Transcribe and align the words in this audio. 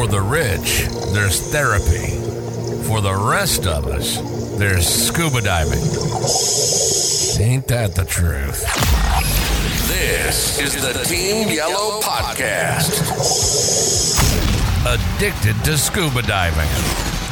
For 0.00 0.06
the 0.06 0.22
rich, 0.22 0.88
there's 1.12 1.52
therapy. 1.52 2.08
For 2.84 3.02
the 3.02 3.14
rest 3.14 3.66
of 3.66 3.86
us, 3.86 4.16
there's 4.58 4.88
scuba 4.88 5.42
diving. 5.42 5.82
Ain't 7.38 7.68
that 7.68 7.94
the 7.94 8.06
truth? 8.08 8.64
This 9.88 10.58
is 10.58 10.80
the 10.80 10.94
Team 11.04 11.50
Yellow 11.50 12.00
Podcast. 12.00 12.96
Addicted 14.86 15.62
to 15.66 15.76
scuba 15.76 16.22
diving. 16.22 16.70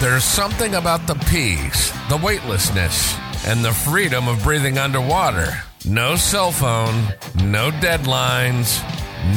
There's 0.03 0.25
something 0.25 0.75
about 0.75 1.07
the 1.07 1.15
peace, 1.31 1.91
the 2.11 2.19
weightlessness, 2.19 3.17
and 3.47 3.65
the 3.65 3.73
freedom 3.73 4.29
of 4.29 4.43
breathing 4.43 4.77
underwater. 4.77 5.55
No 5.87 6.17
cell 6.17 6.53
phone, 6.53 7.03
no 7.37 7.71
deadlines, 7.71 8.85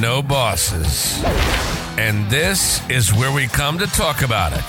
no 0.01 0.21
bosses. 0.21 1.70
And 1.97 2.29
this 2.29 2.81
is 2.89 3.13
where 3.13 3.33
we 3.33 3.47
come 3.47 3.77
to 3.79 3.85
talk 3.85 4.21
about 4.21 4.53
it. 4.53 4.63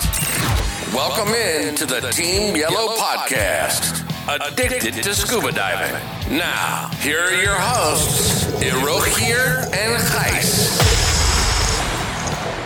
Welcome 0.93 1.33
in 1.35 1.75
to 1.77 1.87
the 1.87 2.01
Team 2.11 2.57
Yellow 2.57 2.97
Podcast. 2.97 4.03
Addicted 4.29 5.03
to 5.03 5.15
scuba 5.15 5.53
diving. 5.53 5.95
Now, 6.37 6.91
here 6.99 7.21
are 7.21 7.43
your 7.43 7.55
hosts, 7.55 8.45
Hirochier 8.61 9.67
and 9.67 10.03
Gijs. 10.03 10.81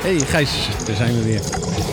Hey 0.03 0.19
Gijs, 0.21 0.69
daar 0.87 0.97
zijn 0.97 1.15
we 1.15 1.23
weer. 1.25 1.41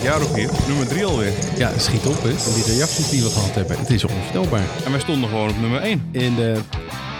Ja, 0.02 0.18
Rogier, 0.18 0.50
nummer 0.68 0.88
3 0.88 1.06
alweer. 1.06 1.34
Ja, 1.58 1.72
schiet 1.78 2.06
op 2.06 2.24
hè, 2.24 2.34
van 2.34 2.54
die 2.54 2.64
reacties 2.64 3.10
die 3.10 3.24
we 3.24 3.30
gehad 3.30 3.56
hebben. 3.56 3.80
Het 3.80 3.90
is 3.90 4.04
onvoorstelbaar. 4.04 4.66
En 4.86 4.92
wij 4.92 5.00
stonden 5.00 5.30
gewoon 5.30 5.50
op 5.50 5.60
nummer 5.60 5.82
1. 5.82 6.10
In 6.12 6.36
de 6.36 6.60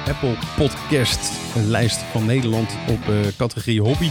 Apple 0.08 0.36
Podcast 0.58 1.32
lijst 1.54 2.00
van 2.12 2.26
Nederland 2.26 2.70
op 2.88 3.10
uh, 3.10 3.16
categorie 3.38 3.82
hobby. 3.82 4.10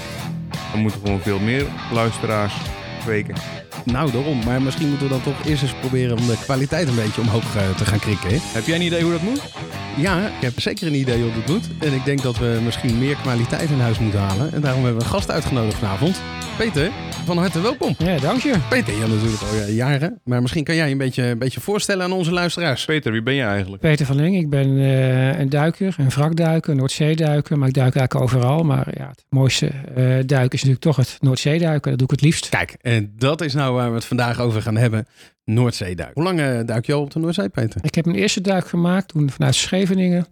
We 0.72 0.78
moeten 0.78 1.00
gewoon 1.00 1.20
veel 1.20 1.38
meer 1.38 1.66
luisteraars 1.92 2.54
kweken. 3.04 3.34
Nou, 3.84 4.12
daarom. 4.12 4.44
Maar 4.44 4.62
misschien 4.62 4.88
moeten 4.88 5.06
we 5.06 5.12
dan 5.12 5.22
toch 5.22 5.46
eerst 5.46 5.62
eens 5.62 5.74
proberen 5.80 6.18
om 6.18 6.26
de 6.26 6.38
kwaliteit 6.42 6.88
een 6.88 6.94
beetje 6.94 7.20
omhoog 7.20 7.56
uh, 7.56 7.76
te 7.76 7.84
gaan 7.84 7.98
krikken. 7.98 8.28
Hè? 8.28 8.36
Heb 8.40 8.66
jij 8.66 8.76
een 8.76 8.82
idee 8.82 9.02
hoe 9.02 9.12
dat 9.12 9.22
moet? 9.22 9.40
Ja, 9.96 10.26
ik 10.26 10.40
heb 10.40 10.60
zeker 10.60 10.86
een 10.86 10.94
idee 10.94 11.22
hoe 11.22 11.32
dat 11.32 11.46
moet. 11.46 11.68
En 11.78 11.92
ik 11.92 12.04
denk 12.04 12.22
dat 12.22 12.38
we 12.38 12.60
misschien 12.64 12.98
meer 12.98 13.16
kwaliteit 13.16 13.70
in 13.70 13.80
huis 13.80 13.98
moeten 13.98 14.20
halen. 14.20 14.52
En 14.52 14.60
daarom 14.60 14.84
hebben 14.84 15.00
we 15.00 15.04
een 15.06 15.14
gast 15.14 15.30
uitgenodigd 15.30 15.78
vanavond. 15.78 16.20
Peter, 16.56 16.90
van 17.24 17.38
harte 17.38 17.60
welkom. 17.60 17.94
Ja, 17.98 18.18
dank 18.18 18.40
je. 18.40 18.54
Peter, 18.68 18.94
je 18.94 19.06
natuurlijk 19.06 19.42
al 19.42 19.70
jaren. 19.70 20.20
Maar 20.24 20.42
misschien 20.42 20.64
kan 20.64 20.74
jij 20.74 20.90
een 20.90 20.98
beetje, 20.98 21.22
een 21.22 21.38
beetje 21.38 21.60
voorstellen 21.60 22.04
aan 22.04 22.12
onze 22.12 22.32
luisteraars. 22.32 22.84
Peter, 22.84 23.12
wie 23.12 23.22
ben 23.22 23.34
je 23.34 23.42
eigenlijk? 23.42 23.82
Peter 23.82 24.06
van 24.06 24.16
Ling. 24.16 24.36
Ik 24.36 24.50
ben 24.50 24.68
uh, 24.68 25.38
een 25.38 25.48
duiker, 25.48 25.94
een 25.98 26.08
wrakduiker, 26.08 26.70
een 26.70 26.76
Noordzeeduiker. 26.76 27.58
Maar 27.58 27.68
ik 27.68 27.74
duik 27.74 27.94
eigenlijk 27.94 28.24
overal. 28.24 28.62
Maar 28.62 28.88
ja, 28.98 29.08
het 29.08 29.24
mooiste 29.28 29.66
uh, 29.66 29.94
duiken 30.06 30.58
is 30.58 30.64
natuurlijk 30.64 30.80
toch 30.80 30.96
het 30.96 31.16
Noordzeeduiken. 31.20 31.90
Dat 31.90 31.98
doe 31.98 32.08
ik 32.08 32.14
het 32.14 32.22
liefst. 32.22 32.48
Kijk, 32.48 32.76
en 32.80 33.12
dat 33.16 33.40
is 33.40 33.54
nou 33.54 33.74
waar 33.74 33.88
we 33.88 33.94
het 33.94 34.04
vandaag 34.04 34.40
over 34.40 34.62
gaan 34.62 34.76
hebben. 34.76 35.06
Noordzeeduik. 35.44 36.10
Hoe 36.14 36.22
lang 36.24 36.40
uh, 36.40 36.60
duik 36.64 36.86
je 36.86 36.92
al 36.92 37.00
op 37.00 37.10
de 37.10 37.18
Noordzee, 37.18 37.48
Peter? 37.48 37.80
Ik 37.84 37.94
heb 37.94 38.04
mijn 38.04 38.18
eerste 38.18 38.40
duik 38.40 38.68
gemaakt 38.68 39.08
toen 39.08 39.30
vanuit 39.30 39.54
Scheveningen. 39.54 40.26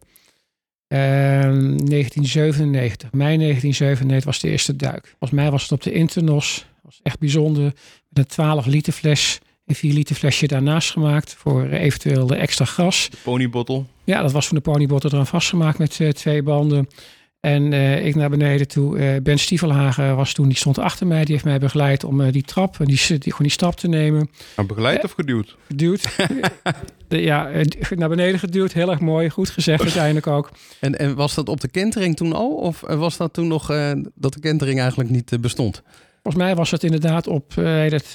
Uh, 0.93 0.99
1997, 0.99 3.13
mei 3.13 3.37
1997 3.37 4.25
was 4.25 4.41
de 4.41 4.49
eerste 4.49 4.77
duik. 4.77 5.15
Volgens 5.19 5.41
mij 5.41 5.51
was 5.51 5.63
het 5.63 5.73
op 5.73 5.83
de 5.83 5.93
Internos. 5.93 6.55
Dat 6.55 6.83
was 6.83 7.01
echt 7.03 7.19
bijzonder. 7.19 7.65
Met 8.09 8.19
een 8.19 8.27
12 8.27 8.67
liter 8.67 8.93
fles, 8.93 9.39
een 9.67 9.75
4 9.75 9.93
liter 9.93 10.17
flesje 10.17 10.47
daarnaast 10.47 10.91
gemaakt 10.91 11.35
voor 11.35 11.69
eventueel 11.69 12.27
de 12.27 12.37
extra 12.37 12.65
gas. 12.65 13.09
De 13.11 13.17
ponybottle? 13.23 13.85
Ja, 14.05 14.23
dat 14.23 14.33
was 14.33 14.47
van 14.47 14.57
de 14.57 14.63
ponybottle 14.63 15.11
eraan 15.13 15.27
vastgemaakt 15.27 15.79
met 15.79 15.99
uh, 15.99 16.09
twee 16.09 16.43
banden. 16.43 16.89
En 17.41 17.73
uh, 17.73 18.07
ik 18.07 18.15
naar 18.15 18.31
beneden 18.31 18.69
toe. 18.69 18.99
Uh, 18.99 19.21
ben 19.23 19.39
Stiefelhagen 19.39 20.17
was 20.17 20.33
toen, 20.33 20.49
die 20.49 20.57
stond 20.57 20.79
achter 20.79 21.07
mij. 21.07 21.25
Die 21.25 21.33
heeft 21.33 21.45
mij 21.45 21.59
begeleid 21.59 22.05
om 22.05 22.21
uh, 22.21 22.33
die 22.33 22.43
trap, 22.43 22.77
die, 22.77 22.87
die, 22.87 23.19
gewoon 23.23 23.37
die 23.39 23.51
stap 23.51 23.77
te 23.77 23.89
nemen. 23.89 24.31
Maar 24.57 24.67
begeleid 24.67 25.05
of 25.05 25.13
geduwd? 25.13 25.57
Geduwd. 25.67 26.17
ja, 27.09 27.51
naar 27.97 28.09
beneden 28.09 28.39
geduwd. 28.39 28.73
Heel 28.73 28.91
erg 28.91 29.01
mooi. 29.01 29.31
Goed 29.31 29.51
gezegd 29.51 29.83
uiteindelijk 29.83 30.27
ook. 30.27 30.51
En, 30.81 30.99
en 30.99 31.15
was 31.15 31.35
dat 31.35 31.49
op 31.49 31.61
de 31.61 31.69
kentering 31.69 32.17
toen 32.17 32.33
al? 32.33 32.55
Of 32.55 32.81
was 32.81 33.17
dat 33.17 33.33
toen 33.33 33.49
nog 33.49 33.67
dat 34.15 34.33
de 34.33 34.41
kentering 34.41 34.81
eigenlijk 34.81 35.11
niet 35.11 35.41
bestond? 35.41 35.83
Volgens 36.23 36.45
mij 36.45 36.55
was 36.55 36.71
het 36.71 36.85
inderdaad 36.85 37.27
op, 37.27 37.53
het, 37.55 38.13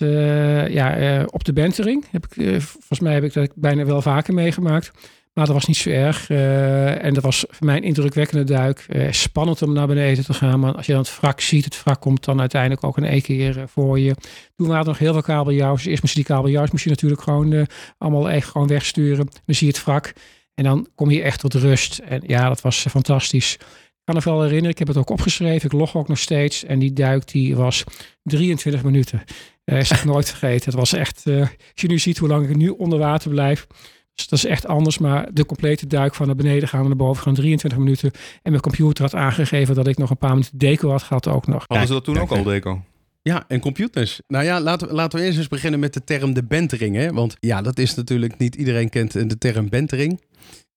ja, 0.69 1.23
op 1.25 1.43
de 1.43 1.53
bentering. 1.53 2.05
Heb 2.11 2.25
ik, 2.25 2.61
volgens 2.61 2.99
mij 2.99 3.13
heb 3.13 3.23
ik 3.23 3.33
dat 3.33 3.51
bijna 3.55 3.85
wel 3.85 4.01
vaker 4.01 4.33
meegemaakt. 4.33 4.91
Maar 5.35 5.45
dat 5.45 5.53
was 5.53 5.65
niet 5.65 5.77
zo 5.77 5.89
erg. 5.89 6.29
Uh, 6.29 7.03
en 7.03 7.13
dat 7.13 7.23
was 7.23 7.45
voor 7.49 7.65
mij 7.65 7.75
een 7.75 7.83
indrukwekkende 7.83 8.43
duik. 8.43 8.85
Uh, 8.89 9.11
spannend 9.11 9.61
om 9.61 9.73
naar 9.73 9.87
beneden 9.87 10.23
te 10.23 10.33
gaan. 10.33 10.59
Maar 10.59 10.75
als 10.75 10.85
je 10.85 10.91
dan 10.91 11.01
het 11.01 11.19
wrak 11.19 11.41
ziet, 11.41 11.65
het 11.65 11.83
wrak 11.83 12.01
komt 12.01 12.25
dan 12.25 12.39
uiteindelijk 12.39 12.83
ook 12.83 12.97
in 12.97 13.03
één 13.03 13.21
keer 13.21 13.57
uh, 13.57 13.63
voor 13.67 13.99
je. 13.99 14.15
Toen 14.55 14.67
waren 14.67 14.81
er 14.81 14.87
nog 14.87 14.97
heel 14.97 15.13
veel 15.13 15.21
kabeljauws. 15.21 15.85
Eerst 15.85 16.01
moest 16.01 16.15
je 16.15 16.23
die 16.23 16.35
kabeljauws 16.35 16.71
moest 16.71 16.83
je 16.83 16.89
natuurlijk 16.89 17.21
gewoon 17.21 17.67
allemaal 17.97 18.29
echt 18.29 18.49
gewoon 18.49 18.67
wegsturen. 18.67 19.27
Dan 19.45 19.55
zie 19.55 19.67
je 19.67 19.73
het 19.73 19.83
wrak. 19.83 20.13
En 20.53 20.63
dan 20.63 20.87
kom 20.95 21.11
je 21.11 21.21
echt 21.21 21.39
tot 21.39 21.53
rust. 21.53 21.97
En 21.97 22.21
ja, 22.27 22.47
dat 22.47 22.61
was 22.61 22.85
fantastisch. 22.89 23.53
Ik 23.53 24.13
kan 24.13 24.15
me 24.15 24.21
wel 24.23 24.41
herinneren, 24.41 24.71
ik 24.71 24.79
heb 24.79 24.87
het 24.87 24.97
ook 24.97 25.09
opgeschreven. 25.09 25.65
Ik 25.65 25.77
log 25.77 25.95
ook 25.95 26.07
nog 26.07 26.19
steeds. 26.19 26.63
En 26.63 26.79
die 26.79 26.93
duik 26.93 27.27
die 27.27 27.55
was 27.55 27.83
23 28.23 28.83
minuten. 28.83 29.23
Uh, 29.65 29.79
is 29.79 29.91
ik 29.91 30.03
nooit 30.13 30.29
vergeten. 30.29 30.65
Het 30.65 30.79
was 30.79 30.93
echt, 30.93 31.23
als 31.25 31.49
je 31.73 31.87
nu 31.87 31.99
ziet 31.99 32.17
hoe 32.17 32.29
lang 32.29 32.49
ik 32.49 32.55
nu 32.55 32.69
onder 32.69 32.99
water 32.99 33.29
blijf. 33.29 33.67
Dus 34.15 34.27
dat 34.27 34.39
is 34.39 34.45
echt 34.45 34.67
anders. 34.67 34.97
Maar 34.97 35.33
de 35.33 35.45
complete 35.45 35.87
duik 35.87 36.15
van 36.15 36.25
naar 36.25 36.35
beneden 36.35 36.67
gaan 36.67 36.81
en 36.81 36.87
naar 36.87 36.95
boven 36.95 37.23
gaan 37.23 37.33
23 37.33 37.79
minuten. 37.79 38.11
En 38.41 38.51
mijn 38.51 38.61
computer 38.61 39.03
had 39.03 39.15
aangegeven 39.15 39.75
dat 39.75 39.87
ik 39.87 39.97
nog 39.97 40.09
een 40.09 40.17
paar 40.17 40.29
minuten 40.29 40.57
deco 40.57 40.89
had 40.89 41.03
gehad 41.03 41.27
ook 41.27 41.47
nog. 41.47 41.63
Hadden 41.67 41.87
ze 41.87 41.93
dat 41.93 42.03
toen 42.03 42.17
ook 42.17 42.31
al 42.31 42.43
deco? 42.43 42.81
Ja, 43.21 43.45
en 43.47 43.59
computers. 43.59 44.21
Nou 44.27 44.45
ja, 44.45 44.61
laten 44.61 44.87
we, 44.87 44.93
laten 44.93 45.19
we 45.19 45.25
eerst 45.25 45.37
eens 45.37 45.47
beginnen 45.47 45.79
met 45.79 45.93
de 45.93 46.03
term 46.03 46.33
de 46.33 46.43
bentering. 46.43 46.95
Hè? 46.95 47.11
Want 47.11 47.35
ja, 47.39 47.61
dat 47.61 47.79
is 47.79 47.95
natuurlijk 47.95 48.37
niet 48.37 48.55
iedereen 48.55 48.89
kent 48.89 49.11
de 49.11 49.37
term 49.37 49.69
bentering. 49.69 50.21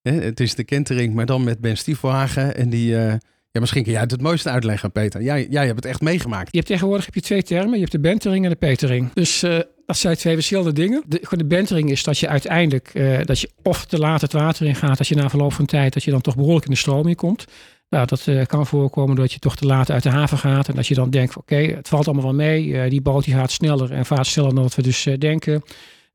Het 0.02 0.40
is 0.40 0.54
de 0.54 0.64
kentering, 0.64 1.14
maar 1.14 1.26
dan 1.26 1.44
met 1.44 1.60
Ben 1.60 1.76
Stiefelhagen. 1.76 2.56
En 2.56 2.70
die... 2.70 2.92
Uh, 2.92 3.14
misschien 3.60 3.82
kun 3.82 3.92
jij 3.92 4.00
het 4.00 4.10
het 4.10 4.22
mooiste 4.22 4.50
uitleggen, 4.50 4.92
Peter. 4.92 5.22
Jij, 5.22 5.46
jij 5.50 5.64
hebt 5.64 5.76
het 5.76 5.84
echt 5.84 6.00
meegemaakt. 6.00 6.48
Je 6.50 6.56
hebt 6.56 6.70
tegenwoordig 6.70 7.04
heb 7.04 7.14
je 7.14 7.20
twee 7.20 7.42
termen. 7.42 7.72
Je 7.72 7.78
hebt 7.78 7.92
de 7.92 8.00
bentering 8.00 8.44
en 8.44 8.50
de 8.50 8.56
petering. 8.56 9.12
Dus 9.12 9.42
uh, 9.42 9.58
dat 9.86 9.96
zijn 9.96 10.16
twee 10.16 10.34
verschillende 10.34 10.72
dingen. 10.72 11.02
De, 11.06 11.20
de 11.30 11.44
bentering 11.44 11.90
is 11.90 12.02
dat 12.02 12.18
je 12.18 12.28
uiteindelijk 12.28 12.90
uh, 12.94 13.18
dat 13.24 13.40
je 13.40 13.50
of 13.62 13.84
te 13.84 13.98
laat 13.98 14.20
het 14.20 14.32
water 14.32 14.66
in 14.66 14.74
gaat, 14.74 14.98
dat 14.98 15.08
je 15.08 15.14
na 15.14 15.28
verloop 15.28 15.52
van 15.52 15.66
tijd 15.66 15.92
dat 15.92 16.04
je 16.04 16.10
dan 16.10 16.20
toch 16.20 16.36
behoorlijk 16.36 16.64
in 16.64 16.70
de 16.70 16.78
stroming 16.78 17.16
komt. 17.16 17.44
Nou, 17.90 18.06
dat 18.06 18.26
uh, 18.26 18.46
kan 18.46 18.66
voorkomen 18.66 19.16
dat 19.16 19.32
je 19.32 19.38
toch 19.38 19.56
te 19.56 19.66
laat 19.66 19.90
uit 19.90 20.02
de 20.02 20.08
haven 20.10 20.38
gaat 20.38 20.68
en 20.68 20.74
dat 20.74 20.86
je 20.86 20.94
dan 20.94 21.10
denkt: 21.10 21.36
oké, 21.36 21.56
het 21.56 21.88
valt 21.88 22.06
allemaal 22.06 22.24
wel 22.24 22.34
mee. 22.34 22.88
Die 22.88 23.02
boot 23.02 23.24
gaat 23.24 23.52
sneller 23.52 23.92
en 23.92 24.06
vaart 24.06 24.26
sneller 24.26 24.54
dan 24.54 24.62
wat 24.62 24.74
we 24.74 24.82
dus 24.82 25.08
denken. 25.18 25.62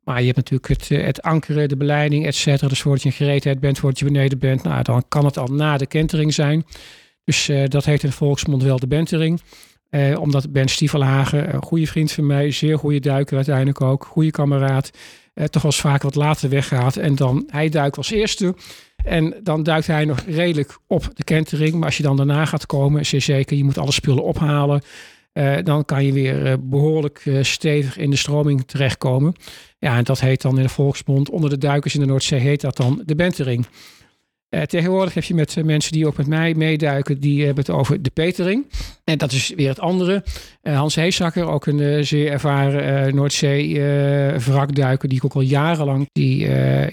Maar 0.03 0.19
je 0.19 0.25
hebt 0.25 0.37
natuurlijk 0.37 0.67
het, 0.67 0.89
het 0.89 1.21
ankeren, 1.21 1.69
de 1.69 1.77
beleiding, 1.77 2.25
et 2.25 2.35
cetera. 2.35 2.67
Dus 2.67 2.81
voordat 2.81 3.01
je 3.01 3.09
in 3.09 3.15
gereedheid 3.15 3.59
bent, 3.59 3.79
voordat 3.79 3.99
je 3.99 4.05
beneden 4.05 4.39
bent, 4.39 4.63
nou, 4.63 4.83
dan 4.83 5.03
kan 5.07 5.25
het 5.25 5.37
al 5.37 5.47
na 5.47 5.77
de 5.77 5.85
kentering 5.85 6.33
zijn. 6.33 6.65
Dus 7.23 7.51
dat 7.67 7.85
heet 7.85 8.03
in 8.03 8.11
volksmond 8.11 8.63
wel 8.63 8.79
de 8.79 8.87
bentering. 8.87 9.41
Eh, 9.93 10.19
omdat 10.19 10.51
Ben 10.51 10.67
Stiefelhagen, 10.67 11.53
een 11.53 11.63
goede 11.63 11.87
vriend 11.87 12.11
van 12.11 12.25
mij, 12.25 12.51
zeer 12.51 12.77
goede 12.77 12.99
duiker 12.99 13.35
uiteindelijk 13.35 13.81
ook, 13.81 14.05
goede 14.05 14.31
kameraad, 14.31 14.89
eh, 15.33 15.45
toch 15.45 15.61
wel 15.61 15.71
eens 15.71 15.81
vaak 15.81 16.01
wat 16.01 16.15
later 16.15 16.49
weggaat. 16.49 16.95
En 16.95 17.15
dan, 17.15 17.43
hij 17.47 17.69
duikt 17.69 17.97
als 17.97 18.11
eerste. 18.11 18.55
En 19.03 19.35
dan 19.43 19.63
duikt 19.63 19.87
hij 19.87 20.05
nog 20.05 20.19
redelijk 20.19 20.77
op 20.87 21.09
de 21.13 21.23
kentering. 21.23 21.73
Maar 21.73 21.85
als 21.85 21.97
je 21.97 22.03
dan 22.03 22.17
daarna 22.17 22.45
gaat 22.45 22.65
komen, 22.65 23.05
zeer 23.05 23.21
zeker, 23.21 23.57
je 23.57 23.63
moet 23.63 23.77
alle 23.77 23.91
spullen 23.91 24.23
ophalen. 24.23 24.81
Dan 25.63 25.85
kan 25.85 26.05
je 26.05 26.13
weer 26.13 26.69
behoorlijk 26.69 27.29
stevig 27.41 27.97
in 27.97 28.09
de 28.09 28.15
stroming 28.15 28.67
terechtkomen. 28.67 29.33
Ja, 29.79 29.97
en 29.97 30.03
dat 30.03 30.19
heet 30.19 30.41
dan 30.41 30.57
in 30.57 30.63
de 30.63 30.69
volksmond, 30.69 31.29
onder 31.29 31.49
de 31.49 31.57
duikers 31.57 31.93
in 31.93 31.99
de 31.99 32.05
Noordzee 32.05 32.39
heet 32.39 32.61
dat 32.61 32.77
dan 32.77 33.01
de 33.05 33.15
bentering. 33.15 33.65
Uh, 34.53 34.61
tegenwoordig 34.61 35.13
heb 35.13 35.23
je 35.23 35.33
met 35.33 35.55
uh, 35.55 35.63
mensen 35.63 35.91
die 35.91 36.07
ook 36.07 36.17
met 36.17 36.27
mij 36.27 36.53
meeduiken, 36.53 37.19
die 37.19 37.45
hebben 37.45 37.65
het 37.65 37.73
over 37.73 38.01
de 38.01 38.09
petering. 38.09 38.65
En 39.03 39.17
dat 39.17 39.31
is 39.31 39.53
weer 39.55 39.69
het 39.69 39.79
andere. 39.79 40.23
Uh, 40.63 40.77
Hans 40.77 40.95
Heesakker, 40.95 41.47
ook 41.47 41.65
een 41.65 42.05
zeer 42.05 42.31
ervaren 42.31 43.15
Noordzee 43.15 43.81
wrakduiker, 44.39 45.09
die 45.09 45.17
ik 45.17 45.25
ook 45.25 45.33
al 45.33 45.41
jarenlang, 45.41 46.09
die 46.11 46.37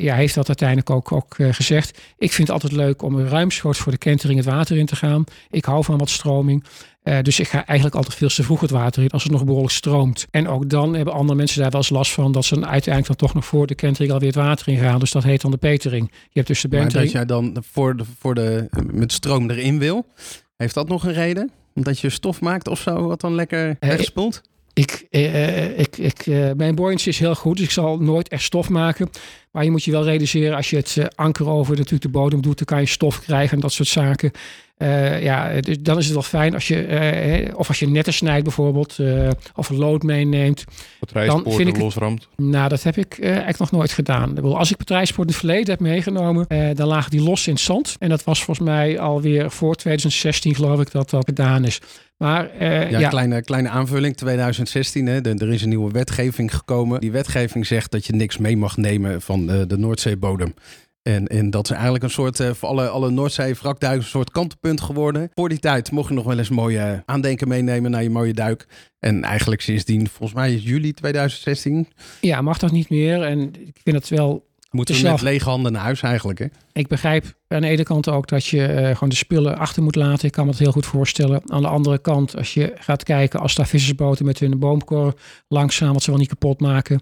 ja, 0.03 0.15
heeft 0.15 0.35
dat 0.35 0.47
uiteindelijk 0.47 0.91
ook, 0.91 1.13
ook 1.13 1.37
gezegd. 1.39 2.01
Ik 2.19 2.33
vind 2.33 2.49
het 2.49 2.63
altijd 2.63 2.83
leuk 2.83 3.03
om 3.03 3.21
ruimschoots 3.21 3.79
voor 3.79 3.93
de 3.93 3.99
kentering 3.99 4.39
het 4.39 4.49
water 4.49 4.77
in 4.77 4.87
te 4.87 4.97
gaan. 4.97 5.25
Ik 5.51 5.65
hou 5.65 5.85
van 5.85 5.99
wat 5.99 6.11
stroming. 6.11 6.65
Uh, 7.11 7.19
dus 7.23 7.41
ik 7.41 7.49
ga 7.49 7.67
eigenlijk 7.67 7.97
altijd 7.97 8.15
veel 8.15 8.29
te 8.29 8.43
vroeg 8.43 8.61
het 8.61 8.71
water 8.71 9.03
in 9.03 9.09
als 9.09 9.23
het 9.23 9.33
nog 9.33 9.45
behoorlijk 9.45 9.73
stroomt. 9.73 10.27
En 10.31 10.49
ook 10.49 10.69
dan 10.69 10.95
hebben 10.95 11.15
andere 11.15 11.39
mensen 11.39 11.61
daar 11.61 11.71
wel 11.71 11.81
eens 11.81 11.91
last 11.91 12.13
van 12.13 12.33
dat 12.33 12.45
ze 12.45 12.55
uiteindelijk 12.55 13.07
dan 13.07 13.17
toch 13.17 13.35
nog 13.35 13.45
voor 13.45 13.67
de 13.67 13.75
kentering 13.75 14.13
alweer 14.13 14.29
het 14.29 14.37
water 14.37 14.69
in 14.69 14.79
gaan. 14.79 14.99
Dus 14.99 15.11
dat 15.11 15.23
heet 15.23 15.41
dan 15.41 15.51
de 15.51 15.57
petering. 15.57 16.11
Je 16.11 16.29
hebt 16.33 16.47
dus 16.47 16.61
de 16.61 16.69
bentering. 16.69 16.95
Maar 16.95 17.03
dat 17.03 17.13
jij 17.13 17.53
dan 17.53 17.65
voor 17.73 17.97
de, 17.97 18.05
voor 18.19 18.35
de, 18.35 18.69
met 18.93 19.13
stroom 19.13 19.51
erin 19.51 19.79
wil, 19.79 20.07
heeft 20.57 20.75
dat 20.75 20.89
nog 20.89 21.05
een 21.05 21.13
reden? 21.13 21.51
Omdat 21.75 21.99
je 22.01 22.11
stof 22.11 22.41
maakt 22.41 22.69
of 22.69 22.81
zo, 22.81 23.07
wat 23.07 23.21
dan 23.21 23.35
lekker 23.35 23.77
wegspoelt? 23.81 24.43
Ik, 24.73 25.07
eh, 25.11 25.79
ik, 25.79 25.97
ik, 25.97 26.27
uh, 26.27 26.51
mijn 26.57 26.75
buoyancy 26.75 27.09
is 27.09 27.19
heel 27.19 27.35
goed, 27.35 27.57
dus 27.57 27.67
ik 27.67 27.73
zal 27.73 27.99
nooit 27.99 28.29
echt 28.29 28.43
stof 28.43 28.69
maken. 28.69 29.11
Maar 29.51 29.65
je 29.65 29.71
moet 29.71 29.85
je 29.85 29.91
wel 29.91 30.05
realiseren, 30.05 30.57
als 30.57 30.71
je 30.71 30.77
het 30.77 30.97
uh, 30.99 31.05
anker 31.15 31.49
over 31.49 31.77
natuurlijk 31.77 32.03
de 32.03 32.09
bodem 32.09 32.43
doet, 32.43 32.57
dan 32.57 32.67
kan 32.67 32.81
je 32.81 32.87
stof 32.87 33.21
krijgen 33.21 33.55
en 33.55 33.61
dat 33.61 33.73
soort 33.73 33.89
zaken. 33.89 34.31
Uh, 34.79 35.23
ja, 35.23 35.61
dus 35.61 35.79
dan 35.81 35.99
is 35.99 36.05
het 36.05 36.15
wel 36.15 36.23
fijn 36.23 36.55
als 36.55 36.69
je, 36.69 36.89
uh, 37.49 37.59
of 37.59 37.69
als 37.69 37.79
je 37.79 37.89
netten 37.89 38.13
snijdt 38.13 38.45
bijvoorbeeld, 38.45 38.99
uh, 39.01 39.31
of 39.55 39.69
een 39.69 39.77
lood 39.77 40.03
meeneemt. 40.03 40.65
Dan 41.13 41.43
vind 41.47 41.69
ik 41.69 41.79
losramt? 41.79 42.29
nou, 42.37 42.69
dat 42.69 42.83
heb 42.83 42.97
ik 42.97 43.19
eigenlijk 43.21 43.59
nog 43.59 43.71
nooit 43.71 43.93
gedaan. 43.93 44.43
Als 44.43 44.71
ik 44.71 44.77
patrijspoort 44.77 45.29
in 45.29 45.33
het 45.33 45.43
verleden 45.43 45.71
heb 45.71 45.81
meegenomen, 45.81 46.47
dan 46.75 46.87
lagen 46.87 47.11
die 47.11 47.23
los 47.23 47.47
in 47.47 47.53
het 47.53 47.63
zand. 47.63 47.97
En 47.99 48.09
dat 48.09 48.25
was 48.25 48.45
volgens 48.45 48.69
mij 48.69 48.99
alweer 48.99 49.51
voor 49.51 49.75
2016 49.75 50.55
geloof 50.55 50.81
ik 50.81 50.91
dat 50.91 51.11
dat 51.11 51.25
gedaan 51.25 51.65
is. 51.65 51.81
Maar, 52.21 52.51
uh, 52.61 52.91
ja, 52.91 52.99
ja, 52.99 53.09
Kleine, 53.09 53.43
kleine 53.43 53.69
aanvulling. 53.69 54.17
2016, 54.17 55.07
hè, 55.07 55.21
de, 55.21 55.35
er 55.35 55.53
is 55.53 55.63
een 55.63 55.69
nieuwe 55.69 55.91
wetgeving 55.91 56.55
gekomen. 56.55 57.01
Die 57.01 57.11
wetgeving 57.11 57.67
zegt 57.67 57.91
dat 57.91 58.07
je 58.07 58.13
niks 58.13 58.39
mee 58.39 58.57
mag 58.57 58.77
nemen 58.77 59.23
van 59.23 59.40
de, 59.47 59.67
de 59.67 59.79
Noordzeebodem. 59.79 60.55
En, 61.03 61.27
en 61.27 61.51
dat 61.51 61.65
is 61.65 61.71
eigenlijk 61.71 62.05
een 62.05 62.11
soort, 62.11 62.41
uh, 62.41 62.51
voor 62.51 62.69
alle, 62.69 62.89
alle 62.89 63.11
Noordzee-wrakduikers, 63.11 64.05
een 64.05 64.11
soort 64.11 64.31
kantelpunt 64.31 64.81
geworden. 64.81 65.31
Voor 65.35 65.49
die 65.49 65.59
tijd 65.59 65.91
mocht 65.91 66.09
je 66.09 66.15
nog 66.15 66.25
wel 66.25 66.39
eens 66.39 66.49
mooie 66.49 67.03
aandenken 67.07 67.49
meenemen 67.49 67.91
naar 67.91 68.03
je 68.03 68.11
mooie 68.11 68.35
duik. 68.35 68.67
En 68.99 69.25
eigenlijk 69.25 69.61
sindsdien, 69.61 70.09
volgens 70.09 70.39
mij 70.39 70.55
is 70.55 70.63
juli 70.63 70.93
2016. 70.93 71.89
Ja, 72.21 72.41
mag 72.41 72.59
dat 72.59 72.73
niet 72.73 72.91
meer. 72.91 73.23
En 73.23 73.41
ik 73.67 73.81
vind 73.85 73.97
het 73.97 74.09
wel 74.09 74.49
Moeten 74.71 74.95
we 74.95 75.11
met 75.11 75.23
lege 75.23 75.49
handen 75.49 75.73
naar 75.73 75.83
huis 75.83 76.03
eigenlijk, 76.03 76.39
hè? 76.39 76.47
Ik 76.73 76.89
begrijp 76.89 77.35
aan 77.49 77.61
de 77.61 77.69
ene 77.69 77.83
kant 77.83 78.09
ook 78.09 78.29
dat 78.29 78.47
je 78.47 78.69
uh, 78.69 78.91
gewoon 78.91 79.09
de 79.09 79.15
spullen 79.15 79.59
achter 79.59 79.83
moet 79.83 79.95
laten. 79.95 80.27
Ik 80.27 80.33
kan 80.33 80.45
me 80.45 80.51
dat 80.51 80.61
heel 80.61 80.73
goed 80.73 80.87
voorstellen. 80.87 81.43
Aan 81.53 81.63
de 81.63 81.69
andere 81.69 81.99
kant, 81.99 82.37
als 82.37 82.55
je 82.55 82.73
gaat 82.75 83.03
kijken, 83.03 83.41
als 83.41 83.55
daar 83.55 83.67
vissersboten 83.67 84.25
met 84.25 84.39
hun 84.39 84.59
boomkor 84.59 85.15
langzaam, 85.49 85.93
wat 85.93 86.03
ze 86.03 86.11
wel 86.11 86.19
niet 86.19 86.29
kapot 86.29 86.61
maken. 86.61 87.01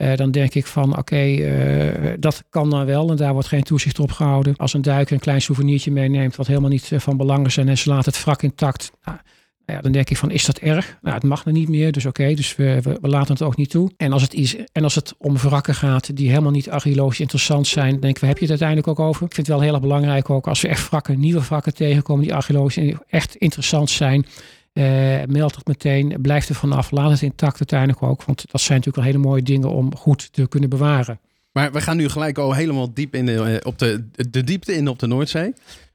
Uh, 0.00 0.16
dan 0.16 0.30
denk 0.30 0.54
ik 0.54 0.66
van, 0.66 0.98
oké, 0.98 1.24
uh, 1.24 2.12
dat 2.18 2.44
kan 2.50 2.70
dan 2.70 2.86
wel. 2.86 3.10
En 3.10 3.16
daar 3.16 3.32
wordt 3.32 3.48
geen 3.48 3.62
toezicht 3.62 3.98
op 3.98 4.12
gehouden. 4.12 4.56
Als 4.56 4.74
een 4.74 4.82
duiker 4.82 5.14
een 5.14 5.20
klein 5.20 5.42
souvenirtje 5.42 5.90
meeneemt, 5.90 6.36
wat 6.36 6.46
helemaal 6.46 6.70
niet 6.70 6.90
van 6.96 7.16
belang 7.16 7.46
is. 7.46 7.56
En 7.56 7.78
ze 7.78 7.88
laat 7.88 8.04
het 8.04 8.24
wrak 8.24 8.42
intact. 8.42 8.90
Nou, 9.04 9.18
ja, 9.70 9.80
dan 9.80 9.92
denk 9.92 10.10
ik 10.10 10.16
van, 10.16 10.30
is 10.30 10.44
dat 10.44 10.58
erg? 10.58 10.98
Nou, 11.02 11.14
het 11.14 11.24
mag 11.24 11.44
er 11.44 11.52
niet 11.52 11.68
meer, 11.68 11.92
dus 11.92 12.06
oké, 12.06 12.34
dus 12.34 12.56
we, 12.56 12.80
we, 13.00 13.08
laten 13.08 13.32
het 13.32 13.42
ook 13.42 13.56
niet 13.56 13.70
toe. 13.70 13.90
En 13.96 14.12
als 14.12 14.22
het, 14.22 14.66
en 14.72 14.84
als 14.84 14.94
het 14.94 15.14
om 15.18 15.36
wrakken 15.36 15.74
gaat 15.74 16.16
die 16.16 16.28
helemaal 16.28 16.50
niet 16.50 16.70
archeologisch 16.70 17.20
interessant 17.20 17.66
zijn, 17.66 18.00
denk 18.00 18.14
ik, 18.14 18.20
waar 18.20 18.28
heb 18.28 18.38
je 18.38 18.44
het 18.50 18.60
uiteindelijk 18.60 18.88
ook 18.88 19.06
over? 19.06 19.26
Ik 19.26 19.34
vind 19.34 19.46
het 19.46 19.56
wel 19.56 19.64
heel 19.64 19.72
erg 19.72 19.82
belangrijk 19.82 20.30
ook, 20.30 20.48
als 20.48 20.60
we 20.60 20.68
echt 20.68 20.88
wrakken, 20.88 21.20
nieuwe 21.20 21.42
wrakken 21.42 21.74
tegenkomen 21.74 22.24
die 22.24 22.34
archeologisch 22.34 22.94
echt 23.08 23.34
interessant 23.34 23.90
zijn, 23.90 24.26
uh, 24.72 25.22
meld 25.26 25.54
het 25.54 25.66
meteen, 25.66 26.16
blijf 26.22 26.48
er 26.48 26.54
vanaf, 26.54 26.90
laat 26.90 27.10
het 27.10 27.22
intact 27.22 27.58
uiteindelijk 27.58 28.02
ook, 28.02 28.24
want 28.24 28.50
dat 28.50 28.60
zijn 28.60 28.78
natuurlijk 28.78 29.04
wel 29.06 29.14
hele 29.14 29.28
mooie 29.28 29.42
dingen 29.42 29.70
om 29.70 29.96
goed 29.96 30.32
te 30.32 30.48
kunnen 30.48 30.68
bewaren. 30.68 31.20
Maar 31.52 31.72
we 31.72 31.80
gaan 31.80 31.96
nu 31.96 32.08
gelijk 32.08 32.38
al 32.38 32.54
helemaal 32.54 32.94
diep 32.94 33.14
in 33.14 33.26
de, 33.26 33.42
eh, 33.42 33.66
op 33.66 33.78
de, 33.78 34.08
de 34.30 34.44
diepte 34.44 34.74
in 34.74 34.88
op 34.88 34.98
de 34.98 35.06
Noordzee. 35.06 35.52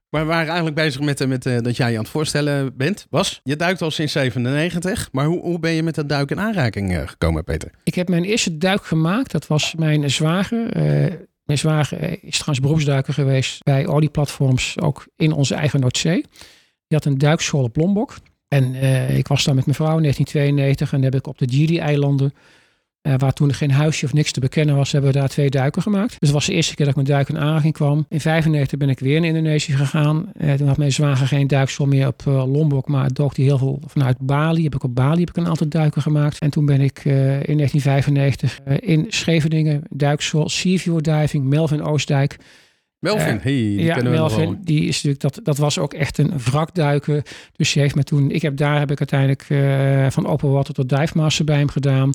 Maar 0.09 0.21
we 0.21 0.29
waren 0.29 0.47
eigenlijk 0.47 0.75
bezig 0.75 1.01
met, 1.01 1.27
met 1.27 1.45
uh, 1.45 1.57
dat 1.59 1.77
jij 1.77 1.91
je 1.91 1.97
aan 1.97 2.03
het 2.03 2.11
voorstellen 2.11 2.77
bent. 2.77 3.07
Was, 3.09 3.39
je 3.43 3.55
duikt 3.55 3.81
al 3.81 3.91
sinds 3.91 4.11
97. 4.11 5.09
Maar 5.11 5.25
hoe, 5.25 5.41
hoe 5.41 5.59
ben 5.59 5.71
je 5.71 5.83
met 5.83 5.95
dat 5.95 6.09
duik 6.09 6.31
in 6.31 6.39
aanraking 6.39 6.91
uh, 6.91 7.07
gekomen, 7.07 7.43
Peter? 7.43 7.71
Ik 7.83 7.95
heb 7.95 8.09
mijn 8.09 8.23
eerste 8.23 8.57
duik 8.57 8.85
gemaakt. 8.85 9.31
Dat 9.31 9.47
was 9.47 9.75
mijn 9.75 10.11
zwager. 10.11 10.77
Uh, 10.77 11.13
mijn 11.43 11.59
zwager 11.59 12.23
is 12.23 12.37
trouwens 12.37 12.59
beroepsduiker 12.59 13.13
geweest 13.13 13.63
bij 13.63 13.87
olieplatforms. 13.87 14.79
Ook 14.79 15.07
in 15.15 15.31
onze 15.31 15.55
eigen 15.55 15.79
Noordzee. 15.79 16.25
Die 16.87 16.97
had 16.97 17.05
een 17.05 17.17
duikschool 17.17 17.63
op 17.63 17.75
Lombok. 17.75 18.15
En 18.47 18.75
ik 19.17 19.27
was 19.27 19.43
daar 19.43 19.55
met 19.55 19.65
mijn 19.65 19.77
vrouw 19.77 19.95
in 19.95 20.01
1992. 20.01 20.93
En 20.93 21.03
heb 21.03 21.15
ik 21.15 21.27
op 21.27 21.37
de 21.37 21.49
Gili-eilanden 21.49 22.33
uh, 23.07 23.13
waar 23.17 23.33
toen 23.33 23.53
geen 23.53 23.71
huisje 23.71 24.05
of 24.05 24.13
niks 24.13 24.31
te 24.31 24.39
bekennen 24.39 24.75
was, 24.75 24.91
hebben 24.91 25.11
we 25.11 25.17
daar 25.17 25.27
twee 25.27 25.49
duiken 25.49 25.81
gemaakt. 25.81 26.09
Dus 26.09 26.19
dat 26.19 26.31
was 26.31 26.45
de 26.45 26.53
eerste 26.53 26.75
keer 26.75 26.85
dat 26.85 26.95
ik 26.95 27.01
met 27.01 27.09
duiken 27.09 27.35
in 27.35 27.41
aanraking 27.41 27.73
kwam. 27.73 28.05
In 28.09 28.19
95 28.21 28.79
ben 28.79 28.89
ik 28.89 28.99
weer 28.99 29.15
in 29.15 29.23
Indonesië 29.23 29.73
gegaan. 29.73 30.31
Uh, 30.41 30.53
toen 30.53 30.67
had 30.67 30.77
mijn 30.77 30.91
zwager 30.91 31.27
geen 31.27 31.47
duikschool 31.47 31.85
meer 31.85 32.07
op 32.07 32.21
Lombok, 32.25 32.87
maar 32.87 33.13
dook 33.13 33.35
die 33.35 33.45
heel 33.45 33.57
veel 33.57 33.79
vanuit 33.85 34.17
Bali. 34.19 34.63
Heb 34.63 34.75
ik 34.75 34.83
op 34.83 34.95
Bali 34.95 35.19
heb 35.19 35.29
ik 35.29 35.37
een 35.37 35.47
aantal 35.47 35.69
duiken 35.69 36.01
gemaakt. 36.01 36.39
En 36.39 36.49
toen 36.49 36.65
ben 36.65 36.81
ik 36.81 37.05
in 37.05 37.57
1995 37.57 38.59
in 38.79 39.05
Scheveningen 39.09 39.81
duikschool, 39.89 40.49
Seaview 40.49 41.01
Diving, 41.01 41.45
Melvin 41.45 41.83
Oostdijk. 41.83 42.37
Melvin, 42.99 43.39
hey, 43.41 43.51
die 43.51 43.83
ja, 43.83 44.01
Melvin, 44.01 44.57
die 44.63 44.81
is 44.81 45.03
natuurlijk 45.03 45.21
dat, 45.21 45.39
dat 45.45 45.57
was 45.57 45.79
ook 45.79 45.93
echt 45.93 46.17
een 46.17 46.37
wrakduiken. 46.37 47.23
Dus 47.51 47.73
die 47.73 47.81
heeft 47.81 47.95
me 47.95 48.03
toen, 48.03 48.31
ik 48.31 48.41
heb 48.41 48.57
daar 48.57 48.79
heb 48.79 48.91
ik 48.91 48.99
uiteindelijk 48.99 49.45
van 50.13 50.27
open 50.27 50.51
water 50.51 50.73
tot 50.73 50.89
dive 50.89 51.17
master 51.17 51.45
bij 51.45 51.57
hem 51.57 51.69
gedaan. 51.69 52.11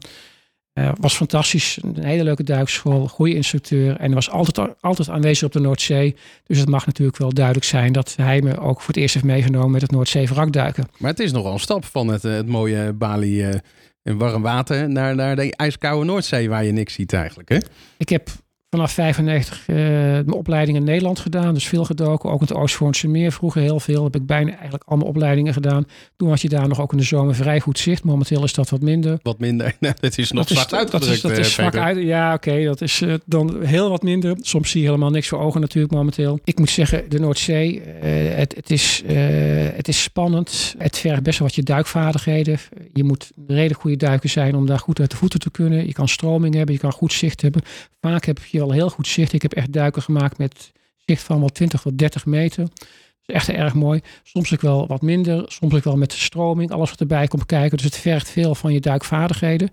Uh, 0.75 0.91
was 1.00 1.15
fantastisch. 1.15 1.79
Een 1.82 2.05
hele 2.05 2.25
leuke 2.25 2.43
duikschool, 2.43 3.09
goede 3.09 3.35
instructeur. 3.35 3.97
En 3.97 4.15
was 4.15 4.31
altijd, 4.31 4.75
altijd 4.81 5.09
aanwezig 5.09 5.47
op 5.47 5.53
de 5.53 5.61
Noordzee. 5.61 6.17
Dus 6.47 6.59
het 6.59 6.69
mag 6.69 6.87
natuurlijk 6.87 7.19
wel 7.19 7.32
duidelijk 7.32 7.67
zijn 7.67 7.93
dat 7.93 8.17
hij 8.17 8.43
me 8.43 8.59
ook 8.59 8.79
voor 8.79 8.87
het 8.87 8.97
eerst 8.97 9.15
heeft 9.15 9.27
meegenomen 9.27 9.71
met 9.71 9.82
het 9.82 9.91
Noordzee 9.91 10.29
wrakduiken. 10.29 10.85
Maar 10.99 11.11
het 11.11 11.21
is 11.21 11.32
nogal 11.32 11.53
een 11.53 11.59
stap 11.59 11.85
van 11.85 12.09
het, 12.09 12.25
eh, 12.25 12.32
het 12.32 12.47
mooie 12.47 12.93
Bali 12.93 13.49
uh, 13.49 13.55
in 14.03 14.19
warm 14.19 14.43
water 14.43 14.88
naar, 14.91 15.15
naar 15.15 15.37
de 15.37 15.56
ijskoude 15.56 16.06
Noordzee 16.06 16.49
waar 16.49 16.65
je 16.65 16.73
niks 16.73 16.94
ziet 16.94 17.12
eigenlijk. 17.12 17.49
Hè? 17.49 17.59
Ik 17.99 18.09
heb 18.09 18.29
vanaf 18.70 18.93
95 18.93 19.69
uh, 19.69 19.76
mijn 19.76 20.32
opleiding 20.32 20.76
in 20.76 20.84
Nederland 20.84 21.19
gedaan. 21.19 21.55
Dus 21.55 21.69
veel 21.69 21.84
gedoken. 21.84 22.31
Ook 22.31 22.40
in 22.40 22.46
het 22.46 22.56
Oostvoornse 22.56 23.08
meer. 23.08 23.32
Vroeger 23.32 23.62
heel 23.62 23.81
veel. 23.81 24.05
Heb 24.05 24.14
ik 24.14 24.26
bijna 24.26 24.50
eigenlijk 24.52 24.84
alle 24.87 25.05
opleidingen 25.05 25.52
gedaan. 25.52 25.87
Toen 26.17 26.28
had 26.28 26.40
je 26.40 26.49
daar 26.49 26.69
nog 26.69 26.81
ook 26.81 26.93
in 26.93 26.99
de 26.99 27.05
zomer 27.05 27.34
vrij 27.34 27.61
goed 27.61 27.78
zicht. 27.78 28.05
Momenteel 28.05 28.44
is 28.44 28.52
dat 28.52 28.70
wat 28.70 28.81
minder. 28.81 29.19
Wat 29.22 29.38
minder. 29.38 29.76
dat 30.00 30.19
is 30.19 30.32
nog 30.32 30.49
zwak 30.49 30.72
uitgedrukt. 30.72 31.05
Dat 31.05 31.14
is, 31.14 31.20
dat 31.20 31.31
is 31.31 31.46
eh, 31.46 31.52
zwak 31.52 31.76
uit. 31.76 31.99
Ja, 31.99 32.34
oké. 32.34 32.49
Okay, 32.49 32.64
dat 32.64 32.81
is 32.81 33.00
uh, 33.00 33.14
dan 33.26 33.64
heel 33.64 33.90
wat 33.90 34.02
minder. 34.02 34.37
Soms 34.40 34.70
zie 34.70 34.81
je 34.81 34.87
helemaal 34.87 35.11
niks 35.11 35.28
voor 35.28 35.40
ogen 35.40 35.61
natuurlijk 35.61 35.94
momenteel. 35.94 36.40
Ik 36.44 36.58
moet 36.58 36.70
zeggen, 36.70 37.08
de 37.08 37.19
Noordzee. 37.19 37.82
Uh, 37.82 37.84
het, 38.37 38.55
het, 38.56 38.70
is, 38.70 39.02
het 39.76 39.88
is 39.88 40.02
spannend. 40.02 40.75
Het 40.78 40.99
vergt 40.99 41.22
best 41.22 41.38
wel 41.38 41.49
wat 41.49 41.56
je 41.56 41.62
duikvaardigheden. 41.62 42.58
Je 42.93 43.05
moet 43.05 43.31
redelijk 43.46 43.81
goede 43.81 43.96
duiker 43.96 44.28
zijn 44.28 44.55
om 44.55 44.67
daar 44.67 44.78
goed 44.78 45.00
uit 45.00 45.11
de 45.11 45.17
voeten 45.17 45.40
te 45.40 45.50
kunnen. 45.50 45.87
Je 45.87 45.93
kan 45.93 46.08
stroming 46.08 46.55
hebben. 46.55 46.75
Je 46.75 46.81
kan 46.81 46.93
goed 46.93 47.12
zicht 47.12 47.43
hebben. 47.43 47.62
Vaak 48.00 48.25
heb 48.25 48.38
je 48.44 48.59
al 48.60 48.72
heel 48.72 48.90
goed 48.90 49.06
zicht. 49.06 49.32
Ik 49.32 49.42
heb 49.42 49.52
echt 49.52 49.72
duiken 49.72 50.02
gemaakt 50.02 50.38
met 50.38 50.72
zicht 51.04 51.22
van 51.22 51.38
wel 51.38 51.48
20 51.48 51.80
tot 51.80 51.98
30 51.98 52.26
meter. 52.26 52.64
Dat 52.64 52.78
is 53.26 53.34
echt 53.34 53.48
erg 53.48 53.74
mooi. 53.74 54.00
Soms 54.22 54.52
ook 54.52 54.60
wel 54.60 54.86
wat 54.86 55.02
minder. 55.02 55.44
Soms 55.48 55.74
ook 55.74 55.84
wel 55.84 55.96
met 55.96 56.10
de 56.10 56.16
stroming. 56.16 56.70
Alles 56.70 56.90
wat 56.90 57.00
erbij 57.00 57.26
komt 57.26 57.46
kijken. 57.46 57.76
Dus 57.76 57.86
het 57.86 57.96
vergt 57.96 58.30
veel 58.30 58.54
van 58.54 58.72
je 58.72 58.80
duikvaardigheden. 58.80 59.70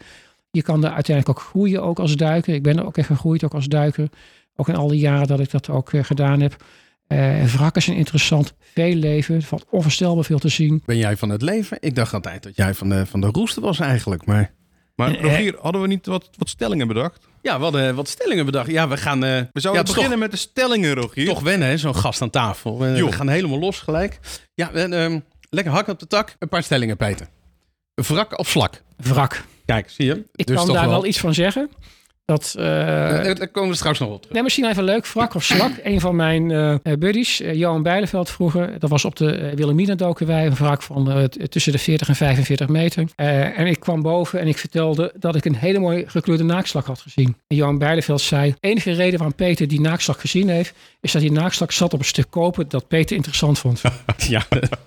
Je 0.51 0.61
kan 0.61 0.85
er 0.85 0.91
uiteindelijk 0.91 1.39
ook 1.39 1.45
groeien, 1.45 1.83
ook 1.83 1.99
als 1.99 2.15
duiker. 2.15 2.53
Ik 2.53 2.63
ben 2.63 2.77
er 2.77 2.85
ook 2.85 2.97
echt 2.97 3.07
gegroeid, 3.07 3.43
ook 3.43 3.53
als 3.53 3.67
duiker. 3.67 4.09
Ook 4.55 4.67
in 4.67 4.75
al 4.75 4.87
die 4.87 4.99
jaren 4.99 5.27
dat 5.27 5.39
ik 5.39 5.51
dat 5.51 5.69
ook 5.69 5.91
uh, 5.91 6.03
gedaan 6.03 6.39
heb. 6.39 6.63
Uh, 7.07 7.43
wrakken 7.43 7.81
zijn 7.81 7.97
interessant. 7.97 8.53
Veel 8.59 8.95
leven. 8.95 9.35
Er 9.35 9.41
valt 9.41 9.65
onvoorstelbaar 9.69 10.23
veel 10.23 10.39
te 10.39 10.49
zien. 10.49 10.83
Ben 10.85 10.97
jij 10.97 11.17
van 11.17 11.29
het 11.29 11.41
leven? 11.41 11.77
Ik 11.79 11.95
dacht 11.95 12.13
altijd 12.13 12.43
dat 12.43 12.55
jij 12.55 12.73
van 12.73 12.89
de, 12.89 13.05
van 13.05 13.21
de 13.21 13.27
roesten 13.27 13.61
was 13.61 13.79
eigenlijk. 13.79 14.25
Maar, 14.25 14.53
maar 14.95 15.21
Rogier, 15.21 15.55
hadden 15.59 15.81
we 15.81 15.87
niet 15.87 16.05
wat, 16.05 16.29
wat 16.37 16.49
stellingen 16.49 16.87
bedacht? 16.87 17.27
Ja, 17.47 17.57
we 17.57 17.63
hadden 17.63 17.95
wat 17.95 18.07
stellingen 18.07 18.45
bedacht. 18.45 18.69
Ja, 18.69 18.87
we 18.87 18.97
gaan... 18.97 19.23
Uh, 19.23 19.29
we 19.53 19.59
zouden 19.59 19.83
ja, 19.85 19.89
beginnen 19.93 20.11
toch, 20.11 20.19
met 20.19 20.31
de 20.31 20.37
stellingen, 20.37 20.93
Rogier. 20.93 21.25
Toch 21.25 21.41
wennen, 21.41 21.67
hè, 21.67 21.77
zo'n 21.77 21.95
gast 21.95 22.21
aan 22.21 22.29
tafel. 22.29 22.79
We, 22.79 23.03
we, 23.05 23.11
gaan 23.11 23.29
helemaal 23.29 23.59
los 23.59 23.79
gelijk. 23.79 24.19
Ja, 24.53 24.71
uh, 24.73 25.15
lekker 25.49 25.73
hak 25.73 25.87
op 25.87 25.99
de 25.99 26.07
tak. 26.07 26.35
Een 26.39 26.49
paar 26.49 26.63
stellingen, 26.63 26.97
Peter. 26.97 27.27
Wrak 27.93 28.39
of 28.39 28.49
slak? 28.49 28.81
Wrak. 28.97 29.43
Kijk, 29.65 29.89
zie 29.89 30.05
je? 30.05 30.23
Ik 30.35 30.47
dus 30.47 30.55
kan 30.55 30.67
daar 30.67 30.81
wel... 30.81 30.89
wel 30.89 31.05
iets 31.05 31.19
van 31.19 31.33
zeggen. 31.33 31.69
Dat, 32.27 32.55
uh, 32.57 32.63
daar 32.63 33.47
komen 33.47 33.69
we 33.69 33.75
straks 33.75 33.99
nog 33.99 34.09
op. 34.09 34.25
Nee, 34.29 34.43
misschien 34.43 34.69
even 34.69 34.83
leuk. 34.83 35.07
Wrak 35.07 35.33
of 35.33 35.43
slak. 35.43 35.71
een 35.83 35.99
van 35.99 36.15
mijn 36.15 36.49
uh, 36.49 36.75
buddies, 36.99 37.41
uh, 37.41 37.53
Johan 37.53 37.83
Bijleveld 37.83 38.29
vroeger. 38.29 38.79
Dat 38.79 38.89
was 38.89 39.05
op 39.05 39.15
de 39.15 39.39
uh, 39.39 39.53
Wilhelmina 39.53 39.95
doken 39.95 40.27
wij. 40.27 40.45
Een 40.45 40.55
wrak 40.55 40.81
van 40.81 41.29
tussen 41.49 41.71
de 41.71 41.77
40 41.77 42.07
en 42.07 42.15
45 42.15 42.67
meter. 42.67 43.07
en 43.15 43.67
ik 43.67 43.79
kwam 43.79 44.01
boven 44.01 44.39
en 44.39 44.47
ik 44.47 44.57
vertelde 44.57 45.13
dat 45.19 45.35
ik 45.35 45.45
een 45.45 45.55
hele 45.55 45.79
mooie 45.79 46.03
gekleurde 46.07 46.43
naakslag 46.43 46.85
had 46.85 47.01
gezien. 47.01 47.37
En 47.47 47.55
Johan 47.55 47.77
Bijleveld 47.77 48.21
zei, 48.21 48.55
enige 48.59 48.91
reden 48.91 49.19
waarom 49.19 49.35
Peter 49.35 49.67
die 49.67 49.81
naakslag 49.81 50.21
gezien 50.21 50.49
heeft... 50.49 50.73
is 51.01 51.11
dat 51.11 51.21
die 51.21 51.31
naakslag 51.31 51.73
zat 51.73 51.93
op 51.93 51.99
een 51.99 52.05
stuk 52.05 52.27
koper 52.29 52.67
dat 52.69 52.87
Peter 52.87 53.15
interessant 53.15 53.59
vond. 53.59 53.81
ja, 54.17 54.45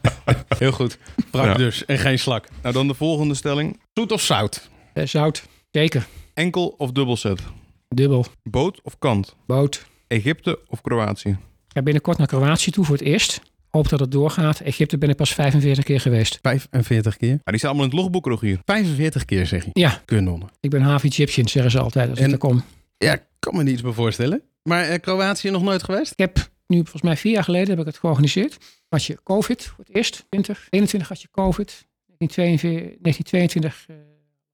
heel 0.58 0.72
goed. 0.72 0.98
Wrak 1.30 1.44
ja. 1.44 1.54
dus 1.54 1.84
en 1.84 1.98
geen 1.98 2.18
slak. 2.18 2.48
Nou, 2.62 2.74
dan 2.74 2.88
de 2.88 2.94
volgende 2.94 3.34
stelling. 3.34 3.80
Zoet 3.94 4.12
of 4.12 4.20
zout? 4.20 4.68
zout, 5.04 5.42
zeker. 5.70 6.06
Enkel 6.40 6.74
of 6.78 6.92
dubbel 6.92 7.16
set? 7.16 7.40
Dubbel. 7.88 8.24
Boot 8.42 8.80
of 8.82 8.98
kant? 8.98 9.36
Boot. 9.46 9.86
Egypte 10.06 10.58
of 10.68 10.80
Kroatië? 10.80 11.28
Ik 11.28 11.36
ga 11.68 11.82
binnenkort 11.82 12.18
naar 12.18 12.26
Kroatië 12.26 12.70
toe 12.70 12.84
voor 12.84 12.96
het 12.96 13.04
eerst. 13.04 13.40
Hoop 13.70 13.88
dat 13.88 14.00
het 14.00 14.12
doorgaat. 14.12 14.60
Egypte 14.60 14.98
ben 14.98 15.08
ik 15.08 15.16
pas 15.16 15.34
45 15.34 15.84
keer 15.84 16.00
geweest. 16.00 16.38
45 16.42 17.16
keer? 17.16 17.28
Maar 17.28 17.40
die 17.44 17.56
staan 17.58 17.70
allemaal 17.70 17.88
in 17.88 17.96
het 17.96 18.00
logboek, 18.00 18.26
Rogier. 18.26 18.58
45 18.64 19.24
keer, 19.24 19.46
zeg 19.46 19.64
je? 19.64 19.70
Ja. 19.72 20.02
Kanonnen. 20.04 20.48
Ik 20.60 20.70
ben 20.70 20.82
half 20.82 21.04
Egyptian, 21.04 21.48
zeggen 21.48 21.70
ze 21.70 21.80
altijd 21.80 22.10
als 22.10 22.18
en, 22.18 22.26
ik 22.26 22.32
er 22.32 22.38
kom. 22.38 22.62
Ja, 22.98 23.12
ik 23.12 23.22
kan 23.38 23.56
me 23.56 23.62
niets 23.62 23.82
meer 23.82 23.94
voorstellen. 23.94 24.42
Maar 24.62 24.90
uh, 24.90 24.94
Kroatië 25.00 25.50
nog 25.50 25.62
nooit 25.62 25.82
geweest? 25.82 26.12
Ik 26.12 26.18
heb 26.18 26.50
nu, 26.66 26.76
volgens 26.76 27.02
mij 27.02 27.16
vier 27.16 27.32
jaar 27.32 27.44
geleden, 27.44 27.68
heb 27.68 27.78
ik 27.78 27.86
het 27.86 27.98
georganiseerd. 27.98 28.56
Had 28.88 29.04
je 29.04 29.18
COVID 29.22 29.64
voor 29.64 29.84
het 29.84 29.94
eerst, 29.94 30.24
20. 30.28 30.66
21 30.70 31.08
had 31.08 31.22
je 31.22 31.28
COVID. 31.30 31.86
1922, 32.18 33.02
1922 33.02 34.09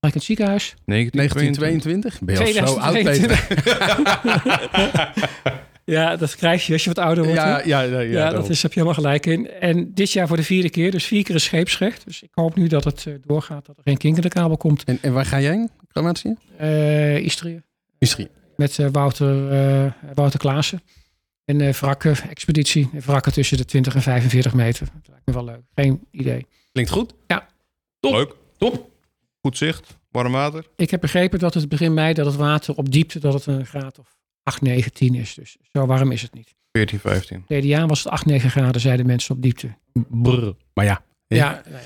uh, 0.06 0.12
in 0.12 0.18
het 0.18 0.24
ziekenhuis. 0.24 0.74
1922. 0.84 2.18
1922? 2.18 2.20
Ben 2.20 2.54
je 2.54 2.60
al 2.60 2.66
zo 2.68 2.78
oud, 2.78 2.92
Peter? 2.92 3.46
2022. 3.46 5.64
ja, 5.96 6.16
dat 6.16 6.36
krijg 6.36 6.66
je 6.66 6.72
als 6.72 6.82
je 6.84 6.88
wat 6.88 6.98
ouder 7.04 7.24
wordt. 7.24 7.40
Ja, 7.40 7.58
ja, 7.64 7.80
ja, 7.80 8.00
ja, 8.00 8.00
Ja, 8.00 8.30
dat 8.30 8.48
is, 8.48 8.62
heb 8.62 8.72
je 8.72 8.80
helemaal 8.80 9.02
gelijk 9.02 9.26
in. 9.26 9.50
En 9.50 9.94
dit 9.94 10.12
jaar 10.12 10.26
voor 10.26 10.36
de 10.36 10.42
vierde 10.42 10.70
keer, 10.70 10.90
dus 10.90 11.04
vier 11.04 11.22
keer 11.22 11.34
een 11.34 11.40
scheepsrecht. 11.40 12.04
Dus 12.04 12.22
ik 12.22 12.30
hoop 12.32 12.54
nu 12.56 12.66
dat 12.66 12.84
het 12.84 13.06
eh, 13.06 13.14
doorgaat, 13.26 13.66
dat 13.66 13.76
er 13.76 13.82
geen 13.84 13.96
kink 13.96 14.16
in 14.16 14.22
de 14.22 14.28
kabel 14.28 14.56
komt. 14.56 14.84
En, 14.84 14.98
en 15.02 15.12
waar 15.12 15.26
ga 15.26 15.40
jij 15.40 15.50
heen? 15.50 15.70
Kroatië? 15.92 16.34
Eh 16.56 17.18
Istrië, 17.18 17.62
Istrië. 17.98 18.28
met 18.56 18.78
eh, 18.78 18.86
Wouter, 18.92 19.50
eh 19.52 19.92
Wouter 20.14 20.38
Klaassen. 20.38 20.82
En 21.44 21.60
eh 21.60 21.72
wrakken, 21.72 22.16
expeditie. 22.30 22.88
Wrakken 22.92 23.32
tussen 23.32 23.56
de 23.56 23.64
20 23.64 23.94
en 23.94 24.02
45 24.02 24.54
meter. 24.54 24.86
Dat 24.86 25.08
lijkt 25.08 25.26
me 25.26 25.32
wel 25.32 25.44
leuk. 25.44 25.60
Geen 25.74 26.00
idee. 26.10 26.46
Klinkt 26.72 26.90
goed. 26.90 27.12
Top. 28.00 28.12
Leuk. 28.12 28.34
Top. 28.56 28.90
Goed 29.46 29.56
zicht. 29.56 29.98
Warm 30.10 30.32
water. 30.32 30.66
Ik 30.76 30.90
heb 30.90 31.00
begrepen 31.00 31.38
dat 31.38 31.54
het 31.54 31.68
begin 31.68 31.94
mei, 31.94 32.14
dat 32.14 32.26
het 32.26 32.34
water 32.36 32.74
op 32.76 32.92
diepte, 32.92 33.18
dat 33.18 33.32
het 33.32 33.46
een 33.46 33.66
graad 33.66 33.98
of 33.98 34.16
8, 34.42 34.60
9, 34.62 34.92
10 34.92 35.14
is. 35.14 35.34
Dus 35.34 35.56
zo 35.72 35.86
warm 35.86 36.12
is 36.12 36.22
het 36.22 36.34
niet. 36.34 36.54
14, 36.72 36.98
15. 36.98 37.42
Verleden 37.46 37.68
jaar 37.70 37.86
was 37.86 37.98
het 38.04 38.12
8, 38.12 38.26
9 38.26 38.50
graden, 38.50 38.80
zeiden 38.80 39.06
mensen 39.06 39.34
op 39.34 39.42
diepte. 39.42 39.74
Brr. 40.08 40.52
Maar 40.74 40.84
ja, 40.84 41.02
Ja, 41.26 41.36
Ja. 41.36 41.36
ja, 41.36 41.62
ja. 41.70 41.78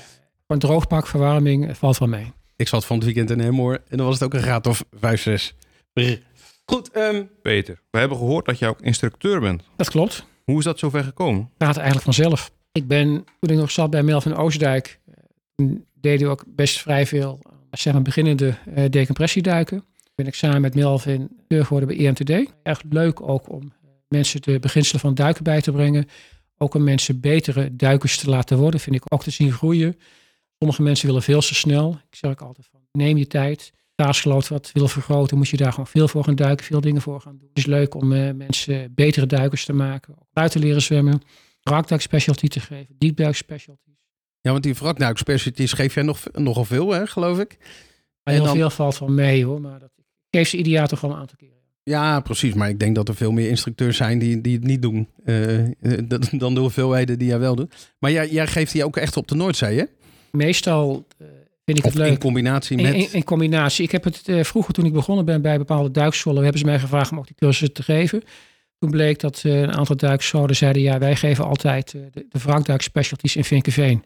Gewoon 0.47 0.61
droogpak, 0.61 1.07
verwarming, 1.07 1.67
het 1.67 1.77
valt 1.77 1.97
wel 1.97 2.07
mee. 2.07 2.31
ik 2.55 2.67
zat 2.67 2.85
van 2.85 2.95
het 2.95 3.05
weekend 3.05 3.29
in 3.29 3.39
Hemmoor 3.39 3.73
en 3.87 3.97
dan 3.97 4.05
was 4.05 4.15
het 4.15 4.23
ook 4.23 4.33
een 4.33 4.41
graad 4.41 4.67
of 4.67 4.83
5, 4.99 5.21
6. 5.21 5.53
Brr. 5.93 6.17
Goed, 6.65 6.91
ehm, 6.91 7.23
Peter, 7.41 7.81
we 7.91 7.99
hebben 7.99 8.17
gehoord 8.17 8.45
dat 8.45 8.59
jij 8.59 8.69
ook 8.69 8.81
instructeur 8.81 9.39
bent. 9.39 9.63
Dat 9.75 9.89
klopt. 9.89 10.25
Hoe 10.43 10.57
is 10.57 10.63
dat 10.63 10.79
zover 10.79 11.03
gekomen? 11.03 11.49
gaat 11.57 11.75
eigenlijk 11.75 12.03
vanzelf. 12.05 12.51
Ik 12.71 12.87
ben, 12.87 13.07
toen 13.39 13.49
ik 13.49 13.57
nog 13.57 13.71
zat 13.71 13.89
bij 13.89 14.03
Melvin 14.03 14.35
Oostdijk, 14.35 14.99
eh, 15.55 15.65
deden 15.93 16.27
we 16.27 16.33
ook 16.33 16.43
best 16.47 16.79
vrij 16.79 17.05
veel 17.07 17.39
zeg 17.71 17.93
maar, 17.93 18.01
beginnende 18.01 18.57
eh, 18.75 18.89
decompressieduiken. 18.89 19.83
Ben 20.15 20.27
ik 20.27 20.35
samen 20.35 20.61
met 20.61 20.75
Melvin 20.75 21.29
deur 21.47 21.65
geworden 21.65 21.97
bij 21.97 22.05
EMTD. 22.05 22.53
Echt 22.63 22.83
leuk 22.89 23.21
ook 23.21 23.51
om 23.51 23.61
eh, 23.61 23.89
mensen 24.07 24.41
de 24.41 24.59
beginselen 24.59 25.01
van 25.01 25.13
duiken 25.13 25.43
bij 25.43 25.61
te 25.61 25.71
brengen. 25.71 26.05
Ook 26.57 26.73
om 26.73 26.83
mensen 26.83 27.19
betere 27.19 27.75
duikers 27.75 28.17
te 28.17 28.29
laten 28.29 28.57
worden, 28.57 28.79
vind 28.79 28.95
ik 28.95 29.13
ook 29.13 29.23
te 29.23 29.31
zien 29.31 29.51
groeien. 29.51 29.95
Sommige 30.59 30.81
mensen 30.81 31.07
willen 31.07 31.21
veel 31.21 31.41
te 31.41 31.55
snel. 31.55 31.99
Ik 32.09 32.15
zeg 32.15 32.37
altijd 32.37 32.67
van, 32.71 32.79
neem 32.91 33.17
je 33.17 33.27
tijd. 33.27 33.73
Staatsgeloot 33.91 34.47
wat 34.47 34.69
wil 34.73 34.87
vergroten, 34.87 35.37
moet 35.37 35.49
je 35.49 35.57
daar 35.57 35.71
gewoon 35.71 35.87
veel 35.87 36.07
voor 36.07 36.23
gaan 36.23 36.35
duiken, 36.35 36.65
veel 36.65 36.81
dingen 36.81 37.01
voor 37.01 37.21
gaan 37.21 37.37
doen. 37.37 37.47
Het 37.47 37.57
is 37.57 37.65
leuk 37.65 37.95
om 37.95 38.13
eh, 38.13 38.33
mensen 38.33 38.93
betere 38.93 39.25
duikers 39.25 39.65
te 39.65 39.73
maken. 39.73 40.15
Buiten 40.33 40.59
leren 40.59 40.81
zwemmen 40.81 41.21
wrakduik 41.61 42.01
specialty 42.01 42.47
te 42.47 42.59
geven, 42.59 42.95
diepduik 42.97 43.35
specialties. 43.35 43.90
Ja, 44.41 44.51
want 44.51 44.63
die 44.63 44.73
wrakduik 44.73 45.17
specialties 45.17 45.73
geef 45.73 45.93
jij 45.93 46.03
nog, 46.03 46.19
nogal 46.33 46.65
veel, 46.65 46.91
hè, 46.91 47.07
geloof 47.07 47.39
ik. 47.39 47.57
Maar 48.23 48.33
heel 48.33 48.43
dan- 48.43 48.55
veel 48.55 48.69
valt 48.69 48.99
wel 48.99 49.09
mee 49.09 49.45
hoor, 49.45 49.61
maar 49.61 49.79
dat, 49.79 49.89
ik 49.97 50.39
geef 50.39 50.49
ze 50.49 50.57
ieder 50.57 50.71
jaar 50.71 50.87
toch 50.87 51.01
wel 51.01 51.11
een 51.11 51.17
aantal 51.17 51.37
keren. 51.37 51.55
Ja, 51.83 52.19
precies. 52.19 52.53
Maar 52.53 52.69
ik 52.69 52.79
denk 52.79 52.95
dat 52.95 53.07
er 53.07 53.15
veel 53.15 53.31
meer 53.31 53.49
instructeurs 53.49 53.97
zijn 53.97 54.19
die, 54.19 54.41
die 54.41 54.55
het 54.55 54.63
niet 54.63 54.81
doen. 54.81 55.07
eh, 55.25 55.59
eh, 55.59 55.71
dat- 56.07 56.29
dan 56.31 56.53
de 56.53 56.59
hoeveelheden 56.59 57.17
die 57.19 57.27
jij 57.27 57.39
wel 57.39 57.55
doet. 57.55 57.93
Maar 57.99 58.11
jij, 58.11 58.29
jij 58.29 58.47
geeft 58.47 58.71
die 58.71 58.85
ook 58.85 58.97
echt 58.97 59.17
op 59.17 59.27
de 59.27 59.35
Noordzee, 59.35 59.77
hè? 59.77 59.83
Meestal 60.31 61.05
eh, 61.17 61.27
vind 61.65 61.77
ik 61.77 61.85
Of 61.85 61.93
het 61.93 62.01
in 62.01 62.07
leuk. 62.09 62.19
combinatie 62.19 62.77
In, 62.77 62.83
met... 62.83 62.93
in, 62.93 63.07
in 63.11 63.23
combinatie. 63.23 63.83
Ik 63.83 63.91
heb 63.91 64.03
het 64.03 64.21
vroeger 64.41 64.73
toen 64.73 64.85
ik 64.85 64.93
begonnen 64.93 65.25
ben 65.25 65.41
bij 65.41 65.57
bepaalde 65.57 65.91
duikscholen, 65.91 66.41
hebben 66.43 66.59
ze 66.59 66.65
mij 66.65 66.79
gevraagd 66.79 67.11
om 67.11 67.17
ook 67.17 67.27
die 67.27 67.35
cursussen 67.35 67.73
te 67.73 67.83
geven. 67.83 68.23
Toen 68.79 68.89
bleek 68.91 69.19
dat 69.19 69.41
een 69.43 69.71
aantal 69.73 69.95
duikscholen 69.95 70.55
zeiden, 70.55 70.81
ja 70.81 70.97
wij 70.99 71.15
geven 71.15 71.45
altijd 71.45 71.91
de, 71.91 72.09
de 72.29 72.39
wrakduik 72.39 72.81
specialties 72.81 73.35
in 73.35 73.43
Vinkenveen. 73.43 74.03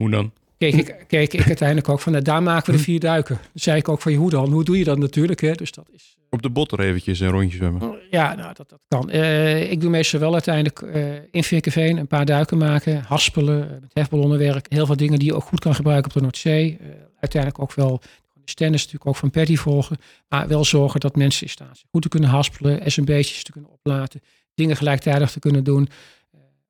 Hoe 0.00 0.10
dan? 0.10 0.32
Keek 0.58 0.74
ik, 0.74 1.04
keek 1.06 1.32
ik 1.32 1.46
uiteindelijk 1.46 1.88
ook 1.88 2.00
van, 2.00 2.12
nou, 2.12 2.24
daar 2.24 2.42
maken 2.42 2.72
we 2.72 2.78
de 2.78 2.82
vier 2.84 3.00
duiken. 3.00 3.34
Dan 3.34 3.44
zei 3.54 3.78
ik 3.78 3.88
ook 3.88 4.00
van, 4.00 4.12
hoe 4.12 4.30
dan? 4.30 4.52
Hoe 4.52 4.64
doe 4.64 4.78
je 4.78 4.84
dat 4.84 4.98
natuurlijk? 4.98 5.40
Hè? 5.40 5.52
Dus 5.52 5.72
dat 5.72 5.88
is... 5.92 6.16
Op 6.30 6.42
de 6.42 6.50
botter 6.50 6.80
eventjes 6.80 7.20
een 7.20 7.28
rondje 7.28 7.56
zwemmen. 7.56 7.98
Ja, 8.10 8.34
nou, 8.34 8.54
dat, 8.54 8.68
dat 8.68 8.80
kan. 8.88 9.10
Eh, 9.10 9.70
ik 9.70 9.80
doe 9.80 9.90
meestal 9.90 10.20
wel 10.20 10.32
uiteindelijk 10.32 10.80
eh 10.80 11.14
in 11.30 11.44
Vinkenveen 11.44 11.96
een 11.96 12.06
paar 12.06 12.24
duiken 12.24 12.58
maken, 12.58 13.02
haspelen, 13.06 13.64
eh, 13.64 13.80
met 13.80 13.90
hefballonnenwerk. 13.92 14.66
Heel 14.68 14.86
veel 14.86 14.96
dingen 14.96 15.18
die 15.18 15.28
je 15.28 15.34
ook 15.34 15.44
goed 15.44 15.60
kan 15.60 15.74
gebruiken 15.74 16.10
op 16.10 16.16
de 16.16 16.20
Noordzee. 16.20 16.78
Eh, 16.80 16.86
uiteindelijk 17.20 17.62
ook 17.62 17.74
wel 17.74 18.00
de 18.34 18.50
standards 18.50 18.82
natuurlijk 18.82 19.10
ook 19.10 19.16
van 19.16 19.30
Paddy 19.30 19.56
volgen. 19.56 19.96
Maar 20.28 20.48
wel 20.48 20.64
zorgen 20.64 21.00
dat 21.00 21.16
mensen 21.16 21.42
in 21.42 21.52
staat 21.52 21.76
zijn 21.76 21.88
goed 21.90 22.02
te 22.02 22.08
kunnen 22.08 22.28
haspelen, 22.28 22.90
SMB'tjes 22.90 23.42
te 23.42 23.52
kunnen 23.52 23.70
oplaten, 23.70 24.22
dingen 24.54 24.76
gelijktijdig 24.76 25.30
te 25.30 25.38
kunnen 25.38 25.64
doen. 25.64 25.88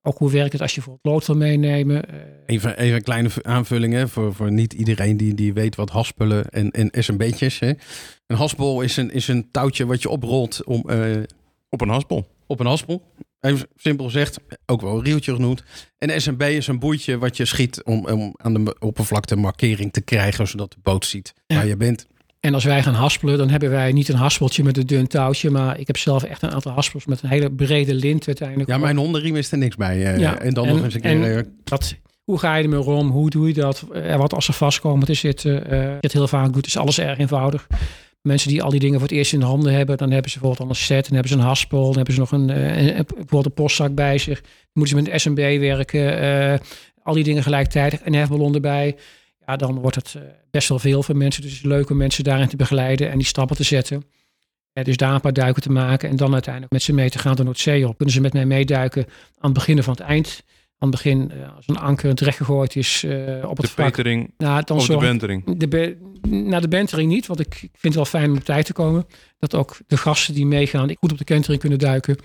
Ook 0.03 0.19
hoe 0.19 0.31
werkt 0.31 0.53
het 0.53 0.61
als 0.63 0.75
je 0.75 0.81
bijvoorbeeld 0.81 1.15
lood 1.15 1.27
wil 1.27 1.37
meenemen. 1.37 2.09
Eh, 2.09 2.15
Even, 2.47 2.79
even 2.79 2.97
een 2.97 3.03
kleine 3.03 3.29
aanvulling 3.43 3.93
hè, 3.93 4.09
voor, 4.09 4.35
voor 4.35 4.53
niet 4.53 4.73
iedereen 4.73 5.17
die, 5.17 5.35
die 5.35 5.53
weet 5.53 5.77
wat 5.77 5.91
haspelen 5.91 6.49
en, 6.51 6.71
en 6.71 6.91
SMB'tjes. 7.05 7.59
Hè. 7.59 7.73
Een 8.27 8.37
haspel 8.37 8.81
is 8.81 8.97
een, 8.97 9.11
is 9.13 9.29
een 9.29 9.49
touwtje 9.51 9.87
wat 9.87 10.03
je 10.03 10.09
oprolt 10.09 10.65
om, 10.65 10.83
eh, 10.91 11.23
Op 11.69 11.81
een 11.81 11.89
haspel. 11.89 12.27
op 12.47 12.61
een 12.61 12.67
haspel. 12.67 13.03
Even 13.41 13.69
simpel 13.77 14.05
gezegd, 14.05 14.39
ook 14.67 14.81
wel 14.81 14.97
een 14.99 15.05
rieltje 15.05 15.35
genoemd. 15.35 15.63
En 15.99 16.21
SMB 16.21 16.43
is 16.43 16.67
een 16.67 16.79
boeitje 16.79 17.19
wat 17.19 17.37
je 17.37 17.45
schiet 17.45 17.83
om, 17.85 18.07
om 18.07 18.35
aan 18.37 18.65
de 18.65 18.77
oppervlakte 18.79 19.37
markering 19.37 19.93
te 19.93 20.01
krijgen, 20.01 20.49
zodat 20.49 20.71
de 20.73 20.79
boot 20.83 21.05
ziet 21.07 21.33
waar 21.47 21.67
je 21.67 21.77
bent. 21.77 22.07
En 22.41 22.55
als 22.55 22.65
wij 22.65 22.83
gaan 22.83 22.95
haspelen, 22.95 23.39
dan 23.39 23.49
hebben 23.51 23.71
wij 23.71 23.93
niet 23.93 24.09
een 24.09 24.15
haspeltje 24.15 24.65
met 24.65 24.77
een 24.77 24.87
dun 24.87 25.07
touwtje. 25.07 25.51
Maar 25.51 25.79
ik 25.79 25.87
heb 25.87 25.97
zelf 25.97 26.23
echt 26.23 26.43
een 26.43 26.51
aantal 26.51 26.73
haspels 26.73 27.05
met 27.07 27.23
een 27.23 27.29
hele 27.29 27.51
brede 27.51 27.95
lint 27.95 28.27
uiteindelijk. 28.27 28.69
Ja, 28.69 28.79
mijn 28.79 28.97
hondenriem 28.97 29.37
is 29.37 29.53
er 29.53 29.59
niks 29.59 29.77
bij. 29.77 30.05
eh, 30.13 30.19
Ja, 30.19 30.39
en 30.39 30.55
dan 30.55 30.67
en- 30.67 30.75
nog 30.75 30.85
eens 30.85 30.95
een 30.95 31.01
keer... 31.01 31.37
eh, 31.37 31.43
dat, 31.65 31.95
hoe 32.25 32.39
ga 32.39 32.55
je 32.55 32.63
ermee 32.63 32.81
om? 32.81 33.11
Hoe 33.11 33.31
doe 33.31 33.47
je 33.49 33.55
dat? 33.55 33.85
Eh, 33.93 34.17
wat 34.17 34.35
als 34.35 34.45
ze 34.45 34.53
vastkomen 34.53 35.07
te 35.07 35.15
zitten? 35.15 35.63
het 36.01 36.13
heel 36.13 36.29
vaak 36.29 36.53
doet, 36.53 36.67
is 36.67 36.77
alles 36.77 36.99
erg 37.01 37.19
eenvoudig. 37.19 37.67
Mensen 38.23 38.49
die 38.49 38.63
al 38.63 38.71
die 38.71 38.81
dingen 38.81 38.99
voor 39.01 39.09
het 39.09 39.17
eerst 39.17 39.33
in 39.33 39.39
de 39.41 39.47
handen 39.47 39.73
hebben, 39.73 39.97
dan 39.97 40.11
hebben 40.11 40.31
ze 40.31 40.39
bijvoorbeeld 40.39 40.69
al 40.69 40.75
een 40.75 40.81
set, 40.83 41.05
dan 41.05 41.13
hebben 41.13 41.33
ze 41.33 41.39
een 41.39 41.45
haspel, 41.45 41.85
dan 41.87 41.95
hebben 41.97 42.15
ze 42.15 42.21
nog 42.21 42.33
een, 42.33 42.49
een- 42.49 43.05
bijvoorbeeld 43.07 43.47
een 43.47 43.53
postzak 43.55 43.95
bij 43.95 44.19
zich. 44.19 44.41
Dan 44.41 44.51
moeten 44.73 44.97
ze 44.97 45.03
met 45.03 45.13
een 45.13 45.21
SMB 45.21 45.59
werken, 45.61 46.61
al 47.03 47.15
die 47.15 47.25
dingen 47.25 47.43
gelijktijdig, 47.43 48.01
een 48.05 48.15
hefballon 48.15 48.55
erbij. 48.55 48.97
Ja, 49.51 49.57
dan 49.57 49.79
wordt 49.79 49.97
het 49.97 50.15
eh, 50.17 50.23
best 50.51 50.69
wel 50.69 50.79
veel 50.79 51.03
voor 51.03 51.17
mensen. 51.17 51.43
Dus 51.43 51.51
het 51.51 51.61
is 51.61 51.67
leuk 51.67 51.91
om 51.91 51.97
mensen 51.97 52.25
daarin 52.25 52.49
te 52.49 52.57
begeleiden 52.57 53.11
en 53.11 53.19
die 53.19 53.27
stappen 53.27 53.57
te 53.57 53.63
zetten. 53.63 54.05
Eh, 54.73 54.85
dus 54.85 54.97
daar 54.97 55.15
een 55.15 55.21
paar 55.21 55.33
duiken 55.33 55.63
te 55.63 55.71
maken 55.73 56.09
en 56.09 56.17
dan 56.17 56.33
uiteindelijk 56.33 56.73
met 56.73 56.83
ze 56.83 56.93
mee 56.93 57.11
te 57.11 57.19
gaan 57.19 57.37
de 57.37 57.43
Noordzee 57.45 57.89
op. 57.89 57.97
Kunnen 57.97 58.15
ze 58.15 58.21
met 58.21 58.33
mij 58.33 58.47
meeduiken 58.47 59.05
aan 59.39 59.51
het 59.51 59.53
begin 59.53 59.83
van 59.83 59.93
het 59.93 60.03
eind. 60.03 60.43
Aan 60.79 60.89
het 60.89 61.03
begin, 61.03 61.31
eh, 61.31 61.57
als 61.57 61.65
een 61.69 61.79
anker 61.79 62.15
terecht 62.15 62.37
gegooid 62.37 62.77
is 62.77 63.05
eh, 63.05 63.11
op 63.49 63.57
het 63.57 63.67
De 63.67 63.73
vlak. 63.73 63.87
petering 63.87 64.35
Nou, 64.39 64.63
dan 64.65 64.77
of 64.77 64.87
de 64.87 64.97
bentering. 64.97 65.59
de 65.59 65.69
be- 65.69 65.97
naar 66.29 66.61
de 66.61 66.69
bentering 66.69 67.11
niet, 67.11 67.27
want 67.27 67.41
ik 67.41 67.55
ik 67.55 67.61
vind 67.61 67.81
het 67.83 67.95
wel 67.95 68.05
fijn 68.05 68.31
om 68.31 68.37
op 68.37 68.45
tijd 68.45 68.67
te 68.67 68.73
komen. 68.73 69.07
Dat 69.39 69.55
ook 69.55 69.77
de 69.87 69.97
gasten 69.97 70.35
die 70.35 70.47
meegaan 70.47 70.89
goed 71.01 71.13
op 71.13 71.19
de 71.19 71.25
kentering 71.25 71.61
kunnen 71.61 71.79
duiken. 71.79 72.17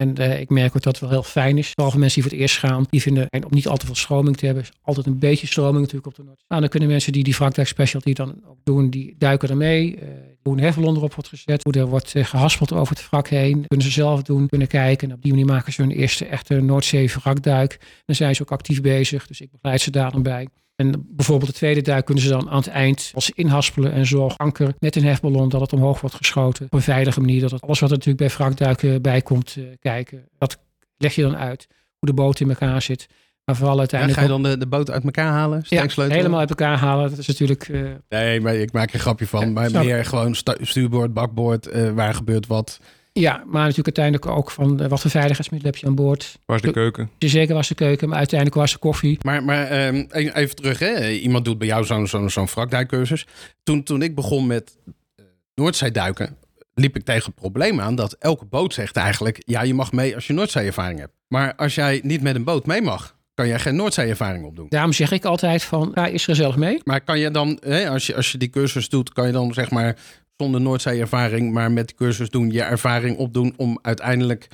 En 0.00 0.16
eh, 0.16 0.40
ik 0.40 0.48
merk 0.50 0.76
ook 0.76 0.82
dat 0.82 0.92
het 0.92 1.00
wel 1.00 1.10
heel 1.10 1.22
fijn 1.22 1.58
is. 1.58 1.70
Vooral 1.70 1.90
voor 1.90 2.00
mensen 2.00 2.20
die 2.20 2.30
voor 2.30 2.38
het 2.38 2.48
eerst 2.48 2.58
gaan. 2.58 2.84
Die 2.90 3.02
vinden 3.02 3.26
fijn 3.30 3.44
om 3.44 3.54
niet 3.54 3.68
al 3.68 3.76
te 3.76 3.86
veel 3.86 3.94
stroming 3.94 4.36
te 4.36 4.46
hebben. 4.46 4.64
Altijd 4.82 5.06
een 5.06 5.18
beetje 5.18 5.46
stroming 5.46 5.78
natuurlijk 5.80 6.06
op 6.06 6.14
de 6.14 6.22
Noord. 6.22 6.44
Nou, 6.48 6.60
dan 6.60 6.70
kunnen 6.70 6.88
mensen 6.88 7.12
die 7.12 7.24
die 7.24 7.34
wrakduik 7.34 7.68
specialty 7.68 8.12
dan 8.12 8.42
ook 8.46 8.58
doen. 8.64 8.90
Die 8.90 9.14
duiken 9.18 9.48
ermee. 9.48 9.96
eh 9.96 10.08
hoe 10.42 10.52
een 10.52 10.60
hefballon 10.64 10.96
erop 10.96 11.14
wordt 11.14 11.28
gezet. 11.28 11.64
Hoe 11.64 11.72
er 11.72 11.86
wordt 11.86 12.14
eh, 12.14 12.24
gehaspeld 12.24 12.72
over 12.72 12.96
het 12.96 13.08
wrak 13.10 13.28
heen. 13.28 13.66
Kunnen 13.66 13.86
ze 13.86 13.92
zelf 13.92 14.22
doen. 14.22 14.48
Kunnen 14.48 14.68
kijken. 14.68 15.08
En 15.08 15.14
op 15.14 15.22
die 15.22 15.30
manier 15.30 15.46
maken 15.46 15.72
ze 15.72 15.82
hun 15.82 15.90
eerste 15.90 16.26
echte 16.26 16.60
Noordzee 16.60 17.10
wrakduik. 17.10 17.78
Dan 18.04 18.16
zijn 18.16 18.34
ze 18.34 18.42
ook 18.42 18.50
actief 18.50 18.80
bezig. 18.80 19.26
Dus 19.26 19.40
ik 19.40 19.50
begeleid 19.50 19.80
ze 19.80 19.90
daar 19.90 20.10
dan 20.12 20.22
bij. 20.22 20.48
En 20.80 21.06
bijvoorbeeld 21.08 21.50
de 21.50 21.56
tweede 21.56 21.82
duik 21.82 22.04
kunnen 22.04 22.24
ze 22.24 22.30
dan 22.30 22.50
aan 22.50 22.56
het 22.56 22.66
eind 22.66 23.10
als 23.14 23.30
inhaspelen 23.30 23.92
en 23.92 24.06
zorg 24.06 24.38
anker 24.38 24.74
met 24.78 24.96
een 24.96 25.04
hefballon 25.04 25.48
dat 25.48 25.60
het 25.60 25.72
omhoog 25.72 26.00
wordt 26.00 26.16
geschoten. 26.16 26.64
Op 26.64 26.72
een 26.72 26.82
veilige 26.82 27.20
manier. 27.20 27.40
Dat 27.40 27.50
het 27.50 27.62
alles 27.62 27.80
wat 27.80 27.90
er 27.90 27.96
natuurlijk 27.96 28.26
bij 28.28 28.36
wrakduiken 28.36 29.02
bij 29.02 29.22
komt 29.22 29.56
eh, 29.58 29.64
kijken. 29.80 30.28
Dat 30.38 30.58
leg 30.96 31.14
je 31.14 31.22
dan 31.22 31.36
uit. 31.36 31.66
Hoe 31.98 32.08
de 32.08 32.14
boot 32.14 32.40
in 32.40 32.48
elkaar 32.48 32.82
zit. 32.82 33.08
Maar 33.44 33.56
vooral 33.56 33.74
ja, 33.74 33.80
uiteindelijk 33.80 34.20
ga 34.20 34.24
je 34.26 34.32
dan 34.32 34.42
de, 34.42 34.58
de 34.58 34.66
boot 34.66 34.90
uit 34.90 35.04
elkaar 35.04 35.32
halen? 35.32 35.62
ja, 35.68 35.86
helemaal 35.96 36.40
uit 36.40 36.50
elkaar 36.50 36.78
halen. 36.78 37.10
Dat 37.10 37.18
is 37.18 37.26
natuurlijk... 37.26 37.68
eh, 37.68 37.80
Nee, 38.08 38.40
maar 38.40 38.54
ik 38.54 38.72
maak 38.72 38.88
er 38.88 38.94
een 38.94 39.00
grapje 39.00 39.26
van. 39.26 39.40
Ja, 39.40 39.50
maar 39.50 39.70
meer 39.70 40.04
gewoon 40.04 40.34
stuurboord, 40.60 41.12
bakboord, 41.12 41.66
eh, 41.66 41.90
waar 41.90 42.14
gebeurt 42.14 42.46
wat. 42.46 42.80
Ja, 43.12 43.36
maar 43.46 43.66
natuurlijk 43.66 43.96
uiteindelijk 43.96 44.26
ook 44.26 44.50
van 44.50 44.80
eh, 44.80 44.88
wat 44.88 45.00
voor 45.00 45.10
veiligheidsmiddelen 45.10 45.72
heb 45.72 45.82
je 45.82 45.88
aan 45.88 45.94
boord. 45.94 46.38
Waar 46.46 46.56
is 46.56 46.62
de 46.62 46.70
keuken? 46.70 47.10
Je 47.18 47.28
zeker 47.28 47.54
was 47.54 47.68
de 47.68 47.74
keuken, 47.74 48.08
maar 48.08 48.18
uiteindelijk 48.18 48.60
was 48.60 48.72
de 48.72 48.78
koffie. 48.78 49.18
Maar, 49.22 49.44
maar 49.44 49.66
ehm, 49.66 50.04
e- 50.10 50.30
even 50.30 50.56
terug, 50.56 50.78
hè. 50.78 51.10
iemand 51.10 51.44
doet 51.44 51.58
bij 51.58 51.66
jou 51.66 51.84
zo'n 51.84 52.06
zo'n 52.06 52.30
zo'n 52.30 52.46
wrakduikcursus. 52.46 53.26
Toen, 53.62 53.82
toen 53.82 54.02
ik 54.02 54.14
begon 54.14 54.46
met 54.46 54.76
eh, 54.86 55.24
Noordzeeduiken, 55.54 56.36
liep 56.74 56.96
ik 56.96 57.04
tegen 57.04 57.24
het 57.24 57.34
probleem 57.34 57.80
aan 57.80 57.94
dat 57.94 58.12
elke 58.12 58.44
boot 58.44 58.74
zegt 58.74 58.96
eigenlijk... 58.96 59.42
ja, 59.46 59.62
je 59.62 59.74
mag 59.74 59.92
mee 59.92 60.14
als 60.14 60.26
je 60.26 60.32
Noordzeeervaring 60.32 60.98
hebt. 60.98 61.12
Maar 61.28 61.54
als 61.54 61.74
jij 61.74 62.00
niet 62.02 62.22
met 62.22 62.34
een 62.34 62.44
boot 62.44 62.66
mee 62.66 62.82
mag, 62.82 63.16
kan 63.34 63.48
jij 63.48 63.58
geen 63.58 63.76
Noordzeeervaring 63.76 64.44
opdoen. 64.44 64.66
Daarom 64.68 64.92
zeg 64.92 65.12
ik 65.12 65.24
altijd 65.24 65.62
van, 65.62 65.92
ja, 65.94 66.06
is 66.06 66.22
er 66.22 66.34
gezellig 66.34 66.56
mee. 66.56 66.80
Maar 66.84 67.00
kan 67.00 67.18
je 67.18 67.30
dan, 67.30 67.58
hè, 67.60 67.88
als, 67.88 68.06
je, 68.06 68.16
als 68.16 68.32
je 68.32 68.38
die 68.38 68.50
cursus 68.50 68.88
doet, 68.88 69.12
kan 69.12 69.26
je 69.26 69.32
dan 69.32 69.54
zeg 69.54 69.70
maar 69.70 69.96
zonder 70.42 70.60
Noordzee-ervaring, 70.60 71.52
maar 71.52 71.72
met 71.72 71.94
cursus 71.94 72.30
doen, 72.30 72.50
je 72.50 72.62
ervaring 72.62 73.16
opdoen 73.16 73.54
om 73.56 73.78
uiteindelijk 73.82 74.48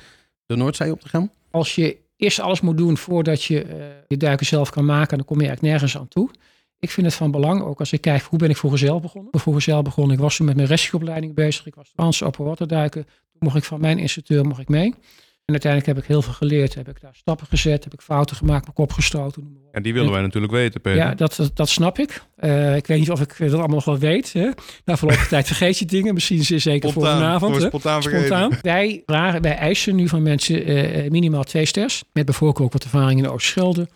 de 0.45 0.55
Noordzee 0.55 0.91
op 0.91 1.01
te 1.01 1.09
gaan? 1.09 1.31
als 1.51 1.75
je 1.75 1.97
eerst 2.17 2.39
alles 2.39 2.61
moet 2.61 2.77
doen 2.77 2.97
voordat 2.97 3.43
je 3.43 3.63
eh, 3.63 3.77
je 4.07 4.17
duiken 4.17 4.45
zelf 4.45 4.69
kan 4.69 4.85
maken, 4.85 5.17
dan 5.17 5.25
kom 5.25 5.41
je 5.41 5.47
eigenlijk 5.47 5.73
nergens 5.73 5.97
aan 5.97 6.07
toe. 6.07 6.29
Ik 6.79 6.89
vind 6.89 7.05
het 7.05 7.15
van 7.15 7.31
belang, 7.31 7.61
ook 7.61 7.79
als 7.79 7.91
ik 7.91 8.01
kijk 8.01 8.21
hoe 8.21 8.39
ben 8.39 8.49
ik 8.49 8.57
vroeger 8.57 8.79
zelf 8.79 9.01
begonnen. 9.01 9.39
Vroeger 9.39 9.61
zelf 9.61 9.83
begonnen, 9.83 10.15
ik 10.15 10.21
was 10.21 10.35
toen 10.35 10.45
met 10.45 10.55
mijn 10.55 10.67
rescueopleiding 10.67 11.33
bezig. 11.33 11.65
Ik 11.65 11.75
was 11.75 11.89
Frans 11.93 12.23
open 12.23 12.45
water 12.45 12.67
duiken. 12.67 13.03
Toen 13.03 13.39
mocht 13.39 13.55
ik 13.55 13.63
van 13.63 13.81
mijn 13.81 13.99
instructeur 13.99 14.45
mocht 14.45 14.59
ik 14.59 14.67
mee. 14.67 14.93
En 15.47 15.53
uiteindelijk 15.53 15.93
heb 15.95 16.03
ik 16.03 16.09
heel 16.09 16.21
veel 16.21 16.33
geleerd. 16.33 16.75
Heb 16.75 16.89
ik 16.89 17.01
daar 17.01 17.15
stappen 17.15 17.47
gezet, 17.47 17.83
heb 17.83 17.93
ik 17.93 18.01
fouten 18.01 18.35
gemaakt, 18.35 18.61
mijn 18.61 18.73
kop 18.75 18.91
gestoten. 18.91 19.57
En 19.71 19.83
die 19.83 19.93
willen 19.93 20.11
wij 20.11 20.21
natuurlijk 20.21 20.53
weten, 20.53 20.81
Peter. 20.81 20.99
Ja, 20.99 21.15
dat, 21.15 21.35
dat, 21.35 21.51
dat 21.53 21.69
snap 21.69 21.99
ik. 21.99 22.21
Eh, 22.35 22.75
ik 22.75 22.87
weet 22.87 22.99
niet 22.99 23.11
of 23.11 23.21
ik 23.21 23.35
dat 23.37 23.51
allemaal 23.51 23.67
nog 23.67 23.85
wel 23.85 23.97
weet. 23.97 24.33
Hè. 24.33 24.49
Na 24.85 24.97
verloop 24.97 25.17
van 25.17 25.27
tijd 25.37 25.47
vergeet 25.47 25.77
je 25.79 25.85
dingen. 25.85 26.13
Misschien 26.13 26.43
zeker 26.59 26.91
voor 26.91 27.03
vanavond. 27.03 27.51
voor 27.51 27.65
spontaan. 27.65 28.03
Spontaan. 28.03 28.51
Wij, 28.61 29.03
vragen, 29.05 29.41
wij 29.41 29.55
eisen 29.55 29.95
nu 29.95 30.07
van 30.07 30.23
mensen 30.23 30.65
eh, 30.65 31.09
minimaal 31.09 31.43
twee 31.43 31.65
sters. 31.65 32.03
Met 32.13 32.25
bijvoorbeeld 32.25 32.65
ook 32.65 32.73
wat 32.73 32.83
ervaring 32.83 33.17
in 33.17 33.23
de 33.23 33.31
Oosterschelde. 33.31 33.87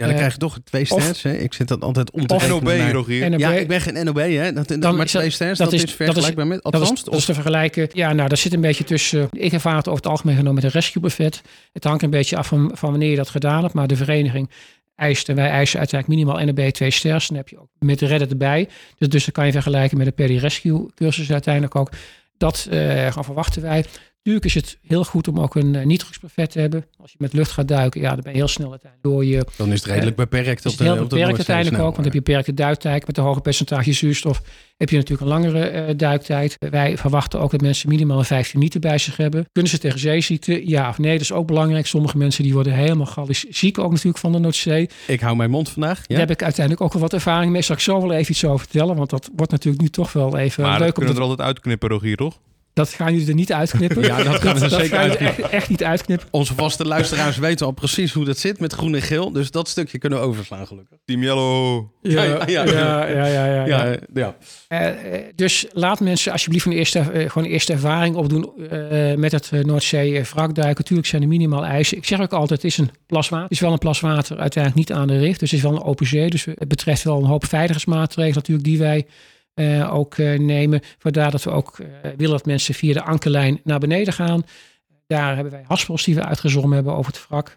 Ja, 0.00 0.06
dan 0.06 0.14
Eh, 0.14 0.20
krijg 0.20 0.32
je 0.32 0.38
toch 0.38 0.58
twee 0.64 0.84
sterren. 0.84 1.14
hè? 1.22 1.32
Ik 1.42 1.52
zit 1.54 1.68
dat 1.68 1.80
altijd 1.80 2.10
om 2.10 2.26
te 2.26 2.34
of 2.34 2.48
NOB, 2.48 2.62
naar- 2.62 2.92
Rogier. 2.92 3.38
Ja, 3.38 3.52
ik 3.52 3.68
ben 3.68 3.80
geen 3.80 4.04
NOB, 4.04 4.16
hè? 4.16 4.52
Dat, 4.52 4.68
Dan 4.68 4.80
maar 4.80 4.96
dat- 4.96 5.06
twee 5.08 5.30
sterren, 5.30 5.56
dat 5.56 5.70
dat, 5.70 5.74
is- 5.74 5.80
dat 5.86 5.90
vergelijkbaar 5.94 6.46
met 6.46 6.62
Dat 6.62 6.72
is, 6.74 6.80
althans. 6.80 7.04
dat 7.04 7.14
is 7.14 7.24
te 7.24 7.34
vergelijken. 7.34 7.88
Ja, 7.92 8.12
nou, 8.12 8.28
daar 8.28 8.38
zit 8.38 8.52
een 8.52 8.60
beetje 8.60 8.84
tussen. 8.84 9.28
Ik 9.32 9.52
ervaar 9.52 9.76
het 9.76 9.88
over 9.88 10.00
het 10.02 10.10
algemeen 10.10 10.36
genomen 10.36 10.54
met 10.54 10.64
een 10.64 10.70
rescue 10.80 11.02
buffet. 11.02 11.42
Het 11.72 11.84
hangt 11.84 12.02
een 12.02 12.10
beetje 12.10 12.36
af 12.36 12.46
van, 12.46 12.70
van 12.74 12.90
wanneer 12.90 13.10
je 13.10 13.16
dat 13.16 13.28
gedaan 13.28 13.62
hebt. 13.62 13.74
Maar 13.74 13.86
de 13.86 13.96
vereniging 13.96 14.50
eist, 14.96 15.28
en 15.28 15.34
wij 15.36 15.48
eisen 15.48 15.78
uiteindelijk 15.78 16.20
minimaal 16.20 16.46
NB 16.46 16.70
2 16.72 16.90
sterren. 16.90 17.22
Dan 17.28 17.36
heb 17.36 17.48
je 17.48 17.58
ook 17.60 17.68
met 17.78 17.98
de 17.98 18.06
redder 18.06 18.28
erbij. 18.30 18.68
Dus, 18.98 19.08
dus 19.08 19.22
dan 19.24 19.32
kan 19.32 19.46
je 19.46 19.52
vergelijken 19.52 19.98
met 19.98 20.16
de 20.16 20.24
PD 20.24 20.40
Rescue 20.40 20.86
cursus 20.94 21.32
uiteindelijk 21.32 21.74
ook. 21.74 21.90
Dat 22.36 22.66
eh, 22.70 23.12
gaan 23.12 23.24
verwachten 23.24 23.62
wij. 23.62 23.84
Natuurlijk 24.22 24.54
is 24.54 24.54
het 24.54 24.78
heel 24.86 25.04
goed 25.04 25.28
om 25.28 25.40
ook 25.40 25.54
een 25.54 25.74
uh, 25.74 26.46
te 26.46 26.60
hebben. 26.60 26.84
Als 27.00 27.10
je 27.10 27.16
met 27.20 27.32
lucht 27.32 27.50
gaat 27.50 27.68
duiken, 27.68 28.00
ja, 28.00 28.08
dan 28.08 28.20
ben 28.20 28.32
je 28.32 28.38
heel 28.38 28.48
snel 28.48 28.70
uiteindelijk 28.70 29.12
door 29.12 29.24
je 29.24 29.46
dan 29.56 29.72
is 29.72 29.82
het 29.82 29.90
redelijk 29.90 30.16
beperkt 30.16 30.64
is 30.64 30.72
op 30.72 30.78
het 30.78 30.78
de, 30.78 30.84
heel 30.84 31.02
op 31.02 31.10
de 31.10 31.16
beperkt 31.16 31.36
uiteindelijk 31.36 31.76
snel, 31.76 31.86
ook. 31.86 31.92
Want 31.92 32.04
heb 32.04 32.14
je 32.14 32.22
beperkte 32.22 32.54
duiktijd 32.54 33.06
met 33.06 33.16
een 33.16 33.24
hoge 33.24 33.40
percentage 33.40 33.92
zuurstof. 33.92 34.42
Heb 34.76 34.90
je 34.90 34.96
natuurlijk 34.96 35.22
een 35.22 35.28
langere 35.28 35.68
eh, 35.68 35.94
duiktijd. 35.96 36.56
Wij 36.58 36.96
verwachten 36.96 37.40
ook 37.40 37.50
dat 37.50 37.60
mensen 37.60 37.88
minimaal 37.88 38.18
een 38.18 38.24
15 38.24 38.60
liter 38.60 38.80
bij 38.80 38.98
zich 38.98 39.16
hebben. 39.16 39.46
Kunnen 39.52 39.70
ze 39.70 39.78
tegen 39.78 39.98
zeeziekte? 39.98 40.68
Ja 40.68 40.88
of 40.88 40.98
nee? 40.98 41.12
Dat 41.12 41.20
is 41.20 41.32
ook 41.32 41.46
belangrijk. 41.46 41.86
Sommige 41.86 42.16
mensen 42.16 42.42
die 42.42 42.52
worden 42.52 42.72
helemaal 42.72 43.06
gallisch 43.06 43.44
ziek 43.48 43.78
ook 43.78 43.90
natuurlijk 43.90 44.18
van 44.18 44.32
de 44.32 44.38
Noordzee. 44.38 44.88
Ik 45.06 45.20
hou 45.20 45.36
mijn 45.36 45.50
mond 45.50 45.68
vandaag. 45.68 45.98
Ja? 45.98 46.04
Daar 46.06 46.18
heb 46.18 46.30
ik 46.30 46.42
uiteindelijk 46.42 46.84
ook 46.84 46.92
wel 46.92 47.02
wat 47.02 47.12
ervaring 47.12 47.52
mee. 47.52 47.62
Zal 47.62 47.74
ik 47.74 47.82
zo 47.82 48.00
wel 48.00 48.12
even 48.12 48.32
iets 48.32 48.44
over 48.44 48.58
vertellen. 48.58 48.96
Want 48.96 49.10
dat 49.10 49.30
wordt 49.36 49.52
natuurlijk 49.52 49.82
nu 49.82 49.88
toch 49.88 50.12
wel 50.12 50.36
even 50.36 50.62
Maar 50.62 50.78
leuk. 50.78 50.88
Om 50.88 50.94
kunnen 50.94 51.14
we 51.14 51.20
er 51.20 51.26
altijd 51.26 51.46
uitknippen, 51.46 51.88
Rogier, 51.88 52.16
toch? 52.16 52.38
Dat 52.72 52.88
gaan 52.88 53.12
jullie 53.12 53.28
er 53.28 53.34
niet 53.34 53.52
uitknippen. 53.52 54.02
Ja, 54.10 54.22
dat 54.22 54.40
gaan 54.40 54.54
we 54.54 54.60
dat 54.60 54.70
zeker 54.70 54.96
gaan 54.96 55.02
jullie 55.06 55.18
uitknippen. 55.18 55.44
echt, 55.44 55.52
echt 55.52 55.68
niet 55.68 55.84
uitknippen. 55.84 56.28
Onze 56.30 56.54
vaste 56.54 56.86
luisteraars 56.86 57.36
weten 57.36 57.66
al 57.66 57.72
precies 57.72 58.12
hoe 58.12 58.24
dat 58.24 58.38
zit 58.38 58.60
met 58.60 58.72
groen 58.72 58.94
en 58.94 59.02
geel. 59.02 59.32
Dus 59.32 59.50
dat 59.50 59.68
stukje 59.68 59.98
kunnen 59.98 60.18
we 60.18 60.24
overslaan, 60.24 60.66
gelukkig. 60.66 60.98
Team 61.04 61.22
Yellow. 61.22 61.84
Ja, 62.02 62.22
ja, 62.22 62.42
ja. 62.46 62.64
ja, 62.64 63.06
ja, 63.06 63.26
ja, 63.26 63.26
ja, 63.26 63.64
ja. 63.64 63.84
Ja, 63.84 63.98
ja. 64.14 64.36
Eh, 64.68 65.14
eh, 65.14 65.24
dus 65.34 65.66
laat 65.72 66.00
mensen 66.00 66.32
alsjeblieft 66.32 66.66
een 66.66 66.72
eerste, 66.72 66.98
eh, 66.98 67.28
gewoon 67.30 67.44
een 67.44 67.52
eerste 67.52 67.72
ervaring 67.72 68.16
opdoen 68.16 68.52
eh, 68.70 69.14
met 69.14 69.32
het 69.32 69.48
eh, 69.52 69.60
Noordzee 69.60 70.18
eh, 70.18 70.24
wrakduiken. 70.24 70.76
Natuurlijk 70.78 71.08
zijn 71.08 71.22
er 71.22 71.28
minimaal 71.28 71.64
eisen. 71.64 71.96
Ik 71.96 72.04
zeg 72.04 72.20
ook 72.20 72.32
altijd, 72.32 72.62
het 72.62 72.70
is 72.70 72.78
een 72.78 72.90
plas 73.06 73.28
water. 73.28 73.44
Het 73.44 73.52
is 73.52 73.60
wel 73.60 73.72
een 73.72 73.78
plas 73.78 74.00
water, 74.00 74.38
uiteindelijk 74.38 74.88
niet 74.88 74.98
aan 74.98 75.06
de 75.06 75.18
rift. 75.18 75.40
Dus 75.40 75.50
het 75.50 75.58
is 75.58 75.66
wel 75.66 75.76
een 75.76 75.84
open 75.84 76.06
zee. 76.06 76.30
Dus 76.30 76.44
het 76.44 76.68
betreft 76.68 77.02
wel 77.02 77.18
een 77.18 77.24
hoop 77.24 77.44
veiligheidsmaatregelen 77.44 78.34
natuurlijk 78.34 78.66
die 78.66 78.78
wij 78.78 79.06
eh, 79.54 79.94
ook 79.94 80.14
eh, 80.14 80.38
nemen. 80.38 80.80
Vandaar 80.98 81.30
dat 81.30 81.42
we 81.42 81.50
ook 81.50 81.78
eh, 81.78 81.86
willen 82.16 82.36
dat 82.36 82.46
mensen 82.46 82.74
via 82.74 82.92
de 82.92 83.02
ankerlijn 83.02 83.60
naar 83.64 83.78
beneden 83.78 84.12
gaan. 84.12 84.42
Daar 85.06 85.34
hebben 85.34 85.52
wij 85.52 85.64
haspels 85.66 86.04
die 86.04 86.14
we 86.14 86.24
uitgezonden 86.24 86.72
hebben 86.72 86.94
over 86.94 87.12
het 87.12 87.26
wrak. 87.28 87.56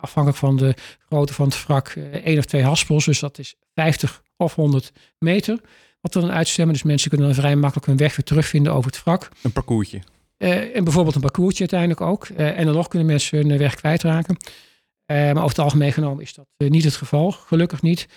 Afhankelijk 0.00 0.40
van 0.40 0.56
de 0.56 0.74
grootte 1.08 1.34
van 1.34 1.46
het 1.48 1.66
wrak, 1.66 1.88
één 2.24 2.38
of 2.38 2.44
twee 2.44 2.62
haspels. 2.62 3.04
Dus 3.04 3.20
dat 3.20 3.38
is 3.38 3.54
50 3.74 4.22
of 4.36 4.54
100 4.54 4.92
meter 5.18 5.60
wat 6.00 6.14
we 6.14 6.20
dan 6.20 6.30
uitstemmen. 6.30 6.74
Dus 6.74 6.82
mensen 6.82 7.10
kunnen 7.10 7.26
dan 7.26 7.36
vrij 7.36 7.56
makkelijk 7.56 7.86
hun 7.86 7.96
weg 7.96 8.16
weer 8.16 8.24
terugvinden 8.24 8.72
over 8.72 8.90
het 8.90 9.02
wrak. 9.02 9.28
Een 9.42 9.52
parcoursje. 9.52 10.00
En 10.38 10.84
bijvoorbeeld 10.84 11.14
een 11.14 11.20
parcoursje 11.20 11.60
uiteindelijk 11.60 12.00
ook. 12.00 12.26
En 12.26 12.64
dan 12.64 12.74
nog 12.74 12.88
kunnen 12.88 13.08
mensen 13.08 13.38
hun 13.38 13.58
weg 13.58 13.74
kwijtraken. 13.74 14.36
Maar 15.06 15.36
over 15.36 15.48
het 15.48 15.58
algemeen 15.58 15.92
genomen 15.92 16.22
is 16.22 16.34
dat 16.34 16.46
niet 16.56 16.84
het 16.84 16.96
geval. 16.96 17.30
Gelukkig 17.30 17.82
niet. 17.82 18.08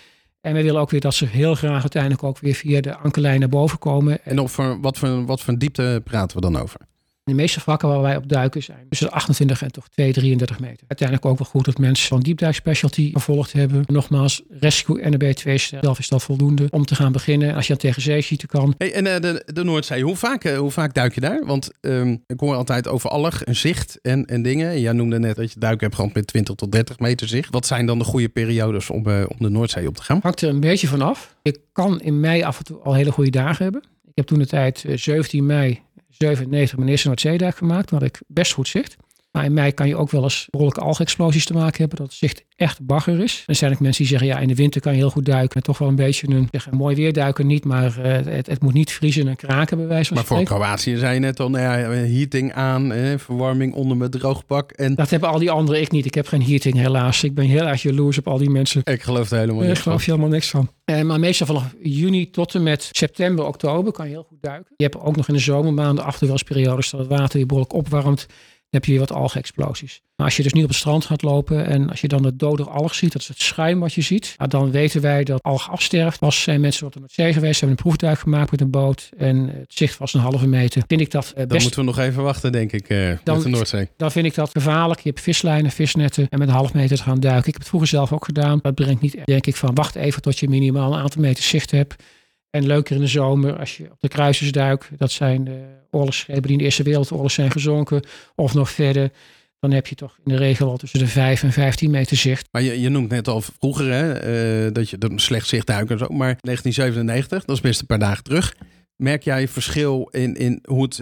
En 0.42 0.54
we 0.54 0.62
willen 0.62 0.80
ook 0.80 0.90
weer 0.90 1.00
dat 1.00 1.14
ze 1.14 1.26
heel 1.26 1.54
graag 1.54 1.80
uiteindelijk 1.80 2.22
ook 2.22 2.38
weer 2.38 2.54
via 2.54 2.80
de 2.80 2.96
ankerlijn 2.96 3.40
naar 3.40 3.48
boven 3.48 3.78
komen. 3.78 4.24
En 4.24 4.38
op 4.38 4.50
wat, 4.80 4.98
voor, 4.98 5.26
wat 5.26 5.40
voor 5.40 5.58
diepte 5.58 6.00
praten 6.04 6.36
we 6.36 6.42
dan 6.42 6.56
over? 6.56 6.80
De 7.24 7.34
meeste 7.34 7.60
vlakken 7.60 7.88
waar 7.88 8.00
wij 8.00 8.16
op 8.16 8.28
duiken 8.28 8.62
zijn 8.62 8.86
tussen 8.88 9.06
de 9.06 9.12
28 9.12 9.62
en 9.62 9.72
toch 9.72 9.88
2, 9.88 10.12
33 10.12 10.60
meter. 10.60 10.84
Uiteindelijk 10.88 11.28
ook 11.28 11.38
wel 11.38 11.46
goed 11.46 11.64
dat 11.64 11.78
mensen 11.78 12.08
van 12.08 12.20
diepduik 12.20 12.54
specialty 12.54 13.12
gevolgd 13.12 13.52
hebben. 13.52 13.84
Nogmaals, 13.86 14.42
rescue 14.48 15.08
NB 15.08 15.32
2 15.32 15.58
zelf 15.58 15.98
is 15.98 16.08
dat 16.08 16.22
voldoende 16.22 16.66
om 16.70 16.84
te 16.84 16.94
gaan 16.94 17.12
beginnen. 17.12 17.54
Als 17.54 17.66
je 17.66 17.72
aan 17.72 17.78
tegen 17.78 18.02
zeeziekte 18.02 18.46
kan. 18.46 18.74
Hey, 18.78 18.92
en 18.92 19.06
eh, 19.06 19.20
de, 19.20 19.42
de 19.46 19.64
Noordzee, 19.64 20.02
hoe 20.02 20.16
vaak, 20.16 20.44
eh, 20.44 20.58
hoe 20.58 20.70
vaak 20.70 20.94
duik 20.94 21.14
je 21.14 21.20
daar? 21.20 21.46
Want 21.46 21.70
ehm, 21.80 22.16
ik 22.26 22.40
hoor 22.40 22.54
altijd 22.54 22.88
over 22.88 23.10
allig, 23.10 23.42
zicht 23.44 23.98
en, 24.00 24.24
en 24.26 24.42
dingen. 24.42 24.80
Jij 24.80 24.92
noemde 24.92 25.18
net 25.18 25.36
dat 25.36 25.52
je 25.52 25.58
duiken 25.58 25.84
hebt 25.84 25.96
gehad 25.98 26.14
met 26.14 26.26
20 26.26 26.54
tot 26.54 26.72
30 26.72 26.98
meter 26.98 27.28
zicht. 27.28 27.52
Wat 27.52 27.66
zijn 27.66 27.86
dan 27.86 27.98
de 27.98 28.04
goede 28.04 28.28
periodes 28.28 28.90
om, 28.90 29.06
eh, 29.06 29.24
om 29.28 29.36
de 29.38 29.48
Noordzee 29.48 29.88
op 29.88 29.96
te 29.96 30.02
gaan? 30.02 30.18
Hangt 30.22 30.40
er 30.40 30.48
een 30.48 30.60
beetje 30.60 30.86
vanaf. 30.86 31.36
Je 31.42 31.60
kan 31.72 32.00
in 32.00 32.20
mei 32.20 32.42
af 32.42 32.58
en 32.58 32.64
toe 32.64 32.78
al 32.78 32.94
hele 32.94 33.12
goede 33.12 33.30
dagen 33.30 33.64
hebben. 33.64 33.82
Ik 34.04 34.18
heb 34.18 34.26
toen 34.26 34.38
de 34.38 34.46
tijd 34.46 34.84
eh, 34.84 34.96
17 34.96 35.46
mei 35.46 35.80
97 36.22 36.76
mijn 36.78 36.90
eerste 36.90 37.06
Noordzeedag 37.06 37.58
gemaakt. 37.58 37.86
Toen 37.86 37.98
had 37.98 38.08
ik 38.08 38.20
best 38.26 38.52
goed 38.52 38.68
zicht. 38.68 38.96
Maar 39.32 39.44
in 39.44 39.52
mei 39.52 39.72
kan 39.72 39.88
je 39.88 39.96
ook 39.96 40.10
wel 40.10 40.22
eens 40.22 40.46
behoorlijke 40.50 40.80
algexplosies 40.80 41.44
te 41.44 41.52
maken 41.52 41.78
hebben. 41.78 41.98
Dat 41.98 42.06
het 42.06 42.16
zicht 42.16 42.44
echt 42.56 42.86
bagger 42.86 43.20
is. 43.20 43.44
Er 43.46 43.54
zijn 43.54 43.72
ook 43.72 43.80
mensen 43.80 44.02
die 44.02 44.10
zeggen, 44.10 44.28
ja, 44.28 44.38
in 44.38 44.48
de 44.48 44.54
winter 44.54 44.80
kan 44.80 44.92
je 44.92 44.98
heel 44.98 45.10
goed 45.10 45.24
duiken. 45.24 45.62
Toch 45.62 45.78
wel 45.78 45.88
een 45.88 45.94
beetje 45.94 46.28
een, 46.28 46.48
zeg, 46.50 46.70
mooi 46.70 46.96
weer 46.96 47.12
duiken 47.12 47.46
niet. 47.46 47.64
Maar 47.64 47.98
eh, 47.98 48.34
het, 48.34 48.46
het 48.46 48.62
moet 48.62 48.72
niet 48.72 48.92
vriezen 48.92 49.28
en 49.28 49.36
kraken 49.36 49.76
bij 49.76 49.86
wijze 49.86 50.06
van 50.06 50.16
Maar 50.16 50.24
voor. 50.24 50.42
Kroatië 50.42 50.96
zei 50.96 51.14
je 51.14 51.20
net 51.20 51.40
al, 51.40 51.50
nou 51.50 51.64
ja, 51.64 51.90
heating 51.90 52.52
aan, 52.52 52.92
eh, 52.92 53.18
verwarming 53.18 53.74
onder 53.74 53.96
mijn 53.96 54.10
droogpak. 54.10 54.72
En 54.72 54.94
Dat 54.94 55.10
hebben 55.10 55.28
al 55.28 55.38
die 55.38 55.50
anderen, 55.50 55.80
ik 55.80 55.90
niet. 55.90 56.06
Ik 56.06 56.14
heb 56.14 56.26
geen 56.26 56.42
heating 56.42 56.76
helaas. 56.76 57.24
Ik 57.24 57.34
ben 57.34 57.44
heel 57.44 57.66
erg 57.66 57.82
jaloers 57.82 58.18
op 58.18 58.28
al 58.28 58.38
die 58.38 58.50
mensen. 58.50 58.80
ik 58.84 59.02
geloof 59.02 59.30
er 59.30 59.38
helemaal 59.38 59.62
niet 59.62 59.72
van. 59.72 59.82
geloof 59.82 60.04
je 60.04 60.10
helemaal 60.10 60.32
niks 60.32 60.50
van. 60.50 60.70
Eh, 60.84 61.02
maar 61.02 61.20
meestal 61.20 61.46
vanaf 61.46 61.74
juni 61.82 62.30
tot 62.30 62.54
en 62.54 62.62
met 62.62 62.88
september, 62.92 63.46
oktober 63.46 63.92
kan 63.92 64.06
je 64.06 64.12
heel 64.12 64.26
goed 64.28 64.38
duiken. 64.40 64.74
Je 64.76 64.84
hebt 64.84 64.96
ook 64.96 65.16
nog 65.16 65.28
in 65.28 65.34
de 65.34 65.40
zomermaanden 65.40 66.04
af 66.04 66.12
en 66.12 66.18
toe 66.18 66.28
wel 66.28 66.36
eens 66.36 66.48
periodes 66.48 66.90
dat 66.90 67.00
het 67.00 67.08
water 67.08 67.38
je 67.38 67.46
behoorlijk 67.46 67.74
opwarmt. 67.74 68.26
Dan 68.72 68.80
heb 68.80 68.84
je 68.90 68.98
weer 68.98 69.08
wat 69.08 69.18
algexplosies. 69.18 70.00
Maar 70.16 70.26
als 70.26 70.36
je 70.36 70.42
dus 70.42 70.52
niet 70.52 70.62
op 70.62 70.68
het 70.68 70.78
strand 70.78 71.04
gaat 71.04 71.22
lopen 71.22 71.66
en 71.66 71.90
als 71.90 72.00
je 72.00 72.08
dan 72.08 72.24
het 72.24 72.38
dode 72.38 72.64
alg 72.64 72.94
ziet, 72.94 73.12
dat 73.12 73.22
is 73.22 73.28
het 73.28 73.40
schuim 73.40 73.80
wat 73.80 73.92
je 73.92 74.00
ziet, 74.00 74.34
nou, 74.38 74.50
dan 74.50 74.70
weten 74.70 75.00
wij 75.00 75.24
dat 75.24 75.42
alg 75.42 75.70
afsterft. 75.70 76.18
Pas 76.18 76.42
zijn 76.42 76.60
mensen 76.60 76.86
op 76.86 76.92
de 76.92 76.98
Noordzee 76.98 77.32
geweest, 77.32 77.60
hebben 77.60 77.76
een 77.78 77.82
proefduik 77.84 78.18
gemaakt 78.18 78.50
met 78.50 78.60
een 78.60 78.70
boot 78.70 79.10
en 79.16 79.48
het 79.48 79.72
zicht 79.74 79.98
was 79.98 80.14
een 80.14 80.20
halve 80.20 80.46
meter. 80.46 80.82
Vind 80.86 81.00
ik 81.00 81.10
dat 81.10 81.26
eh, 81.30 81.34
Dan 81.36 81.46
best 81.46 81.62
moeten 81.62 81.80
we 81.80 81.86
nog 81.86 81.98
even 81.98 82.22
wachten, 82.22 82.52
denk 82.52 82.72
ik, 82.72 82.88
eh 82.88 82.98
Dan- 83.24 83.34
met 83.34 83.44
de 83.44 83.50
Noordzee. 83.50 83.88
dan 83.96 84.12
vind 84.12 84.26
ik 84.26 84.34
dat 84.34 84.50
gevaarlijk. 84.52 85.00
Je 85.00 85.08
hebt 85.08 85.20
vislijnen, 85.22 85.70
visnetten 85.70 86.26
en 86.30 86.38
met 86.38 86.48
een 86.48 86.54
half 86.54 86.72
meter 86.72 86.96
te 86.96 87.02
gaan 87.02 87.20
duiken. 87.20 87.46
Ik 87.46 87.52
heb 87.52 87.60
het 87.60 87.68
vroeger 87.68 87.88
zelf 87.88 88.12
ook 88.12 88.24
gedaan. 88.24 88.58
Dat 88.62 88.74
brengt 88.74 89.00
niet, 89.00 89.16
denk 89.24 89.46
ik, 89.46 89.56
van 89.56 89.74
wacht 89.74 89.94
even 89.94 90.22
tot 90.22 90.38
je 90.38 90.48
minimaal 90.48 90.92
een 90.92 91.00
aantal 91.00 91.20
meter 91.22 91.42
zicht 91.44 91.70
hebt. 91.70 92.02
En 92.52 92.66
leuker 92.66 92.96
in 92.96 93.00
de 93.00 93.08
zomer 93.08 93.58
als 93.58 93.76
je 93.76 93.90
op 93.90 94.00
de 94.00 94.08
kruisers 94.08 94.52
duikt. 94.52 94.88
Dat 94.98 95.10
zijn 95.10 95.44
de 95.44 95.64
oorlogsschepen 95.90 96.42
die 96.42 96.52
in 96.52 96.58
de 96.58 96.64
Eerste 96.64 96.82
Wereldoorlog 96.82 97.30
zijn 97.30 97.50
gezonken. 97.50 98.02
Of 98.34 98.54
nog 98.54 98.70
verder. 98.70 99.10
Dan 99.60 99.70
heb 99.70 99.86
je 99.86 99.94
toch 99.94 100.18
in 100.24 100.32
de 100.32 100.38
regel 100.38 100.70
al 100.70 100.76
tussen 100.76 100.98
de 100.98 101.06
5 101.06 101.42
en 101.42 101.52
15 101.52 101.90
meter 101.90 102.16
zicht. 102.16 102.48
Maar 102.50 102.62
je, 102.62 102.80
je 102.80 102.88
noemt 102.88 103.10
net 103.10 103.28
al 103.28 103.40
vroeger 103.40 103.92
hè, 103.92 104.12
eh, 104.12 104.72
dat 104.72 104.90
je 104.90 104.98
dat 104.98 105.10
slecht 105.14 105.48
zicht 105.48 105.66
duiken 105.66 105.92
en 105.92 105.98
zo. 105.98 106.04
Maar 106.04 106.36
1997, 106.40 107.44
dat 107.44 107.56
is 107.56 107.62
best 107.62 107.80
een 107.80 107.86
paar 107.86 107.98
dagen 107.98 108.24
terug. 108.24 108.54
Merk 109.02 109.22
jij 109.22 109.48
verschil 109.48 110.08
in, 110.10 110.36
in 110.36 110.60
hoe 110.64 110.82
het, 110.82 111.00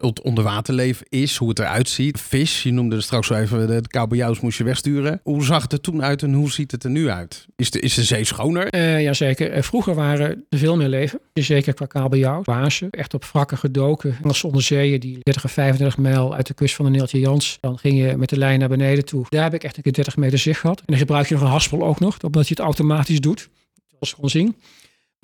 het 0.00 0.22
onderwaterleven 0.22 1.06
is, 1.08 1.36
hoe 1.36 1.48
het 1.48 1.58
eruit 1.58 1.88
ziet? 1.88 2.20
Vis, 2.20 2.62
je 2.62 2.72
noemde 2.72 2.96
er 2.96 3.02
straks 3.02 3.26
zo 3.26 3.34
even, 3.34 3.66
de 3.66 3.88
kabeljauws 3.88 4.40
moest 4.40 4.58
je 4.58 4.64
wegsturen. 4.64 5.20
Hoe 5.22 5.44
zag 5.44 5.62
het 5.62 5.72
er 5.72 5.80
toen 5.80 6.02
uit 6.02 6.22
en 6.22 6.32
hoe 6.32 6.50
ziet 6.50 6.70
het 6.70 6.84
er 6.84 6.90
nu 6.90 7.08
uit? 7.08 7.46
Is 7.56 7.70
de, 7.70 7.80
is 7.80 7.94
de 7.94 8.04
zee 8.04 8.24
schoner? 8.24 8.68
Eh 8.68 9.02
jazeker. 9.02 9.50
Eh, 9.50 9.62
vroeger 9.62 9.94
waren 9.94 10.44
er 10.50 10.58
veel 10.58 10.76
meer 10.76 10.88
leven. 10.88 11.20
Zeker 11.32 11.74
qua 11.74 11.86
kabeljauw. 11.86 12.40
Wazen. 12.44 12.90
Echt 12.90 13.14
op 13.14 13.24
wrakken 13.24 13.58
gedoken. 13.58 14.16
Engelse 14.22 14.46
onderzeeën 14.46 15.00
die 15.00 15.18
30 15.22 15.44
of 15.44 15.52
35 15.52 15.98
mijl 15.98 16.34
uit 16.34 16.46
de 16.46 16.54
kust 16.54 16.74
van 16.74 16.84
de 16.84 16.90
Neeltje 16.90 17.18
Jans. 17.18 17.58
Dan 17.60 17.78
ging 17.78 17.98
je 17.98 18.16
met 18.16 18.28
de 18.28 18.38
lijn 18.38 18.58
naar 18.58 18.68
beneden 18.68 19.04
toe. 19.04 19.26
Daar 19.28 19.42
heb 19.42 19.54
ik 19.54 19.64
echt 19.64 19.76
een 19.76 19.82
keer 19.82 19.92
30 19.92 20.16
meter 20.16 20.38
zicht 20.38 20.60
gehad. 20.60 20.78
En 20.78 20.84
dan 20.86 20.98
gebruik 20.98 21.28
je 21.28 21.34
nog 21.34 21.42
een 21.42 21.50
haspel 21.50 21.82
ook 21.82 22.00
nog. 22.00 22.16
Omdat 22.22 22.48
je 22.48 22.54
het 22.54 22.64
automatisch 22.64 23.20
doet. 23.20 23.48
Dat 23.74 23.98
was 23.98 24.12
gewoon 24.12 24.30
zien. 24.30 24.56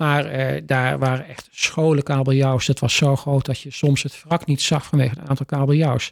Maar 0.01 0.25
eh, 0.25 0.61
daar 0.65 0.99
waren 0.99 1.27
echt 1.27 1.47
scholen 1.51 2.03
kabeljauws. 2.03 2.65
Dat 2.65 2.79
was 2.79 2.95
zo 2.95 3.15
groot 3.15 3.45
dat 3.45 3.59
je 3.59 3.71
soms 3.71 4.03
het 4.03 4.23
wrak 4.23 4.45
niet 4.45 4.61
zag 4.61 4.85
vanwege 4.85 5.19
het 5.19 5.29
aantal 5.29 5.45
kabeljauws. 5.45 6.11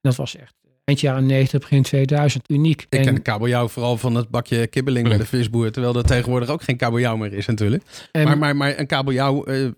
Dat 0.00 0.16
was 0.16 0.36
echt 0.36 0.54
eind 0.84 1.00
jaren 1.00 1.26
90, 1.26 1.60
begin 1.60 1.82
2000 1.82 2.50
uniek. 2.50 2.82
Ik 2.82 2.98
En- 2.98 3.04
ken 3.04 3.14
de 3.14 3.20
kabeljauw 3.20 3.68
vooral 3.68 3.96
van 3.96 4.14
het 4.14 4.28
bakje 4.28 4.66
kibbeling 4.66 5.08
bij 5.08 5.16
de 5.16 5.26
visboer. 5.26 5.72
Terwijl 5.72 5.96
er 5.96 6.04
tegenwoordig 6.04 6.48
ook 6.48 6.62
geen 6.62 6.76
kabeljauw 6.76 7.16
meer 7.16 7.32
is 7.32 7.46
natuurlijk. 7.46 7.82
en- 8.12 8.24
maar, 8.24 8.38
maar, 8.38 8.56
maar 8.56 8.78
een 8.78 8.86
kabeljauw... 8.86 9.44
eh, 9.44 9.54
mij 9.54 9.64
is 9.64 9.72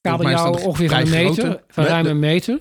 kabeljauw 0.00 0.52
dat 0.52 0.62
ongeveer 0.62 0.88
van 0.88 0.98
een 1.00 1.10
meter, 1.10 1.44
grote. 1.44 1.62
van 1.68 1.84
ruim 1.84 2.06
een 2.06 2.18
meter. 2.18 2.58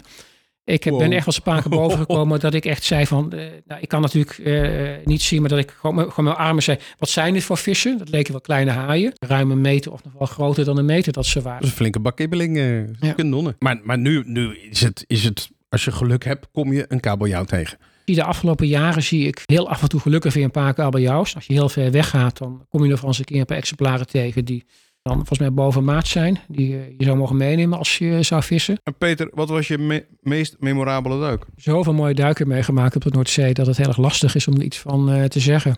Ik 0.67 0.83
heb, 0.83 0.97
ben 0.97 1.11
echt 1.11 1.25
wel 1.25 1.25
eens 1.25 1.35
een 1.35 1.43
paar 1.43 1.61
keer 1.61 1.69
boven 1.71 1.97
gekomen 2.05 2.39
dat 2.39 2.53
ik 2.53 2.65
echt 2.65 2.83
zei 2.83 3.05
van... 3.05 3.33
eh, 3.33 3.45
nou, 3.65 3.81
ik 3.81 3.87
kan 3.87 4.01
natuurlijk 4.01 4.37
eh, 4.37 5.05
niet 5.05 5.21
zien, 5.21 5.39
maar 5.41 5.49
dat 5.49 5.59
ik 5.59 5.71
gewoon, 5.79 5.99
gewoon 5.99 6.23
mijn 6.23 6.35
armen 6.35 6.63
zei... 6.63 6.77
Wat 6.97 7.09
zijn 7.09 7.33
dit 7.33 7.43
voor 7.43 7.57
vissen? 7.57 7.97
Dat 7.97 8.09
leken 8.09 8.31
wel 8.31 8.41
kleine 8.41 8.71
haaien. 8.71 9.13
Ruim 9.19 9.51
een 9.51 9.61
meter 9.61 9.91
of 9.91 10.03
nog 10.03 10.13
wel 10.13 10.27
groter 10.27 10.65
dan 10.65 10.77
een 10.77 10.85
meter 10.85 11.13
dat 11.13 11.25
ze 11.25 11.33
Dat 11.33 11.43
waren. 11.43 11.61
is 11.63 11.69
een 11.69 11.75
flinke 11.75 11.99
bak 11.99 12.15
kibbeling. 12.15 12.57
eh 12.57 12.77
Ja. 12.99 13.53
Maar, 13.59 13.79
maar 13.83 13.97
nu, 13.97 14.23
nu 14.25 14.57
is, 14.57 14.81
het, 14.81 15.03
is 15.07 15.23
het, 15.23 15.49
als 15.69 15.85
je 15.85 15.91
geluk 15.91 16.23
hebt, 16.23 16.47
kom 16.51 16.73
je 16.73 16.85
een 16.87 16.99
kabeljauw 16.99 17.43
tegen. 17.43 17.77
De 18.05 18.23
afgelopen 18.23 18.67
jaren 18.67 19.03
zie 19.03 19.27
ik 19.27 19.41
heel 19.45 19.69
af 19.69 19.81
en 19.81 19.89
toe 19.89 19.99
gelukkig 19.99 20.33
weer 20.33 20.43
een 20.43 20.51
paar 20.51 20.73
kabeljauws. 20.73 21.35
Als 21.35 21.45
je 21.45 21.53
heel 21.53 21.69
ver 21.69 21.91
weg 21.91 22.09
gaat, 22.09 22.37
dan 22.37 22.65
kom 22.69 22.85
je 22.85 22.97
voor 22.97 23.07
eens 23.07 23.19
een 23.19 23.25
keer 23.25 23.39
een 23.39 23.45
paar 23.45 23.57
exemplaren 23.57 24.07
tegen... 24.07 24.45
die 24.45 24.65
dan 25.07 25.15
volgens 25.15 25.39
mij 25.39 25.53
boven 25.53 25.83
maat 25.83 26.07
zijn. 26.07 26.39
Die 26.47 26.73
eh, 26.77 26.81
je 26.97 27.03
zou 27.05 27.17
mogen 27.17 27.37
meenemen 27.37 27.77
als 27.77 27.97
je 27.97 28.23
zou 28.23 28.43
vissen. 28.43 28.79
En 28.83 28.97
Peter, 28.97 29.29
wat 29.33 29.49
was 29.49 29.67
je 29.67 29.77
me- 29.77 30.05
meest 30.21 30.55
memorabele 30.59 31.19
duik? 31.19 31.45
Zoveel 31.55 31.93
mooie 31.93 32.13
duiken 32.13 32.47
meegemaakt 32.47 32.95
op 32.95 33.01
de 33.03 33.09
Noordzee... 33.11 33.53
dat 33.53 33.67
het 33.67 33.77
heel 33.77 33.87
erg 33.87 33.97
lastig 33.97 34.35
is 34.35 34.47
om 34.47 34.53
er 34.55 34.63
iets 34.63 34.77
van 34.79 35.11
eh, 35.11 35.23
te 35.23 35.39
zeggen. 35.39 35.77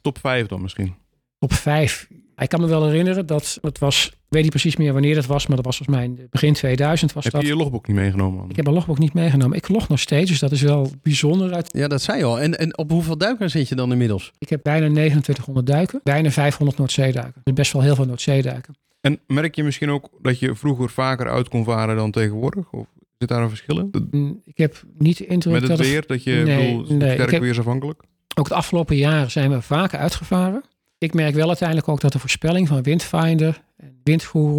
Top 0.00 0.18
5 0.18 0.46
dan 0.46 0.62
misschien. 0.62 0.94
Top 1.38 1.52
5. 1.52 2.08
Ik 2.36 2.48
kan 2.48 2.60
me 2.60 2.66
wel 2.66 2.86
herinneren 2.86 3.26
dat 3.26 3.58
het 3.62 3.78
was, 3.78 4.12
ik 4.28 4.34
weet 4.34 4.42
niet 4.42 4.50
precies 4.52 4.76
meer 4.76 4.92
wanneer 4.92 5.14
dat 5.14 5.26
was, 5.26 5.46
maar 5.46 5.56
dat 5.56 5.64
was 5.64 5.76
volgens 5.76 5.98
mij 5.98 6.06
in 6.06 6.26
begin 6.30 6.52
2000 6.52 7.12
was 7.12 7.24
Heb 7.24 7.32
dat. 7.32 7.42
je 7.42 7.48
je 7.48 7.56
logboek 7.56 7.86
niet 7.86 7.96
meegenomen? 7.96 8.38
man? 8.38 8.50
Ik 8.50 8.56
heb 8.56 8.64
mijn 8.64 8.76
logboek 8.76 8.98
niet 8.98 9.14
meegenomen. 9.14 9.56
Ik 9.56 9.68
log 9.68 9.88
nog 9.88 9.98
steeds, 10.00 10.30
dus 10.30 10.38
dat 10.38 10.52
is 10.52 10.62
wel 10.62 10.90
bijzonder. 11.02 11.52
Uit, 11.54 11.70
Ja, 11.76 11.88
dat 11.88 12.02
zei 12.02 12.18
je 12.18 12.24
al. 12.24 12.40
En, 12.40 12.58
en 12.58 12.78
op 12.78 12.90
hoeveel 12.90 13.18
duikers 13.18 13.52
zit 13.52 13.68
je 13.68 13.74
dan 13.74 13.92
inmiddels? 13.92 14.32
ik 14.38 14.48
heb 14.48 14.60
bijna 14.62 14.86
2900 14.90 15.66
duiken, 15.66 16.00
bijna 16.02 16.30
500 16.30 16.78
Noordzeeduiken. 16.78 17.40
Dus 17.44 17.54
best 17.54 17.72
wel 17.72 17.82
heel 17.82 17.94
veel 17.94 18.06
Noordzeeduiken. 18.06 18.74
En 19.00 19.18
merk 19.26 19.54
je 19.54 19.62
misschien 19.64 19.90
ook 19.90 20.08
dat 20.22 20.38
je 20.38 20.54
vroeger 20.54 20.90
vaker 20.90 21.28
uit 21.30 21.48
kon 21.48 21.64
varen 21.64 21.96
dan 21.96 22.10
tegenwoordig? 22.10 22.72
Of 22.72 22.86
zit 23.18 23.28
daar 23.28 23.42
een 23.42 23.48
verschil 23.48 23.78
in? 23.78 24.08
Mm, 24.10 24.40
Ik 24.44 24.58
heb 24.58 24.82
niet 24.98 25.18
de 25.18 25.26
indruk 25.26 25.52
Met 25.52 25.60
het 25.62 25.70
dat 25.70 25.78
het- 25.78 25.88
weer, 25.88 26.04
dat 26.06 26.22
je 26.22 26.32
Nee, 26.32 26.76
bedoel, 26.76 26.96
nee, 26.96 27.12
sterk 27.14 27.30
heb- 27.30 27.40
weersafhankelijk? 27.40 28.02
ook 28.38 28.48
de 28.48 28.54
afgelopen 28.54 28.96
jaren 28.96 29.30
zijn 29.30 29.50
we 29.50 29.62
vaker 29.62 29.98
uitgevaren. 29.98 30.62
Ik 30.98 31.14
merk 31.14 31.34
wel 31.34 31.46
uiteindelijk 31.46 31.88
ook 31.88 32.00
dat 32.00 32.12
de 32.12 32.18
voorspelling 32.18 32.68
van 32.68 32.82
Windfinder 32.82 33.62
en 33.76 34.00
Windguru 34.04 34.56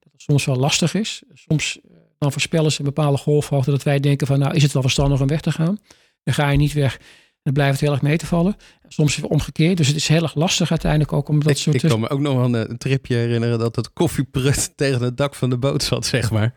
dat 0.00 0.12
het 0.12 0.22
soms 0.22 0.44
wel 0.44 0.56
lastig 0.56 0.94
is. 0.94 1.22
Soms 1.34 1.80
eh, 1.80 1.96
dan 2.18 2.32
voorspellen 2.32 2.72
ze 2.72 2.80
een 2.80 2.86
bepaalde 2.86 3.18
golfhoogte 3.18 3.70
dat 3.70 3.82
wij 3.82 4.00
denken 4.00 4.26
van 4.26 4.38
nou 4.38 4.54
is 4.54 4.62
het 4.62 4.72
wel 4.72 4.82
verstandig 4.82 5.20
om 5.20 5.26
weg 5.26 5.40
te 5.40 5.52
gaan. 5.52 5.78
Dan 6.22 6.34
ga 6.34 6.50
je 6.50 6.56
niet 6.56 6.72
weg 6.72 6.96
en 6.96 7.52
dan 7.52 7.52
blijft 7.52 7.72
het 7.72 7.80
heel 7.80 7.92
erg 7.92 8.02
mee 8.02 8.16
te 8.16 8.26
vallen. 8.26 8.56
Soms 8.88 9.10
is 9.10 9.22
het 9.22 9.30
omgekeerd. 9.30 9.76
Dus 9.76 9.86
het 9.86 9.96
is 9.96 10.08
heel 10.08 10.22
erg 10.22 10.34
lastig 10.34 10.70
uiteindelijk 10.70 11.12
ook 11.12 11.28
om 11.28 11.40
dat 11.40 11.50
ik, 11.50 11.56
soort... 11.56 11.82
ik 11.82 11.90
kan 11.90 12.00
me 12.00 12.08
ook 12.08 12.20
nog 12.20 12.34
wel 12.34 12.44
een, 12.44 12.70
een 12.70 12.78
tripje 12.78 13.14
herinneren 13.14 13.58
dat 13.58 13.76
het 13.76 13.92
koffieprut 13.92 14.72
tegen 14.76 15.02
het 15.02 15.16
dak 15.16 15.34
van 15.34 15.50
de 15.50 15.58
boot 15.58 15.82
zat, 15.82 16.06
zeg 16.06 16.30
maar. 16.30 16.54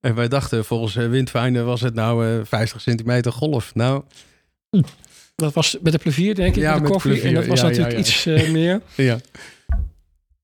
En 0.00 0.14
wij 0.14 0.28
dachten, 0.28 0.64
volgens 0.64 0.96
eh, 0.96 1.08
Windfinder 1.08 1.64
was 1.64 1.80
het 1.80 1.94
nou 1.94 2.38
eh 2.38 2.44
50 2.44 2.80
centimeter 2.80 3.32
golf. 3.32 3.74
Nou, 3.74 4.02
Dat 5.36 5.52
was 5.52 5.76
met 5.82 5.92
de 5.92 5.98
plevier 5.98 6.34
denk 6.34 6.56
ik, 6.56 6.62
Ja, 6.62 6.74
met 6.74 6.84
de 6.86 6.90
koffie. 6.90 7.10
plevier. 7.10 7.28
En 7.28 7.34
dat 7.34 7.46
was 7.46 7.60
Ja, 7.60 7.66
natuurlijk 7.66 7.92
ja. 7.94 7.98
iets 8.00 8.26
eh, 8.26 8.50
meer. 8.50 8.80
ja. 8.96 9.18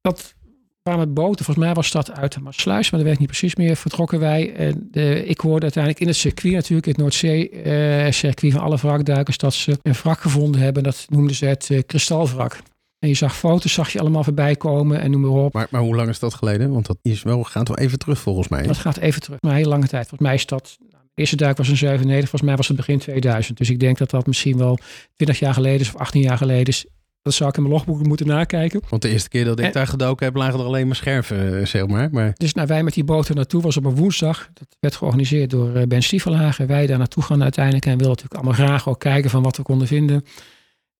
dat 0.01 0.35
waren 0.83 1.01
met 1.01 1.15
boten. 1.15 1.45
Volgens 1.45 1.67
mij 1.67 1.75
was 1.75 1.91
dat 1.91 2.11
uit 2.13 2.33
de 2.33 2.41
Maasluis, 2.41 2.91
maar 2.91 3.01
dat 3.01 3.03
weet 3.03 3.13
ik 3.13 3.19
niet 3.19 3.39
precies 3.39 3.57
meer. 3.57 3.77
Vertrokken 3.77 4.19
wij. 4.21 4.55
En 4.55 4.89
de, 4.91 5.25
ik 5.27 5.41
hoorde 5.41 5.63
uiteindelijk 5.63 6.03
in 6.03 6.09
het 6.09 6.17
circuit 6.17 6.55
natuurlijk, 6.55 6.87
het 6.87 6.97
Noordzee-circuit 6.97 8.53
van 8.53 8.63
alle 8.63 8.77
wrakduikers, 8.77 9.37
dat 9.39 9.55
ze 9.55 9.79
een 9.83 9.93
wrak 9.93 10.21
gevonden 10.21 10.61
hebben. 10.61 10.83
Dat 10.83 11.07
noemden 11.09 11.37
ze 11.37 11.47
het 11.47 11.69
eh, 11.71 11.81
kristalwrak. 11.87 12.59
En 12.99 13.09
je 13.09 13.15
zag 13.15 13.37
foto's, 13.37 13.73
zag 13.73 13.91
je 13.91 14.01
allemaal 14.01 14.25
voorbij 14.25 14.57
komen 14.57 15.01
en 15.01 15.11
noem 15.11 15.21
maar 15.21 15.31
op. 15.31 15.53
Maar, 15.53 15.67
maar 15.71 15.81
hoe 15.81 15.97
lang 15.97 16.09
is 16.09 16.19
dat 16.19 16.35
geleden? 16.35 16.71
Want 16.73 16.87
dat 16.87 16.99
is 17.03 17.23
wel, 17.23 17.43
gaat 17.43 17.69
wel 17.69 17.79
even 17.79 17.99
terug 17.99 18.19
volgens 18.19 18.49
mij. 18.49 18.63
Dat 18.63 18.77
gaat 18.79 18.97
even 18.97 19.21
terug. 19.21 19.39
Maar 19.41 19.51
een 19.51 19.57
hele 19.57 19.69
lange 19.69 19.87
tijd. 19.89 20.09
Volgens 20.09 20.29
mij 20.29 20.35
is 20.35 20.47
dat. 20.47 20.79
Eerste 21.23 21.37
duik 21.37 21.57
was 21.57 21.69
een 21.69 21.77
97. 21.77 22.29
Volgens 22.29 22.43
mij 22.51 22.57
was 22.57 22.69
het 22.69 22.77
begin 22.77 22.99
2000. 22.99 23.59
Dus 23.59 23.71
ik 23.71 23.81
denk 23.81 23.99
dat 23.99 24.11
dat 24.11 24.27
misschien 24.27 24.59
wel 24.59 24.79
20 25.17 25.39
jaar 25.39 25.55
geleden 25.55 25.81
is 25.81 25.89
of 25.89 25.97
18 26.01 26.21
jaar 26.21 26.37
geleden 26.37 26.67
is. 26.67 26.87
Dat 27.23 27.35
zou 27.35 27.49
ik 27.51 27.57
in 27.57 27.63
mijn 27.63 27.75
logboek 27.75 28.07
moeten 28.07 28.27
nakijken. 28.27 28.81
Want 28.89 29.03
de 29.03 29.09
eerste 29.09 29.29
keer 29.29 29.45
dat 29.45 29.59
ik 29.59 29.65
En- 29.65 29.73
daar 29.73 29.87
gedoken 29.87 30.27
heb, 30.27 30.35
lagen 30.37 30.59
er 30.59 30.65
alleen 30.65 30.87
maar 30.87 30.97
scherven, 30.97 31.59
eh, 31.61 31.67
zeg 31.67 31.87
maar. 31.87 32.09
Maar 32.13 32.33
Dus 32.37 32.55
nou, 32.55 32.67
wij 32.67 32.83
met 32.83 32.95
die 32.95 33.05
boten 33.05 33.37
naartoe 33.37 33.63
was 33.63 33.77
op 33.77 33.85
een 33.85 33.95
woensdag. 33.97 34.49
Dat 34.55 34.77
werd 34.81 34.97
georganiseerd 34.97 35.51
door 35.51 35.75
eh, 35.75 35.87
Ben 35.87 36.03
Stiefelhagen. 36.03 36.67
Wij 36.67 36.87
daar 36.87 36.99
naartoe 36.99 37.23
gaan 37.23 37.43
uiteindelijk. 37.43 37.85
En 37.87 37.91
wilden 37.99 38.09
natuurlijk 38.09 38.35
allemaal 38.45 38.67
graag 38.67 38.89
ook 38.89 39.01
kijken 39.01 39.31
van 39.31 39.43
wat 39.43 39.57
we 39.57 39.63
konden 39.63 39.87
vinden. 39.87 40.25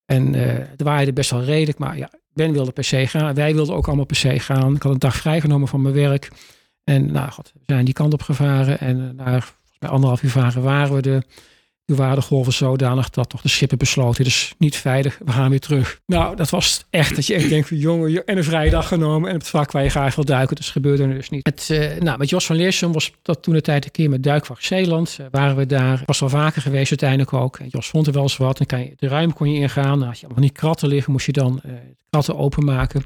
En 0.05 0.35
eh 0.35 0.67
het 0.71 0.83
waaide 0.83 1.13
best 1.13 1.31
wel 1.31 1.43
redelijk. 1.45 1.79
Maar 1.79 1.97
ja, 1.97 2.11
Ben 2.33 2.53
wilde 2.53 2.71
per 2.73 2.85
se 2.85 3.07
gaan. 3.07 3.35
Wij 3.35 3.55
wilden 3.55 3.75
ook 3.75 3.87
allemaal 3.87 4.05
per 4.05 4.17
se 4.17 4.39
gaan. 4.39 4.75
Ik 4.75 4.83
had 4.83 4.93
een 4.93 4.99
dag 4.99 5.17
vrijgenomen 5.17 5.69
van 5.69 5.83
mijn 5.83 5.95
werk. 5.95 6.29
En 6.85 7.13
nou 7.13 7.31
god, 7.31 7.53
we 7.55 7.61
zijn 7.67 7.85
die 7.85 7.95
kant 7.95 8.13
op 8.13 8.23
gevaren. 8.23 8.81
En 8.81 9.15
eh, 9.25 9.43
mij 9.83 9.91
anderhalf 9.91 10.23
uur 10.23 10.31
varen 10.31 10.63
waren 10.63 11.03
we. 11.03 11.23
Toen 11.85 11.97
waren 11.97 12.17
de 12.17 12.23
golven 12.23 12.53
zodanig 12.53 13.11
dat 13.11 13.29
toch 13.29 13.41
de 13.41 13.49
schippen 13.49 13.79
besloten. 13.79 14.25
Dus 14.25 14.55
niet 14.59 14.77
veilig, 14.77 15.19
we 15.25 15.33
gaan 15.33 15.51
weer 15.51 15.61
terug. 15.61 16.01
Nou, 16.07 16.37
dat 16.37 16.51
was 16.51 16.85
echt 16.91 17.15
dat 17.15 17.27
je 17.27 17.35
echt 17.35 17.49
denkt 17.49 17.69
jongen, 17.69 18.25
en 18.25 18.37
een 18.37 18.45
vrije 18.45 18.71
dag 18.71 18.89
genomen. 18.89 19.29
En 19.29 19.35
op 19.35 19.41
het 19.41 19.51
vak 19.51 19.73
waar 19.73 19.83
je 19.83 19.89
graag 19.89 20.15
wil 20.15 20.25
duiken. 20.25 20.57
Dus 20.57 20.71
gebeurde 20.71 21.03
er 21.03 21.15
dus 21.15 21.31
niet. 21.31 21.47
Het, 21.47 21.71
eh, 21.71 22.01
nou, 22.01 22.19
met 22.19 22.29
Jos 22.29 22.47
van 22.47 22.57
Leersum 22.57 22.93
was 22.93 23.13
dat 23.23 23.43
toen 23.43 23.55
de 23.55 23.61
tijd 23.61 23.85
een 23.85 23.91
keer 23.91 24.11
met 24.11 24.23
Duikwacht 24.23 24.65
Zeeland. 24.65 25.17
Eh, 25.21 25.27
waren 25.31 25.57
we 25.57 25.67
daar. 25.67 26.03
Was 26.05 26.21
wel 26.21 26.29
vaker 26.29 26.63
geweest 26.63 26.91
uiteindelijk 26.91 27.33
ook. 27.33 27.59
Jos 27.69 27.89
vond 27.89 28.07
er 28.07 28.13
wel 28.13 28.23
eens 28.23 28.37
wat. 28.37 28.57
Dan 28.57 28.67
kan 28.67 28.81
je, 28.81 28.93
de 28.97 29.09
ruim 29.09 29.33
kon 29.33 29.53
je 29.53 29.61
ingaan. 29.61 30.03
Als 30.03 30.19
je 30.21 30.25
allemaal 30.25 30.45
niet 30.45 30.53
kratten 30.53 30.89
liggen, 30.89 31.13
moest 31.13 31.27
je 31.27 31.33
dan 31.33 31.61
de 31.63 31.79
kratten 32.11 32.37
openmaken. 32.37 33.05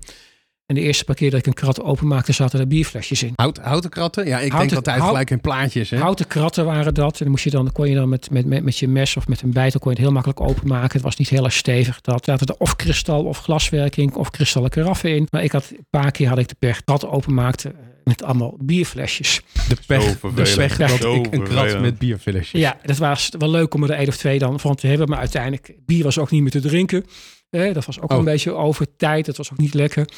En 0.67 0.75
de 0.75 0.81
eerste 0.81 1.05
paar 1.05 1.15
keer 1.15 1.31
dat 1.31 1.39
ik 1.39 1.47
een 1.47 1.53
krat 1.55 1.83
openmaakte, 1.83 2.33
zaten 2.33 2.61
er 2.61 2.67
bierflesjes 2.67 3.23
in. 3.23 3.33
hout, 3.37 3.59
houten 3.59 3.91
kratten? 3.91 4.27
Ja, 4.27 4.39
ik 4.41 4.51
Houten- 4.51 4.59
denk 4.61 4.73
altijd 4.77 4.97
hout- 4.97 5.09
gelijk 5.09 5.31
in 5.31 5.41
plaatjes. 5.41 5.91
Hè? 5.91 5.99
Houten 5.99 6.27
kratten 6.27 6.65
waren 6.65 6.95
dat. 6.95 7.13
En 7.13 7.19
dan, 7.19 7.31
moest 7.31 7.45
je 7.45 7.51
dan, 7.51 7.73
kon 7.73 7.89
je 7.89 7.95
dan 7.95 8.09
met, 8.09 8.31
met, 8.31 8.47
met, 8.47 8.65
met 8.65 8.79
je 8.79 8.89
mes 8.89 9.17
of 9.17 9.29
met 9.29 9.43
een 9.43 9.53
bijtel 9.53 9.81
kon 9.81 9.91
je 9.91 9.97
het 9.97 10.07
heel 10.07 10.15
makkelijk 10.15 10.41
openmaken. 10.41 10.93
Het 10.93 11.03
was 11.03 11.17
niet 11.17 11.29
heel 11.29 11.45
erg 11.45 11.53
stevig. 11.53 12.01
Dat 12.01 12.25
zaten 12.25 12.47
er 12.47 12.55
of 12.59 12.77
kristal 12.77 13.25
of 13.25 13.39
glaswerking 13.39 14.15
of 14.15 14.31
kristallen 14.31 14.71
karaffen 14.71 15.11
in. 15.15 15.27
Maar 15.31 15.43
ik 15.45 15.53
had 15.53 15.71
een 15.71 15.87
paar 15.91 16.11
keer 16.11 16.29
had 16.29 16.39
ik 16.39 16.49
de 16.49 16.57
per 16.59 16.81
krat 16.85 17.07
openmaakte 17.07 17.69
eh, 17.69 17.75
met 18.05 18.23
allemaal 18.23 18.57
bierflesjes. 18.61 19.41
De 19.69 19.77
pech, 19.87 20.21
de 20.21 20.55
pech 20.57 20.77
dat 20.77 20.91
Zo 20.91 21.15
ik 21.15 21.33
een 21.35 21.43
krat 21.45 21.81
met 21.81 21.99
bierflesjes. 21.99 22.61
Ja, 22.61 22.77
dat 22.83 22.97
was 22.97 23.31
wel 23.39 23.51
leuk 23.51 23.75
om 23.75 23.83
er 23.83 23.91
één 23.91 24.09
of 24.09 24.17
twee 24.17 24.39
dan 24.39 24.61
van 24.61 24.75
te 24.75 24.87
hebben. 24.87 25.09
Maar 25.09 25.19
uiteindelijk, 25.19 25.75
bier 25.87 26.05
was 26.05 26.19
ook 26.19 26.31
niet 26.31 26.43
meer 26.43 26.51
te 26.51 26.61
drinken. 26.61 27.05
Eh, 27.51 27.75
dat 27.75 27.85
was 27.85 28.01
ook 28.01 28.13
Oh. 28.13 28.19
een 28.19 28.25
beetje 28.25 28.53
over 28.53 28.87
tijd. 28.97 29.27
Dat 29.27 29.37
was 29.37 29.53
ook 29.53 29.59
niet 29.59 29.75
lekker. 29.75 30.09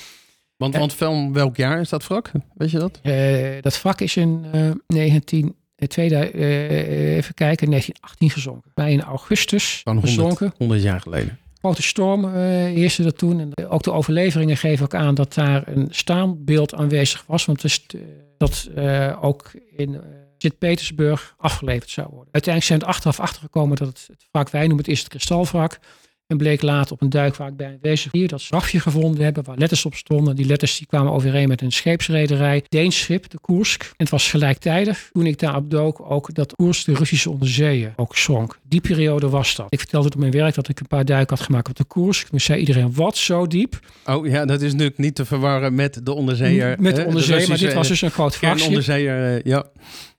Want, 0.58 0.76
want 0.76 0.94
van 0.94 1.32
welk 1.32 1.56
jaar 1.56 1.80
is 1.80 1.88
dat 1.88 2.06
wrak? 2.06 2.30
Weet 2.54 2.70
je 2.70 2.78
dat? 2.78 2.98
Eh, 3.02 3.62
dat 3.62 3.76
vak 3.76 4.00
is 4.00 4.16
in 4.16 4.44
eh 4.52 4.70
19... 4.86 5.54
eh, 5.76 5.88
2000, 5.88 6.34
eh, 6.34 7.16
even 7.16 7.34
kijken, 7.34 7.70
1918 7.70 8.30
gezonken. 8.30 8.70
Bij 8.74 8.92
in 8.92 9.02
augustus 9.02 9.80
Van 9.84 9.92
100, 9.92 10.14
gezonken. 10.14 10.52
100 10.58 10.82
jaar 10.82 11.00
geleden. 11.00 11.38
grote 11.58 11.82
storm 11.82 12.24
eh 12.24 12.32
heerste 12.64 13.04
er 13.04 13.14
toen. 13.14 13.40
En 13.40 13.68
ook 13.68 13.82
de 13.82 13.92
overleveringen 13.92 14.56
geven 14.56 14.84
ook 14.84 14.94
aan 14.94 15.14
dat 15.14 15.34
daar 15.34 15.68
een 15.68 15.86
staanbeeld 15.90 16.74
aanwezig 16.74 17.24
was. 17.26 17.44
Want 17.44 17.62
het 17.62 17.70
is, 17.70 17.86
eh, 17.86 18.00
dat 18.38 18.68
eh, 18.74 19.18
ook 19.24 19.50
in 19.76 19.94
eh, 19.94 20.00
Sint-Petersburg 20.38 21.34
afgeleverd 21.38 21.90
zou 21.90 22.06
worden. 22.10 22.32
Uiteindelijk 22.32 22.64
zijn 22.64 22.78
we 22.78 22.84
er 22.84 22.90
achteraf 22.90 23.20
achtergekomen 23.20 23.76
dat 23.76 23.88
het, 23.88 24.06
het 24.10 24.26
wrak, 24.30 24.50
wij 24.50 24.60
noemen 24.60 24.78
het 24.78 24.88
eerst 24.88 25.02
het 25.02 25.12
kristalwrak. 25.12 25.78
En 26.28 26.36
bleek 26.36 26.62
later 26.62 26.92
op 26.92 27.02
een 27.02 27.10
duikwaak 27.10 27.56
bij 27.56 27.66
een 27.66 27.78
wezen 27.80 28.10
hier 28.12 28.28
dat 28.28 28.40
strafje 28.40 28.80
gevonden 28.80 29.24
hebben 29.24 29.44
waar 29.44 29.56
letters 29.56 29.84
op 29.84 29.94
stonden. 29.94 30.36
Die 30.36 30.46
letters 30.46 30.78
die 30.78 30.86
kwamen 30.86 31.12
overeen 31.12 31.48
met 31.48 31.62
een 31.62 31.72
scheepsrederij, 31.72 32.64
Deens 32.68 32.98
schip, 32.98 33.30
de 33.30 33.38
Koersk. 33.38 33.82
En 33.82 33.94
het 33.96 34.08
was 34.08 34.30
gelijktijdig, 34.30 35.08
toen 35.12 35.26
ik 35.26 35.38
daarop 35.38 35.70
dook, 35.70 36.10
ook 36.10 36.34
dat 36.34 36.54
Koersk 36.54 36.86
de 36.86 36.94
Russische 36.94 37.30
onderzeeën 37.30 37.92
ook 37.96 38.16
zonk. 38.16 38.58
Die 38.62 38.80
periode 38.80 39.28
was 39.28 39.54
dat. 39.54 39.66
Ik 39.68 39.78
vertelde 39.78 40.08
op 40.08 40.16
mijn 40.16 40.32
werk 40.32 40.54
dat 40.54 40.68
ik 40.68 40.80
een 40.80 40.86
paar 40.86 41.04
duiken 41.04 41.36
had 41.36 41.44
gemaakt 41.44 41.68
op 41.68 41.76
de 41.76 41.84
Koersk. 41.84 42.28
Toen 42.28 42.40
zei 42.40 42.60
iedereen, 42.60 42.94
wat 42.94 43.16
zo 43.16 43.46
diep? 43.46 43.80
Oh 44.06 44.26
ja, 44.26 44.44
dat 44.44 44.60
is 44.60 44.72
natuurlijk 44.72 44.98
niet 44.98 45.14
te 45.14 45.24
verwarren 45.24 45.74
met 45.74 46.00
de 46.06 46.12
onderzeeër. 46.12 46.76
Met 46.80 46.94
de 46.94 47.00
hè, 47.00 47.06
onderzee, 47.06 47.48
maar 47.48 47.58
dit 47.58 47.74
was 47.74 47.88
dus 47.88 48.02
een 48.02 48.10
groot 48.10 48.32
eh, 48.32 48.38
vrachtschip. 48.38 48.70
kernonderzeeër, 48.70 49.36
eh, 49.36 49.42
ja. 49.44 49.66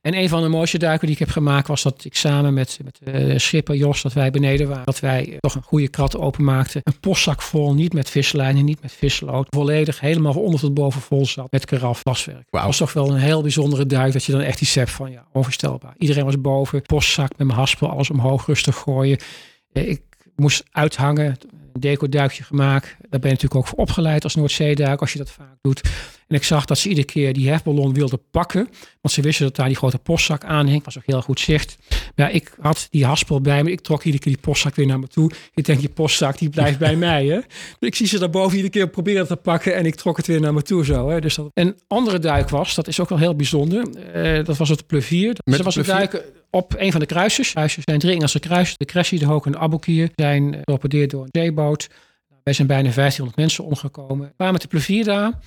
En 0.02 0.18
een 0.18 0.30
van 0.30 0.42
de 0.42 0.48
mooiste 0.48 0.78
duiken 0.78 1.06
die 1.08 1.16
ik 1.16 1.22
heb 1.22 1.30
gemaakt 1.30 1.68
was 1.68 1.84
dat 1.84 2.06
ik 2.06 2.16
samen 2.16 2.54
met, 2.54 2.80
met 2.84 3.00
eh, 3.04 3.38
schipper 3.38 3.76
Jos, 3.76 4.02
dat 4.02 4.14
wij 4.14 4.32
beneden 4.32 4.68
waren, 4.68 4.86
dat 4.86 5.00
wij 5.00 5.30
eh, 5.32 5.38
toch 5.38 5.56
een 5.56 5.62
goede 5.62 5.88
krat 5.88 6.18
openmaakten. 6.18 6.82
Een 6.84 7.00
postzak 7.00 7.42
vol, 7.42 7.74
niet 7.74 7.94
met 7.94 8.10
vislijnen, 8.10 8.66
niet 8.66 8.82
met 8.82 8.92
vislood. 8.92 9.48
Volledig, 9.50 10.00
helemaal 10.00 10.34
onder 10.34 10.60
tot 10.60 10.74
boven 10.74 11.02
vol 11.02 11.26
zat 11.26 11.52
met 11.52 11.66
karaf, 11.66 12.02
glaswerk. 12.02 12.48
Wauw. 12.50 12.66
was 12.66 12.78
toch 12.78 12.94
wel 12.94 13.10
een 13.10 13.18
heel 13.20 13.42
bijzondere 13.42 13.86
duik 13.86 14.14
dat 14.14 14.24
je 14.24 14.32
dan 14.32 14.42
echt 14.42 14.62
iets 14.62 14.76
hebt 14.76 14.92
van 14.92 15.12
ja, 15.12 15.26
onvoorstelbaar. 15.32 15.94
Iedereen 15.98 16.26
was 16.26 16.42
boven, 16.42 16.82
postzak 16.82 17.30
met 17.38 17.48
mijn 17.48 17.60
haspel, 17.60 17.90
alles 17.90 18.10
omhoog 18.10 18.46
rustig 18.46 18.76
gooien. 18.76 19.18
Eh, 19.72 19.90
Ik 19.90 20.02
moest 20.36 20.64
uithangen, 20.72 21.38
een 21.74 21.82
deco-duikje 21.82 22.44
gemaakt. 22.44 22.86
Daar 22.88 23.20
ben 23.20 23.30
je 23.30 23.36
natuurlijk 23.36 23.56
ook 23.56 23.68
voor 23.68 23.78
opgeleid 23.78 24.24
als 24.24 24.36
Noordzeeduik, 24.36 25.00
als 25.02 25.12
je 25.12 25.18
dat 25.18 25.32
vaak 25.32 25.56
doet. 25.62 25.82
En 26.30 26.36
ik 26.36 26.44
zag 26.44 26.66
dat 26.66 26.78
ze 26.78 26.90
iedere 26.90 27.08
keer 27.08 27.34
die 27.34 27.50
hefballon 27.50 27.94
wilden 27.94 28.22
pakken. 28.32 28.68
Want 29.02 29.14
ze 29.14 29.22
wisten 29.22 29.46
dat 29.46 29.56
daar 29.56 29.68
die 29.68 29.76
grote 29.76 29.98
postzak 29.98 30.44
aan 30.44 30.68
hing. 30.68 30.84
Was 30.84 30.98
ook 30.98 31.04
heel 31.06 31.22
goed 31.22 31.40
zicht. 31.40 31.78
Maar 31.90 32.28
ja, 32.28 32.28
ik 32.28 32.54
had 32.60 32.88
die 32.90 33.06
haspel 33.06 33.42
bij 33.42 33.64
me. 33.64 33.72
Ik 33.72 33.82
trok 33.82 34.04
iedere 34.04 34.24
keer 34.24 34.34
die 34.34 34.42
postzak 34.42 34.76
weer 34.76 34.86
naar 34.86 35.00
me 35.00 35.08
toe. 35.08 35.32
Ik 35.54 35.66
denk, 35.66 35.82
je 35.82 35.90
postzak 35.90 36.38
die 36.38 36.50
blijft 36.50 36.80
bij 36.88 36.96
mij. 36.96 37.26
Hè? 37.26 37.40
Ik 37.80 37.96
zie 37.96 38.08
ze 38.08 38.20
daarboven 38.20 38.56
iedere 38.56 38.74
keer 38.74 38.90
proberen 38.90 39.28
te 39.28 39.36
pakken. 39.36 39.76
En 39.76 39.86
ik 39.86 39.96
trok 39.96 40.18
het 40.18 40.28
weer 40.28 40.42
naar 40.42 40.54
me 40.54 40.62
toe 40.62 40.86
zo. 40.86 41.10
Hè? 41.10 41.22
Dus 41.22 41.36
dat... 41.36 41.52
Een 41.54 41.80
andere 41.88 42.20
duik 42.20 42.50
was, 42.50 42.76
dat 42.76 42.88
is 42.88 43.00
ook 43.00 43.10
wel 43.10 43.18
heel 43.18 43.36
bijzonder. 43.36 43.90
Eh, 43.90 44.46
dat 44.46 44.58
was 44.58 44.70
het 44.70 44.88
plevier. 44.88 45.36
Met 45.44 45.56
Ze 45.56 45.64
was 45.64 45.74
de 45.74 45.80
een 45.80 45.86
duiken 45.86 46.22
op 46.50 46.76
een 46.78 46.92
van 46.92 47.00
de 47.00 47.06
kruisers. 47.06 47.52
Kruisers 47.52 47.86
zijn 47.86 48.00
drie 48.00 48.14
Engelse 48.14 48.40
kruisers. 48.40 48.78
De 48.78 48.86
Cressie, 48.86 49.20
de 49.20 49.26
Hook 49.26 49.46
en 49.46 49.52
de 49.52 49.58
Aboukir 49.58 50.10
zijn 50.16 50.54
eh, 50.54 50.60
getorpedeerd 50.60 51.10
door 51.10 51.24
een 51.24 51.42
zeeboot. 51.42 51.90
Wij 52.44 52.54
zijn 52.54 52.68
bijna 52.68 52.92
1500 52.94 53.38
mensen 53.38 53.64
omgekomen. 53.64 54.28
We 54.28 54.34
waren 54.38 54.54
met 54.54 54.62
de 54.62 54.68
plevier 54.68 55.04
daar. 55.04 55.40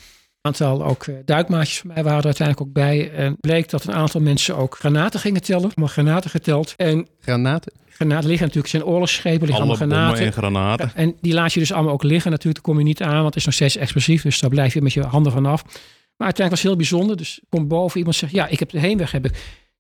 Een 0.43 0.51
aantal 0.51 0.85
ook 0.85 1.05
eh, 1.07 1.15
duikmaatjes 1.25 1.79
van 1.79 1.91
mij 1.95 2.03
waren 2.03 2.19
er 2.19 2.25
uiteindelijk 2.25 2.69
ook 2.69 2.75
bij. 2.75 3.11
En 3.13 3.37
bleek 3.41 3.71
dat 3.71 3.85
een 3.85 3.95
aantal 3.95 4.21
mensen 4.21 4.57
ook 4.57 4.77
granaten 4.79 5.21
gingen 5.21 5.43
tellen. 5.43 5.63
Allemaal 5.63 5.87
granaten 5.87 6.31
geteld. 6.31 6.75
En 6.77 7.09
Granaten. 7.21 7.73
granaten 7.89 8.29
liggen 8.29 8.47
natuurlijk, 8.47 8.73
zijn 8.73 8.85
oorlogsschepen, 8.85 9.47
liggen 9.47 9.65
Alle 9.65 9.77
allemaal 9.77 9.89
granaten. 9.89 10.27
en 10.27 10.33
granaten. 10.33 10.93
En 10.95 11.17
die 11.21 11.35
laat 11.35 11.53
je 11.53 11.61
dus 11.61 11.73
allemaal 11.73 11.93
ook 11.93 12.03
liggen. 12.03 12.31
Natuurlijk, 12.31 12.65
daar 12.65 12.75
kom 12.75 12.79
je 12.83 12.89
niet 12.89 13.03
aan, 13.03 13.15
want 13.15 13.27
het 13.27 13.37
is 13.37 13.45
nog 13.45 13.55
steeds 13.55 13.77
explosief. 13.77 14.23
Dus 14.23 14.41
daar 14.41 14.51
blijf 14.51 14.75
je 14.75 14.83
met 14.83 14.93
je 14.93 15.03
handen 15.03 15.33
vanaf. 15.33 15.63
Maar 16.17 16.27
uiteindelijk 16.27 16.51
was 16.51 16.59
het 16.61 16.69
heel 16.69 16.77
bijzonder. 16.77 17.17
Dus 17.17 17.41
komt 17.49 17.69
boven 17.69 17.99
iemand 17.99 18.17
zegt, 18.17 18.33
ja, 18.33 18.47
ik 18.47 18.59
heb 18.59 18.71
de 18.71 18.79
heenweg 18.79 19.13
heb 19.13 19.25
ik 19.25 19.33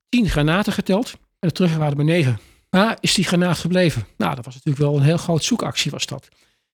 tien 0.08 0.28
granaten 0.28 0.72
geteld. 0.72 1.10
En 1.12 1.48
de 1.48 1.52
terugweg 1.52 1.78
waren 1.78 1.98
er 1.98 2.04
maar 2.04 2.14
negen. 2.14 2.38
Waar 2.70 2.96
is 3.00 3.14
die 3.14 3.24
granaat 3.24 3.58
gebleven? 3.58 4.06
Nou, 4.16 4.34
dat 4.34 4.44
was 4.44 4.54
natuurlijk 4.54 4.84
wel 4.84 4.96
een 4.96 5.02
heel 5.02 5.16
groot 5.16 5.44
zoekactie 5.44 5.90
was 5.90 6.06
dat. 6.06 6.28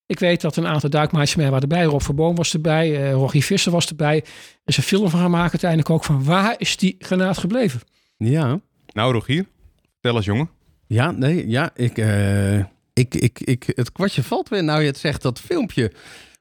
Ik 0.08 0.18
weet 0.18 0.40
dat 0.40 0.56
een 0.56 0.66
aantal 0.66 0.90
duikmaatjes 0.90 1.32
van 1.32 1.40
mij 1.40 1.50
waren 1.50 1.68
erbij. 1.68 1.84
Rob 1.84 2.00
Verboom 2.00 2.34
was 2.36 2.52
erbij. 2.54 3.04
eh 3.04 3.12
Rogier 3.12 3.42
Visser 3.42 3.72
was 3.72 3.88
erbij. 3.88 4.16
Er 4.16 4.24
is 4.64 4.76
een 4.76 4.82
film 4.82 5.10
van 5.10 5.20
gemaakt 5.20 5.50
uiteindelijk 5.50 5.90
ook 5.90 6.04
van 6.04 6.24
waar 6.24 6.54
is 6.58 6.76
die 6.76 6.96
granaat 6.98 7.38
gebleven? 7.38 7.80
Ja. 8.16 8.60
Nou, 8.92 9.12
Rogier, 9.12 9.46
vertel 9.92 10.16
eens 10.16 10.24
jongen. 10.24 10.50
Ja, 10.86 11.10
nee, 11.10 11.48
ja, 11.48 11.70
ik, 11.74 11.98
eh, 11.98 12.58
ik, 12.92 13.14
ik, 13.14 13.40
ik, 13.40 13.72
het 13.74 13.92
kwartje 13.92 14.22
valt 14.22 14.48
weer. 14.48 14.64
Nou, 14.64 14.80
je 14.80 14.86
het 14.86 14.98
zegt 14.98 15.22
dat 15.22 15.40
filmpje. 15.40 15.92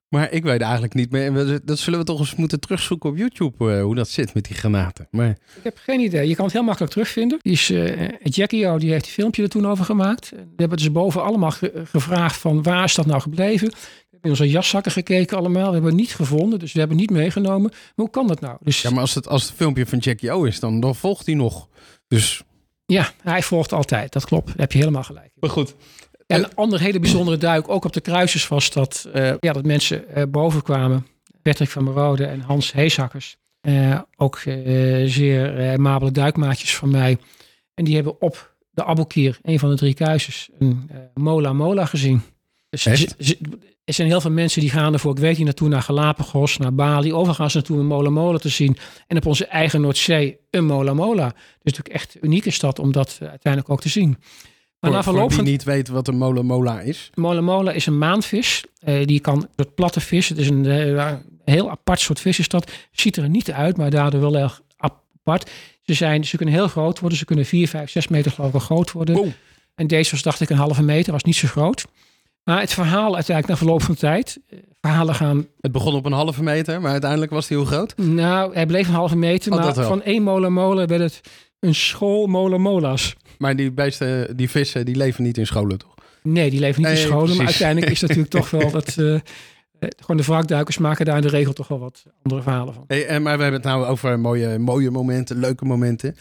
Maar 0.09 0.31
ik 0.31 0.43
weet 0.43 0.61
eigenlijk 0.61 0.93
niet 0.93 1.11
meer. 1.11 1.59
Dat 1.65 1.79
zullen 1.79 1.99
we 1.99 2.05
toch 2.05 2.19
eens 2.19 2.35
moeten 2.35 2.59
terugzoeken 2.59 3.09
op 3.09 3.17
YouTube, 3.17 3.73
eh, 3.73 3.81
hoe 3.81 3.95
dat 3.95 4.09
zit 4.09 4.33
met 4.33 4.45
die 4.45 4.55
granaten. 4.55 5.07
Maar 5.11 5.29
Ik 5.29 5.63
heb 5.63 5.77
geen 5.77 5.99
idee. 5.99 6.27
Je 6.27 6.35
kan 6.35 6.43
het 6.45 6.53
heel 6.53 6.63
makkelijk 6.63 6.91
terugvinden. 6.93 7.39
Die 7.41 7.51
is, 7.53 7.69
eh 7.69 8.09
Jackie 8.23 8.67
O, 8.67 8.77
die 8.77 8.91
heeft 8.91 9.03
die 9.03 9.13
filmpje 9.13 9.43
er 9.43 9.49
toen 9.49 9.67
over 9.67 9.85
gemaakt. 9.85 10.29
We 10.29 10.37
hebben 10.55 10.77
dus 10.77 10.91
boven 10.91 11.23
allemaal 11.23 11.51
ge- 11.51 11.81
gevraagd 11.85 12.37
van 12.37 12.63
waar 12.63 12.83
is 12.83 12.95
dat 12.95 13.05
nou 13.05 13.21
gebleven? 13.21 13.67
We 13.69 13.75
hebben 14.11 14.21
in 14.21 14.29
onze 14.29 14.49
jaszakken 14.49 14.91
gekeken 14.91 15.37
allemaal. 15.37 15.65
We 15.67 15.71
hebben 15.73 15.91
het 15.91 15.99
niet 15.99 16.15
gevonden, 16.15 16.59
dus 16.59 16.73
we 16.73 16.79
hebben 16.79 16.97
het 16.97 17.09
niet 17.09 17.17
meegenomen. 17.19 17.69
Maar 17.71 17.91
hoe 17.95 18.09
kan 18.09 18.27
dat 18.27 18.39
nou? 18.39 18.57
Dus 18.61 18.81
ja, 18.81 18.89
maar 18.89 18.99
als 19.01 19.13
het, 19.15 19.27
als 19.27 19.43
het 19.43 19.51
filmpje 19.51 19.85
van 19.85 19.99
Jackie 19.99 20.31
O 20.31 20.43
is, 20.43 20.59
dan, 20.59 20.79
dan 20.79 20.95
volgt 20.95 21.25
hij 21.25 21.35
nog. 21.35 21.67
Dus, 22.07 22.41
ja, 22.85 23.11
hij 23.23 23.41
volgt 23.43 23.73
altijd. 23.73 24.13
Dat 24.13 24.25
klopt. 24.25 24.47
Daar 24.47 24.55
heb 24.57 24.71
je 24.71 24.77
helemaal 24.79 25.03
gelijk. 25.03 25.31
maar 25.39 25.49
goed. 25.49 25.75
En 26.27 26.43
een 26.43 26.55
andere 26.55 26.83
hele 26.83 26.99
bijzondere 26.99 27.37
duik, 27.37 27.69
ook 27.69 27.85
op 27.85 27.93
de 27.93 28.01
kruisers, 28.01 28.47
was 28.47 28.71
dat, 28.71 29.09
eh, 29.13 29.33
ja, 29.39 29.53
dat 29.53 29.65
mensen 29.65 30.09
eh, 30.09 30.23
boven 30.29 30.61
kwamen. 30.61 31.07
Patrick 31.41 31.69
van 31.69 31.83
Merode 31.83 32.25
en 32.25 32.39
Hans 32.39 32.71
Heeshakkers. 32.71 33.37
Eh, 33.61 33.99
ook 34.15 34.39
zeer 35.05 35.73
mabele 35.81 36.11
duikmaatjes 36.11 36.75
van 36.75 36.89
mij. 36.89 37.17
En 37.73 37.83
die 37.83 37.95
hebben 37.95 38.21
op 38.21 38.55
de 38.71 38.83
Aboukir, 38.83 39.39
een 39.41 39.59
van 39.59 39.69
de 39.69 39.75
drie 39.75 39.93
kruisers, 39.93 40.49
een 40.59 40.89
Mola 41.13 41.53
Mola 41.53 41.85
gezien. 41.85 42.21
Dus 42.69 42.85
er 42.85 43.93
zijn 43.93 44.07
heel 44.07 44.21
veel 44.21 44.31
mensen 44.31 44.61
die 44.61 44.69
gaan 44.69 44.93
ervoor, 44.93 45.11
ik 45.11 45.17
weet 45.17 45.37
niet, 45.37 45.45
naartoe 45.45 45.67
naar 45.69 45.81
Galapagos, 45.81 46.57
naar 46.57 46.73
Bali. 46.73 47.13
Overal 47.13 47.35
gaan 47.35 47.49
ze 47.49 47.57
naartoe 47.57 47.79
een 47.79 47.85
Mola 47.85 48.09
Mola 48.09 48.37
te 48.37 48.49
zien. 48.49 48.77
En 49.07 49.17
op 49.17 49.25
onze 49.25 49.45
eigen 49.45 49.81
Noordzee 49.81 50.37
een 50.49 50.65
Mola 50.65 50.93
Mola. 50.93 51.27
Dus 51.27 51.37
natuurlijk 51.63 51.95
echt 51.95 52.15
een 52.15 52.25
unieke 52.25 52.51
stad 52.51 52.79
om 52.79 52.91
dat 52.91 53.17
uiteindelijk 53.21 53.69
ook 53.71 53.81
te 53.81 53.89
zien. 53.89 54.17
Maar 54.79 54.89
Voor, 54.91 54.99
na 54.99 55.03
voor 55.03 55.13
verloop 55.13 55.29
wie 55.29 55.37
van 55.37 55.47
niet 55.47 55.63
weet 55.63 55.87
wat 55.87 56.07
een 56.07 56.17
mola 56.17 56.41
mola 56.41 56.79
is. 56.79 57.09
Mola 57.13 57.41
mola 57.41 57.71
is 57.71 57.85
een 57.85 57.97
maanvis. 57.97 58.63
Eh, 58.79 59.05
die 59.05 59.19
kan 59.19 59.35
een 59.35 59.47
soort 59.55 59.75
platte 59.75 59.99
vis. 59.99 60.29
Het 60.29 60.37
is 60.37 60.49
een 60.49 60.65
eh, 60.65 61.13
heel 61.45 61.69
apart 61.69 61.99
soort 61.99 62.19
vis 62.19 62.39
is 62.39 62.47
dat. 62.47 62.71
Ziet 62.91 63.17
er 63.17 63.29
niet 63.29 63.51
uit, 63.51 63.77
maar 63.77 63.89
daardoor 63.89 64.21
wel 64.21 64.37
erg 64.37 64.61
apart. 64.77 65.49
Ze, 65.83 65.93
zijn, 65.93 66.25
ze 66.25 66.37
kunnen 66.37 66.55
heel 66.55 66.67
groot 66.67 66.99
worden. 66.99 67.17
Ze 67.17 67.25
kunnen 67.25 67.45
4, 67.45 67.67
5, 67.67 67.89
6 67.89 68.07
meter 68.07 68.31
geloof 68.31 68.53
ik 68.53 68.61
groot 68.61 68.91
worden. 68.91 69.15
Wow. 69.15 69.27
En 69.75 69.87
deze 69.87 70.11
was 70.11 70.21
dacht 70.21 70.39
ik 70.41 70.49
een 70.49 70.57
halve 70.57 70.83
meter. 70.83 71.11
Was 71.11 71.23
niet 71.23 71.35
zo 71.35 71.47
groot. 71.47 71.85
Maar 72.43 72.59
het 72.59 72.73
verhaal 72.73 73.15
uiteindelijk 73.15 73.47
na 73.47 73.57
verloop 73.65 73.83
van 73.83 73.95
tijd. 73.95 74.37
eh, 74.49 74.59
Verhalen 74.81 75.15
gaan... 75.15 75.47
Het 75.59 75.71
begon 75.71 75.93
op 75.95 76.05
een 76.05 76.11
halve 76.11 76.43
meter, 76.43 76.81
maar 76.81 76.91
uiteindelijk 76.91 77.31
was 77.31 77.47
hij 77.47 77.57
hoe 77.57 77.65
groot? 77.65 77.97
Nou, 77.97 78.53
hij 78.53 78.65
bleef 78.65 78.87
een 78.87 78.93
halve 78.93 79.15
meter. 79.15 79.51
Oh, 79.51 79.57
maar 79.57 79.73
van 79.73 80.01
één 80.03 80.23
mola 80.23 80.49
mola 80.49 80.85
werd 80.85 81.01
het 81.01 81.21
een 81.59 81.75
school 81.75 82.27
mola 82.27 82.57
mola's. 82.57 83.15
Maar 83.37 83.55
die 83.55 83.71
beesten, 83.71 84.37
die 84.37 84.49
vissen, 84.49 84.85
die 84.85 84.95
leven 84.95 85.23
niet 85.23 85.37
in 85.37 85.45
scholen, 85.45 85.77
toch? 85.77 85.95
Nee, 86.23 86.49
die 86.49 86.59
leven 86.59 86.81
niet 86.81 86.91
in 86.91 86.97
scholen. 86.97 87.37
Maar 87.37 87.45
uiteindelijk 87.45 87.91
is 87.91 88.01
natuurlijk 88.07 88.29
toch 88.29 88.49
wel 88.49 88.71
dat... 88.71 88.97
eh, 88.97 89.13
eh, 89.15 89.21
gewoon 89.79 90.17
de 90.17 90.23
wrakduikers 90.23 90.77
maken 90.77 91.05
daar 91.05 91.15
in 91.15 91.21
de 91.21 91.27
regel 91.29 91.53
toch 91.53 91.67
wel 91.67 91.79
wat 91.79 92.03
andere 92.23 92.41
verhalen 92.41 92.73
van. 92.73 92.83
Hey, 92.87 93.05
en, 93.07 93.21
maar 93.21 93.37
we 93.37 93.43
hebben 93.43 93.61
het 93.61 93.69
nou 93.69 93.85
over 93.85 94.19
mooie, 94.19 94.57
mooie 94.59 94.91
momenten, 94.91 95.39
leuke 95.39 95.65
momenten. 95.65 96.15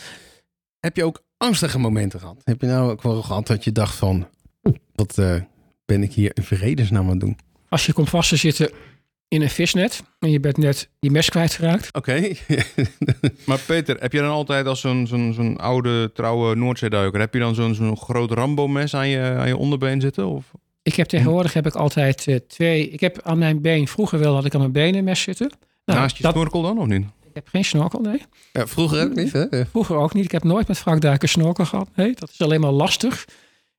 Heb 0.80 0.96
je 0.96 1.04
ook 1.04 1.22
angstige 1.36 1.78
momenten 1.78 2.20
gehad? 2.20 2.40
Heb 2.44 2.60
je 2.60 2.66
nou 2.66 2.90
ook 2.90 3.02
wel 3.02 3.22
gehad 3.22 3.46
dat 3.46 3.64
je 3.64 3.72
dacht 3.72 3.94
van... 3.96 4.28
"Oeh, 4.64 4.76
Wat 4.94 5.18
eh, 5.18 5.34
ben 5.84 6.02
ik 6.02 6.12
hier 6.12 6.30
in 6.34 6.42
vredesnaam 6.42 7.04
aan 7.04 7.10
het 7.10 7.20
doen? 7.20 7.38
Als 7.68 7.86
je 7.86 7.92
komt 7.92 8.08
vast 8.08 8.28
te 8.28 8.36
zitten 8.36 8.70
in 9.28 9.42
een 9.42 9.50
visnet 9.50 10.02
en 10.18 10.30
je 10.30 10.40
bent 10.40 10.56
net 10.56 10.88
je 11.00 11.10
mes 11.10 11.28
kwijtgeraakt. 11.30 11.94
Oké. 11.94 12.22
Maar 13.46 13.58
Peter, 13.66 13.96
heb 14.00 14.12
je 14.12 14.20
dan 14.20 14.30
altijd 14.30 14.66
als 14.66 14.80
zo'n 14.80 15.06
zo'n 15.06 15.32
zo'n 15.34 15.56
oude, 15.56 16.12
trouwe 16.12 16.54
Noordzeeduiker... 16.54 17.20
heb 17.20 17.34
je 17.34 17.40
dan 17.40 17.54
zo'n 17.54 17.74
zo'n 17.74 17.96
groot 17.96 18.30
Rambo-mes 18.30 18.94
aan 18.94 19.08
je, 19.08 19.20
aan 19.20 19.48
je 19.48 19.56
onderbeen 19.56 20.00
zitten? 20.00 20.26
Of? 20.26 20.44
Ik 20.82 20.94
heb 20.94 21.06
tegenwoordig 21.06 21.52
heb 21.52 21.66
ik 21.66 21.74
altijd 21.74 22.26
eh, 22.26 22.36
twee. 22.48 22.90
Ik 22.90 23.00
heb 23.00 23.20
aan 23.22 23.38
mijn 23.38 23.60
been, 23.60 23.88
vroeger 23.88 24.18
wel 24.18 24.34
had 24.34 24.44
ik 24.44 24.54
aan 24.54 24.60
mijn 24.60 24.72
benen 24.72 24.98
een 24.98 25.04
mes 25.04 25.20
zitten. 25.22 25.52
Nou, 25.84 26.00
Naast 26.00 26.16
je 26.16 26.22
dat, 26.22 26.32
snorkel 26.32 26.62
dan, 26.62 26.78
of 26.78 26.86
niet? 26.86 27.06
ik 27.28 27.34
heb 27.34 27.48
geen 27.48 27.64
snorkel, 27.64 28.00
nee. 28.00 28.22
Ja, 28.52 28.66
vroeger 28.66 29.02
ook 29.04 29.14
niet, 29.14 29.32
hè? 29.32 29.66
Vroeger 29.66 29.96
ook 29.96 30.14
niet. 30.14 30.24
Ik 30.24 30.32
heb 30.32 30.44
nooit 30.44 30.68
met 30.68 30.82
wrakduikers 30.82 31.32
snorkel 31.32 31.64
gehad. 31.64 31.88
Nee, 31.94 32.14
dat 32.14 32.30
is 32.30 32.40
alleen 32.40 32.60
maar 32.60 32.70
lastig. 32.70 33.24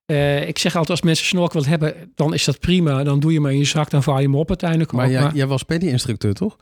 Eh, 0.07 0.47
ik 0.47 0.57
zeg 0.57 0.71
altijd, 0.75 0.89
als 0.91 1.01
mensen 1.01 1.25
snorkel 1.25 1.61
willen 1.63 1.69
hebben, 1.79 2.11
dan 2.15 2.33
is 2.33 2.43
dat 2.45 2.59
prima. 2.59 3.03
Dan 3.03 3.19
doe 3.19 3.33
je 3.33 3.39
maar 3.39 3.51
in 3.51 3.57
je 3.57 3.65
zak, 3.65 3.89
dan 3.89 4.03
vaar 4.03 4.17
je 4.17 4.23
hem 4.23 4.35
op 4.35 4.47
uiteindelijk. 4.49 4.91
Maar 4.91 5.05
ook. 5.05 5.11
jij, 5.11 5.21
Maar- 5.21 5.35
jij 5.35 5.47
was 5.47 5.63
paddy-instructeur, 5.63 6.33
toch? 6.33 6.57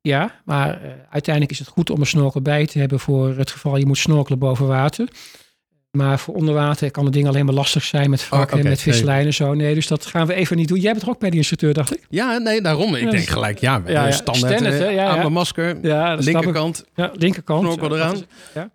Ja, 0.00 0.40
maar 0.44 0.82
eh, 0.82 0.90
uiteindelijk 1.10 1.52
is 1.52 1.58
het 1.58 1.68
goed 1.68 1.90
om 1.90 2.00
een 2.00 2.06
snorkel 2.06 2.42
bij 2.42 2.66
te 2.66 2.78
hebben 2.78 3.00
voor 3.00 3.36
het 3.36 3.50
geval 3.50 3.76
je 3.76 3.86
moet 3.86 3.98
snorkelen 3.98 4.38
boven 4.38 4.66
water. 4.66 5.08
Maar 5.90 6.18
voor 6.18 6.34
onder 6.34 6.54
water 6.54 6.90
kan 6.90 7.04
het 7.04 7.12
ding 7.12 7.26
alleen 7.28 7.44
maar 7.44 7.54
lastig 7.54 7.82
zijn 7.82 8.10
met 8.10 8.28
wrakken 8.28 8.58
Oh, 8.58 8.62
met 8.64 8.80
vislijnen 8.82 9.26
en 9.26 9.34
zo. 9.34 9.54
Nee, 9.54 9.74
dus 9.74 9.86
dat 9.86 10.06
gaan 10.06 10.26
we 10.26 10.34
even 10.34 10.56
niet 10.56 10.68
doen. 10.68 10.80
Jij 10.80 10.92
bent 10.92 11.02
er 11.04 11.08
ook 11.10 11.18
bij 11.18 11.28
die 11.30 11.38
instructeur, 11.38 11.74
dacht 11.74 11.94
ik. 11.96 12.06
Ja, 12.08 12.38
nee, 12.38 12.60
daarom. 12.60 12.88
Ik 12.94 13.02
Ja, 13.02 13.10
denk 13.10 13.24
dus- 13.24 13.28
gelijk, 13.32 13.58
ja, 13.58 13.82
Ja, 13.86 14.04
ja. 14.06 14.10
standaard. 14.10 14.60
Eh, 14.62 14.68
hè? 14.70 14.88
Ja, 14.88 15.06
aan 15.08 15.18
mijn 15.18 15.32
masker, 15.32 15.76
linkerkant, 16.18 16.84
Ja, 16.94 17.10
linkerkant. 17.14 17.62
snorkel 17.72 17.96
eraan. 17.96 18.22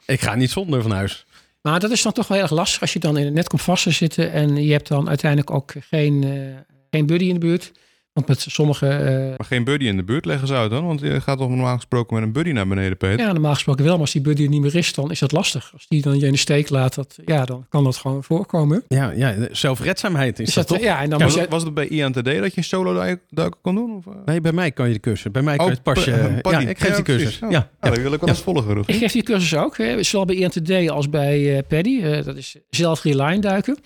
Ik 0.06 0.22
ga 0.22 0.36
niet 0.36 0.50
zonder 0.52 0.82
van 0.82 0.92
huis. 0.92 1.26
Maar 1.62 1.80
dat 1.80 1.92
is 1.92 2.02
dan 2.02 2.12
toch 2.12 2.28
wel 2.28 2.38
heel 2.38 2.46
erg 2.46 2.56
lastig 2.56 2.82
als 2.82 2.94
je 2.94 3.00
dan 3.00 3.18
in 3.18 3.26
het 3.26 3.34
net 3.34 3.48
komt 3.48 3.62
vast 3.62 3.84
te 3.84 3.92
zitten. 3.92 4.32
En 4.32 4.64
je 4.64 4.72
hebt 4.72 4.88
dan 4.88 5.10
uiteindelijk 5.10 5.52
ook 5.52 5.74
geen, 5.80 6.24
eh, 6.24 6.76
geen 6.90 7.06
buddy 7.06 7.26
in 7.26 7.34
de 7.34 7.40
buurt. 7.40 7.72
Want 8.14 8.28
met 8.28 8.42
sommige... 8.50 8.88
eh, 8.88 9.28
Maar 9.38 9.46
geen 9.48 9.64
buddy 9.64 9.86
in 9.86 9.98
de 9.98 10.04
buurt 10.04 10.26
leggen 10.26 10.48
ze 10.48 10.54
uit 10.54 10.72
dan? 10.72 10.86
Want 10.86 11.00
je 11.02 11.22
gaat 11.22 11.38
toch 11.38 11.50
normaal 11.50 11.76
gesproken 11.76 12.16
met 12.16 12.24
een 12.24 12.32
buddy 12.32 12.52
naar 12.52 12.68
beneden, 12.68 12.98
Peter? 12.98 13.20
ja, 13.26 13.32
normaal 13.32 13.54
gesproken 13.54 13.84
wel. 13.84 13.92
Maar 13.94 14.02
als 14.02 14.12
die 14.12 14.22
buddy 14.22 14.44
er 14.44 14.50
niet 14.50 14.62
meer 14.62 14.76
is, 14.76 14.94
dan 14.94 15.12
is 15.12 15.20
dat 15.20 15.32
lastig. 15.32 15.70
Als 15.74 15.86
die 15.88 16.02
dan 16.02 16.20
je 16.20 16.26
in 16.26 16.32
de 16.32 16.38
steek 16.38 16.70
laat, 16.70 16.96
dat, 16.96 17.18
ja, 17.26 17.46
dan 17.46 17.66
kan 17.70 17.84
dat 17.84 17.96
gewoon 17.96 18.24
voorkomen. 18.24 18.84
Ja, 18.88 19.12
ja 19.12 19.36
zelfredzaamheid 19.52 20.40
is 20.40 20.48
Is 20.48 20.54
dat, 20.54 20.68
dat, 20.68 20.78
toch? 20.78 20.86
ja, 20.88 21.02
en 21.02 21.10
dan 21.10 21.20
was, 21.20 21.34
je, 21.34 21.40
het, 21.40 21.50
was 21.50 21.64
het 21.64 21.74
bij 21.74 21.88
INTD 21.88 22.14
dat 22.14 22.26
je 22.26 22.52
een 22.56 22.64
solo 22.64 22.94
duik- 22.94 23.22
duiken 23.30 23.60
kon 23.62 23.76
doen? 23.76 23.96
Of, 23.96 24.06
eh? 24.08 24.14
Nee, 24.26 24.42
bij 24.42 24.52
mij 24.54 24.72
kan 24.72 24.88
je 24.88 24.94
de 24.94 25.00
cursus. 25.00 25.32
Bij 25.32 25.42
mij 25.42 25.56
kan 25.56 25.66
Oh, 25.66 25.72
je 25.72 25.78
het 25.84 25.94
pasje... 25.94 26.40
pa- 26.42 26.52
ja, 26.52 26.60
ik 26.60 26.80
geef 26.80 26.90
Ja, 26.90 26.96
die 26.96 27.04
cursus. 27.04 27.40
Ja. 27.40 27.50
Ja, 27.50 27.70
Ja, 27.82 27.90
dat 27.90 27.98
wil 27.98 28.14
ik 28.14 28.20
wel 28.20 28.30
eens 28.30 28.42
volgen, 28.42 28.74
Rogier. 28.74 28.96
Ik 28.96 29.02
geef 29.02 29.12
die 29.12 29.24
cursus 29.24 29.56
ook, 29.56 29.78
hè, 29.78 30.04
zowel 30.04 30.26
bij 30.26 30.36
INTD 30.36 30.90
als 30.90 31.10
bij 31.10 31.58
eh 31.58 31.64
Paddy. 31.68 32.02
Eh, 32.02 32.24
dat 32.26 32.36
is 32.38 32.56
zelf 32.70 33.04
reline 33.04 33.40
duiken. 33.40 33.78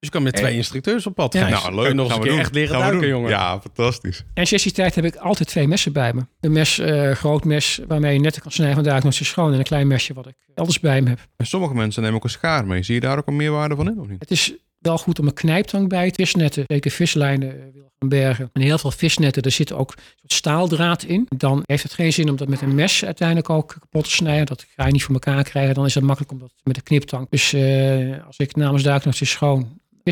Dus 0.00 0.08
je 0.08 0.14
kan 0.14 0.22
met 0.22 0.36
twee 0.36 0.54
instructeurs 0.56 1.06
op 1.06 1.14
pad 1.14 1.32
Ja. 1.32 1.40
gaan. 1.40 1.50
Nou, 1.74 1.82
leuk. 1.84 1.94
nog 1.94 2.06
Gaan 2.06 2.16
een 2.16 2.22
we 2.22 2.26
keer 2.28 2.30
doen. 2.36 2.40
echt 2.40 2.54
leren 2.54 2.68
Gaan 2.68 2.78
we 2.78 2.84
duiken, 2.84 3.02
doen. 3.08 3.16
jongen. 3.18 3.30
Ja, 3.30 3.60
fantastisch. 3.60 4.24
En 4.34 4.46
sessietijd 4.46 4.94
heb 4.94 5.04
ik 5.04 5.16
altijd 5.16 5.48
twee 5.48 5.68
messen 5.68 5.92
bij 5.92 6.12
me. 6.12 6.20
Een 6.40 6.52
mes, 6.52 6.78
eh 6.78 7.10
groot 7.10 7.44
mes, 7.44 7.80
waarmee 7.88 8.12
je 8.12 8.20
net 8.20 8.40
kan 8.40 8.50
snijden 8.52 8.74
van 8.76 8.84
duik 8.84 9.04
nog 9.04 9.14
zo 9.14 9.24
schoon. 9.24 9.52
En 9.52 9.58
een 9.58 9.64
klein 9.64 9.86
mesje 9.86 10.14
wat 10.14 10.26
ik 10.26 10.34
elders 10.54 10.80
bij 10.80 11.00
me 11.02 11.08
heb. 11.08 11.18
En 11.36 11.46
sommige 11.46 11.74
mensen 11.74 12.02
nemen 12.02 12.16
ook 12.16 12.24
een 12.24 12.30
schaar 12.30 12.66
mee. 12.66 12.82
Zie 12.82 12.94
je 12.94 13.00
daar 13.00 13.18
ook 13.18 13.26
een 13.26 13.36
meerwaarde 13.36 13.76
van 13.76 13.90
in, 13.90 14.00
of 14.00 14.06
niet? 14.08 14.20
Het 14.20 14.30
is 14.30 14.52
wel 14.78 14.98
goed 14.98 15.18
om 15.18 15.26
een 15.26 15.34
knijptang 15.34 15.88
bij 15.88 16.10
te 16.10 16.22
visnetten. 16.22 16.64
Zeker 16.66 16.90
vislijnen 16.90 17.48
eh, 17.50 17.64
wil 17.74 17.90
gaan 17.98 18.08
bergen. 18.08 18.50
En 18.52 18.62
heel 18.62 18.78
veel 18.78 18.90
visnetten, 18.90 19.42
er 19.42 19.50
zit 19.50 19.72
ook 19.72 19.90
een 19.96 20.02
soort 20.16 20.32
staaldraad 20.32 21.02
in. 21.02 21.26
Dan 21.36 21.62
heeft 21.66 21.82
het 21.82 21.92
geen 21.92 22.12
zin 22.12 22.30
om 22.30 22.36
dat 22.36 22.48
met 22.48 22.60
een 22.60 22.74
mes 22.74 23.04
uiteindelijk 23.04 23.50
ook 23.50 23.76
kapot 23.80 24.04
te 24.04 24.10
snijden. 24.10 24.46
Dat 24.46 24.66
ga 24.76 24.86
je 24.86 24.92
niet 24.92 25.02
voor 25.04 25.14
elkaar 25.14 25.42
krijgen. 25.42 25.74
Dan 25.74 25.84
is 25.86 25.94
het 25.94 26.04
makkelijk 26.04 26.32
om 26.32 26.38
dat 26.38 26.52
met 26.62 26.76
een 26.76 26.82
kniptang. 26.82 27.26
Dus 27.30 27.52
eh, 27.52 28.26
als 28.26 28.36
ik 28.36 28.56
namens 28.56 28.82
duik 28.82 29.04
nog 29.04 29.20
eens 29.20 29.36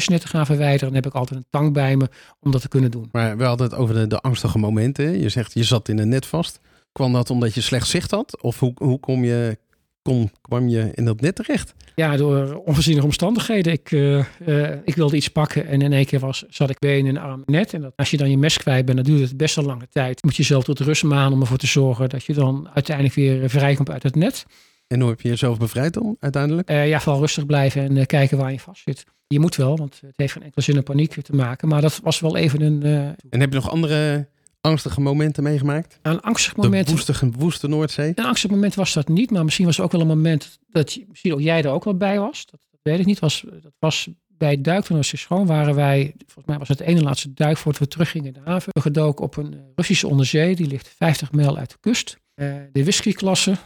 schoon 0.01 0.19
visnetten 0.19 0.29
ga 0.29 0.47
verwijderen, 0.47 0.87
dan 0.87 0.95
heb 0.95 1.07
ik 1.07 1.15
altijd 1.15 1.41
een 1.41 1.47
tang 1.51 1.73
bij 1.73 1.97
me 1.97 2.09
om 2.41 2.51
dat 2.51 2.61
te 2.61 2.69
kunnen 2.69 2.91
doen. 2.91 3.09
Maar 3.13 3.37
we 3.37 3.45
hadden 3.45 3.67
het 3.67 3.77
over 3.77 3.95
de, 3.95 4.07
de 4.07 4.21
angstige 4.21 4.59
momenten. 4.59 5.21
Je 5.21 5.29
zegt, 5.29 5.55
je 5.55 5.65
zat 5.65 5.89
in 5.89 5.99
een 5.99 6.09
net 6.09 6.27
vast. 6.27 6.61
kwam 6.93 7.13
dat 7.13 7.31
omdat 7.31 7.55
je 7.55 7.61
slecht 7.61 7.89
zicht 7.89 8.11
had? 8.11 8.43
Of 8.43 8.59
hoe, 8.59 8.73
hoe 8.75 9.01
kom 9.01 9.25
je, 9.25 9.59
kom, 10.03 10.31
kwam 10.41 10.69
je 10.69 10.91
in 10.95 11.05
dat 11.05 11.21
net 11.21 11.35
terecht? 11.35 11.75
Ja, 11.95 12.17
door 12.17 12.63
onvoorziene 12.65 13.03
omstandigheden. 13.03 13.73
Ik, 13.73 13.93
eh, 13.93 14.19
eh, 14.19 14.79
ik 14.85 14.95
wilde 14.95 15.17
iets 15.17 15.29
pakken 15.29 15.67
en 15.67 15.83
in 15.83 15.93
één 15.93 16.07
keer 16.07 16.21
was, 16.21 16.45
zat 16.49 16.71
ik 16.71 16.79
been 16.79 17.07
en 17.07 17.17
arm 17.17 17.43
net. 17.47 17.75
En 17.75 17.81
dat, 17.81 17.93
als 17.97 18.11
je 18.11 18.17
dan 18.17 18.31
je 18.31 18.39
mes 18.39 18.59
kwijt 18.59 18.85
bent, 18.85 18.97
dan 18.97 19.07
duurt 19.07 19.29
het 19.29 19.37
best 19.37 19.57
wel 19.57 19.65
lange 19.65 19.89
tijd. 19.91 20.23
Moet 20.23 20.37
je 20.37 20.43
zelf 20.43 20.65
tot 20.65 20.81
rust 20.81 21.03
maanden 21.03 21.33
om 21.33 21.41
ervoor 21.41 21.59
te 21.59 21.67
zorgen 21.67 22.09
dat 22.09 22.25
je 22.25 22.35
dan 22.35 22.69
uiteindelijk 22.75 23.17
weer 23.17 23.51
vrijkomt 23.51 23.91
uit 23.91 24.03
het 24.03 24.15
net. 24.15 24.47
En 24.87 25.01
hoe 25.01 25.11
heb 25.11 25.21
je 25.21 25.29
jezelf 25.29 25.59
bevrijd 25.59 25.95
dan 25.95 26.17
uiteindelijk? 26.21 26.71
Uh, 26.71 26.89
ja, 26.89 27.01
vooral 27.01 27.21
rustig 27.21 27.47
blijven 27.47 27.83
en 27.83 27.97
uh, 27.97 28.07
kijken 28.07 28.39
waar 28.39 28.53
je 28.53 28.61
vast 28.61 28.83
zit. 28.85 29.05
Je 29.27 29.41
moet 29.41 29.57
wel, 29.57 29.77
want 29.77 30.01
het 30.01 30.17
heeft 30.17 30.33
geen 30.33 30.43
enkele 30.43 30.65
zin 30.65 30.77
om 30.77 30.83
paniek 30.83 31.23
te 31.23 31.35
maken. 31.35 31.69
Maar 31.69 31.81
dat 31.81 32.01
was 32.03 32.21
wel 32.21 32.37
even 32.37 32.61
een... 32.61 32.87
Uh... 32.87 33.07
En 33.31 33.41
heb 33.41 33.53
je 33.53 33.59
nog 33.59 33.71
andere 33.71 34.29
angstige 34.61 35.01
momenten 35.01 35.43
meegemaakt? 35.43 35.99
Een 36.03 36.21
angstig 36.21 36.57
moment... 36.57 36.87
De 36.87 36.93
woeste, 36.93 37.31
woeste 37.39 37.69
Noordzee? 37.69 38.13
Een 38.15 38.25
angstig 38.25 38.51
moment 38.51 38.75
was 38.75 38.93
dat 38.93 39.09
niet. 39.09 39.31
Maar 39.31 39.45
misschien 39.45 39.67
was 39.67 39.79
er 39.79 39.85
ook 39.85 39.93
wel 39.93 40.01
een 40.01 40.07
moment 40.07 40.59
dat 40.69 40.99
misschien 41.09 41.33
ook 41.33 41.41
jij 41.41 41.63
er 41.63 41.71
ook 41.71 41.85
wel 41.85 41.97
bij 41.97 42.19
was. 42.19 42.47
Dat, 42.47 42.61
dat 42.71 42.81
weet 42.83 42.99
ik 42.99 43.07
niet. 43.07 43.19
Was, 43.19 43.45
dat 43.63 43.73
was 43.79 44.09
bij 44.29 44.51
het 44.51 44.65
duik 44.65 44.85
van 44.85 44.97
Oost 44.97 45.19
schoon 45.19 45.47
waren 45.47 45.75
wij, 45.75 46.15
volgens 46.19 46.47
mij 46.47 46.59
was 46.59 46.69
het 46.69 46.79
de 46.79 46.85
ene 46.85 47.03
laatste 47.03 47.35
duik 47.35 47.57
voordat 47.57 47.81
we 47.81 47.89
teruggingen 47.89 48.27
in 48.27 48.33
de 48.33 48.51
haven, 48.51 48.73
gedoken 48.81 49.25
op 49.25 49.37
een 49.37 49.61
Russische 49.75 50.09
onderzee. 50.09 50.57
Die 50.57 50.67
ligt 50.67 50.89
50 50.89 51.33
mijl 51.33 51.57
uit 51.57 51.71
de 51.71 51.77
kust. 51.81 52.19
de 52.35 52.69
whiskyklasse, 52.73 53.57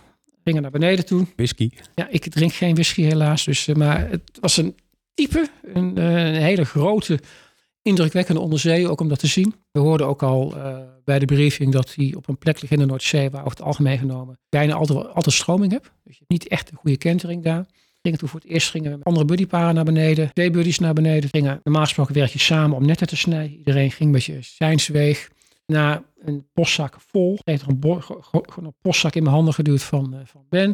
gingen 0.44 0.62
naar 0.62 0.70
beneden 0.70 1.07
toe. 1.07 1.26
Whisky? 1.37 1.70
Ja, 1.94 2.09
ik 2.09 2.29
drink 2.31 2.53
geen 2.53 2.74
whisky 2.74 3.03
helaas. 3.03 3.44
Dus, 3.44 3.66
maar 3.66 4.09
het 4.09 4.38
was 4.40 4.57
een 4.57 4.74
type, 5.14 5.50
een, 5.62 5.96
een, 5.96 6.35
hele 6.35 6.64
grote, 6.64 7.20
indrukwekkende 7.83 8.40
onderzee, 8.40 8.88
ook 8.88 9.00
om 9.00 9.09
dat 9.09 9.18
te 9.18 9.26
zien. 9.26 9.55
We 9.70 9.81
hoorden 9.81 10.07
ook 10.07 10.22
al 10.22 10.57
uh, 10.57 10.79
bij 11.05 11.18
de 11.18 11.24
briefing 11.24 11.72
dat 11.72 11.94
hij 11.94 12.14
op 12.16 12.29
een 12.29 12.38
plek 12.38 12.61
ligt 12.61 12.72
in 12.72 12.79
de 12.79 12.87
Noordzee, 12.87 13.31
waar 13.31 13.44
over 13.44 13.57
het 13.57 13.66
algemeen 13.66 13.98
genomen 13.98 14.38
bijna 14.48 14.74
altijd, 14.74 15.14
altijd 15.14 15.35
stroming 15.35 15.72
hebt. 15.72 15.90
Dus 16.05 16.12
je 16.18 16.18
hebt 16.18 16.31
niet 16.31 16.48
echt 16.48 16.70
een 16.70 16.76
goede 16.76 16.96
kentering 16.96 17.42
daar. 17.42 17.66
Gingen 18.03 18.18
toen 18.18 18.29
voor 18.29 18.40
het 18.40 18.50
eerst 18.50 18.70
gingen 18.70 18.90
we 18.90 18.96
met 18.96 19.07
andere 19.07 19.26
buddyparen 19.26 19.74
naar 19.74 19.85
beneden, 19.85 20.33
twee 20.33 20.50
buddies 20.50 20.79
naar 20.79 20.92
beneden. 20.92 21.31
Gingen, 21.31 21.61
normaal 21.64 21.85
gesproken 21.85 22.14
werk 22.14 22.31
je 22.31 22.38
samen 22.38 22.76
om 22.76 22.87
netten 22.87 23.07
te 23.07 23.16
snijden. 23.16 23.57
Iedereen 23.59 23.90
ging 23.90 24.09
een 24.09 24.14
beetje 24.14 24.38
zijnsweeg 24.40 25.29
na 25.70 26.02
een 26.24 26.46
postzak 26.52 26.96
vol. 27.06 27.38
Er 27.44 27.61
een, 27.66 28.02
een 28.64 28.74
postzak 28.80 29.14
in 29.14 29.22
mijn 29.22 29.35
handen 29.35 29.54
geduwd 29.54 29.83
van, 29.83 30.14
uh, 30.14 30.20
van 30.24 30.44
Ben. 30.48 30.72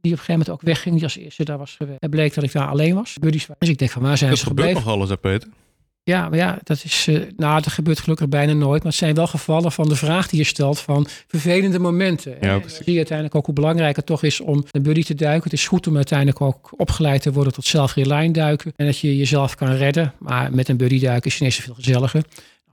Die 0.00 0.12
op 0.12 0.18
een 0.18 0.24
gegeven 0.24 0.32
moment 0.32 0.50
ook 0.50 0.62
wegging. 0.62 0.94
Die 0.94 1.04
als 1.04 1.16
eerste 1.16 1.44
daar 1.44 1.58
was 1.58 1.76
geweest. 1.76 2.00
Het 2.00 2.10
bleek 2.10 2.34
dat 2.34 2.44
ik 2.44 2.52
daar 2.52 2.68
alleen 2.68 2.94
was. 2.94 3.16
Buddies 3.20 3.46
Dus 3.58 3.68
ik 3.68 3.78
denk 3.78 3.90
van 3.90 4.02
waar 4.02 4.18
zijn 4.18 4.30
dat 4.30 4.38
ze 4.38 4.46
gebeurt 4.46 4.68
gebleven? 4.68 4.90
nog 4.90 4.98
alles, 4.98 5.10
hè, 5.10 5.16
Peter? 5.16 5.48
Ja, 6.02 6.28
maar 6.28 6.38
ja, 6.38 6.58
dat 6.62 6.84
is. 6.84 7.06
Uh, 7.06 7.22
nou, 7.36 7.62
dat 7.62 7.72
gebeurt 7.72 8.00
gelukkig 8.00 8.28
bijna 8.28 8.52
nooit. 8.52 8.82
Maar 8.82 8.92
het 8.92 9.00
zijn 9.00 9.14
wel 9.14 9.26
gevallen 9.26 9.72
van 9.72 9.88
de 9.88 9.96
vraag 9.96 10.28
die 10.28 10.38
je 10.38 10.44
stelt 10.44 10.78
van 10.78 11.06
vervelende 11.26 11.78
momenten. 11.78 12.30
Ja, 12.30 12.38
en 12.38 12.48
dan 12.48 12.60
precies. 12.60 12.78
zie 12.78 12.90
je 12.90 12.96
uiteindelijk 12.96 13.36
ook 13.36 13.46
hoe 13.46 13.54
belangrijk 13.54 13.96
het 13.96 14.06
toch 14.06 14.22
is 14.22 14.40
om 14.40 14.64
een 14.70 14.82
buddy 14.82 15.02
te 15.02 15.14
duiken. 15.14 15.44
Het 15.44 15.52
is 15.52 15.68
goed 15.68 15.86
om 15.86 15.96
uiteindelijk 15.96 16.40
ook 16.40 16.72
opgeleid 16.76 17.22
te 17.22 17.32
worden 17.32 17.52
tot 17.52 17.64
self-reline 17.64 18.32
duiken. 18.32 18.72
En 18.76 18.86
dat 18.86 18.98
je 18.98 19.16
jezelf 19.16 19.54
kan 19.54 19.72
redden. 19.72 20.12
Maar 20.18 20.54
met 20.54 20.68
een 20.68 20.76
buddy 20.76 21.00
duiken 21.00 21.26
is 21.26 21.32
het 21.32 21.40
ineens 21.40 21.56
veel 21.56 21.74
gezelliger. 21.74 22.24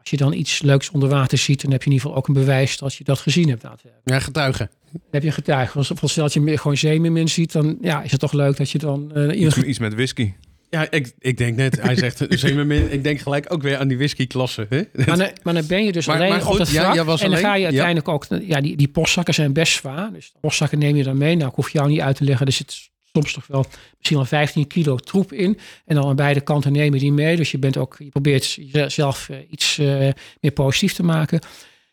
Als 0.03 0.11
je 0.11 0.17
dan 0.17 0.33
iets 0.33 0.61
leuks 0.61 0.89
onder 0.91 1.09
water 1.09 1.37
ziet, 1.37 1.61
dan 1.61 1.71
heb 1.71 1.79
je 1.83 1.85
in 1.87 1.91
ieder 1.93 2.07
geval 2.07 2.21
ook 2.21 2.27
een 2.27 2.33
bewijs 2.33 2.77
dat 2.77 2.93
je 2.93 3.03
dat 3.03 3.19
gezien 3.19 3.49
hebt. 3.49 3.63
Ja, 4.03 4.19
getuigen. 4.19 4.69
Dan 4.91 5.01
heb 5.11 5.21
je 5.21 5.27
een 5.27 5.33
getuige. 5.33 5.77
Als, 5.77 6.01
als 6.01 6.19
als 6.19 6.33
je 6.33 6.41
meer- 6.41 6.59
gewoon 6.59 6.77
zeemermin 6.77 7.29
ziet, 7.29 7.51
dan 7.51 7.77
ja, 7.81 8.01
is 8.03 8.11
het 8.11 8.19
toch 8.19 8.33
leuk 8.33 8.57
dat 8.57 8.69
je 8.69 8.77
dan 8.77 9.11
eh, 9.15 9.41
Iets, 9.41 9.57
iets 9.57 9.79
met 9.79 9.93
whisky. 9.93 10.33
Ja, 10.69 10.91
ik, 10.91 11.13
ik 11.19 11.37
denk 11.37 11.55
net, 11.55 11.81
hij 11.81 11.95
zegt 11.95 12.25
zeemermin. 12.29 12.91
Ik 12.91 13.03
denk 13.03 13.19
gelijk 13.19 13.53
ook 13.53 13.61
weer 13.61 13.77
aan 13.77 13.87
die 13.87 13.97
whiskyklasse. 13.97 14.65
Hè? 14.69 14.81
Maar 15.05 15.17
dan, 15.17 15.29
maar 15.43 15.53
dan 15.53 15.67
ben 15.67 15.85
je 15.85 15.91
dus 15.91 16.05
Maar- 16.07 16.15
alleen 16.15 16.29
maar 16.29 16.41
goed, 16.41 16.51
op 16.51 16.57
dat 16.57 16.69
ja, 16.71 17.03
was 17.03 17.21
en 17.21 17.29
dan 17.29 17.37
alleen, 17.37 17.49
ga 17.49 17.53
je 17.55 17.59
ja. 17.61 17.65
uiteindelijk 17.67 18.07
ook... 18.07 18.25
Ja, 18.41 18.61
die, 18.61 18.77
die 18.77 18.87
postzakken 18.87 19.33
zijn 19.33 19.53
best 19.53 19.73
zwaar. 19.73 20.13
Dus 20.13 20.31
de 20.31 20.37
postzakken 20.41 20.79
neem 20.79 20.95
je 20.95 21.03
dan 21.03 21.17
mee. 21.17 21.35
Nou, 21.35 21.49
ik 21.49 21.55
hoef 21.55 21.69
jou 21.69 21.89
niet 21.89 21.99
uit 21.99 22.15
te 22.15 22.23
leggen. 22.23 22.45
Er 22.45 22.51
zit 22.51 22.91
soms 23.13 23.33
toch 23.33 23.47
wel 23.47 23.65
misschien 23.97 24.17
wel 24.17 24.25
15 24.25 24.67
kilo 24.67 24.95
troep 24.95 25.33
in. 25.33 25.57
En 25.85 25.95
dan 25.95 26.05
aan 26.05 26.15
beide 26.15 26.41
kanten 26.41 26.71
neem 26.71 26.93
je 26.93 26.99
die 26.99 27.11
mee. 27.11 27.35
Dus 27.35 27.51
je, 27.51 27.57
bent 27.57 27.77
ook, 27.77 27.95
je 27.99 28.09
probeert 28.09 28.53
jezelf 28.53 29.29
eh, 29.29 29.37
iets 29.49 29.77
eh, 29.77 30.09
meer 30.41 30.51
positief 30.53 30.93
te 30.93 31.03
maken. 31.03 31.39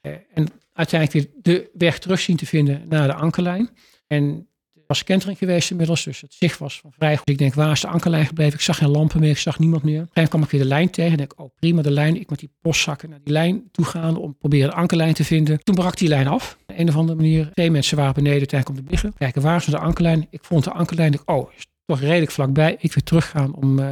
Eh, 0.01 0.13
en 0.35 0.49
uiteindelijk 0.73 1.27
weer 1.27 1.37
de 1.43 1.71
weg 1.73 1.99
terug 1.99 2.21
zien 2.21 2.37
te 2.37 2.47
vinden 2.47 2.83
naar 2.89 3.07
de 3.07 3.15
ankerlijn. 3.15 3.71
En 4.07 4.49
er 4.75 4.83
was 4.87 5.05
kentering 5.05 5.39
geweest 5.39 5.71
inmiddels, 5.71 6.05
dus 6.05 6.21
het 6.21 6.35
zicht 6.35 6.59
was 6.59 6.81
van 6.81 6.93
vrij 6.93 7.17
goed. 7.17 7.29
Ik 7.29 7.39
denk, 7.39 7.55
waar 7.55 7.73
is 7.73 7.81
de 7.81 7.89
ankerlijn 7.89 8.27
gebleven? 8.27 8.55
Ik 8.55 8.61
zag 8.61 8.77
geen 8.77 8.91
lampen 8.91 9.21
meer, 9.21 9.31
ik 9.31 9.39
zag 9.39 9.59
niemand 9.59 9.83
meer. 9.83 9.99
Moment 9.99 10.29
kwam 10.29 10.43
ik 10.43 10.51
weer 10.51 10.61
de 10.61 10.67
lijn 10.67 10.91
tegen. 10.91 11.11
En 11.11 11.17
denk, 11.17 11.41
oh 11.41 11.55
prima, 11.55 11.83
de 11.83 11.91
lijn. 11.91 12.21
Ik 12.21 12.31
met 12.31 12.39
die 12.39 12.51
postzakken 12.61 13.11
naar 13.11 13.21
die 13.25 13.33
lijn 13.33 13.69
toe 13.71 13.85
gaan 13.85 14.17
om 14.17 14.37
proberen 14.39 14.71
de 14.71 14.77
ankerlijn 14.77 15.15
te 15.15 15.25
vinden. 15.25 15.63
Toen 15.63 15.75
brak 15.75 15.97
die 15.97 16.09
lijn 16.09 16.27
af. 16.27 16.59
Een 16.77 16.89
of 16.89 16.97
andere 16.97 17.17
manier. 17.17 17.51
Twee 17.53 17.71
mensen 17.71 17.97
waren 17.97 18.15
beneden 18.15 18.39
uiteindelijk 18.39 18.81
om 18.81 18.85
te 18.87 18.91
liggen. 18.91 19.13
Kijken, 19.19 19.43
waar 19.43 19.57
is 19.57 19.65
de 19.65 19.79
ankerlijn? 19.79 20.27
Ik 20.31 20.45
vond 20.45 20.65
de 20.65 20.73
ankerlijn. 20.73 21.13
Ik, 21.13 21.21
oh, 21.25 21.53
is 21.57 21.67
toch 21.85 22.01
redelijk 22.01 22.31
vlakbij. 22.31 22.77
Ik 22.79 22.93
weer 22.93 23.05
teruggaan 23.05 23.55
om 23.55 23.79
eh, 23.79 23.89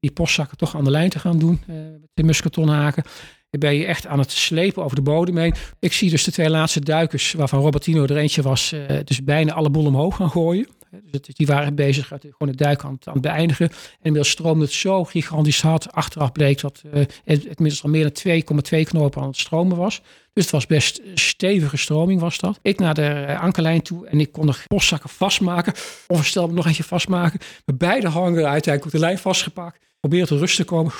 die 0.00 0.12
postzakken 0.12 0.56
toch 0.56 0.76
aan 0.76 0.84
de 0.84 0.90
lijn 0.90 1.10
te 1.10 1.18
gaan 1.18 1.38
doen. 1.38 1.60
eh, 1.66 1.74
met 1.74 2.10
de 2.14 2.22
musketonhaken. 2.22 3.02
Dan 3.50 3.60
ben 3.60 3.74
je 3.74 3.86
echt 3.86 4.06
aan 4.06 4.18
het 4.18 4.30
slepen 4.30 4.84
over 4.84 4.96
de 4.96 5.02
bodem 5.02 5.36
heen. 5.36 5.54
Ik 5.78 5.92
zie 5.92 6.10
dus 6.10 6.24
de 6.24 6.32
twee 6.32 6.50
laatste 6.50 6.80
duikers, 6.80 7.32
waarvan 7.32 7.60
Robertino 7.60 8.02
er 8.02 8.16
eentje 8.16 8.42
was, 8.42 8.72
eh, 8.72 8.96
dus 9.04 9.24
bijna 9.24 9.52
alle 9.52 9.70
boel 9.70 9.86
omhoog 9.86 10.16
gaan 10.16 10.30
gooien. 10.30 10.66
Dus 11.10 11.20
die 11.22 11.46
waren 11.46 11.74
bezig 11.74 12.06
gewoon 12.06 12.32
het 12.48 12.58
duik 12.58 12.84
aan, 12.84 12.98
het- 13.04 13.20
beëindigen. 13.20 13.68
En 13.68 13.76
inmiddels 13.96 14.30
stroomde 14.32 14.64
het 14.64 14.72
zo 14.72 15.04
gigantisch 15.04 15.62
hard. 15.62 15.92
Achteraf 15.92 16.32
bleek 16.32 16.60
dat 16.60 16.82
eh, 16.92 17.00
het, 17.24 17.44
inmiddels 17.44 17.82
al 17.82 17.90
meer 17.90 18.12
dan 18.12 18.42
2,2 18.74 18.82
knopen 18.82 19.22
aan 19.22 19.28
het 19.28 19.36
stromen 19.36 19.76
was. 19.76 20.02
Dus 20.32 20.42
het 20.44 20.52
was 20.52 20.66
best 20.66 21.00
stevige 21.14 21.76
stroming 21.76 22.20
was 22.20 22.38
dat. 22.38 22.58
Ik 22.62 22.78
naar 22.78 22.94
de 22.94 23.02
eh, 23.06 23.40
ankerlijn 23.40 23.82
toe 23.82 24.06
en 24.06 24.20
ik 24.20 24.32
kon 24.32 24.46
de 24.46 24.54
postzakken 24.66 25.10
vastmaken. 25.10 25.72
Onvoorstelbaar 26.06 26.54
nog 26.54 26.66
eentje 26.66 26.84
vastmaken. 26.84 27.40
Met 27.64 27.78
beide 27.78 28.08
hangeren 28.08 28.48
uiteindelijk 28.48 28.84
op 28.94 29.00
de 29.00 29.06
lijn 29.06 29.18
vastgepakt. 29.18 29.78
Probeer 30.00 30.26
tot 30.26 30.38
rust 30.38 30.56
te 30.56 30.64
komen. 30.64 30.92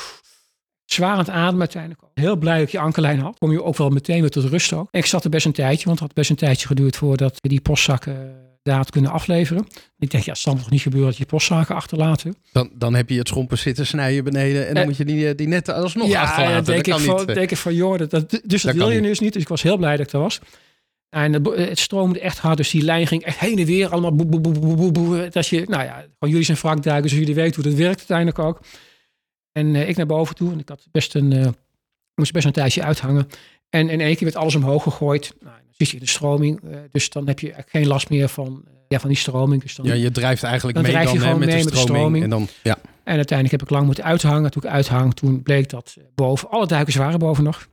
Zwaar 0.85 1.13
aan 1.13 1.19
het 1.19 1.29
ademen 1.31 1.59
uiteindelijk. 1.61 2.03
Heel 2.15 2.37
blij 2.37 2.59
dat 2.59 2.71
je 2.71 2.79
ankerlijn 2.79 3.19
had. 3.21 3.39
Kom 3.39 3.53
je 3.53 3.63
ook 3.63 3.77
wel 3.77 3.89
meteen 3.89 4.21
weer 4.21 4.31
tot 4.31 4.45
rust 4.45 4.73
ook. 4.73 4.89
En 4.91 4.99
ik 5.01 5.07
zat 5.07 5.25
er 5.25 5.31
best 5.31 5.47
een 5.47 5.53
tijdje, 5.53 5.85
want 5.85 5.99
het 5.99 6.07
had 6.09 6.17
best 6.17 6.31
een 6.31 6.37
tijdje 6.37 6.67
geduurd 6.67 6.97
voordat 6.97 7.39
die 7.41 7.61
postzakken 7.61 8.42
eh, 8.63 8.73
daar 8.73 8.77
had 8.77 8.91
kunnen 8.91 9.11
afleveren. 9.11 9.67
Ik 9.99 10.11
denk, 10.11 10.25
ja, 10.25 10.33
het 10.33 10.41
zal 10.41 10.55
toch 10.55 10.71
niet 10.71 10.81
gebeuren 10.81 11.09
dat 11.09 11.19
je 11.19 11.27
postzaken 11.27 11.75
achterlaten. 11.75 12.37
Dan, 12.53 12.71
dan 12.75 12.95
heb 12.95 13.09
je 13.09 13.19
het 13.19 13.29
schompen 13.29 13.59
zitten 13.59 13.87
snijden 13.87 14.25
beneden. 14.25 14.69
En 14.69 14.75
dan 14.75 14.83
Eh, 14.83 14.89
moet 14.89 14.97
je 14.97 15.05
die, 15.05 15.29
eh, 15.29 15.37
die 15.37 15.49
netten 15.49 15.75
alsnog 15.75 16.09
ja, 16.09 16.23
achterlaten. 16.23 16.55
ja, 16.55 16.61
denk, 16.61 16.85
dat 16.85 17.01
ik 17.01 17.05
van, 17.07 17.27
denk 17.27 17.51
ik 17.51 17.57
van, 17.57 17.75
joh, 17.75 17.99
dat, 17.99 18.11
dat, 18.11 18.31
dus 18.31 18.41
dat, 18.47 18.63
Dat 18.63 18.75
wil 18.75 18.91
je 18.91 19.01
niet. 19.01 19.09
dus 19.09 19.21
niet. 19.21 19.33
Dus 19.33 19.43
ik 19.43 19.49
was 19.49 19.63
heel 19.63 19.77
blij 19.77 19.97
dat 19.97 20.07
ik 20.07 20.13
er 20.13 20.21
was. 20.21 20.41
En 21.09 21.33
het, 21.33 21.47
het 21.69 21.79
stroomde 21.79 22.21
echt 22.21 22.39
hard, 22.39 22.57
dus 22.57 22.71
die 22.71 22.83
lijn 22.83 23.07
ging 23.07 23.23
echt 23.23 23.39
heen 23.39 23.59
en 23.59 23.65
weer. 23.65 23.89
Allemaal 23.89 24.15
boe, 24.15 24.27
boe, 24.27 24.41
boe, 24.41 24.59
boe, 24.59 24.77
boe, 24.77 24.93
boe. 24.93 25.29
Dat 25.29 25.47
je, 25.47 25.65
nou 25.69 25.85
ja, 25.85 25.95
gewoon 25.95 26.31
jullie 26.31 26.45
zijn 26.45 26.59
wrakduikers, 26.59 27.11
dus 27.11 27.21
jullie 27.21 27.35
weten 27.35 27.55
hoe 27.63 27.71
dat 27.71 27.81
werkt 27.81 27.99
uiteindelijk 27.99 28.39
ook. 28.39 28.61
En 29.53 29.75
eh, 29.75 29.89
ik 29.89 29.97
naar 29.97 30.07
boven 30.07 30.35
toe, 30.35 30.53
en 30.53 30.59
ik 30.59 30.69
had 30.69 30.87
best 30.91 31.15
een, 31.15 31.33
eh, 31.33 31.49
moest 32.15 32.33
best 32.33 32.47
een 32.47 32.53
tijdje 32.53 32.83
uithangen. 32.83 33.29
En 33.73 33.89
in 33.89 34.01
één 34.01 34.15
keer 34.17 34.25
werd 34.25 34.37
alles 34.37 34.55
omhoog 34.55 34.83
gegooid. 34.83 35.35
Nou, 35.41 35.55
dan 35.55 35.87
zie 35.87 35.95
je 35.95 36.01
de 36.05 36.11
stroming, 36.11 36.61
eh, 36.63 36.79
dus 36.91 37.11
dan 37.11 37.27
heb 37.27 37.39
je 37.39 37.55
geen 37.67 37.87
last 37.87 38.11
meer 38.11 38.29
van, 38.29 38.63
eh, 38.67 38.73
ja, 38.89 39.01
van 39.01 39.09
die 39.09 39.19
stroming. 39.19 39.63
Dus 39.63 39.75
dan, 39.75 39.87
Ja, 39.87 39.95
je 39.95 40.11
drijft 40.11 40.43
eigenlijk 40.43 40.75
Dan 40.75 40.93
mee 40.93 41.13
je 41.13 41.19
dan, 41.19 41.39
met, 41.39 41.49
mee 41.49 41.59
de 41.59 41.65
met 41.65 41.73
de 41.73 41.79
stroming. 41.79 42.25
En 42.25 42.31
dan, 42.31 42.49
ja. 42.63 42.79
En 43.05 43.17
uiteindelijk 43.17 43.51
heb 43.51 43.63
ik 43.63 43.71
lang 43.71 43.87
moeten 43.87 44.05
uithangen. 44.05 44.51
Toen 44.51 44.63
ik 44.63 44.69
uithang, 44.69 45.15
toen 45.15 45.43
bleek 45.43 45.69
dat 45.69 45.95
eh, 45.99 46.05
boven, 46.15 46.51
alle 46.51 46.67
duikers 46.67 46.97
waren 46.97 47.19
boven 47.19 47.45
nog. 47.45 47.69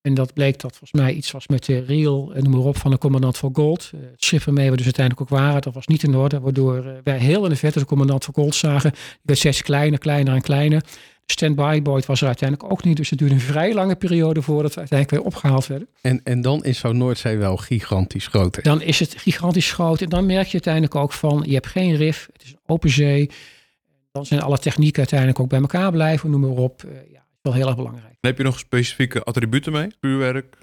En 0.00 0.14
dat 0.14 0.34
bleek 0.34 0.60
dat 0.60 0.70
volgens 0.76 1.02
mij 1.02 1.12
iets 1.12 1.30
was 1.30 1.46
met 1.46 1.64
de 1.64 1.78
reel, 1.78 2.32
noem 2.34 2.50
maar 2.50 2.60
op, 2.60 2.76
van 2.76 2.90
de 2.90 2.98
commandant 2.98 3.38
van 3.38 3.54
Gold. 3.54 3.90
Het 3.96 4.24
schip 4.24 4.44
waarmee 4.44 4.70
we 4.70 4.76
dus 4.76 4.84
uiteindelijk 4.84 5.32
ook 5.32 5.38
waren, 5.38 5.62
dat 5.62 5.74
was 5.74 5.86
niet 5.86 6.02
in 6.02 6.14
orde. 6.14 6.40
Waardoor 6.40 7.00
wij 7.04 7.18
heel 7.18 7.44
in 7.44 7.50
de 7.50 7.56
verte 7.56 7.78
de 7.78 7.84
commandant 7.84 8.24
van 8.24 8.34
Gold 8.34 8.54
zagen. 8.54 8.90
Die 8.90 9.00
werd 9.22 9.38
steeds 9.38 9.62
kleiner, 9.62 9.98
kleiner 9.98 10.34
en 10.34 10.40
kleiner. 10.40 10.82
Standby 11.26 11.82
boot 11.82 12.06
was 12.06 12.20
er 12.20 12.26
uiteindelijk 12.26 12.72
ook 12.72 12.84
niet. 12.84 12.96
Dus 12.96 13.10
het 13.10 13.18
duurde 13.18 13.34
een 13.34 13.40
vrij 13.40 13.74
lange 13.74 13.96
periode 13.96 14.42
voordat 14.42 14.74
we 14.74 14.78
uiteindelijk 14.78 15.18
weer 15.18 15.32
opgehaald 15.32 15.66
werden. 15.66 15.88
En, 16.00 16.20
en 16.24 16.40
dan 16.40 16.64
is 16.64 16.78
zo'n 16.78 16.96
Noordzee 16.96 17.36
wel 17.36 17.56
gigantisch 17.56 18.26
groot. 18.26 18.56
hè? 18.56 18.62
Dan 18.62 18.82
is 18.82 18.98
het 18.98 19.14
gigantisch 19.18 19.72
groot. 19.72 20.00
En 20.00 20.08
dan 20.08 20.26
merk 20.26 20.46
je 20.46 20.52
uiteindelijk 20.52 20.94
ook 20.94 21.12
van, 21.12 21.42
je 21.46 21.54
hebt 21.54 21.66
geen 21.66 21.96
rif. 21.96 22.28
Het 22.32 22.42
is 22.42 22.50
een 22.50 22.58
open 22.66 22.90
zee. 22.90 23.30
Dan 24.12 24.26
zijn 24.26 24.40
alle 24.40 24.58
technieken 24.58 24.98
uiteindelijk 24.98 25.40
ook 25.40 25.48
bij 25.48 25.60
elkaar 25.60 25.90
blijven, 25.90 26.30
noem 26.30 26.40
maar 26.40 26.50
op. 26.50 26.82
Eh, 26.82 26.90
ja, 27.12 27.18
is 27.18 27.38
wel 27.42 27.52
heel 27.52 27.66
erg 27.66 27.76
belangrijk. 27.76 28.06
En 28.20 28.28
heb 28.28 28.36
je 28.38 28.44
nog 28.44 28.58
specifieke 28.58 29.22
attributen 29.22 29.72
mee? 29.72 29.88
Vuurwerk? 30.00 30.56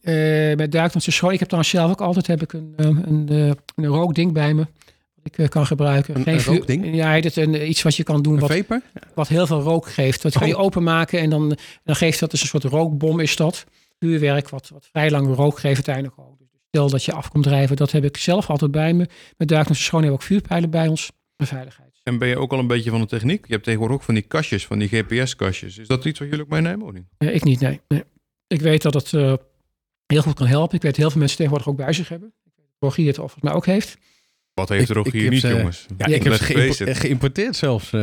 Eh 0.00 0.56
met 0.56 0.72
duikdansen 0.72 1.12
school. 1.12 1.32
Ik 1.32 1.38
heb 1.38 1.48
dan 1.48 1.64
zelf 1.64 1.90
ook 1.90 2.00
altijd 2.00 2.26
heb 2.26 2.42
ik 2.42 2.52
een, 2.52 2.72
eh, 2.76 2.86
een, 2.86 3.26
eh, 3.28 3.46
een 3.74 3.86
rookding 3.86 4.32
bij 4.32 4.54
me. 4.54 4.66
Ik 5.28 5.38
eh, 5.38 5.48
kan 5.48 5.66
gebruiken. 5.66 6.16
Een- 6.16 6.22
Geen 6.22 6.34
een 6.34 6.44
rookding? 6.44 6.94
Ja, 6.94 7.20
dit 7.20 7.36
een, 7.36 7.68
iets 7.68 7.82
wat 7.82 7.96
je 7.96 8.02
kan 8.02 8.22
doen 8.22 8.34
Een 8.34 8.40
wat, 8.40 8.50
vapor? 8.52 8.80
wat 9.14 9.28
heel 9.28 9.46
veel 9.46 9.60
rook 9.60 9.88
geeft. 9.90 10.22
Dat 10.22 10.36
ga 10.36 10.44
je 10.44 10.56
Oh. 10.56 10.62
openmaken 10.62 11.20
en 11.20 11.30
dan, 11.30 11.56
dan 11.84 11.96
geeft 11.96 12.20
dat 12.20 12.30
dus 12.30 12.40
een 12.42 12.48
soort 12.48 12.64
rookbom 12.64 13.20
is 13.20 13.36
dat. 13.36 13.64
Vuurwerk 13.98 14.48
wat, 14.48 14.68
wat 14.68 14.86
vrij 14.90 15.10
lang 15.10 15.34
rook 15.34 15.58
geeft 15.58 15.74
uiteindelijk 15.74 16.18
ook. 16.18 16.38
Dus 16.38 16.48
stel 16.68 16.90
dat 16.90 17.04
je 17.04 17.12
af 17.12 17.28
komt 17.30 17.44
drijven. 17.44 17.76
Dat 17.76 17.92
heb 17.92 18.04
ik 18.04 18.16
zelf 18.16 18.50
altijd 18.50 18.70
bij 18.70 18.92
me. 18.92 19.06
Met 19.36 19.48
duikdansen 19.48 19.84
schoon 19.84 20.00
hebben 20.02 20.18
we 20.18 20.24
ook 20.24 20.30
vuurpijlen 20.30 20.70
bij 20.70 20.88
ons. 20.88 21.10
Voor 21.36 21.46
veiligheid. 21.46 21.86
En 22.02 22.18
ben 22.18 22.28
je 22.28 22.38
ook 22.38 22.52
al 22.52 22.58
een 22.58 22.66
beetje 22.66 22.90
van 22.90 23.00
de 23.00 23.06
techniek? 23.06 23.46
Je 23.46 23.52
hebt 23.52 23.64
tegenwoordig 23.64 23.96
ook 23.96 24.02
van 24.02 24.14
die 24.14 24.22
kastjes, 24.22 24.66
van 24.66 24.78
die 24.78 24.88
GPS-kastjes. 24.88 25.78
Is 25.78 25.86
dat 25.86 26.04
iets 26.04 26.18
wat 26.18 26.28
jullie 26.28 26.44
ook 26.44 26.50
meenemen 26.50 26.86
of 26.86 26.92
niet? 26.92 27.04
Eh, 27.18 27.34
ik 27.34 27.44
niet, 27.44 27.60
nee. 27.60 27.80
nee. 27.88 28.04
Ik 28.46 28.60
weet 28.60 28.82
dat 28.82 28.94
het, 28.94 29.12
eh, 29.12 29.32
heel 30.06 30.22
goed 30.22 30.34
kan 30.34 30.46
helpen. 30.46 30.76
Ik 30.76 30.82
weet 30.82 30.96
heel 30.96 31.10
veel 31.10 31.18
mensen 31.18 31.36
tegenwoordig 31.36 31.68
ook 31.70 31.76
bij 31.76 31.92
zich 31.92 32.08
hebben. 32.08 32.32
Rogier 32.78 33.06
het 33.06 33.18
of 33.18 33.34
het 33.34 33.42
mij 33.42 33.52
ook 33.52 33.66
heeft. 33.66 33.98
Wat 34.58 34.68
heeft 34.68 34.82
Ik- 34.82 34.88
er 34.88 34.98
ook 34.98 35.12
hier 35.12 35.30
niet, 35.30 35.40
ze- 35.40 35.48
jongens? 35.48 35.86
Ja, 35.96 36.06
ik 36.06 36.22
heb 36.22 36.32
ze 36.32 36.94
geïmporteerd 36.94 37.56
zelfs. 37.56 37.92
eh, 37.92 38.02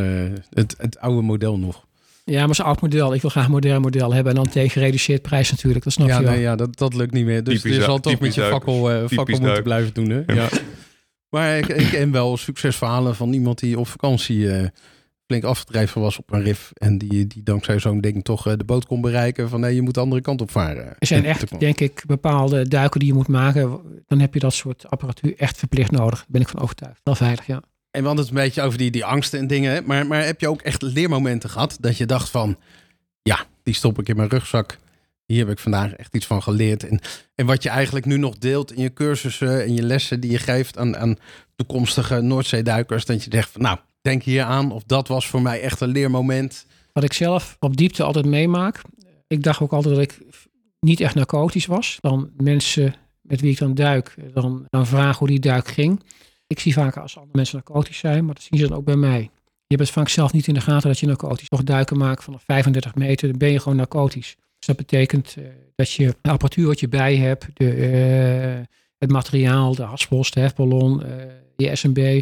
het, 0.53 0.75
het 0.77 0.99
oude 0.99 1.21
model 1.21 1.57
nog. 1.59 1.85
Ja, 2.23 2.47
maar 2.47 2.55
een 2.59 2.65
oud 2.65 2.81
model. 2.81 3.13
Ik 3.13 3.21
wil 3.21 3.29
graag 3.29 3.45
een 3.45 3.51
modern 3.51 3.81
model 3.81 4.13
hebben. 4.13 4.31
En 4.35 4.43
dan 4.43 4.49
tegen 4.51 4.69
gereduceerd 4.71 5.21
prijs 5.21 5.51
natuurlijk. 5.51 5.83
Dat 5.83 5.93
snap 5.93 6.07
Ja, 6.07 6.17
je 6.17 6.23
wel. 6.23 6.31
nee, 6.33 6.41
ja 6.41 6.55
dat, 6.55 6.77
dat 6.77 6.93
lukt 6.93 7.13
niet 7.13 7.25
meer. 7.25 7.43
Dus 7.43 7.61
Typisch 7.61 7.77
je 7.77 7.83
zal 7.83 7.99
toch 7.99 8.11
met 8.11 8.21
typisch 8.21 8.35
je 8.35 8.41
fakkel, 8.41 8.91
eh, 8.91 8.99
Typisch 8.99 9.17
fakkel 9.17 9.39
moeten 9.39 9.63
blijven 9.63 9.93
doen. 9.93 10.09
Hè? 10.09 10.33
Ja. 10.33 10.47
Maar 11.29 11.57
ik, 11.57 11.67
ik 11.67 11.87
ken 11.89 12.11
wel 12.11 12.37
succesverhalen 12.37 13.15
van 13.15 13.33
iemand 13.33 13.59
die 13.59 13.79
op 13.79 13.87
vakantie 13.87 14.51
eh, 14.51 14.67
flink 15.27 15.43
afgedreven 15.43 16.01
was 16.01 16.17
op 16.17 16.31
een 16.31 16.43
rif. 16.43 16.71
En 16.73 16.97
die, 16.97 17.27
die 17.27 17.43
dankzij 17.43 17.79
zo'n 17.79 18.01
ding 18.01 18.23
toch 18.23 18.47
eh, 18.47 18.53
de 18.57 18.63
boot 18.63 18.85
kon 18.85 19.01
bereiken 19.01 19.49
van 19.49 19.59
nee, 19.59 19.75
je 19.75 19.81
moet 19.81 19.93
de 19.93 19.99
andere 19.99 20.21
kant 20.21 20.41
op 20.41 20.51
varen. 20.51 20.95
Er 20.99 21.07
zijn 21.07 21.25
echt, 21.25 21.59
denk 21.59 21.79
ik, 21.79 22.03
bepaalde 22.07 22.67
duiken 22.67 22.99
die 22.99 23.09
je 23.09 23.15
moet 23.15 23.27
maken. 23.27 23.81
Dan 24.07 24.19
heb 24.19 24.33
je 24.33 24.39
dat 24.39 24.53
soort 24.53 24.89
apparatuur 24.89 25.37
echt 25.37 25.57
verplicht 25.57 25.91
nodig. 25.91 26.19
Daar 26.19 26.27
ben 26.27 26.41
ik 26.41 26.49
van 26.49 26.61
overtuigd. 26.61 26.99
Wel 27.03 27.15
veilig, 27.15 27.45
ja. 27.45 27.61
En 27.91 28.01
we 28.01 28.07
hadden 28.07 28.25
het 28.25 28.35
een 28.35 28.41
beetje 28.41 28.61
over 28.61 28.77
die, 28.77 28.91
die 28.91 29.05
angsten 29.05 29.39
en 29.39 29.47
dingen. 29.47 29.83
Maar, 29.85 30.07
maar 30.07 30.25
heb 30.25 30.41
je 30.41 30.49
ook 30.49 30.61
echt 30.61 30.81
leermomenten 30.81 31.49
gehad 31.49 31.77
dat 31.79 31.97
je 31.97 32.05
dacht 32.05 32.29
van... 32.29 32.57
Ja, 33.21 33.45
die 33.63 33.73
stop 33.73 33.99
ik 33.99 34.09
in 34.09 34.15
mijn 34.15 34.29
rugzak. 34.29 34.77
Hier 35.25 35.39
heb 35.39 35.49
ik 35.49 35.59
vandaag 35.59 35.93
echt 35.93 36.15
iets 36.15 36.25
van 36.25 36.43
geleerd. 36.43 36.87
En, 36.87 36.99
en 37.35 37.45
wat 37.45 37.63
je 37.63 37.69
eigenlijk 37.69 38.05
nu 38.05 38.17
nog 38.17 38.37
deelt 38.37 38.71
in 38.71 38.81
je 38.81 38.93
cursussen 38.93 39.63
en 39.63 39.73
je 39.73 39.83
lessen 39.83 40.19
die 40.19 40.31
je 40.31 40.37
geeft 40.37 40.77
aan, 40.77 40.97
aan 40.97 41.17
toekomstige 41.55 42.21
Noordzeeduikers. 42.21 43.05
Dat 43.05 43.23
je 43.23 43.31
zegt 43.31 43.49
van 43.49 43.61
nou, 43.61 43.77
denk 44.05 44.23
hier 44.23 44.43
aan. 44.43 44.71
Of 44.71 44.83
dat 44.83 45.07
was 45.07 45.27
voor 45.27 45.41
mij 45.41 45.61
echt 45.61 45.81
een 45.81 45.89
leermoment. 45.89 46.65
Wat 46.93 47.03
ik 47.03 47.13
zelf 47.13 47.57
op 47.59 47.77
diepte 47.77 48.03
altijd 48.03 48.25
meemaak. 48.25 48.81
Ik 49.27 49.43
dacht 49.43 49.61
ook 49.61 49.73
altijd 49.73 49.95
dat 49.95 50.03
ik 50.03 50.21
niet 50.79 50.99
echt 50.99 51.15
narcotisch 51.15 51.65
was. 51.65 51.97
Dan 52.01 52.29
mensen 52.37 52.95
met 53.21 53.41
wie 53.41 53.51
ik 53.51 53.57
dan 53.57 53.73
duik, 53.73 54.15
dan, 54.33 54.65
dan 54.69 54.87
vragen 54.87 55.17
hoe 55.17 55.27
die 55.27 55.39
duik 55.39 55.67
ging. 55.67 56.03
Ik 56.47 56.59
zie 56.59 56.73
vaak 56.73 56.97
als 56.97 57.17
andere 57.17 57.37
mensen 57.37 57.55
narcotisch 57.55 57.97
zijn, 57.97 58.25
maar 58.25 58.33
dat 58.33 58.43
zien 58.43 58.59
ze 58.59 58.67
dan 58.67 58.77
ook 58.77 58.85
bij 58.85 58.95
mij. 58.95 59.29
Je 59.67 59.75
hebt 59.75 59.81
het 59.81 59.97
vaak 59.97 60.09
zelf 60.09 60.33
niet 60.33 60.47
in 60.47 60.53
de 60.53 60.61
gaten 60.61 60.87
dat 60.87 60.99
je 60.99 61.05
narcotisch 61.05 61.49
Nog 61.49 61.63
duiken 61.63 61.97
maakt 61.97 62.23
vanaf 62.23 62.43
35 62.45 62.95
meter, 62.95 63.29
dan 63.29 63.37
ben 63.37 63.51
je 63.51 63.59
gewoon 63.59 63.77
narcotisch. 63.77 64.35
Dus 64.57 64.67
dat 64.67 64.75
betekent 64.75 65.35
eh, 65.37 65.43
dat 65.75 65.91
je 65.91 66.15
de 66.21 66.29
apparatuur 66.29 66.67
wat 66.67 66.79
je 66.79 66.87
bij 66.87 67.15
hebt, 67.15 67.47
de, 67.53 67.73
eh, 67.73 68.75
het 68.97 69.11
materiaal, 69.11 69.75
de 69.75 69.83
haspels, 69.83 70.31
de 70.31 70.39
hefballon, 70.39 71.03
eh, 71.03 71.25
je 71.55 71.75
SMB. 71.75 72.21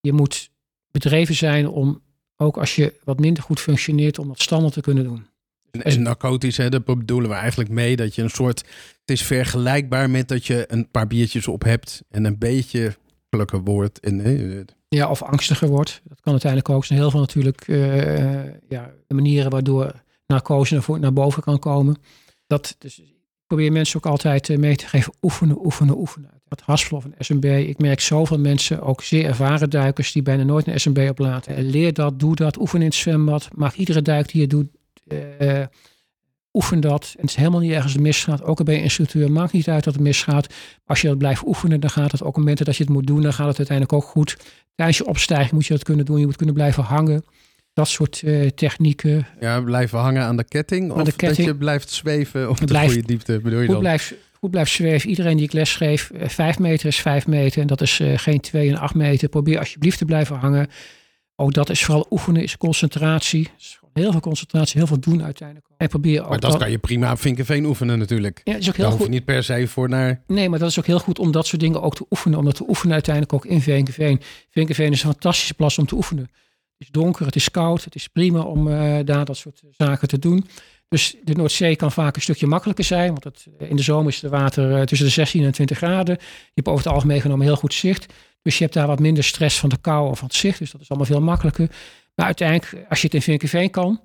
Je 0.00 0.12
moet 0.12 0.50
bedreven 0.94 1.34
zijn 1.34 1.68
om, 1.68 2.02
ook 2.36 2.56
als 2.56 2.76
je 2.76 2.94
wat 3.04 3.18
minder 3.18 3.42
goed 3.42 3.60
functioneert, 3.60 4.18
om 4.18 4.28
dat 4.28 4.42
standaard 4.42 4.72
te 4.72 4.80
kunnen 4.80 5.04
doen. 5.04 5.26
En, 5.70 5.82
en 5.82 6.02
narcotisch, 6.02 6.56
hè, 6.56 6.68
daar 6.68 6.82
bedoelen 6.82 7.30
we 7.30 7.36
eigenlijk 7.36 7.70
mee 7.70 7.96
dat 7.96 8.14
je 8.14 8.22
een 8.22 8.30
soort... 8.30 8.58
Het 9.00 9.10
is 9.10 9.22
vergelijkbaar 9.22 10.10
met 10.10 10.28
dat 10.28 10.46
je 10.46 10.64
een 10.68 10.90
paar 10.90 11.06
biertjes 11.06 11.48
op 11.48 11.62
hebt 11.62 12.02
en 12.10 12.24
een 12.24 12.38
beetje 12.38 12.96
gelukkig 13.30 13.60
wordt. 13.64 14.00
En, 14.00 14.66
Ja, 14.88 15.10
of 15.10 15.22
angstiger 15.22 15.68
wordt. 15.68 16.00
Dat 16.04 16.20
kan 16.20 16.32
uiteindelijk 16.32 16.70
ook. 16.70 16.80
Er 16.80 16.86
zijn 16.86 16.98
heel 16.98 17.10
veel 17.10 17.20
natuurlijk 17.20 17.68
eh, 17.68 18.44
ja, 18.68 18.90
de 19.06 19.14
manieren 19.14 19.50
waardoor 19.50 20.02
narcose 20.26 20.74
naar, 20.74 21.00
naar 21.00 21.12
boven 21.12 21.42
kan 21.42 21.58
komen. 21.58 21.96
Dat, 22.46 22.76
dus 22.78 22.98
ik 22.98 23.14
probeer 23.46 23.72
mensen 23.72 23.96
ook 23.96 24.06
altijd 24.06 24.50
eh, 24.50 24.58
mee 24.58 24.76
te 24.76 24.86
geven. 24.86 25.12
Oefenen, 25.22 25.64
oefenen, 25.64 25.98
oefenen. 25.98 26.33
Dat 26.48 26.60
haspel 26.60 26.96
of 26.96 27.04
een 27.04 27.14
SMB. 27.18 27.44
Ik 27.44 27.78
merk 27.78 28.00
zoveel 28.00 28.38
mensen, 28.38 28.82
ook 28.82 29.02
zeer 29.02 29.24
ervaren 29.24 29.70
duikers, 29.70 30.12
die 30.12 30.22
bijna 30.22 30.42
nooit 30.42 30.66
een 30.66 30.80
SMB 30.80 31.06
oplaten. 31.10 31.56
Eh, 31.56 31.64
Leer 31.64 31.92
dat, 31.92 32.20
doe 32.20 32.34
dat, 32.36 32.58
oefen 32.60 32.78
in 32.80 32.84
het 32.86 32.94
zwembad. 32.94 33.48
Maak 33.54 33.74
iedere 33.74 34.02
duik 34.02 34.32
die 34.32 34.40
je 34.40 34.46
doet, 34.46 34.66
eh, 35.38 35.62
oefen 36.52 36.80
dat. 36.80 37.12
En 37.14 37.20
het 37.20 37.30
is 37.30 37.36
helemaal 37.36 37.60
niet 37.60 37.72
ergens 37.72 37.96
misgaat. 37.96 38.42
Ook 38.42 38.58
al 38.58 38.64
ben 38.64 38.74
je 38.74 38.82
instructeur, 38.82 39.30
maakt 39.32 39.52
niet 39.52 39.68
uit 39.68 39.84
dat 39.84 39.94
het 39.94 40.02
misgaat. 40.02 40.46
Als 40.86 41.00
je 41.00 41.08
dat 41.08 41.18
blijft 41.18 41.46
oefenen, 41.46 41.80
dan 41.80 41.90
gaat 41.90 42.12
het 42.12 42.22
ook 42.22 42.28
op 42.28 42.36
momenten 42.36 42.64
dat 42.64 42.76
je 42.76 42.84
het 42.84 42.92
moet 42.92 43.06
doen, 43.06 43.22
dan 43.22 43.32
gaat 43.32 43.46
het 43.48 43.58
uiteindelijk 43.58 43.96
ook 43.96 44.10
goed. 44.10 44.36
Tijdens 44.74 44.98
je 44.98 45.06
opstijging 45.06 45.52
moet 45.52 45.66
je 45.66 45.74
dat 45.74 45.82
kunnen 45.84 46.04
doen. 46.04 46.18
Je 46.18 46.26
moet 46.26 46.36
kunnen 46.36 46.54
blijven 46.54 46.82
hangen. 46.82 47.24
Dat 47.72 47.88
soort 47.88 48.22
eh, 48.22 48.48
technieken. 48.50 49.26
Ja, 49.40 49.60
blijven 49.60 49.98
hangen 49.98 50.22
aan 50.22 50.36
de 50.36 50.44
ketting. 50.44 50.90
Aan 50.92 50.96
of 51.00 51.04
de 51.04 51.10
ketting. 51.12 51.36
dat 51.36 51.46
je 51.46 51.54
blijft 51.56 51.90
zweven 51.90 52.50
op 52.50 52.56
de 52.58 52.64
Blijft- 52.64 52.92
goede 52.92 53.06
diepte, 53.06 53.40
bedoel 53.40 53.60
je 53.60 53.66
dan? 53.68 53.78
blijft, 53.78 54.14
goed 54.44 54.52
blijft 54.52 54.72
zweven. 54.72 55.08
Iedereen 55.08 55.36
die 55.36 55.46
ik 55.46 55.52
les 55.52 55.76
geef, 55.76 56.10
eh, 56.10 56.28
vijf 56.28 56.58
meter 56.58 56.86
is 56.86 57.00
vijf 57.00 57.26
meter. 57.26 57.60
En 57.60 57.66
dat 57.66 57.80
is 57.80 58.00
eh, 58.00 58.18
geen 58.18 58.40
twee 58.40 58.68
en 58.68 58.76
acht 58.78 58.94
meter. 58.94 59.28
Probeer 59.28 59.58
alsjeblieft 59.58 59.98
te 59.98 60.04
blijven 60.04 60.36
hangen. 60.36 60.68
Ook 61.36 61.54
dat 61.54 61.70
is 61.70 61.84
vooral 61.84 62.06
oefenen, 62.10 62.42
is 62.42 62.56
concentratie. 62.56 63.48
Is 63.58 63.78
heel 63.92 64.10
veel 64.10 64.20
concentratie, 64.20 64.78
heel 64.78 64.86
veel 64.86 65.00
doen 65.00 65.24
uiteindelijk. 65.24 65.66
En 65.76 65.88
probeer 65.88 66.22
ook 66.22 66.28
Maar 66.28 66.38
dat 66.38 66.50
dan- 66.50 66.58
kan 66.60 66.70
je 66.70 66.78
prima 66.78 67.12
op 67.12 67.20
Vinkenveen 67.20 67.64
oefenen 67.64 67.98
natuurlijk. 67.98 68.40
Ja, 68.44 68.52
is 68.56 68.58
ook 68.58 68.64
Daar 68.64 68.74
heel 68.76 68.84
hoef 68.86 68.94
je 68.96 69.02
goed. 69.04 69.12
niet 69.14 69.24
per 69.24 69.44
se 69.44 69.66
voor 69.68 69.88
naar... 69.88 70.22
Nee, 70.26 70.48
maar 70.48 70.58
dat 70.58 70.68
is 70.70 70.78
ook 70.78 70.86
heel 70.86 70.98
goed 70.98 71.18
om 71.18 71.32
dat 71.32 71.46
soort 71.46 71.60
dingen 71.60 71.82
ook 71.82 71.94
te 71.94 72.06
oefenen. 72.10 72.38
Om 72.38 72.44
dat 72.44 72.54
te 72.54 72.68
oefenen 72.68 72.92
uiteindelijk 72.92 73.34
ook 73.34 73.46
in 73.46 73.60
Vinkenveen. 73.60 74.20
Vinkenveen 74.50 74.92
is 74.92 75.02
een 75.02 75.10
fantastische 75.10 75.54
plaats 75.54 75.78
om 75.78 75.86
te 75.86 75.94
oefenen. 75.94 76.24
Het 76.24 76.32
is 76.78 76.88
donker, 76.90 77.26
het 77.26 77.36
is 77.36 77.50
koud. 77.50 77.84
Het 77.84 77.94
is 77.94 78.08
prima 78.08 78.40
om 78.40 78.68
eh, 78.68 78.98
daar 79.04 79.24
dat 79.24 79.36
soort 79.36 79.62
zaken 79.70 80.08
te 80.08 80.18
doen. 80.18 80.46
Dus 80.88 81.16
de 81.22 81.34
Noordzee 81.34 81.76
kan 81.76 81.92
vaak 81.92 82.16
een 82.16 82.22
stukje 82.22 82.46
makkelijker 82.46 82.84
zijn. 82.84 83.08
Want 83.08 83.24
het, 83.24 83.46
eh, 83.58 83.70
in 83.70 83.76
de 83.76 83.82
zomer 83.82 84.12
is 84.12 84.20
het 84.20 84.30
water 84.30 84.76
eh, 84.76 84.82
tussen 84.82 85.06
de 85.06 85.12
16 85.12 85.44
en 85.44 85.52
20 85.52 85.76
graden. 85.76 86.16
Je 86.20 86.50
hebt 86.54 86.68
over 86.68 86.84
het 86.84 86.92
algemeen 86.92 87.20
genomen 87.20 87.46
heel 87.46 87.56
goed 87.56 87.74
zicht. 87.74 88.12
Dus 88.42 88.58
je 88.58 88.62
hebt 88.62 88.74
daar 88.76 88.86
wat 88.86 88.98
minder 88.98 89.24
stress 89.24 89.58
van 89.58 89.68
de 89.68 89.78
kou 89.80 90.10
of 90.10 90.18
van 90.18 90.28
het 90.28 90.36
zicht. 90.36 90.58
Dus 90.58 90.70
dat 90.70 90.80
is 90.80 90.88
allemaal 90.88 91.06
veel 91.06 91.20
makkelijker. 91.20 91.70
Maar 92.14 92.26
uiteindelijk, 92.26 92.86
als 92.88 93.00
je 93.00 93.06
het 93.06 93.14
in 93.14 93.22
Vinkenveen 93.22 93.70
kan, 93.70 94.00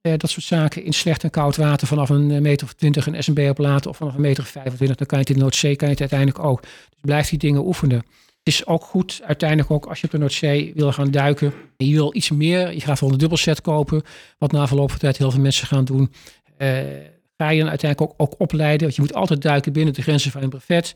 eh, 0.00 0.12
dat 0.16 0.30
soort 0.30 0.44
zaken 0.44 0.84
in 0.84 0.92
slecht 0.92 1.24
en 1.24 1.30
koud 1.30 1.56
water 1.56 1.86
vanaf 1.86 2.08
een 2.08 2.30
eh, 2.30 2.40
meter 2.40 2.66
of 2.66 2.72
20 2.72 3.06
een 3.06 3.22
SMB 3.22 3.48
oplaten 3.50 3.90
of 3.90 3.96
vanaf 3.96 4.14
een 4.14 4.20
meter 4.20 4.42
of 4.42 4.48
25, 4.48 4.96
dan 4.96 5.06
kan 5.06 5.18
je 5.18 5.24
het 5.24 5.32
in 5.32 5.38
de 5.38 5.42
Noordzee 5.42 5.76
kan 5.76 5.86
je 5.88 5.92
het 5.92 6.00
uiteindelijk 6.00 6.38
ook. 6.38 6.62
Dus 6.62 7.00
blijf 7.00 7.28
die 7.28 7.38
dingen 7.38 7.66
oefenen. 7.66 8.02
Het 8.44 8.54
is 8.54 8.66
ook 8.66 8.84
goed 8.84 9.20
uiteindelijk 9.24 9.70
ook 9.70 9.86
als 9.86 10.00
je 10.00 10.06
op 10.06 10.12
de 10.12 10.18
Noordzee 10.18 10.72
wil 10.74 10.92
gaan 10.92 11.10
duiken 11.10 11.52
en 11.76 11.86
je 11.86 11.94
wil 11.94 12.14
iets 12.14 12.30
meer, 12.30 12.72
je 12.72 12.80
gaat 12.80 13.00
wel 13.00 13.10
een 13.10 13.18
dubbelset 13.18 13.60
kopen, 13.60 14.02
wat 14.38 14.52
na 14.52 14.66
verloop 14.66 14.90
van 14.90 14.98
tijd 14.98 15.18
heel 15.18 15.30
veel 15.30 15.40
mensen 15.40 15.66
gaan 15.66 15.84
doen. 15.84 16.12
Eh, 16.56 16.68
ga 17.36 17.48
je 17.50 17.60
dan 17.60 17.68
uiteindelijk 17.68 18.00
ook, 18.00 18.14
ook 18.16 18.40
opleiden, 18.40 18.80
want 18.80 18.94
je 18.94 19.00
moet 19.00 19.14
altijd 19.14 19.42
duiken 19.42 19.72
binnen 19.72 19.94
de 19.94 20.02
grenzen 20.02 20.30
van 20.30 20.42
een 20.42 20.48
brevet. 20.48 20.94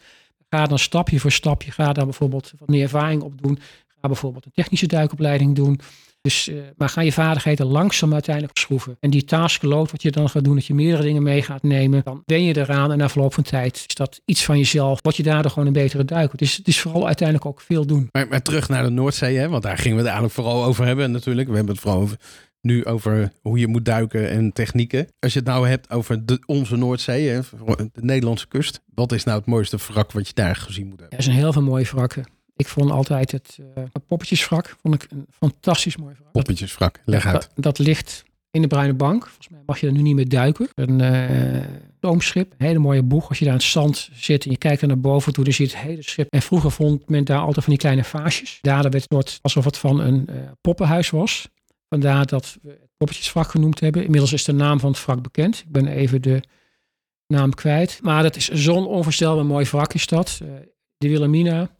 Ga 0.50 0.66
dan 0.66 0.78
stapje 0.78 1.20
voor 1.20 1.32
stapje, 1.32 1.70
ga 1.70 1.92
daar 1.92 2.04
bijvoorbeeld 2.04 2.52
wat 2.58 2.68
meer 2.68 2.82
ervaring 2.82 3.22
op 3.22 3.42
doen. 3.42 3.58
Ga 4.00 4.08
bijvoorbeeld 4.08 4.44
een 4.44 4.52
technische 4.54 4.86
duikopleiding 4.86 5.54
doen. 5.54 5.80
Dus, 6.20 6.48
eh, 6.48 6.56
maar 6.76 6.88
ga 6.88 7.00
je 7.00 7.12
vaardigheden 7.12 7.66
langzaam 7.66 8.12
uiteindelijk 8.12 8.58
schroeven. 8.58 8.96
En 9.00 9.10
die 9.10 9.24
taskload 9.24 9.90
wat 9.90 10.02
je 10.02 10.10
dan 10.10 10.28
gaat 10.28 10.44
doen, 10.44 10.54
dat 10.54 10.66
je 10.66 10.74
meerdere 10.74 11.02
dingen 11.02 11.22
mee 11.22 11.42
gaat 11.42 11.62
nemen, 11.62 12.00
dan 12.04 12.22
ben 12.24 12.44
je 12.44 12.56
eraan 12.56 12.92
en 12.92 12.98
na 12.98 13.08
verloop 13.08 13.34
van 13.34 13.42
tijd 13.42 13.84
is 13.86 13.94
dat 13.94 14.20
iets 14.24 14.44
van 14.44 14.58
jezelf. 14.58 14.98
Word 15.02 15.16
je 15.16 15.22
daardoor 15.22 15.50
gewoon 15.50 15.66
een 15.66 15.72
betere 15.72 16.04
duiker. 16.04 16.38
Dus 16.38 16.56
het 16.56 16.68
is 16.68 16.80
vooral 16.80 17.06
uiteindelijk 17.06 17.46
ook 17.46 17.60
veel 17.60 17.86
doen. 17.86 18.08
Maar, 18.12 18.28
maar 18.28 18.42
terug 18.42 18.68
naar 18.68 18.82
de 18.82 18.90
Noordzee, 18.90 19.36
hè? 19.36 19.48
want 19.48 19.62
daar 19.62 19.78
gingen 19.78 19.96
we 19.96 20.02
het 20.02 20.12
eigenlijk 20.12 20.34
vooral 20.34 20.64
over 20.64 20.86
hebben 20.86 21.10
natuurlijk. 21.10 21.48
We 21.48 21.54
hebben 21.54 21.72
het 21.72 21.82
vooral 21.82 22.00
over, 22.00 22.16
nu 22.60 22.84
over 22.84 23.32
hoe 23.42 23.58
je 23.58 23.66
moet 23.66 23.84
duiken 23.84 24.30
en 24.30 24.52
technieken. 24.52 25.08
Als 25.18 25.32
je 25.32 25.38
het 25.38 25.48
nou 25.48 25.68
hebt 25.68 25.90
over 25.90 26.26
de, 26.26 26.42
onze 26.46 26.76
Noordzee, 26.76 27.28
hè, 27.28 27.40
de 27.76 27.90
Nederlandse 28.00 28.48
kust. 28.48 28.80
Wat 28.94 29.12
is 29.12 29.24
nou 29.24 29.38
het 29.38 29.46
mooiste 29.46 29.76
wrak 29.88 30.12
wat 30.12 30.26
je 30.26 30.34
daar 30.34 30.56
gezien 30.56 30.86
moet 30.86 31.00
hebben? 31.00 31.18
Er 31.18 31.24
zijn 31.24 31.36
heel 31.36 31.52
veel 31.52 31.62
mooie 31.62 31.84
wrakken. 31.84 32.24
Ik 32.58 32.68
vond 32.68 32.90
altijd 32.90 33.32
het 33.32 33.58
uh, 33.60 33.84
poppetjeswrak 34.06 34.76
vond 34.82 34.94
ik 34.94 35.10
een 35.10 35.26
fantastisch 35.30 35.96
mooi 35.96 36.14
wrak. 36.18 36.32
Poppetjeswrak, 36.32 37.00
leg 37.04 37.24
dat, 37.24 37.32
uit. 37.32 37.50
Dat, 37.54 37.64
dat, 37.64 37.78
ligt 37.78 38.24
in 38.50 38.62
de 38.62 38.68
Bruine 38.68 38.94
Bank. 38.94 39.22
Volgens 39.26 39.48
mij 39.48 39.60
mag 39.66 39.80
je 39.80 39.86
er 39.86 39.92
nu 39.92 40.02
niet 40.02 40.14
meer 40.14 40.28
duiken. 40.28 40.68
Een 40.74 40.98
uh, 40.98 41.64
stoomschip, 41.96 42.52
een 42.58 42.66
hele 42.66 42.78
mooie 42.78 43.02
boeg. 43.02 43.28
Als 43.28 43.38
je 43.38 43.44
daar 43.44 43.52
aan 43.52 43.60
het 43.60 43.68
zand 43.68 44.10
zit 44.12 44.44
en 44.44 44.50
je 44.50 44.56
kijkt 44.56 44.82
er 44.82 44.88
naar 44.88 45.00
boven 45.00 45.32
toe, 45.32 45.44
dan 45.44 45.52
zie 45.52 45.66
je 45.66 45.72
het 45.72 45.82
hele 45.82 46.02
schip. 46.02 46.32
En 46.32 46.42
vroeger 46.42 46.70
vond 46.70 47.08
men 47.08 47.24
daar 47.24 47.40
altijd 47.40 47.64
van 47.64 47.72
die 47.72 47.82
kleine 47.82 48.04
vaasjes. 48.04 48.58
Daardoor 48.60 48.90
werd 48.90 49.06
het 49.08 49.38
alsof 49.42 49.64
het 49.64 49.78
van 49.78 50.00
een 50.00 50.26
uh, 50.30 50.36
poppenhuis 50.60 51.10
was. 51.10 51.48
Vandaar 51.88 52.26
dat 52.26 52.58
we 52.62 52.70
het 52.70 52.90
poppetjeswrak 52.96 53.50
genoemd 53.50 53.80
hebben. 53.80 54.04
Inmiddels 54.04 54.32
is 54.32 54.44
de 54.44 54.52
naam 54.52 54.80
van 54.80 54.90
het 54.90 55.04
wrak 55.04 55.22
bekend. 55.22 55.58
Ik 55.58 55.72
ben 55.72 55.86
even 55.86 56.22
de 56.22 56.42
naam 57.26 57.54
kwijt. 57.54 57.98
Maar 58.02 58.22
dat 58.22 58.36
is 58.36 58.48
zo'n 58.48 58.86
onvoorstelbaar 58.86 59.46
mooi 59.46 59.64
wrak 59.64 59.94
is 59.94 60.06
dat. 60.06 60.40
De 60.96 61.08
Wilhelmina, 61.08 61.70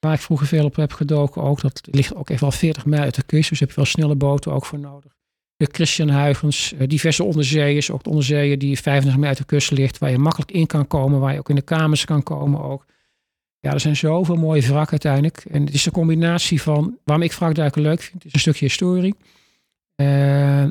waar 0.00 0.12
ik 0.14 0.20
vroeger 0.20 0.46
veel 0.46 0.64
op 0.64 0.76
heb 0.76 0.92
gedoken 0.92 1.42
ook. 1.42 1.60
Dat 1.60 1.80
ligt 1.90 2.14
ook 2.14 2.30
even 2.30 2.46
al 2.46 2.52
40 2.52 2.86
mijl 2.86 3.02
uit 3.02 3.14
de 3.14 3.22
kust. 3.22 3.48
Dus 3.48 3.60
heb 3.60 3.68
je 3.68 3.76
wel 3.76 3.84
snelle 3.84 4.16
boten 4.16 4.52
ook 4.52 4.66
voor 4.66 4.78
nodig. 4.78 5.16
De 5.56 5.68
Christian 5.72 6.10
Huygens, 6.10 6.72
uh, 6.72 6.88
diverse 6.88 7.24
onderzeeërs. 7.24 7.90
Ook 7.90 8.02
de 8.02 8.10
onderzeeër 8.10 8.58
die 8.58 8.80
25 8.80 9.16
mijl 9.16 9.28
uit 9.28 9.38
de 9.38 9.44
kust 9.44 9.70
ligt. 9.70 9.98
Waar 9.98 10.10
je 10.10 10.18
makkelijk 10.18 10.50
in 10.50 10.66
kan 10.66 10.86
komen. 10.86 11.20
Waar 11.20 11.32
je 11.32 11.38
ook 11.38 11.48
in 11.48 11.54
de 11.54 11.62
kamers 11.62 12.04
kan 12.04 12.22
komen 12.22 12.62
ook. 12.62 12.86
Ja, 13.60 13.72
er 13.72 13.80
zijn 13.80 13.96
zoveel 13.96 14.36
mooie 14.36 14.60
wrakken 14.60 14.90
uiteindelijk. 14.90 15.44
En 15.50 15.64
het 15.64 15.74
is 15.74 15.82
de 15.82 15.90
combinatie 15.90 16.62
van, 16.62 16.98
waarom 17.04 17.24
ik 17.24 17.32
wrakduiken 17.32 17.82
leuk 17.82 18.02
vind, 18.02 18.24
is 18.24 18.32
een 18.32 18.40
stukje 18.40 18.64
historie. 18.64 19.14
Uh, 19.96 20.06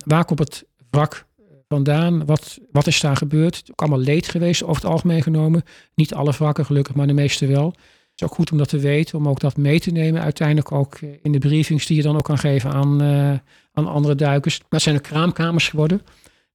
waar 0.06 0.26
komt 0.26 0.40
het 0.40 0.66
wrak 0.90 1.26
vandaan? 1.68 2.26
Wat, 2.26 2.58
wat 2.72 2.88
is 2.88 3.00
daar 3.00 3.16
gebeurd? 3.16 3.56
Het 3.56 3.64
is 3.64 3.72
ook 3.72 3.82
allemaal 3.82 4.00
leed 4.00 4.28
geweest, 4.28 4.64
over 4.64 4.76
het 4.76 4.92
algemeen 4.92 5.22
genomen. 5.22 5.64
Niet 5.96 6.14
alle 6.14 6.32
wrakken 6.32 6.66
gelukkig, 6.66 6.96
maar 6.96 7.08
de 7.08 7.14
meeste 7.14 7.46
wel. 7.46 7.76
Is 8.18 8.24
ook 8.24 8.34
goed 8.34 8.52
om 8.52 8.58
dat 8.58 8.70
te 8.70 8.80
weten, 8.80 9.18
om 9.18 9.28
ook 9.28 9.40
dat 9.40 9.58
mee 9.58 9.80
te 9.80 9.92
nemen. 9.92 10.22
Uiteindelijk 10.22 10.72
ook 10.72 11.00
in 11.22 11.32
de 11.32 11.38
briefings 11.38 11.86
die 11.86 11.96
je 11.96 12.04
dan 12.04 12.16
ook 12.16 12.24
kan 12.24 12.38
geven 12.38 12.72
aan, 12.72 13.02
uh, 13.04 13.34
aan 13.74 13.88
andere 13.88 14.16
duikers. 14.16 14.62
Het 14.70 14.82
zijn 14.82 14.96
ook 14.96 15.04
kraamkamers 15.04 15.70
geworden. 15.70 16.02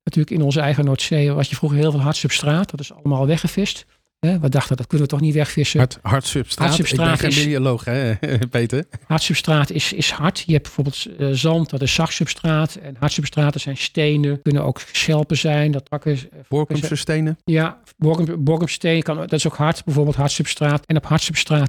Natuurlijk 0.05 0.37
in 0.37 0.43
onze 0.43 0.61
eigen 0.61 0.85
Noordzee 0.85 1.33
was 1.33 1.49
je 1.49 1.57
vroeger 1.57 1.79
heel 1.79 1.91
veel 1.91 2.01
hardsubstraat. 2.01 2.71
Dat 2.71 2.81
is 2.81 2.93
allemaal 2.93 3.27
weggevist. 3.27 3.87
Hè, 4.27 4.39
we 4.41 4.49
dachten, 4.49 4.77
dat 4.77 4.87
kunnen 4.87 5.07
we 5.07 5.13
toch 5.13 5.23
niet 5.23 5.35
wegvissen. 5.35 5.79
Hard, 5.79 5.99
hard 6.03 6.27
substraat. 6.27 6.67
Hard 6.69 6.75
substraat 6.79 7.15
Ik 7.15 7.21
ben 7.21 7.29
is- 7.29 7.37
geen 7.37 7.47
bioloog, 7.47 7.85
hè, 7.85 8.15
Peter? 8.51 8.85
Hard 9.07 9.23
substraat 9.23 9.71
is, 9.71 9.93
is 9.93 10.11
hard. 10.11 10.43
Je 10.47 10.53
hebt 10.53 10.63
bijvoorbeeld 10.63 11.07
eh, 11.19 11.29
zand, 11.31 11.71
dat 11.71 11.83
is 11.83 11.95
zacht 11.95 12.13
substraat. 12.15 12.75
En 12.75 12.97
hard 12.99 13.13
substraten 13.13 13.61
zijn 13.61 13.77
stenen. 13.77 14.43
Kunnen 14.43 14.65
ook 14.65 14.81
schelpen 14.93 15.37
zijn. 15.37 15.71
Dat 15.71 15.89
takken, 15.89 16.13
eh, 16.13 16.39
Borkumse 16.49 16.97
stenen. 16.97 17.39
Ja, 17.45 17.81
borkum, 17.97 18.45
borkumsteen 18.45 19.03
kan, 19.03 19.17
dat 19.17 19.33
is 19.33 19.47
ook 19.47 19.57
hard, 19.57 19.85
bijvoorbeeld 19.85 20.17
hard 20.17 20.31
substraat. 20.33 20.87
En 20.87 20.97
op 20.97 21.05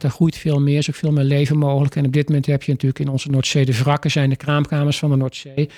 daar 0.01 0.11
groeit 0.11 0.37
veel 0.37 0.59
meer, 0.59 0.77
is 0.77 0.89
ook 0.89 0.95
veel 0.95 1.11
meer 1.11 1.23
leven 1.23 1.57
mogelijk. 1.57 1.95
En 1.95 2.05
op 2.05 2.13
dit 2.13 2.27
moment 2.27 2.45
heb 2.45 2.63
je 2.63 2.71
natuurlijk 2.71 2.99
in 2.99 3.09
onze 3.09 3.29
Noordzee 3.29 3.65
de 3.65 3.73
wrakken, 3.77 4.11
zijn 4.11 4.29
de 4.29 4.35
kraamkamers 4.35 4.99
van 4.99 5.09
de 5.09 5.15
Noordzee. 5.15 5.69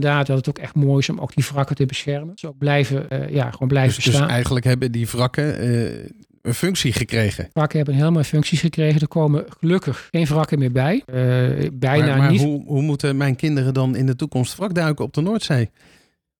Dat 0.00 0.26
het 0.28 0.48
ook 0.48 0.58
echt 0.58 0.74
mooi 0.74 0.98
is 0.98 1.08
om 1.08 1.18
ook 1.18 1.34
die 1.34 1.44
wrakken 1.52 1.76
te 1.76 1.86
beschermen. 1.86 2.32
Ze 2.38 2.46
ook 2.48 2.58
blijven, 2.58 3.10
eh, 3.10 3.30
ja, 3.30 3.50
gewoon 3.50 3.68
blijven 3.68 3.94
Dus, 4.02 4.04
dus 4.04 4.20
eigenlijk 4.20 4.64
hebben 4.64 4.92
die 4.92 5.06
wrakken 5.06 5.58
eh, 5.58 6.04
een 6.42 6.54
functie 6.54 6.92
gekregen. 6.92 7.48
wrakken 7.52 7.76
hebben 7.84 8.12
mooie 8.12 8.24
functies 8.24 8.60
gekregen. 8.60 9.00
Er 9.00 9.08
komen 9.08 9.44
gelukkig 9.58 10.08
geen 10.10 10.26
wrakken 10.26 10.58
meer 10.58 10.72
bij. 10.72 11.02
Eh, 11.06 11.68
bijna 11.72 12.06
maar 12.06 12.18
maar 12.18 12.30
niet. 12.30 12.40
hoe, 12.40 12.64
hoe 12.66 12.82
moeten 12.82 13.16
mijn 13.16 13.36
kinderen 13.36 13.74
dan 13.74 13.96
in 13.96 14.06
de 14.06 14.16
toekomst 14.16 14.56
wrakduiken 14.56 15.04
op 15.04 15.14
de 15.14 15.20
Noordzee? 15.20 15.70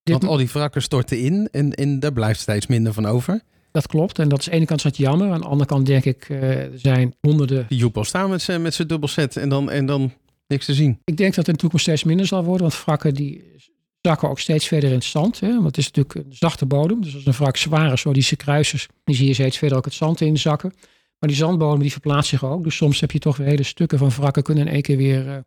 Dit- 0.02 0.14
Want 0.18 0.26
al 0.26 0.36
die 0.36 0.48
wrakken 0.52 0.82
storten 0.82 1.18
in 1.20 1.48
en, 1.52 1.72
en 1.72 2.00
daar 2.00 2.12
blijft 2.12 2.40
steeds 2.40 2.66
minder 2.66 2.92
van 2.92 3.06
over. 3.06 3.40
Dat 3.70 3.86
klopt. 3.86 4.18
En 4.18 4.28
dat 4.28 4.38
is 4.38 4.44
aan 4.46 4.50
de 4.50 4.56
ene 4.56 4.66
kant 4.66 4.82
dat 4.82 4.96
jammer. 4.96 5.30
Aan 5.32 5.40
de 5.40 5.46
andere 5.46 5.68
kant 5.68 5.86
denk 5.86 6.04
ik, 6.04 6.28
zijn 6.74 7.14
honderden 7.20 7.64
Die 7.68 7.78
Joep 7.78 7.96
al 7.96 8.04
staan 8.04 8.30
met 8.30 8.42
zijn 8.42 8.62
met 8.62 8.74
zijn 8.74 8.88
dubbelset 8.88 9.36
en 9.36 9.48
dan, 9.48 9.70
en 9.70 9.86
dan 9.86 10.12
niks 10.46 10.64
te 10.64 10.74
zien. 10.74 11.00
Ik 11.04 11.16
denk 11.16 11.34
dat 11.34 11.36
het 11.36 11.46
in 11.46 11.52
de 11.52 11.58
toekomst 11.58 11.84
steeds 11.84 12.04
minder 12.04 12.26
zal 12.26 12.44
worden. 12.44 12.62
Want 12.68 12.84
wrakken 12.84 13.14
die 13.14 13.54
zakken 14.00 14.28
ook 14.28 14.40
steeds 14.40 14.66
verder 14.66 14.88
in 14.88 14.94
het 14.94 15.04
zand. 15.04 15.40
Hè? 15.40 15.54
Want 15.54 15.66
het 15.66 15.76
is 15.76 15.90
natuurlijk 15.90 16.14
een 16.14 16.36
zachte 16.36 16.66
bodem. 16.66 17.02
Dus 17.02 17.14
als 17.14 17.26
een 17.26 17.32
wrak 17.32 17.56
zwaar 17.56 17.92
is, 17.92 18.02
die 18.02 18.36
kruisers, 18.36 18.88
die 19.04 19.14
zie 19.14 19.26
je 19.26 19.34
steeds 19.34 19.58
verder 19.58 19.78
ook 19.78 19.84
het 19.84 19.94
zand 19.94 20.20
in 20.20 20.38
zakken. 20.38 20.72
Maar 21.18 21.28
die 21.28 21.38
zandbodem 21.38 21.80
die 21.80 21.92
verplaatst 21.92 22.30
zich 22.30 22.44
ook. 22.44 22.64
Dus 22.64 22.76
soms 22.76 23.00
heb 23.00 23.10
je 23.10 23.18
toch 23.18 23.36
weer 23.36 23.46
hele 23.46 23.62
stukken 23.62 23.98
van 23.98 24.10
wrakken 24.10 24.42
kunnen 24.42 24.66
in 24.66 24.72
één 24.72 24.82
keer 24.82 24.96
weer 24.96 25.28
eh, 25.28 25.38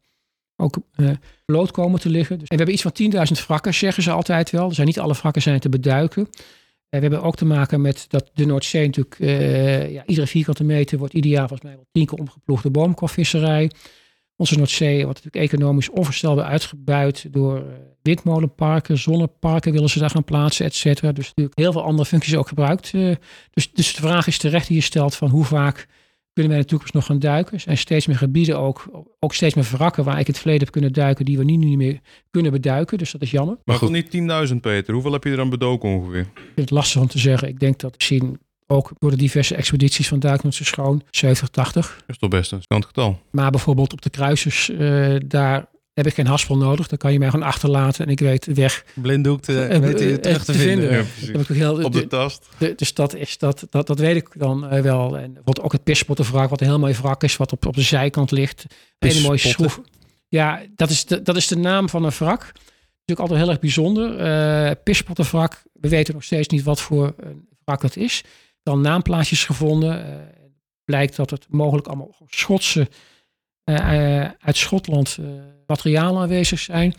ook 0.55 0.77
eh, 0.95 1.09
bloot 1.45 1.71
komen 1.71 1.99
te 1.99 2.09
liggen. 2.09 2.39
Dus, 2.39 2.47
en 2.47 2.57
we 2.57 2.63
hebben 2.63 2.91
iets 2.91 3.11
van 3.11 3.37
10.000 3.39 3.45
wrakken, 3.45 3.73
zeggen 3.73 4.03
ze 4.03 4.11
altijd 4.11 4.49
wel. 4.49 4.69
Er 4.69 4.75
zijn 4.75 4.87
niet 4.87 4.99
alle 4.99 5.13
wrakken 5.13 5.41
zijn 5.41 5.59
te 5.59 5.69
beduiken. 5.69 6.21
En 6.89 6.99
we 6.99 7.07
hebben 7.07 7.23
ook 7.23 7.35
te 7.35 7.45
maken 7.45 7.81
met 7.81 8.05
dat 8.07 8.31
de 8.33 8.45
Noordzee 8.45 8.85
natuurlijk, 8.85 9.19
eh, 9.19 9.91
ja, 9.91 10.05
iedere 10.05 10.27
vierkante 10.27 10.63
meter 10.63 10.97
wordt 10.97 11.13
ieder 11.13 11.31
jaar 11.31 11.47
volgens 11.47 11.61
mij 11.61 11.75
wel 11.75 11.87
tien 11.91 12.05
keer 12.05 12.19
omgeploegd 12.19 12.63
door 12.63 12.71
boomkorvisserij. 12.71 13.71
Onze 14.39 14.57
Noordzee 14.57 15.03
wordt 15.05 15.23
natuurlijk 15.23 15.53
economisch 15.53 15.89
onvoorstelbaar 15.89 16.45
uitgebuit 16.45 17.33
door 17.33 17.57
eh, 17.57 17.63
windmolenparken, 18.01 18.97
zonneparken 18.97 19.71
willen 19.71 19.89
ze 19.89 19.99
daar 19.99 20.09
gaan 20.09 20.23
plaatsen, 20.23 20.65
et 20.65 20.75
cetera. 20.75 21.11
Dus 21.11 21.27
natuurlijk 21.27 21.57
heel 21.57 21.71
veel 21.71 21.83
andere 21.83 22.05
functies 22.05 22.35
ook 22.35 22.47
gebruikt. 22.47 22.93
eh. 22.93 23.15
dus, 23.51 23.71
dus 23.71 23.95
de 23.95 24.01
vraag 24.01 24.27
is 24.27 24.37
terecht 24.37 24.67
die 24.67 24.75
je 24.75 24.83
stelt 24.83 25.15
van 25.15 25.29
hoe 25.29 25.45
vaak 25.45 25.87
kunnen 26.33 26.51
wij 26.51 26.61
in 26.61 26.61
de 26.61 26.69
toekomst 26.69 26.93
nog 26.93 27.05
gaan 27.05 27.19
duiken? 27.19 27.53
Er 27.53 27.59
zijn 27.59 27.77
steeds 27.77 28.07
meer 28.07 28.17
gebieden 28.17 28.59
ook, 28.59 29.05
ook 29.19 29.33
steeds 29.33 29.53
meer 29.55 29.69
wrakken 29.71 30.03
waar 30.03 30.19
ik 30.19 30.27
in 30.27 30.31
het 30.31 30.37
verleden 30.37 30.63
heb 30.63 30.71
kunnen 30.71 30.93
duiken 30.93 31.25
die 31.25 31.37
we 31.37 31.43
nu 31.43 31.55
niet 31.55 31.77
meer 31.77 31.99
kunnen 32.31 32.51
beduiken. 32.51 32.97
Dus 32.97 33.11
dat 33.11 33.21
is 33.21 33.31
jammer. 33.31 33.57
Maar 33.65 33.75
goed. 33.75 33.89
van 33.89 34.27
die 34.27 34.49
10.000 34.49 34.55
Peter, 34.61 34.93
hoeveel 34.93 35.11
heb 35.11 35.23
je 35.23 35.29
er 35.29 35.37
dan 35.37 35.49
bedoken 35.49 35.89
ongeveer? 35.89 36.19
Ik 36.19 36.29
vind 36.35 36.55
het 36.55 36.71
lastig 36.71 37.01
om 37.01 37.07
te 37.07 37.19
zeggen. 37.19 37.47
Ik 37.47 37.59
denk 37.59 37.79
dat 37.79 37.93
misschien 37.97 38.39
ook 38.71 38.91
door 38.99 39.09
de 39.11 39.17
diverse 39.17 39.55
expedities 39.55 40.07
van 40.07 40.19
Duiknoordse 40.19 40.65
Schoon 40.65 41.01
70, 41.09 41.49
80. 41.49 41.95
Dat 41.97 42.03
is 42.07 42.17
toch 42.17 42.29
best 42.29 42.51
een 42.51 42.61
kant 42.67 42.85
getal. 42.85 43.21
Maar 43.31 43.51
bijvoorbeeld 43.51 43.93
op 43.93 44.01
de 44.01 44.09
kruisers, 44.09 44.69
eh, 44.69 45.15
daar 45.25 45.65
heb 45.93 46.07
ik 46.07 46.13
geen 46.13 46.27
haspel 46.27 46.57
nodig. 46.57 46.87
Dan 46.87 46.97
kan 46.97 47.11
je 47.11 47.19
mij 47.19 47.29
gewoon 47.29 47.45
achterlaten 47.45 48.05
en 48.05 48.11
ik 48.11 48.19
weet 48.19 48.43
de 48.45 48.53
weg. 48.53 48.85
Blinddoek 48.93 49.41
te, 49.41 49.61
Eh, 49.65 49.79
weet 49.79 49.99
je, 49.99 50.11
eh, 50.11 50.15
terug 50.17 50.45
te 50.45 50.51
te 50.51 50.57
vinden. 50.57 50.87
vinden. 50.87 51.07
precies. 51.07 51.27
Heb 51.27 51.35
ik 51.41 51.49
ook 51.51 51.57
heel, 51.57 51.83
Op 51.83 51.91
de 51.93 52.07
tast. 52.07 52.47
de- 52.57 52.73
dus 52.75 52.93
dat, 52.93 53.15
is, 53.15 53.37
dat, 53.37 53.67
dat, 53.69 53.87
dat 53.87 53.99
weet 53.99 54.15
ik 54.15 54.29
dan 54.33 54.59
wel. 54.81 55.17
En 55.17 55.23
bijvoorbeeld 55.25 55.61
ook 55.61 55.71
het 55.71 55.83
pispottenwrak, 55.83 56.49
wat 56.49 56.61
een 56.61 56.67
heel 56.67 56.79
mooi 56.79 56.93
wrak 56.93 57.23
is, 57.23 57.37
wat 57.37 57.51
op, 57.51 57.65
op 57.65 57.75
de 57.75 57.81
zijkant 57.81 58.31
ligt. 58.31 58.65
Een 58.99 59.09
hele 59.09 59.21
mooie 59.21 59.37
schroef. 59.37 59.81
Ja, 60.27 60.61
dat 60.75 60.89
is, 60.89 61.05
de, 61.05 61.21
dat 61.21 61.35
is 61.35 61.47
de 61.47 61.57
naam 61.57 61.89
van 61.89 62.03
een 62.03 62.11
wrak. 62.11 62.39
Natuurlijk 62.41 63.19
altijd 63.19 63.39
heel 63.39 63.49
erg 63.49 63.59
bijzonder. 63.59 64.17
Eh 64.19 64.71
pispottenwrak, 64.83 65.61
we 65.73 65.89
weten 65.89 66.13
nog 66.13 66.23
steeds 66.23 66.47
niet 66.47 66.63
wat 66.63 66.81
voor 66.81 67.13
een 67.19 67.47
wrak 67.65 67.81
het 67.81 67.97
is. 67.97 68.23
Wel 68.63 68.77
naamplaatjes 68.77 69.45
gevonden. 69.45 70.05
Eh, 70.05 70.15
blijkt 70.83 71.15
dat 71.15 71.29
het 71.29 71.45
mogelijk 71.49 71.87
allemaal 71.87 72.15
Schotse, 72.27 72.89
eh, 73.63 74.21
eh, 74.23 74.31
uit 74.39 74.57
Schotland 74.57 75.17
materialen 75.67 76.21
aanwezig 76.21 76.59
zijn. 76.59 76.93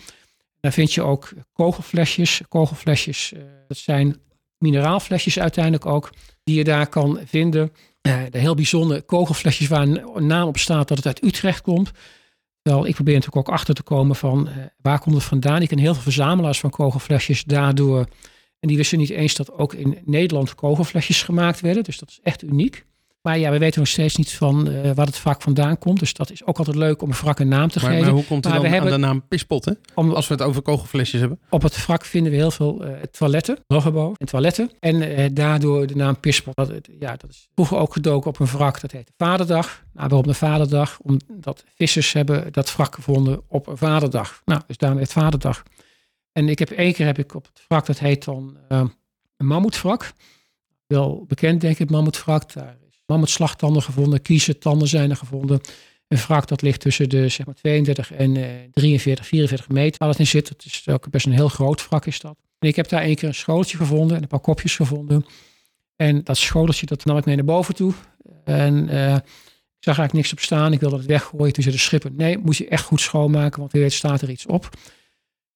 Daar 0.60 0.72
vind 0.72 0.92
je 0.92 1.02
ook 1.02 1.32
kogelflesjes. 1.52 2.40
Kogelflesjes, 2.48 3.32
dat 3.68 3.76
zijn 3.76 4.20
mineraalflesjes 4.58 5.38
uiteindelijk 5.38 5.86
ook, 5.86 6.10
die 6.44 6.56
je 6.56 6.64
daar 6.64 6.86
kan 6.86 7.20
vinden. 7.24 7.72
De 8.02 8.38
heel 8.38 8.54
bijzondere 8.54 9.00
kogelflesjes 9.00 9.68
waar 9.68 9.82
een 9.82 10.26
naam 10.26 10.48
op 10.48 10.58
staat 10.58 10.88
dat 10.88 10.96
het 10.96 11.06
uit 11.06 11.24
Utrecht 11.24 11.60
komt. 11.60 11.90
Wel, 12.62 12.86
ik 12.86 12.94
probeer 12.94 13.14
natuurlijk 13.14 13.48
ook 13.48 13.54
achter 13.54 13.74
te 13.74 13.82
komen 13.82 14.16
van 14.16 14.48
waar 14.76 14.98
komt 14.98 15.14
het 15.14 15.24
vandaan. 15.24 15.62
Ik 15.62 15.68
ken 15.68 15.78
heel 15.78 15.94
veel 15.94 16.02
verzamelaars 16.02 16.60
van 16.60 16.70
kogelflesjes 16.70 17.44
daardoor. 17.44 18.06
En 18.60 18.68
die 18.68 18.76
wisten 18.76 18.98
niet 18.98 19.10
eens 19.10 19.34
dat 19.34 19.52
ook 19.52 19.74
in 19.74 19.98
Nederland 20.04 20.54
kogelflesjes 20.54 21.22
gemaakt 21.22 21.60
werden. 21.60 21.84
Dus 21.84 21.98
dat 21.98 22.08
is 22.08 22.20
echt 22.22 22.42
uniek. 22.42 22.84
Maar 23.22 23.38
ja, 23.38 23.50
we 23.50 23.58
weten 23.58 23.78
nog 23.78 23.88
steeds 23.88 24.16
niet 24.16 24.32
van 24.32 24.70
eh, 24.70 24.90
waar 24.94 25.06
het 25.06 25.22
wrak 25.22 25.42
vandaan 25.42 25.78
komt. 25.78 25.98
Dus 25.98 26.12
dat 26.14 26.30
is 26.30 26.44
ook 26.46 26.58
altijd 26.58 26.76
leuk 26.76 27.02
om 27.02 27.08
een 27.08 27.14
wrak 27.14 27.38
een 27.38 27.48
naam 27.48 27.68
te 27.68 27.78
Maar, 27.80 27.90
geven. 27.90 28.04
maar 28.04 28.14
hoe 28.14 28.24
komt 28.24 28.44
het 28.44 28.52
dan 28.52 28.62
we 28.62 28.68
aan 28.68 28.72
hebben- 28.74 28.92
de 28.92 28.98
naam 28.98 29.22
pispotten? 29.28 29.78
Om, 29.94 30.10
Als 30.12 30.28
we 30.28 30.34
het 30.34 30.42
over 30.42 30.62
kogelflesjes 30.62 31.20
hebben. 31.20 31.38
op 31.50 31.62
het 31.62 31.86
wrak 31.86 32.04
vinden 32.04 32.32
we 32.32 32.38
heel 32.38 32.50
veel 32.50 32.84
eh, 32.84 33.02
toiletten, 33.02 33.58
lavabo 33.66 34.14
en 34.16 34.26
toiletten. 34.26 34.70
En 34.80 35.16
eh, 35.16 35.28
daardoor 35.32 35.86
de 35.86 35.94
naam 35.96 36.20
Pispot. 36.20 36.54
Dat, 36.56 36.72
ja, 36.98 37.16
dat 37.16 37.30
is 37.30 37.48
vroeger 37.54 37.76
ook 37.78 37.92
gedoken 37.92 38.30
op 38.30 38.38
een 38.40 38.46
wrak. 38.46 38.80
Dat 38.80 38.90
heet 38.92 39.12
Vaderdag. 39.16 39.82
Nou, 39.92 40.08
waarom 40.08 40.26
de 40.26 40.34
Vaderdag? 40.34 40.98
Omdat 41.02 41.64
vissers 41.76 42.12
hebben 42.12 42.52
dat 42.52 42.76
wrak 42.76 42.94
gevonden 42.94 43.40
op 43.48 43.66
een 43.66 43.76
Vaderdag. 43.76 44.42
Nou, 44.44 44.60
dus 44.66 44.76
daarom 44.76 44.98
het 44.98 45.12
Vaderdag. 45.12 45.62
En 46.32 46.48
ik 46.48 46.58
heb 46.58 46.70
één 46.70 46.92
keer 46.92 47.06
heb 47.06 47.18
ik 47.18 47.34
op 47.34 47.46
het 47.46 47.64
wrak, 47.68 47.86
dat 47.86 47.98
heet 47.98 48.24
dan 48.24 48.58
eh, 48.68 48.84
een 49.36 49.46
mammoetwrak. 49.46 50.12
Wel 50.86 51.24
bekend 51.28 51.60
denk 51.60 51.78
ik, 51.78 51.88
het. 51.88 52.52
Daar 52.52 52.76
is 52.88 53.02
mammoetslagtanden 53.06 53.82
gevonden, 53.82 54.22
kiezeltanden 54.22 54.88
zijn 54.88 55.10
er 55.10 55.16
gevonden. 55.16 55.60
Een 56.08 56.18
wrak 56.18 56.48
dat 56.48 56.62
ligt 56.62 56.80
tussen 56.80 57.08
de 57.08 57.28
zeg 57.28 57.46
maar 57.46 57.54
32 57.54 58.12
en 58.12 58.36
eh, 58.36 58.68
43, 58.72 59.26
44 59.26 59.68
meter 59.68 59.98
waar 59.98 60.08
het 60.08 60.18
in 60.18 60.26
zit. 60.26 60.48
Het 60.48 60.64
is 60.64 60.88
ook 60.88 61.10
best 61.10 61.26
een 61.26 61.32
heel 61.32 61.48
groot 61.48 61.88
wrak 61.88 62.06
is 62.06 62.20
dat. 62.20 62.36
En 62.58 62.68
ik 62.68 62.76
heb 62.76 62.88
daar 62.88 63.02
één 63.02 63.14
keer 63.14 63.28
een 63.28 63.34
schoteltje 63.34 63.76
gevonden 63.76 64.16
en 64.16 64.22
een 64.22 64.28
paar 64.28 64.40
kopjes 64.40 64.76
gevonden. 64.76 65.26
En 65.96 66.24
dat 66.24 66.36
schoteltje 66.36 66.86
dat 66.86 67.04
nam 67.04 67.16
ik 67.16 67.24
mee 67.24 67.36
naar 67.36 67.44
boven 67.44 67.74
toe. 67.74 67.92
En 68.44 68.88
eh, 68.88 69.14
ik 69.14 69.86
zag 69.86 69.98
eigenlijk 69.98 70.12
niks 70.12 70.32
op 70.32 70.40
staan. 70.40 70.72
Ik 70.72 70.80
wilde 70.80 70.96
het 70.96 71.06
weggooien. 71.06 71.52
Toen 71.52 71.62
zei 71.62 71.74
de 71.74 71.80
schipper, 71.80 72.12
nee, 72.12 72.38
moet 72.38 72.56
je 72.56 72.68
echt 72.68 72.84
goed 72.84 73.00
schoonmaken, 73.00 73.60
want 73.60 73.72
wie 73.72 73.80
weet 73.80 73.92
staat 73.92 74.22
er 74.22 74.30
iets 74.30 74.46
op. 74.46 74.68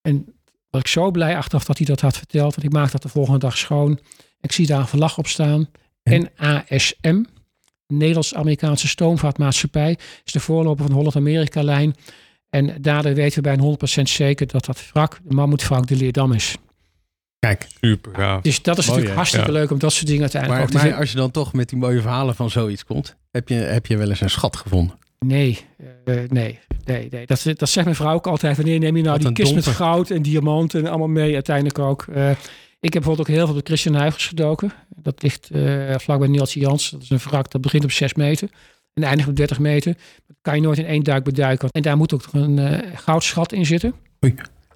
En 0.00 0.33
was 0.74 0.82
ik 0.82 0.88
zo 0.88 1.10
blij 1.10 1.36
achteraf 1.36 1.64
dat 1.64 1.76
hij 1.78 1.86
dat 1.86 2.00
had 2.00 2.16
verteld. 2.16 2.54
Want 2.54 2.66
ik 2.66 2.72
maakte 2.72 2.92
dat 2.92 3.02
de 3.02 3.08
volgende 3.08 3.38
dag 3.38 3.56
schoon. 3.56 3.98
Ik 4.40 4.52
zie 4.52 4.66
daar 4.66 4.80
een 4.80 4.86
vlag 4.86 5.18
op 5.18 5.26
staan. 5.26 5.68
En? 6.02 6.30
NASM. 6.36 7.22
Nederlands-Amerikaanse 7.86 8.88
Stoomvaartmaatschappij. 8.88 9.98
Is 10.24 10.32
de 10.32 10.40
voorloper 10.40 10.78
van 10.82 10.90
de 10.90 10.96
Holland-Amerika-lijn. 10.96 11.94
En 12.50 12.82
daardoor 12.82 13.14
weten 13.14 13.42
we 13.42 13.56
bij 13.56 13.98
100% 14.00 14.02
zeker 14.02 14.46
dat 14.46 14.64
dat 14.64 14.90
wrak, 14.92 15.20
de 15.24 15.34
mammoetwrak, 15.34 15.86
de 15.86 15.96
Leerdam 15.96 16.32
is. 16.32 16.56
Kijk, 17.38 17.66
Super 17.80 18.14
gaaf. 18.14 18.42
Dus 18.42 18.62
dat 18.62 18.78
is 18.78 18.86
Mooi, 18.86 18.88
natuurlijk 18.98 19.16
hartstikke 19.16 19.52
Ja. 19.52 19.58
leuk 19.58 19.70
om 19.70 19.78
dat 19.78 19.92
soort 19.92 20.06
dingen 20.06 20.20
uiteindelijk 20.22 20.60
maar, 20.60 20.68
ook 20.68 20.72
te 20.72 20.76
maar 20.76 20.86
vinden. 20.86 21.00
als 21.00 21.10
je 21.12 21.16
dan 21.16 21.30
toch 21.30 21.52
met 21.52 21.68
die 21.68 21.78
mooie 21.78 22.00
verhalen 22.00 22.34
van 22.34 22.50
zoiets 22.50 22.84
komt, 22.84 23.16
heb 23.30 23.48
je, 23.48 23.54
heb 23.54 23.86
je 23.86 23.96
wel 23.96 24.08
eens 24.08 24.20
een 24.20 24.30
schat 24.30 24.56
gevonden? 24.56 24.98
Nee, 25.18 25.60
eh, 26.04 26.14
nee, 26.28 26.58
nee, 26.84 27.08
nee. 27.10 27.26
Dat, 27.26 27.42
dat 27.56 27.68
zegt 27.68 27.84
mijn 27.84 27.96
vrouw 27.96 28.14
ook 28.14 28.26
altijd. 28.26 28.56
Wanneer 28.56 28.78
neem 28.78 28.96
je 28.96 29.02
nou 29.02 29.14
Wat 29.14 29.26
die 29.26 29.32
kist 29.32 29.54
met 29.54 29.66
goud 29.66 30.10
en 30.10 30.22
diamanten 30.22 30.80
en 30.80 30.88
allemaal 30.88 31.08
mee 31.08 31.34
uiteindelijk 31.34 31.78
ook. 31.78 32.06
Eh, 32.12 32.30
ik 32.80 32.92
heb 32.92 33.02
bijvoorbeeld 33.02 33.28
ook 33.28 33.34
heel 33.34 33.46
veel 33.46 33.54
op 33.54 33.60
de 33.60 33.66
Christian 33.66 33.96
Huygens 33.96 34.26
gedoken. 34.26 34.72
Dat 34.96 35.22
ligt 35.22 35.50
eh 35.50 35.94
vlakbij 35.98 36.28
Niels 36.28 36.54
Jans. 36.54 36.90
Dat 36.90 37.02
is 37.02 37.10
een 37.10 37.18
wrak 37.18 37.50
dat 37.50 37.60
begint 37.60 37.84
op 37.84 37.90
6 37.90 38.14
meter 38.14 38.48
en 38.94 39.02
eindigt 39.02 39.28
op 39.28 39.36
30 39.36 39.58
meter. 39.58 39.96
Dat 40.26 40.36
kan 40.42 40.54
je 40.54 40.60
nooit 40.60 40.78
in 40.78 40.86
één 40.86 41.02
duik 41.02 41.24
beduiken. 41.24 41.68
En 41.70 41.82
daar 41.82 41.96
moet 41.96 42.14
ook 42.14 42.32
nog 42.32 42.42
een 42.42 42.58
eh, 42.58 42.96
goudschat 42.96 43.52
in 43.52 43.66
zitten. 43.66 43.94
Oei. 44.24 44.34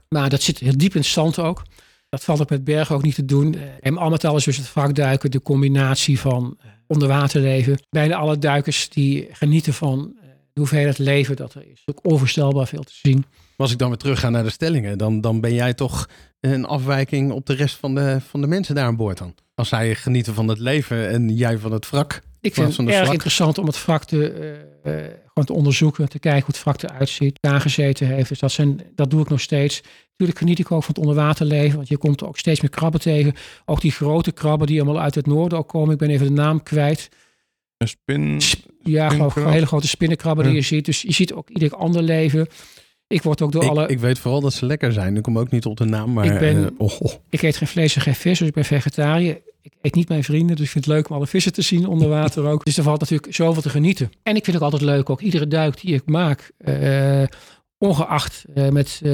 Maar 0.09 0.28
dat 0.28 0.42
zit 0.42 0.59
heel 0.59 0.76
diep 0.76 0.94
in 0.94 1.00
het 1.00 1.09
zand 1.09 1.38
ook. 1.38 1.62
Dat 2.09 2.24
valt 2.24 2.40
ook 2.40 2.50
met 2.50 2.64
bergen 2.64 2.94
ook 2.94 3.02
niet 3.02 3.14
te 3.14 3.24
doen. 3.24 3.56
En 3.80 3.96
al 3.96 4.11
met 4.11 4.24
al 4.24 4.36
is 4.36 4.44
dus 4.44 4.56
het 4.56 4.72
wrakduiken 4.72 5.30
de 5.30 5.42
combinatie 5.42 6.20
van 6.20 6.59
onderwaterleven. 6.86 7.78
Bijna 7.90 8.16
alle 8.16 8.38
duikers 8.38 8.88
die 8.88 9.28
genieten 9.32 9.74
van 9.74 10.16
de 10.59 10.64
hoeveelheid 10.64 10.98
leven 10.98 11.36
dat 11.36 11.54
er 11.54 11.64
is. 11.72 11.82
Ook 11.86 11.98
onvoorstelbaar 12.02 12.66
veel 12.66 12.82
te 12.82 12.92
zien. 13.02 13.16
Maar 13.18 13.66
Als 13.66 13.72
ik 13.72 13.78
dan 13.78 13.88
weer 13.88 13.98
terug 13.98 14.20
ga 14.20 14.30
naar 14.30 14.42
de 14.42 14.50
stellingen, 14.50 14.98
dan, 14.98 15.20
dan 15.20 15.40
ben 15.40 15.54
jij 15.54 15.74
toch 15.74 16.09
een 16.40 16.64
afwijking 16.64 17.32
op 17.32 17.46
de 17.46 17.54
rest 17.54 17.76
van 17.76 17.94
de, 17.94 18.20
van 18.28 18.40
de 18.40 18.46
mensen 18.46 18.74
daar 18.74 18.84
aan 18.84 18.96
boord 18.96 19.18
dan. 19.18 19.34
Als 19.54 19.68
zij 19.68 19.94
genieten 19.94 20.34
van 20.34 20.48
het 20.48 20.59
leven 20.59 21.09
en 21.09 21.28
jij 21.28 21.59
van 21.59 21.72
het 21.72 21.90
wrak. 21.90 22.20
Ik 22.40 22.54
vind 22.54 22.76
het 22.76 22.88
erg 22.88 23.12
interessant 23.12 23.59
om 23.59 23.66
het 23.66 23.84
wrak 23.84 24.04
te, 24.04 24.30
eh, 24.30 25.04
eh, 25.04 25.11
gewoon 25.26 25.44
te 25.44 25.52
onderzoeken. 25.52 26.09
Te 26.09 26.18
kijken 26.18 26.44
hoe 26.44 26.54
het 26.54 26.64
wrak 26.64 26.82
eruit 26.82 27.09
ziet. 27.09 27.38
Daar 27.40 27.61
gezeten 27.61 28.06
heeft. 28.06 28.28
Dus 28.28 28.38
dat, 28.38 28.52
zijn, 28.52 28.80
dat 28.94 29.11
doe 29.11 29.22
ik 29.22 29.28
nog 29.28 29.40
steeds. 29.40 29.82
Natuurlijk 30.11 30.38
geniet 30.38 30.59
ik 30.59 30.72
ook 30.72 30.84
van 30.84 30.94
het 30.94 31.04
onderwaterleven. 31.04 31.76
Want 31.76 31.88
je 31.88 31.96
komt 31.96 32.24
ook 32.24 32.38
steeds 32.38 32.61
meer 32.61 32.70
krabben 32.70 33.00
tegen. 33.00 33.34
Ook 33.64 33.80
die 33.80 33.92
grote 33.92 34.32
krabben 34.32 34.66
die 34.66 34.82
allemaal 34.82 35.02
uit 35.02 35.14
het 35.14 35.26
noorden 35.26 35.59
ook 35.59 35.68
komen. 35.68 35.92
Ik 35.92 35.98
ben 35.98 36.11
even 36.11 36.26
de 36.26 36.32
naam 36.32 36.62
kwijt. 36.62 37.09
Een 37.79 37.89
spin. 37.89 38.41
Ja, 38.83 39.09
gewoon 39.09 39.31
Spinnenkrab. 39.31 39.53
hele 39.53 39.66
grote 39.66 39.89
spinnenkrabben 39.89 40.45
Ja. 40.45 40.51
die 40.51 40.61
je 40.61 40.66
ziet. 40.66 40.85
Dus 40.85 41.03
je 41.03 41.12
ziet 41.12 41.33
ook 41.33 41.49
ieder 41.51 41.76
ander 41.76 42.03
leven. 42.03 42.47
Ik 43.07 43.22
word 43.22 43.43
ook 43.43 43.53
door 43.53 43.62
Ik, 43.62 43.68
alle... 43.68 43.87
ik 43.89 43.99
weet 43.99 44.18
vooral 44.18 44.41
dat 44.41 44.53
ze 44.53 44.66
lekker 44.66 44.93
zijn. 44.93 45.16
Ik 45.16 45.22
kom 45.22 45.39
ook 45.39 45.51
niet 45.51 45.66
op 45.66 45.76
de 45.76 45.85
naam, 45.85 46.12
maar... 46.12 46.24
Ik 46.24 46.39
ben- 46.39 46.64
eh, 46.64 46.70
oh, 46.79 47.01
oh. 47.01 47.12
Ik 47.31 47.43
eet 47.43 47.57
geen 47.57 47.68
vlees 47.68 47.97
en 47.97 48.03
geen 48.03 48.14
vis, 48.14 48.39
dus 48.39 48.49
ik 48.49 48.55
ben 48.55 48.64
vegetariër. 48.64 49.41
Ik 49.62 49.72
eet 49.83 49.95
niet 49.95 50.09
mijn 50.09 50.24
vrienden, 50.24 50.57
dus 50.57 50.64
ik 50.64 50.70
vind 50.70 50.85
het 50.85 50.95
leuk 50.95 51.09
om 51.09 51.16
alle 51.16 51.26
vissen 51.26 51.53
te 51.53 51.62
zien 51.62 51.87
onder 51.87 52.09
water 52.09 52.45
ook. 52.47 52.64
Dus 52.64 52.76
er 52.76 52.83
valt 52.83 53.01
natuurlijk 53.01 53.35
zoveel 53.35 53.62
te 53.62 53.68
genieten. 53.70 54.11
En 54.22 54.37
ik 54.37 54.45
vind 54.45 54.57
het 54.57 54.64
ook 54.64 54.72
altijd 54.72 54.91
leuk, 54.91 55.11
ook 55.11 55.20
iedere 55.20 55.47
duik 55.47 55.81
die 55.81 55.95
ik 55.95 56.03
maak, 56.07 56.51
eh, 56.59 57.22
ongeacht 57.79 58.45
eh, 58.55 58.68
met, 58.68 59.01
eh, 59.03 59.11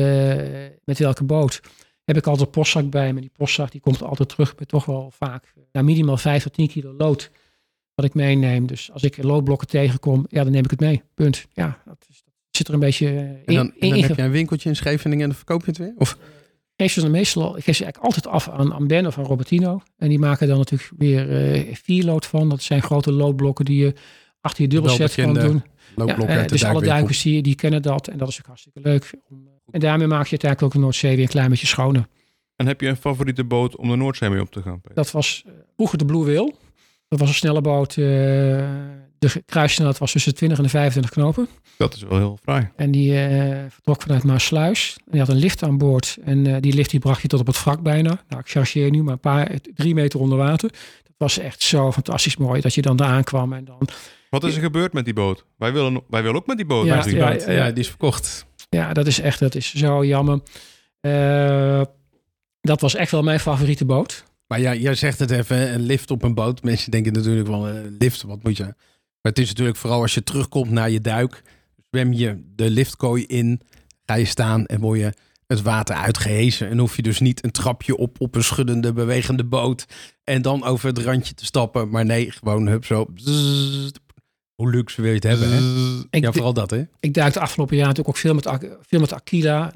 met 0.85 0.99
welke 0.99 1.25
boot, 1.25 1.61
heb 2.05 2.17
ik 2.17 2.27
altijd 2.27 2.47
een 2.47 2.53
postzak 2.53 2.91
bij 2.91 3.13
me. 3.13 3.21
Die 3.21 3.31
postzak 3.37 3.71
die 3.73 3.81
komt 3.81 4.03
altijd 4.03 4.29
terug 4.29 4.55
met 4.59 4.69
toch 4.69 4.85
wel 4.85 5.13
vaak 5.19 5.53
nou, 5.73 5.87
minimaal 5.87 6.17
5 6.17 6.43
tot 6.43 6.53
10 6.53 6.69
kilo 6.69 6.95
lood 6.99 7.31
wat 7.95 8.05
ik 8.05 8.15
meeneem. 8.15 8.67
Dus 8.67 8.93
als 8.93 9.03
ik 9.03 9.23
loodblokken 9.23 9.69
tegenkom, 9.69 10.27
ja, 10.29 10.43
dan 10.43 10.53
neem 10.53 10.65
ik 10.65 10.71
het 10.71 10.81
mee. 10.81 11.03
Punt. 11.15 11.47
Ja, 11.53 11.83
dat, 11.85 11.97
is, 12.09 12.23
dat 12.25 12.35
zit 12.51 12.69
er 12.69 12.75
een 12.75 12.81
beetje 12.81 13.07
eh, 13.09 13.15
in. 13.15 13.43
En 13.45 13.55
dan, 13.55 13.67
en 13.67 13.89
dan 13.89 13.99
in- 13.99 14.03
heb 14.05 14.17
je 14.17 14.23
een 14.23 14.31
winkeltje 14.31 14.69
in 14.69 14.77
Scheveningen 14.77 15.23
en 15.23 15.29
dan 15.29 15.37
verkoop 15.37 15.61
je 15.61 15.67
het 15.67 15.79
weer? 15.79 15.93
Of 15.97 16.19
geef 16.77 16.93
ze 16.93 17.01
dan 17.01 17.11
meestal, 17.11 17.57
ik 17.57 17.65
geef 17.65 17.77
ze 17.77 17.83
eigenlijk 17.85 18.15
altijd 18.15 18.35
af 18.35 18.49
aan, 18.49 18.73
aan 18.75 18.87
Ben 18.87 19.07
of 19.07 19.19
aan 19.19 19.25
Robertino. 19.25 19.81
En 19.97 20.09
die 20.09 20.19
maken 20.19 20.49
dan 20.49 20.59
natuurlijk 20.59 20.91
weer 20.99 21.31
eh 21.53 21.75
vier 21.75 22.05
lood 22.05 22.27
van. 22.27 22.49
Dat 22.49 22.63
zijn 22.63 22.83
grote 22.83 23.13
loodblokken 23.13 23.65
die 23.65 23.85
je 23.85 23.95
achter 24.41 24.63
je 24.63 24.69
dubbelset 24.69 25.15
kan 25.15 25.35
doen. 25.35 25.63
Ja, 25.97 26.17
uit 26.17 26.43
de 26.49 26.55
dus 26.55 26.65
alle 26.65 26.83
duikers 26.83 27.23
die, 27.23 27.43
die 27.43 27.55
kennen 27.55 27.83
dat. 27.83 28.09
En 28.09 28.19
dat 28.19 28.29
is 28.29 28.39
ook 28.39 28.47
hartstikke 28.47 28.81
leuk. 28.81 29.13
Om, 29.29 29.49
En 29.71 29.81
daarmee 29.81 30.07
maak 30.07 30.25
je 30.25 30.31
uiteindelijk 30.31 30.63
ook 30.63 30.73
de 30.73 30.79
Noordzee 30.79 31.15
weer 31.15 31.25
een 31.25 31.31
klein 31.31 31.51
beetje 31.51 31.67
schoner. 31.67 32.07
En 32.57 32.67
heb 32.67 32.81
je 32.81 32.89
een 32.89 32.97
favoriete 32.97 33.45
boot 33.45 33.77
om 33.77 33.89
de 33.89 33.97
Noordzee 33.97 34.31
mee 34.31 34.41
op 34.41 34.51
te 34.51 34.63
gaan? 34.63 34.81
Peter? 34.81 34.95
Dat 34.95 35.11
was 35.11 35.45
vroeger 35.77 35.99
de 35.99 36.05
Blue 36.05 36.25
Whale. 36.25 36.55
Dat 37.09 37.19
was 37.19 37.29
een 37.29 37.35
snelle 37.35 37.61
boot. 37.61 37.91
eh, 37.91 38.05
de 39.19 39.43
kruissnelheid 39.47 39.99
was 39.99 40.13
tussen 40.13 40.31
de 40.31 40.37
20 40.37 40.59
en 40.59 40.65
de 40.65 40.71
25 40.71 41.11
knopen. 41.13 41.49
Dat 41.79 41.95
is 41.95 42.03
wel 42.03 42.19
heel 42.19 42.39
fraai. 42.43 42.69
En 42.77 42.91
die 42.91 43.19
eh, 43.21 43.65
vertrok 43.69 44.03
vanuit 44.03 44.25
Maasluis. 44.25 44.97
En 45.05 45.11
die 45.11 45.21
had 45.21 45.29
een 45.29 45.37
lift 45.37 45.63
aan 45.63 45.79
boord. 45.79 46.17
En 46.25 46.47
eh, 46.47 46.57
die 46.61 46.73
lift 46.75 46.91
die 46.91 47.01
bracht 47.01 47.23
je 47.23 47.29
tot 47.29 47.41
op 47.41 47.47
het 47.47 47.65
wrak 47.65 47.83
bijna. 47.83 48.23
Nou, 48.29 48.41
ik 48.41 48.51
chargeer 48.51 48.91
nu 48.91 49.03
maar 49.03 49.13
een 49.13 49.21
paar, 49.21 49.51
drie 49.75 49.95
meter 49.95 50.21
onder 50.21 50.39
water. 50.39 50.71
Dat 51.03 51.13
was 51.17 51.39
echt 51.39 51.63
zo 51.63 51.93
fantastisch 51.93 52.37
mooi 52.37 52.61
dat 52.61 52.75
je 52.75 52.83
dan 52.83 52.97
daar 52.97 53.09
aankwam. 53.09 53.53
En 53.53 53.65
dan, 53.65 53.89
Wat 54.31 54.45
is 54.45 54.55
er 54.57 54.63
gebeurd 54.63 54.93
met 54.93 55.05
die 55.05 55.15
boot? 55.15 55.45
Wij 55.57 55.73
willen, 55.73 56.03
wij 56.09 56.23
willen 56.23 56.37
ook 56.37 56.47
met 56.47 56.57
die 56.57 56.67
boot. 56.67 56.87
Ja, 56.87 57.03
die 57.03 57.17
ja, 57.17 57.31
boot. 57.31 57.45
Ja, 57.47 57.71
die 57.71 57.83
is 57.83 57.89
verkocht. 57.89 58.47
ja, 58.69 58.93
dat 58.93 59.07
is 59.07 59.21
echt, 59.21 59.39
dat 59.39 59.55
is 59.55 59.75
zo 59.75 60.05
jammer. 60.05 60.41
Eh, 61.01 61.83
dat 62.61 62.81
was 62.81 62.95
echt 62.95 63.11
wel 63.11 63.23
mijn 63.23 63.41
favoriete 63.41 63.85
boot. 63.85 64.25
Maar 64.47 64.61
ja, 64.61 64.75
jij 64.75 64.95
zegt 64.95 65.19
het 65.19 65.31
even, 65.31 65.75
een 65.75 65.81
lift 65.81 66.11
op 66.11 66.23
een 66.23 66.35
boot. 66.35 66.63
Mensen 66.63 66.91
denken 66.91 67.13
natuurlijk 67.13 67.47
van, 67.47 67.69
eh, 67.69 67.75
lift, 67.99 68.23
wat 68.23 68.43
moet 68.43 68.57
je... 68.57 68.63
Maar 68.63 69.33
het 69.33 69.39
is 69.39 69.49
natuurlijk 69.49 69.77
vooral 69.77 70.01
als 70.01 70.15
je 70.15 70.23
terugkomt 70.23 70.71
naar 70.71 70.91
je 70.91 71.01
duik. 71.01 71.43
Zwem 71.91 72.13
je 72.13 72.43
de 72.55 72.71
liftkooi 72.71 73.25
in, 73.27 73.61
ga 74.07 74.15
je 74.15 74.25
staan 74.25 74.67
en 74.67 74.81
word 74.81 74.99
je 74.99 75.13
het 75.47 75.63
water 75.63 75.97
uitgehezen. 75.97 76.69
En 76.69 76.79
hoef 76.79 76.97
je 76.97 77.03
dus 77.03 77.21
niet 77.21 77.45
een 77.45 77.51
trapje 77.51 77.97
op 77.97 78.21
op 78.21 78.35
een 78.35 78.45
schuddende, 78.45 78.93
bewegende 78.93 79.45
boot. 79.45 79.87
En 80.25 80.43
dan 80.43 80.65
over 80.65 80.89
het 80.89 80.99
randje 80.99 81.35
te 81.35 81.45
stappen. 81.45 81.89
Maar 81.89 82.05
nee, 82.05 82.31
gewoon 82.31 82.67
hup 82.67 82.85
zo. 82.85 83.07
Hoe 84.55 84.71
luxe 84.71 85.01
wil 85.01 85.11
je 85.11 85.17
het 85.17 85.25
hebben, 85.25 85.49
hè? 85.53 85.59
Ik, 86.11 86.23
Ja, 86.23 86.33
vooral 86.33 86.53
dat, 86.53 86.71
hè? 86.71 86.83
ik 87.01 87.15
duik 87.15 87.33
de 87.33 87.41
afgelopen 87.41 87.77
jaar 87.77 87.87
natuurlijk 87.87 88.17
ook 88.17 88.23
veel 88.23 88.35
met, 88.35 88.79
veel 88.81 89.01
met 89.01 89.13
Aquila. 89.13 89.73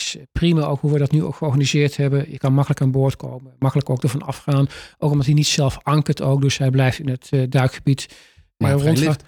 Is 0.00 0.16
eh, 0.16 0.22
prima 0.32 0.62
ook 0.62 0.80
hoe 0.80 0.92
we 0.92 0.98
dat 0.98 1.10
nu 1.10 1.24
ook 1.24 1.34
georganiseerd 1.34 1.96
hebben. 1.96 2.30
Je 2.30 2.38
kan 2.38 2.52
makkelijk 2.52 2.80
aan 2.80 2.90
boord 2.90 3.16
komen. 3.16 3.52
Makkelijk 3.58 3.90
ook 3.90 4.02
ervan 4.02 4.22
afgaan. 4.22 4.66
Ook 4.98 5.10
omdat 5.10 5.26
hij 5.26 5.34
niet 5.34 5.46
zelf 5.46 5.78
ankert 5.82 6.22
ook. 6.22 6.40
Dus 6.40 6.58
hij 6.58 6.70
blijft 6.70 6.98
in 6.98 7.08
het 7.08 7.28
eh, 7.30 7.42
duikgebied 7.48 8.06
Maar 8.56 8.70
eh, 8.70 8.76
hij 8.78 8.86
heeft 8.86 8.98
geen 8.98 9.06
rondgaan. 9.06 9.26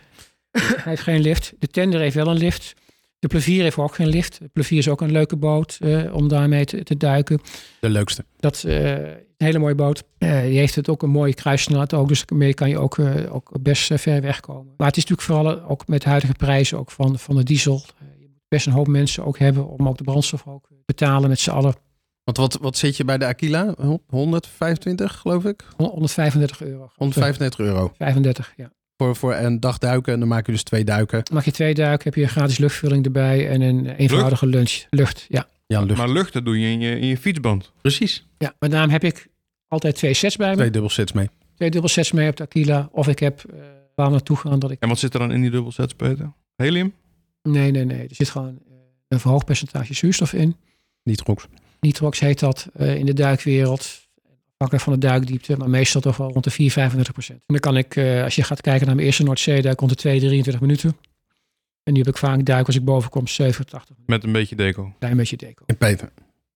hij 0.83 0.93
heeft 0.93 1.03
geen 1.03 1.20
lift. 1.20 1.53
De 1.59 1.66
tender 1.66 2.01
heeft 2.01 2.14
wel 2.14 2.29
een 2.29 2.39
lift. 2.39 2.75
De 3.18 3.29
plevier 3.29 3.62
heeft 3.62 3.77
ook 3.77 3.95
geen 3.95 4.09
lift. 4.09 4.39
De 4.39 4.49
plevier 4.53 4.79
is 4.79 4.89
ook 4.89 5.01
een 5.01 5.12
leuke 5.12 5.37
boot 5.37 5.79
eh, 5.81 6.14
om 6.14 6.29
daarmee 6.29 6.64
te, 6.64 6.83
te 6.83 6.97
duiken. 6.97 7.41
De 7.81 7.91
leukste. 7.91 8.25
Dat 8.37 8.64
eh, 8.64 9.20
een 9.43 9.49
hele 9.49 9.59
mooie 9.59 9.75
boot. 9.75 10.03
Eh, 10.18 10.43
die 10.43 10.59
heeft 10.59 10.75
het 10.75 10.89
ook 10.89 11.03
een 11.03 11.11
mooie 11.11 11.35
kruissnelheid 11.35 11.95
ook. 11.95 12.09
Dus 12.09 12.27
daarmee 12.27 12.55
kan 12.55 12.68
je 12.68 12.79
ook, 12.79 12.99
eh, 12.99 13.35
ook 13.35 13.51
best 13.61 13.91
eh, 13.91 13.99
ver 13.99 14.20
wegkomen. 14.20 14.75
Maar 14.77 14.87
het 14.87 14.97
is 14.97 15.05
natuurlijk 15.07 15.29
vooral 15.29 15.70
ook 15.70 15.87
met 15.87 16.03
de 16.03 16.09
huidige 16.09 16.33
prijzen 16.33 16.79
ook 16.79 16.91
van, 16.91 17.18
van 17.18 17.37
de 17.37 17.43
diesel. 17.43 17.83
Best 18.53 18.67
een 18.67 18.73
hoop 18.73 18.89
mensen 18.89 19.25
ook 19.25 19.39
hebben 19.39 19.69
om 19.69 19.89
ook 19.89 19.99
de 19.99 20.05
brandstof 20.05 20.47
ook 20.47 20.67
te 20.67 20.75
betalen 20.85 21.29
met 21.29 21.39
z'n 21.39 21.51
allen. 21.51 21.75
Want 22.25 22.37
wat, 22.37 22.59
wat 22.61 22.77
zit 22.77 22.97
je 22.97 23.05
bij 23.05 23.19
de 23.19 23.27
Aquila? 23.27 23.75
125, 24.07 25.17
geloof 25.17 25.45
ik? 25.45 25.65
135 25.77 26.63
euro. 26.63 26.91
135 26.95 27.59
euro. 27.61 27.93
35, 27.99 28.53
ja. 28.57 28.73
Voor, 28.97 29.17
voor 29.17 29.35
een 29.35 29.61
dag 29.61 29.79
duiken. 29.79 30.13
En 30.13 30.19
dan 30.19 30.29
maak 30.29 30.47
je 30.47 30.53
dus 30.53 30.63
twee 30.63 30.85
duiken. 30.85 31.23
Mag 31.33 31.45
je 31.45 31.51
twee 31.51 31.75
duiken, 31.75 32.05
heb 32.05 32.15
je 32.15 32.23
een 32.23 32.29
gratis 32.29 32.59
luchtvulling 32.59 33.05
erbij 33.05 33.49
en 33.49 33.61
een 33.61 33.87
eenvoudige 33.87 34.47
lunch. 34.47 34.85
Lucht, 34.91 35.27
ja. 35.29 35.49
Ja, 35.67 35.81
lucht. 35.81 35.99
Maar 35.99 36.11
lucht, 36.11 36.33
dat 36.33 36.45
doe 36.45 36.61
je 36.61 36.67
in 36.69 36.81
je, 36.81 36.99
in 36.99 37.07
je 37.07 37.19
fietsband. 37.19 37.73
Precies. 37.81 38.27
ja. 38.39 38.55
Maar 38.59 38.71
daarom 38.71 38.91
heb 38.91 39.05
ik 39.05 39.29
altijd 39.69 39.95
twee 39.95 40.15
sets 40.15 40.37
bij 40.37 40.51
me. 40.51 40.57
Twee 40.57 40.71
dubbelsets 40.71 41.13
mee. 41.13 41.29
Twee 41.55 41.71
dubbelsets 41.71 42.13
mee 42.13 42.29
op 42.29 42.37
de 42.37 42.43
Aquila. 42.43 42.89
Of 42.93 43.09
ik 43.09 43.19
heb 43.19 43.45
eh 43.45 43.61
waar 43.95 44.11
naartoe 44.11 44.37
gaan 44.37 44.59
dat 44.59 44.71
ik... 44.71 44.81
En 44.81 44.89
wat 44.89 44.99
zit 44.99 45.15
er 45.15 45.21
dan 45.21 45.33
in 45.33 45.41
die 45.41 45.51
dubbelsets, 45.51 45.95
Peter? 45.95 46.33
Helium? 46.57 46.95
Nee, 47.43 47.70
nee, 47.70 47.84
nee. 47.84 48.09
Er 48.09 48.14
zit 48.14 48.30
gewoon 48.30 48.59
eh, 48.66 48.72
een 49.09 49.20
verhoogd 49.20 49.45
percentage 49.45 49.95
zuurstof 49.95 50.32
in. 50.32 50.57
Niet 51.03 51.20
roks. 51.20 51.47
Nitrox 51.82 52.20
heet 52.20 52.38
dat 52.38 52.68
eh, 52.74 52.97
in 52.97 53.07
de 53.07 53.12
duikwereld. 53.12 54.01
Afhankelijk 54.57 54.82
van 54.82 54.93
de 54.93 55.07
duikdiepte, 55.07 55.57
maar 55.57 55.70
meestal 55.70 56.01
toch 56.01 56.16
wel 56.16 56.30
rond 56.30 56.45
de 56.45 56.51
4, 56.51 56.70
35 56.70 57.12
procent. 57.12 57.38
En 57.38 57.45
dan 57.47 57.59
kan 57.59 57.76
ik, 57.76 57.97
eh, 57.97 58.22
als 58.22 58.34
je 58.34 58.43
gaat 58.43 58.61
kijken 58.61 58.86
naar 58.86 58.95
mijn 58.95 59.07
eerste 59.07 59.22
Noordzeeduik, 59.22 59.78
rond 59.78 59.90
de 59.90 59.97
2, 59.97 60.18
23 60.18 60.61
minuten. 60.61 60.97
En 61.82 61.93
nu 61.93 61.99
heb 61.99 62.09
ik 62.09 62.16
vaak 62.16 62.45
duik 62.45 62.66
als 62.66 62.76
ik 62.76 62.84
boven 62.84 63.11
kom, 63.11 63.26
7, 63.26 63.66
80 63.66 63.88
minuten. 63.88 64.14
Met 64.14 64.24
een 64.24 64.32
beetje 64.32 64.57
deco. 64.57 64.95
Klein 64.99 65.16
beetje 65.16 65.36
deco. 65.36 65.64
En 65.66 65.76
Peter, 65.76 66.12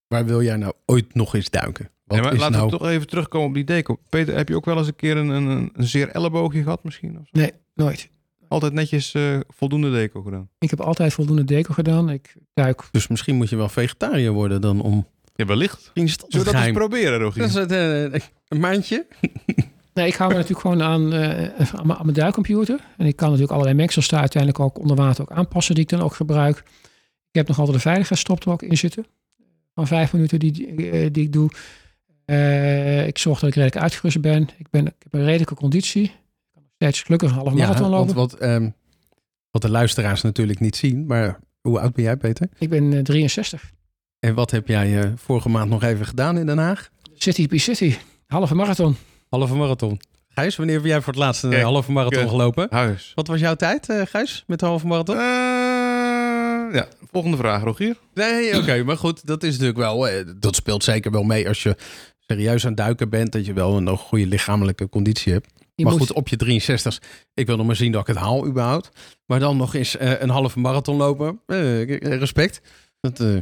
waar 0.09 0.25
wil 0.27 0.43
jij 0.43 0.57
nou 0.57 0.73
ooit 0.85 1.15
nog 1.15 1.35
eens 1.35 1.51
duiken? 1.51 1.91
Wat 2.05 2.17
Ja, 2.17 2.23
maar 2.23 2.33
is 2.33 2.39
laten 2.39 2.57
nou... 2.57 2.71
we 2.71 2.79
toch 2.79 2.89
even 2.89 3.07
terugkomen 3.07 3.49
op 3.49 3.55
die 3.55 3.65
deco. 3.65 3.99
Peter, 4.09 4.37
heb 4.37 4.49
je 4.49 4.57
ook 4.57 4.65
wel 4.65 4.79
eens 4.79 4.87
een 4.87 4.97
keer 4.97 5.17
een, 5.17 5.29
een, 5.29 5.71
een 5.73 5.87
zeer 5.87 6.09
elleboogje 6.09 6.63
gehad 6.63 6.85
misschien? 6.85 7.19
Of 7.19 7.27
zo? 7.27 7.41
Nee, 7.41 7.53
nooit. 7.75 8.11
Altijd 8.49 8.73
netjes 8.73 9.15
eh, 9.15 9.39
voldoende 9.49 9.91
deco 9.91 10.23
gedaan. 10.23 10.49
Ik 10.59 10.71
heb 10.71 10.81
altijd 10.81 11.13
voldoende 11.13 11.45
deco 11.45 11.73
gedaan. 11.75 12.11
Ik 12.11 12.35
duik. 12.55 12.83
Dus 12.91 13.07
misschien 13.09 13.37
moet 13.37 13.49
je 13.49 13.57
wel 13.57 13.69
vegetariër 13.69 14.33
worden 14.33 14.61
dan 14.61 14.81
om... 14.83 15.07
Ja, 15.35 15.45
wellicht. 15.45 15.91
Zullen 15.95 16.17
we 16.31 16.45
dat 16.45 16.55
eens 16.55 16.73
proberen, 16.77 17.19
Rogier? 17.19 17.41
Dat 17.43 17.49
is 17.51 17.55
het, 17.55 17.73
eh, 17.73 18.21
een 18.49 18.61
maandje. 18.61 19.07
Nee, 19.95 20.07
ik 20.07 20.15
hou 20.15 20.31
me 20.31 20.35
natuurlijk 20.37 20.61
gewoon 20.61 20.83
aan, 20.83 21.13
eh, 21.13 21.45
aan, 21.75 21.87
mijn- 21.87 21.99
aan 21.99 22.05
mijn 22.05 22.17
duikcomputer. 22.17 22.81
En 22.97 23.07
ik 23.07 23.17
kan 23.17 23.27
natuurlijk 23.27 23.53
allerlei 23.53 23.77
mengsels 23.77 24.09
daar 24.09 24.21
uiteindelijk 24.21 24.63
ook 24.63 24.79
onder 24.79 24.97
water 24.97 25.23
ook 25.23 25.31
aanpassen 25.31 25.75
die 25.75 25.85
ik 25.85 25.91
dan 25.91 26.01
ook 26.01 26.15
gebruik. 26.15 26.59
Ik 27.31 27.33
heb 27.33 27.49
nog 27.49 27.59
altijd 27.59 27.77
een 27.77 27.83
veiligheidsstop 27.83 28.45
er 28.45 28.51
ook 28.51 28.63
in 28.63 28.77
zitten. 28.77 29.07
Van 29.75 29.87
vijf 29.87 30.13
minuten 30.13 30.39
die, 30.39 30.53
die, 30.53 31.11
die 31.11 31.25
ik 31.25 31.33
doe. 31.33 31.51
Eh, 32.25 33.07
ik 33.07 33.19
zorg 33.19 33.39
dat 33.41 33.49
ik 33.49 33.55
redelijk 33.55 33.83
uitgerust 33.83 34.21
ben. 34.21 34.49
Ik, 34.59 34.67
ben. 34.71 34.87
ik 34.87 34.95
heb 34.99 35.15
een 35.15 35.25
redelijke 35.25 35.55
conditie. 35.55 36.13
Steeds 36.79 37.03
gelukkig 37.03 37.31
een 37.31 37.37
half 37.37 37.53
marathon 37.55 37.91
want 37.91 37.93
lopen. 37.93 38.15
wat, 38.15 38.35
ehm, 38.35 38.71
wat 39.51 39.63
de 39.63 39.71
luisteraars 39.71 40.23
natuurlijk 40.23 40.61
niet 40.61 40.77
zien. 40.77 41.07
Maar 41.07 41.39
hoe 41.61 41.81
oud 41.81 41.93
ben 41.93 42.05
jij, 42.05 42.17
Peter? 42.17 42.49
Ik 42.59 42.69
ben 42.69 42.93
eh, 42.93 43.03
63. 43.03 43.71
En 44.19 44.35
wat 44.35 44.51
heb 44.51 44.69
jij 44.69 45.03
eh, 45.03 45.11
vorige 45.17 45.49
maand 45.49 45.71
nog 45.71 45.83
even 45.83 46.07
gedaan 46.07 46.39
in 46.39 46.47
Den 46.47 46.59
Haag? 46.59 46.91
City 47.15 47.47
by 47.47 47.59
City. 47.59 47.95
Halve 48.27 48.55
marathon. 48.55 48.97
Halve 49.29 49.55
marathon. 49.55 50.01
Gijs, 50.29 50.57
wanneer 50.57 50.75
heb 50.77 50.85
jij 50.85 51.01
voor 51.01 51.13
het 51.13 51.23
laatst 51.23 51.43
een 51.43 51.51
Kijk, 51.51 51.63
halve 51.63 51.93
marathon 51.93 52.29
gelopen? 52.29 52.67
Huis. 52.71 53.13
Wat 53.15 53.27
was 53.27 53.41
jouw 53.41 53.55
tijd, 53.55 53.89
eh 53.89 54.03
Gijs, 54.07 54.45
met 54.47 54.59
de 54.61 54.67
halve 54.67 54.87
marathon? 54.87 55.17
Eh, 55.17 55.23
ja, 56.75 56.87
volgende 57.11 57.37
vraag, 57.37 57.63
Rogier. 57.63 57.97
Nee, 58.15 58.57
oké, 58.57 58.83
maar 58.85 58.97
goed, 58.97 59.27
dat 59.27 59.43
is 59.43 59.51
natuurlijk 59.51 59.79
wel, 59.79 60.09
eh, 60.09 60.25
dat 60.37 60.57
speelt 60.57 60.85
zeker 60.85 61.11
wel 61.11 61.23
mee 61.23 61.49
als 61.49 61.63
je 61.63 61.77
serieus 62.19 62.63
aan 62.63 62.71
het 62.71 62.79
duiken 62.79 63.09
bent, 63.09 63.33
dat 63.33 63.47
je 63.47 63.53
wel 63.53 63.77
een 63.77 63.89
goede 63.97 64.27
lichamelijke 64.27 64.89
conditie 64.89 65.33
hebt. 65.33 65.53
Je 65.77 65.85
maar 65.85 65.93
goed, 65.93 66.13
op 66.13 66.29
je 66.29 66.37
63, 66.37 67.03
ik 67.35 67.47
wil 67.47 67.57
nog 67.57 67.67
maar 67.67 67.77
zien 67.77 67.93
dat 67.93 68.01
ik 68.01 68.07
het 68.07 68.17
haal 68.17 68.47
überhaupt. 68.47 68.89
Maar 69.27 69.41
dan 69.41 69.57
nog 69.57 69.75
eens 69.75 69.97
eh, 69.97 70.21
een 70.21 70.31
halve 70.31 70.59
marathon 70.59 70.97
lopen, 70.97 71.41
eh, 71.47 71.99
respect. 72.19 72.61
Dat, 73.01 73.21
eh, 73.21 73.37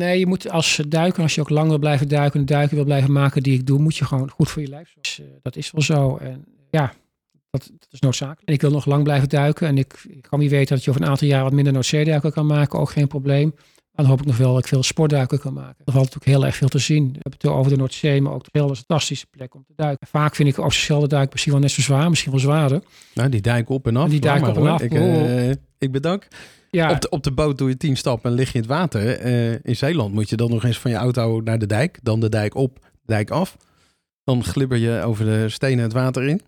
Nee, 0.00 0.18
je 0.18 0.26
moet 0.26 0.50
als 0.50 0.80
duiker, 0.88 1.22
als 1.22 1.34
je 1.34 1.40
ook 1.40 1.48
lang 1.48 1.68
wil 1.68 1.78
blijven 1.78 2.08
duiken, 2.08 2.46
duiken 2.46 2.76
wil 2.76 2.84
blijven 2.84 3.12
maken 3.12 3.42
die 3.42 3.54
ik 3.54 3.66
doe, 3.66 3.78
moet 3.78 3.96
je 3.96 4.04
gewoon 4.04 4.30
goed 4.30 4.50
voor 4.50 4.62
je 4.62 4.68
lijf 4.68 4.86
zorgen. 4.86 5.02
Dus, 5.02 5.20
eh, 5.20 5.26
dat 5.42 5.56
is 5.56 5.70
wel 5.70 5.82
zo. 5.82 6.16
En 6.16 6.44
ja, 6.70 6.92
dat, 7.50 7.70
dat 7.78 7.88
is 7.90 8.00
noodzakelijk. 8.00 8.48
En 8.48 8.54
ik 8.54 8.60
wil 8.60 8.70
nog 8.70 8.84
lang 8.86 9.02
blijven 9.02 9.28
duiken. 9.28 9.66
En 9.66 9.78
ik, 9.78 10.04
ik 10.08 10.22
kan 10.22 10.38
niet 10.38 10.50
weten 10.50 10.74
dat 10.74 10.84
je 10.84 10.90
over 10.90 11.02
een 11.02 11.08
aantal 11.08 11.28
jaar 11.28 11.42
wat 11.42 11.52
minder 11.52 11.72
Noordzeeduiken 11.72 12.32
kan 12.32 12.46
maken. 12.46 12.78
Ook 12.78 12.90
geen 12.90 13.06
probleem. 13.06 13.54
Dan 13.92 14.06
hoop 14.06 14.20
ik 14.20 14.26
nog 14.26 14.36
wel 14.36 14.52
dat 14.52 14.62
ik 14.62 14.68
veel 14.68 14.82
sportduiken 14.82 15.38
kan 15.38 15.52
maken. 15.52 15.84
Er 15.84 15.92
valt 15.92 16.04
natuurlijk 16.04 16.36
heel 16.36 16.46
erg 16.46 16.56
veel 16.56 16.68
te 16.68 16.78
zien. 16.78 17.04
We 17.04 17.18
hebben 17.20 17.40
het 17.40 17.46
over 17.50 17.70
de 17.72 17.76
Noordzee, 17.78 18.20
maar 18.20 18.32
ook 18.32 18.46
heel 18.52 18.68
een 18.68 18.76
fantastische 18.76 19.26
plek 19.26 19.54
om 19.54 19.64
te 19.66 19.72
duiken. 19.76 20.06
Vaak 20.06 20.34
vind 20.34 20.48
ik 20.48 20.54
de 20.54 20.62
Oosterschelde 20.62 21.08
duik 21.08 21.30
misschien 21.30 21.52
wel 21.52 21.60
net 21.60 21.70
zo 21.70 21.80
zwaar, 21.80 22.08
misschien 22.08 22.30
wel 22.30 22.40
zwaarder. 22.40 22.82
Nou, 23.14 23.28
die 23.28 23.40
duik 23.40 23.68
op 23.68 23.86
en 23.86 23.96
af. 23.96 24.08
Die 24.08 24.20
duik 24.20 24.40
Laat 24.40 24.56
op 24.56 24.64
en 24.64 24.70
af. 24.70 24.80
Ik, 24.82 24.92
eh, 24.92 25.50
ik 25.78 25.92
bedank. 25.92 26.28
Ja, 26.70 26.90
Op, 26.90 27.00
de, 27.00 27.08
op 27.08 27.22
de 27.22 27.32
boot 27.32 27.58
doe 27.58 27.68
je 27.68 27.76
tien 27.76 27.96
stappen 27.96 28.30
en 28.30 28.36
lig 28.36 28.48
je 28.48 28.54
in 28.54 28.60
het 28.60 28.70
water. 28.70 29.18
Eh, 29.18 29.52
in 29.52 29.76
Zeeland 29.76 30.14
moet 30.14 30.28
je 30.28 30.36
dan 30.36 30.50
nog 30.50 30.64
eens 30.64 30.78
van 30.78 30.90
je 30.90 30.96
auto 30.96 31.40
naar 31.40 31.58
de 31.58 31.66
dijk. 31.66 31.98
Dan 32.02 32.20
de 32.20 32.28
dijk 32.28 32.54
op, 32.54 32.78
de 32.80 32.88
dijk 33.04 33.30
af. 33.30 33.56
Dan 34.24 34.44
glibber 34.44 34.78
je 34.78 35.02
over 35.02 35.24
de 35.24 35.48
stenen 35.48 35.82
het 35.84 35.92
water 35.92 36.22
in. 36.28 36.40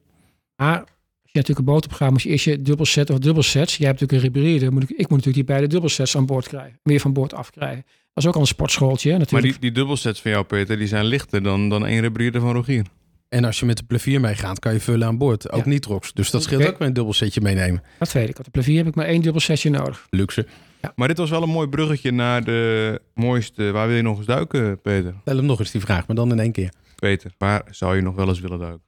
maar 0.57 0.85
je 1.33 1.39
natuurlijk 1.39 1.59
een 1.69 1.75
boot 1.75 1.85
op 1.85 1.93
gaat, 1.93 2.11
moet 2.11 2.23
je 2.23 2.29
eerst 2.29 2.45
je 2.45 2.63
dubbelset 2.63 3.11
of 3.11 3.19
dubbelsets. 3.19 3.77
Jij 3.77 3.87
hebt 3.89 4.01
natuurlijk 4.01 4.35
een 4.37 4.43
hybride. 4.43 4.71
Moet 4.71 4.83
ik, 4.83 4.89
ik 4.91 4.97
moet 4.99 5.09
natuurlijk 5.09 5.35
die 5.35 5.45
beide 5.45 5.67
dubbelsets 5.67 6.17
aan 6.17 6.27
boord 6.27 6.49
krijgen. 6.49 6.79
Meer 6.83 7.01
van 7.01 7.13
boord 7.13 7.35
afkrijgen. 7.35 7.85
Dat 8.15 8.25
is 8.25 8.27
ook 8.27 8.35
al 8.35 8.41
een 8.41 8.47
sportschooltje 8.47 9.11
hè, 9.11 9.17
Maar 9.17 9.25
natuurlijk. 9.25 9.53
die, 9.53 9.61
die 9.61 9.73
dubbelsets 9.73 10.21
van 10.21 10.31
jou, 10.31 10.45
Peter, 10.45 10.77
die 10.79 10.87
zijn 10.87 11.05
lichter 11.05 11.43
dan, 11.43 11.69
dan 11.69 11.87
één 11.87 12.01
rebrierde 12.01 12.41
van 12.41 12.53
Rogier. 12.53 12.85
En 13.29 13.45
als 13.45 13.61
je 13.61 13.67
met 13.67 13.77
de 13.77 13.83
plevier 13.85 14.21
meegaat, 14.21 14.59
kan 14.59 14.73
je 14.73 14.81
vullen 14.81 15.07
aan 15.07 15.19
boord. 15.19 15.51
Ook 15.53 15.65
Ja. 15.65 15.69
nitrox. 15.71 16.13
Dus 16.13 16.31
dat 16.31 16.43
scheelt 16.43 16.67
ook 16.67 16.79
weer 16.79 16.89
een 16.89 16.95
dubbelsetje 16.95 17.41
meenemen. 17.41 17.83
Dat 17.99 18.13
weet 18.13 18.29
ik. 18.29 18.39
Op 18.39 18.45
de 18.45 18.51
plevier 18.51 18.77
heb 18.77 18.87
ik 18.87 18.95
maar 18.95 19.07
één 19.07 19.23
dubbelsetje 19.23 19.71
nodig. 19.71 20.07
Luxe. 20.11 20.47
Maar 20.95 21.09
dit 21.09 21.19
was 21.19 21.31
wel 21.31 21.43
een 21.43 21.49
mooi 21.49 21.69
bruggetje 21.69 22.11
naar 22.11 22.45
de 22.45 23.01
mooiste... 23.15 23.71
Waar 23.71 23.87
wil 23.87 23.97
je 23.97 24.03
nog 24.03 24.17
eens 24.17 24.27
duiken, 24.27 24.81
Peter? 24.81 25.15
Stel 25.21 25.37
hem 25.37 25.47
nog 25.47 25.59
eens 25.59 25.71
die 25.71 25.81
vraag, 25.81 26.07
maar 26.07 26.17
dan 26.17 26.31
in 26.31 26.39
één 26.41 26.53
keer. 26.53 26.73
Peter, 26.97 27.33
waar 27.39 27.63
zou 27.71 27.97
je 27.97 28.03
nog 28.03 28.15
wel 28.15 28.29
eens 28.29 28.41
willen 28.41 28.59
duiken? 28.59 28.83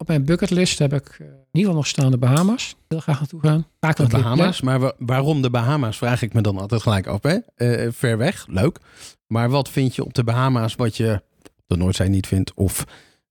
Op 0.00 0.08
mijn 0.08 0.24
bucketlist 0.24 0.78
heb 0.78 0.92
ik 0.92 1.06
eh, 1.08 1.26
in 1.26 1.32
ieder 1.32 1.40
geval 1.52 1.74
nog 1.74 1.86
staan 1.86 2.10
de 2.10 2.18
Bahama's. 2.18 2.76
Heel 2.88 3.00
graag 3.00 3.18
naartoe 3.18 3.40
gaan. 3.40 3.66
Vaak 3.80 3.96
De 3.96 4.06
Bahama's. 4.06 4.60
Maar 4.60 4.80
wa- 4.80 4.92
waarom 4.98 5.42
de 5.42 5.50
Bahama's 5.50 5.96
vraag 5.96 6.22
ik 6.22 6.32
me 6.32 6.40
dan 6.40 6.58
altijd 6.58 6.82
gelijk 6.82 7.06
af. 7.06 7.22
Hè? 7.22 7.36
Eh, 7.54 7.88
ver 7.92 8.18
weg, 8.18 8.46
leuk. 8.48 8.78
Maar 9.26 9.50
wat 9.50 9.68
vind 9.68 9.94
je 9.94 10.04
op 10.04 10.14
de 10.14 10.24
Bahama's 10.24 10.74
wat 10.74 10.96
je 10.96 11.22
op 11.46 11.64
de 11.66 11.76
Noordzee 11.76 12.08
niet 12.08 12.26
vindt? 12.26 12.54
Of 12.54 12.84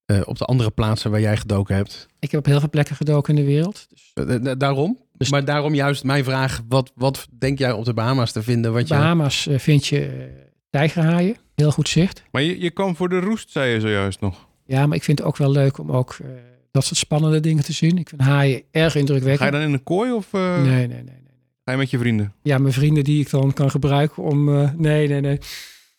eh, 0.06 0.22
op 0.26 0.38
de 0.38 0.46
andere 0.46 0.70
plaatsen 0.72 1.12
waar 1.12 1.20
jij 1.22 1.38
gedoken 1.38 1.76
hebt? 1.76 2.08
Ik 2.20 2.32
heb 2.32 2.40
op 2.40 2.46
heel 2.46 2.60
veel 2.60 2.70
plekken 2.70 2.96
gedoken 2.96 3.36
in 3.38 3.42
de 3.46 3.48
wereld. 3.52 3.88
Dus 3.90 4.12
Eh, 4.14 4.36
eh, 4.52 4.58
daarom? 4.58 4.98
Dus- 5.18 5.30
maar 5.32 5.46
daarom 5.46 5.74
juist 5.74 6.04
mijn 6.04 6.24
vraag. 6.24 6.62
Wat, 6.68 6.92
wat 6.96 7.28
denk 7.40 7.60
jij 7.60 7.72
op 7.72 7.86
de 7.86 7.94
Bahama's 7.94 8.32
te 8.32 8.44
vinden? 8.44 8.74
Wat 8.74 8.88
je... 8.88 8.94
Bahama's 8.94 9.48
eh, 9.48 9.60
vind 9.60 9.88
je 9.88 10.06
eh, 10.06 10.24
tijgerhaaien. 10.70 11.36
Heel 11.56 11.72
goed 11.72 11.90
zicht. 11.90 12.24
Maar 12.32 12.42
je, 12.42 12.60
je 12.60 12.70
kwam 12.70 12.96
voor 12.96 13.10
de 13.10 13.20
roest, 13.20 13.52
zei 13.52 13.74
je 13.74 13.80
zojuist 13.80 14.20
nog. 14.20 14.48
Ja, 14.66 14.88
maar 14.88 14.98
ik 14.98 15.04
vind 15.04 15.18
het 15.20 15.28
ook 15.28 15.38
wel 15.38 15.52
leuk 15.52 15.78
om 15.78 15.92
ook 15.92 16.18
eh, 16.22 16.28
dat 16.72 16.84
soort 16.86 16.98
spannende 17.00 17.40
dingen 17.40 17.64
te 17.64 17.74
zien. 17.74 17.98
Ik 17.98 18.10
vind 18.10 18.22
haaien 18.22 18.62
erg 18.72 18.92
Ga 18.92 19.00
je 19.00 19.06
indrukwekkend. 19.06 19.52
dan 19.52 19.62
in 19.62 19.74
een 19.74 19.84
kooi 19.84 20.12
of 20.12 20.34
eh, 20.34 20.62
Nee, 20.62 20.72
nee, 20.72 20.88
nee, 20.88 21.04
nee. 21.04 21.14
ga 21.66 21.72
je 21.72 21.78
met 21.78 21.90
je 21.90 21.98
vrienden? 21.98 22.34
Ja, 22.42 22.58
mijn 22.58 22.74
vrienden 22.74 23.04
die 23.04 23.20
ik 23.22 23.30
dan 23.30 23.54
kan 23.54 23.72
gebruiken 23.72 24.24
om... 24.24 24.56
eh, 24.56 24.70
nee, 24.78 25.08
nee, 25.08 25.22
nee. 25.22 25.38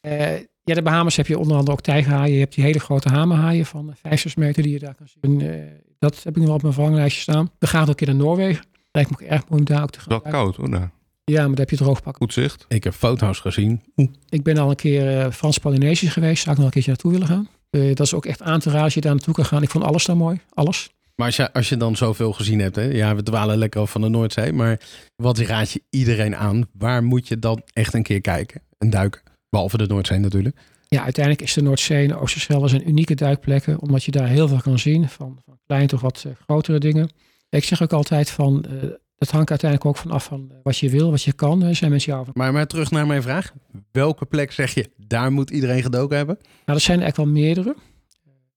Eh, 0.00 0.32
ja, 0.64 0.74
de 0.74 0.82
Bahamas 0.82 1.16
heb 1.16 1.26
je 1.26 1.38
onder 1.38 1.56
andere 1.56 1.72
ook 1.72 1.80
tijgerhaaien. 1.82 2.32
Je 2.34 2.40
hebt 2.40 2.54
die 2.54 2.64
hele 2.64 2.80
grote 2.80 3.08
hamerhaaien 3.08 3.66
van 3.66 3.88
eh, 3.90 3.94
5, 4.02 4.20
6 4.20 4.34
meter 4.34 4.62
die 4.62 4.72
je 4.72 4.78
daar 4.78 4.94
kan 4.94 5.06
zien. 5.20 5.40
Eh, 5.40 5.54
dat 5.98 6.14
heb 6.22 6.32
ik 6.32 6.36
nog 6.36 6.46
wel 6.46 6.54
op 6.54 6.62
mijn 6.62 6.74
verlanglijstje 6.74 7.22
staan. 7.22 7.50
We 7.58 7.66
gaan 7.66 7.82
ook 7.82 7.88
een 7.88 7.94
keer 7.94 8.06
naar 8.06 8.16
Noorwegen. 8.16 8.64
Lijkt 8.92 9.10
me 9.10 9.16
ook 9.16 9.22
erg 9.30 9.48
mooi 9.48 9.60
om 9.60 9.66
daar 9.66 9.82
ook 9.82 9.90
te 9.90 10.00
gaan. 10.00 10.08
Wel 10.22 10.32
koud 10.32 10.56
hoor 10.56 10.70
daar. 10.70 10.90
Ja, 11.24 11.38
maar 11.40 11.48
daar 11.48 11.58
heb 11.58 11.70
je 11.70 11.76
droogpak. 11.76 12.16
Goed 12.16 12.32
zicht. 12.32 12.64
Ik 12.68 12.84
heb 12.84 12.92
foto's 12.94 13.38
gezien. 13.38 13.80
Ik 14.28 14.42
ben 14.42 14.58
al 14.58 14.70
een 14.70 14.76
keer 14.76 15.18
eh, 15.18 15.30
Frans-Polynesisch 15.30 16.12
geweest. 16.12 16.42
Zou 16.42 16.50
ik 16.50 16.56
nog 16.56 16.66
een 16.66 16.72
keertje 16.72 16.90
naartoe 16.90 17.10
willen 17.12 17.26
gaan. 17.26 17.48
Eh, 17.70 17.94
dat 17.94 18.06
is 18.06 18.14
ook 18.14 18.26
echt 18.26 18.42
aan 18.42 18.60
te 18.60 18.68
raden 18.68 18.84
als 18.84 18.94
je 18.94 19.00
daar 19.00 19.12
naartoe 19.12 19.34
kan 19.34 19.44
gaan. 19.44 19.62
Ik 19.62 19.70
vond 19.70 19.84
alles 19.84 20.04
daar 20.04 20.16
mooi. 20.16 20.40
Alles. 20.54 20.90
Maar 21.14 21.26
als 21.26 21.36
je, 21.36 21.52
als 21.52 21.68
je 21.68 21.76
dan 21.76 21.96
zoveel 21.96 22.32
gezien 22.32 22.58
hebt, 22.60 22.76
hè? 22.76 22.82
ja, 22.82 23.14
we 23.14 23.22
dwalen 23.22 23.58
lekker 23.58 23.80
af 23.80 23.90
van 23.90 24.00
de 24.00 24.08
Noordzee. 24.08 24.52
Maar 24.52 24.80
wat 25.16 25.38
raad 25.38 25.70
je 25.70 25.82
iedereen 25.90 26.36
aan? 26.36 26.68
Waar 26.72 27.02
moet 27.02 27.28
je 27.28 27.38
dan 27.38 27.62
echt 27.72 27.94
een 27.94 28.02
keer 28.02 28.20
kijken 28.20 28.62
en 28.78 28.90
duiken? 28.90 29.20
Behalve 29.48 29.76
de 29.76 29.86
Noordzee 29.86 30.18
natuurlijk. 30.18 30.56
Ja, 30.88 31.02
uiteindelijk 31.02 31.44
is 31.44 31.54
de 31.54 31.62
Noordzee 31.62 32.02
en 32.02 32.08
de 32.08 32.18
Oosterschelde 32.20 32.68
zijn 32.68 32.88
unieke 32.88 33.14
duikplekken. 33.14 33.80
Omdat 33.80 34.04
je 34.04 34.10
daar 34.10 34.28
heel 34.28 34.48
veel 34.48 34.60
kan 34.60 34.78
zien. 34.78 35.08
Van, 35.08 35.38
van 35.44 35.58
klein 35.66 35.86
tot 35.86 36.00
wat 36.00 36.24
eh, 36.26 36.32
grotere 36.46 36.78
dingen. 36.78 37.10
Ik 37.48 37.64
zeg 37.64 37.82
ook 37.82 37.92
altijd 37.92 38.30
van... 38.30 38.64
eh 38.64 38.88
het 39.20 39.30
hangt 39.30 39.50
uiteindelijk 39.50 39.90
ook 39.90 39.96
vanaf 39.96 40.24
van 40.24 40.46
eh, 40.50 40.56
wat 40.62 40.78
je 40.78 40.90
wil, 40.90 41.10
wat 41.10 41.22
je 41.22 41.32
kan. 41.32 41.62
Er 41.62 41.74
zijn 41.74 41.90
mensen 41.90 42.12
jou. 42.12 42.26
Maar, 42.32 42.52
maar 42.52 42.66
terug 42.66 42.90
naar 42.90 43.06
mijn 43.06 43.22
vraag. 43.22 43.52
Welke 43.92 44.26
plek 44.26 44.52
zeg 44.52 44.74
je, 44.74 44.90
daar 44.96 45.32
moet 45.32 45.50
iedereen 45.50 45.82
gedoken 45.82 46.16
hebben? 46.16 46.38
Nou, 46.42 46.78
er 46.78 46.84
zijn 46.84 47.00
er 47.00 47.06
echt 47.06 47.16
wel 47.16 47.26
meerdere. 47.26 47.76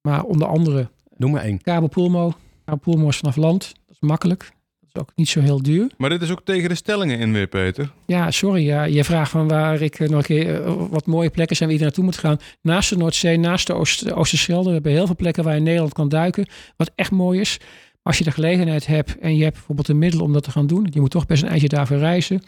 Maar 0.02 0.24
onder 0.24 0.48
andere 0.48 0.90
Noem 1.18 1.32
maar 1.32 1.44
één. 1.44 1.90
Pulmo. 1.90 2.34
Pulmo 2.82 3.08
is 3.08 3.18
vanaf 3.18 3.36
land. 3.36 3.74
Dat 3.86 3.96
is 3.96 4.00
makkelijk. 4.00 4.52
Dat 4.80 4.90
is 4.94 5.02
ook 5.02 5.12
niet 5.16 5.30
zo 5.30 5.40
heel 5.40 5.62
duur. 5.62 5.92
Maar 5.98 6.10
dit 6.10 6.22
is 6.22 6.32
ook 6.32 6.42
tegen 6.44 6.70
de 6.70 6.76
stellingen 6.76 7.20
in 7.20 7.34
weer, 7.34 7.48
Peter. 7.48 7.92
Ja, 8.06 8.32
sorry. 8.32 8.66
Ja, 8.66 8.84
je 8.84 9.04
vraagt 9.04 9.32
van 9.32 9.48
waar 9.48 9.82
ik 9.82 10.00
eh, 10.00 10.10
nog 10.10 10.20
een 10.20 10.26
keer 10.26 10.64
eh, 10.64 10.74
wat 10.90 11.06
mooie 11.06 11.30
plekken 11.30 11.56
zijn 11.56 11.70
waar 11.70 11.80
iedereen 11.80 12.04
naartoe 12.04 12.04
moet 12.04 12.18
gaan. 12.18 12.58
Naast 12.62 12.90
de 12.90 12.98
Noordzee, 12.98 13.38
naast 13.38 13.68
de 13.68 13.74
Oost, 13.74 14.12
Oosterschelde. 14.12 14.68
We 14.68 14.74
hebben 14.74 14.92
heel 14.92 15.06
veel 15.06 15.16
plekken 15.16 15.44
waar 15.44 15.54
je 15.54 15.60
in 15.60 15.66
Nederland 15.66 15.94
kan 15.94 16.10
duiken. 16.10 16.46
Wat 16.78 16.92
echt 16.96 17.12
mooi 17.12 17.40
is. 17.40 17.60
Als 18.04 18.18
je 18.18 18.24
de 18.24 18.32
gelegenheid 18.32 18.86
hebt 18.86 19.18
en 19.18 19.36
je 19.36 19.44
hebt 19.44 19.56
bijvoorbeeld 19.56 19.88
de 19.88 19.94
middelen 19.94 20.26
om 20.26 20.34
dat 20.34 20.44
te 20.44 20.52
gaan 20.52 20.68
doen. 20.68 20.88
Je 20.90 21.00
moet 21.00 21.12
toch 21.12 21.26
best 21.26 21.44
een 21.44 21.50
eindje 21.50 21.68
daarvoor 21.68 21.98
reizen. 21.98 22.42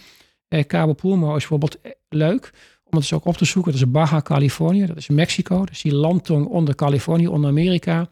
Eh, 0.47 0.64
Cabo 0.64 0.93
Pulmo 0.93 1.28
is 1.28 1.39
bijvoorbeeld 1.39 1.82
eh, 1.82 1.91
leuk. 2.10 2.51
Om 2.84 2.91
het 2.91 3.01
eens 3.01 3.14
ook 3.14 3.26
op 3.26 3.38
te 3.38 3.45
zoeken. 3.45 3.72
Dat 3.72 3.82
is 3.82 3.91
Baja 3.91 4.22
Californië. 4.22 4.86
Dat 4.86 4.97
is 4.97 5.08
Mexico. 5.08 5.60
Dat 5.60 5.70
is 5.70 5.82
die 5.82 5.95
landtong 5.95 6.45
onder 6.45 6.76
Californië, 6.76 7.28
onder 7.28 7.49
Amerika. 7.49 7.95
Dan 7.95 8.10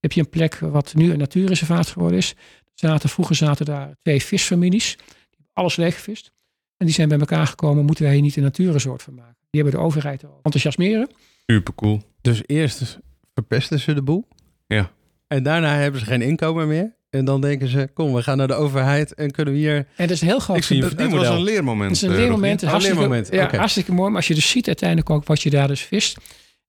heb 0.00 0.12
je 0.12 0.20
een 0.20 0.28
plek 0.28 0.58
wat 0.58 0.94
nu 0.94 1.12
een 1.12 1.18
natuurreservaat 1.18 1.88
geworden 1.88 2.18
is. 2.18 2.34
Zaten, 2.74 3.08
vroeger 3.08 3.34
zaten 3.34 3.66
daar 3.66 3.96
twee 4.02 4.22
visfamilies. 4.22 4.96
Die 4.96 5.06
hebben 5.30 5.50
alles 5.52 5.76
leeggevist. 5.76 6.32
En 6.76 6.86
die 6.86 6.94
zijn 6.94 7.08
bij 7.08 7.18
elkaar 7.18 7.46
gekomen. 7.46 7.84
Moeten 7.84 8.04
wij 8.04 8.12
hier 8.12 8.22
niet 8.22 8.36
een 8.36 8.42
natuurresort 8.42 9.02
van 9.02 9.14
maken? 9.14 9.36
Die 9.50 9.62
hebben 9.62 9.80
de 9.80 9.86
overheid 9.86 10.24
al 10.24 10.40
enthousiasmeren. 10.42 11.10
Super 11.46 11.74
cool. 11.74 12.02
Dus 12.20 12.42
eerst 12.46 12.98
verpesten 13.34 13.78
ze 13.78 13.94
de 13.94 14.02
boel. 14.02 14.28
Ja. 14.66 14.92
En 15.30 15.42
daarna 15.42 15.76
hebben 15.76 16.00
ze 16.00 16.06
geen 16.06 16.22
inkomen 16.22 16.68
meer. 16.68 16.94
En 17.10 17.24
dan 17.24 17.40
denken 17.40 17.68
ze, 17.68 17.90
kom, 17.94 18.14
we 18.14 18.22
gaan 18.22 18.36
naar 18.36 18.46
de 18.46 18.54
overheid 18.54 19.14
en 19.14 19.30
kunnen 19.30 19.54
we 19.54 19.60
hier... 19.60 19.76
En 19.76 19.86
dat 19.96 20.10
is 20.10 20.20
een 20.20 20.26
heel 20.26 20.38
groot 20.38 20.56
Ik 20.56 20.62
zie 20.62 20.76
een 20.76 20.82
gebied. 20.82 20.98
Het 21.00 21.10
was 21.10 21.18
verdienmodel. 21.20 21.46
een 21.46 21.54
leermoment. 21.54 21.90
Het 21.90 21.96
is 21.96 22.02
een 22.02 22.10
eh, 22.10 22.16
leermoment. 22.16 22.62
Oh, 22.62 22.68
Hartstikke, 22.68 22.98
leermoment, 23.00 23.28
Ja, 23.32 23.44
oké. 23.44 23.56
hartstikke 23.56 23.92
mooi. 23.92 24.08
Maar 24.08 24.16
als 24.16 24.28
je 24.28 24.34
dus 24.34 24.50
ziet 24.50 24.66
uiteindelijk 24.66 25.10
ook 25.10 25.26
wat 25.26 25.42
je 25.42 25.50
daar 25.50 25.68
dus 25.68 25.80
vist. 25.80 26.16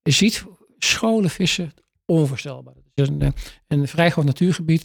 Je 0.02 0.10
ziet 0.10 0.44
scholen 0.78 1.30
vissen. 1.30 1.72
Onvoorstelbaar. 2.06 2.74
Het 2.74 3.08
is 3.08 3.08
een, 3.08 3.22
eh, 3.22 3.28
een 3.68 3.88
vrij 3.88 4.10
groot 4.10 4.24
natuurgebied. 4.24 4.82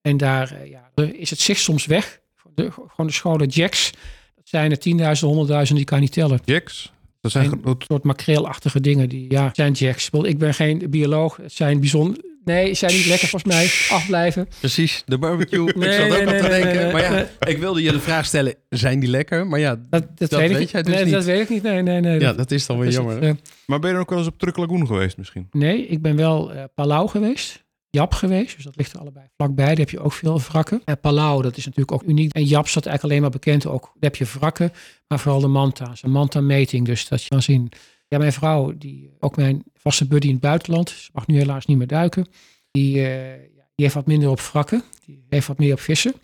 En 0.00 0.16
daar 0.16 0.52
eh, 0.52 0.70
ja, 0.70 0.90
is 1.12 1.30
het 1.30 1.40
zicht 1.40 1.60
soms 1.60 1.86
weg. 1.86 2.20
De, 2.54 2.70
gewoon 2.70 3.06
de 3.06 3.12
scholen 3.12 3.48
jacks. 3.48 3.90
Dat 4.34 4.48
zijn 4.48 4.70
er 4.70 4.78
tienduizenden, 4.78 5.36
honderdduizenden. 5.36 5.84
Die 5.84 5.94
kan 5.94 5.98
je 5.98 6.04
niet 6.04 6.12
tellen. 6.12 6.40
Jacks. 6.44 6.92
Dat 7.20 7.30
zijn 7.30 7.60
Een 7.64 7.76
soort 7.78 8.04
makreelachtige 8.04 8.80
dingen. 8.80 9.08
Die 9.08 9.30
ja, 9.30 9.50
zijn 9.52 9.72
jacks. 9.72 10.10
Ik 10.10 10.38
ben 10.38 10.54
geen 10.54 10.86
bioloog. 10.90 11.36
Het 11.36 11.52
zijn 11.52 11.80
bijzonder... 11.80 12.26
Nee, 12.48 12.74
zijn 12.74 12.92
niet 12.92 13.06
lekker 13.06 13.28
volgens 13.28 13.52
mij. 13.54 13.96
Afblijven. 13.96 14.48
Precies, 14.58 15.02
de 15.06 15.18
barbecue. 15.18 15.72
Nee, 15.74 15.88
ik 15.88 15.94
zat 15.94 16.04
ook 16.04 16.24
nee, 16.24 16.24
nee, 16.24 16.40
te 16.42 16.48
denken. 16.48 16.74
nee, 16.82 16.92
maar 16.92 17.02
ja, 17.02 17.10
nee. 17.10 17.26
ik 17.54 17.58
wilde 17.58 17.82
je 17.82 17.92
de 17.92 18.00
vraag 18.00 18.26
stellen, 18.26 18.54
zijn 18.68 19.00
die 19.00 19.08
lekker? 19.10 19.46
Maar 19.46 19.58
ja, 19.60 19.74
Dat, 19.90 19.90
dat, 19.90 20.30
Dat 20.30 20.40
weet, 20.40 20.50
ik 20.50 20.56
weet 20.56 20.70
jij 20.70 20.82
dus 20.82 20.94
nee, 20.94 21.04
niet. 21.04 21.12
dat 21.12 21.24
weet 21.24 21.40
ik 21.40 21.48
niet. 21.48 21.62
Nee, 21.62 21.82
nee, 21.82 22.00
nee. 22.00 22.12
ja 22.20 22.26
Dat- 22.26 22.36
dat 22.36 22.50
is 22.50 22.66
dan 22.66 22.78
weer 22.78 22.88
is 22.88 22.94
jammer. 22.94 23.14
het, 23.14 23.24
eh, 23.24 23.30
Maar 23.66 23.78
ben 23.78 23.90
je 23.92 23.96
ook 23.96 24.10
wel 24.10 24.18
eens 24.18 24.28
op 24.28 24.38
Truck 24.38 24.56
Lagoon 24.56 24.86
geweest 24.86 25.16
misschien? 25.16 25.46
Nee, 25.50 25.86
ik 25.86 26.02
ben 26.02 26.16
wel 26.16 26.52
eh, 26.52 26.64
Palau 26.74 27.08
geweest. 27.08 27.66
Jap 27.90 28.12
geweest, 28.14 28.54
dus 28.54 28.64
dat 28.64 28.76
ligt 28.76 28.92
er 28.92 29.00
allebei 29.00 29.26
vlakbij. 29.36 29.66
Daar 29.66 29.76
heb 29.76 29.90
je 29.90 30.00
ook 30.00 30.12
veel 30.12 30.40
wrakken. 30.40 30.82
En 30.84 31.00
Palau, 31.00 31.42
dat 31.42 31.56
is 31.56 31.64
natuurlijk 31.64 31.92
ook 31.92 32.02
uniek. 32.02 32.32
En 32.32 32.44
Jap 32.44 32.68
staat 32.68 32.86
eigenlijk 32.86 33.02
alleen 33.04 33.20
maar 33.22 33.40
bekend. 33.40 33.66
Ook, 33.66 33.82
daar 33.82 34.10
heb 34.10 34.16
je 34.16 34.24
wrakken, 34.38 34.72
maar 35.08 35.18
vooral 35.18 35.40
de 35.40 35.46
manta's. 35.46 36.02
Een 36.02 36.10
manta-meting, 36.10 36.86
dus 36.86 37.08
dat 37.08 37.22
je 37.22 37.28
kan 37.28 37.42
zien. 37.42 37.68
Ja, 38.08 38.18
mijn 38.18 38.32
vrouw, 38.32 38.72
die, 38.78 39.10
ook 39.18 39.36
mijn 39.36 39.62
vaste 39.74 40.06
buddy 40.06 40.26
in 40.26 40.32
het 40.32 40.42
buitenland. 40.42 40.90
Ze 40.90 41.10
mag 41.12 41.26
nu 41.26 41.38
helaas 41.38 41.66
niet 41.66 41.78
meer 41.78 41.86
duiken. 41.86 42.26
Die, 42.70 42.96
eh, 42.96 43.30
ja, 43.30 43.64
die 43.74 43.84
heeft 43.84 43.94
wat 43.94 44.06
minder 44.06 44.30
op 44.30 44.40
wrakken. 44.40 44.82
Die 45.04 45.24
heeft 45.28 45.46
wat 45.46 45.58
meer 45.58 45.72
op 45.72 45.80
vissen. 45.80 46.14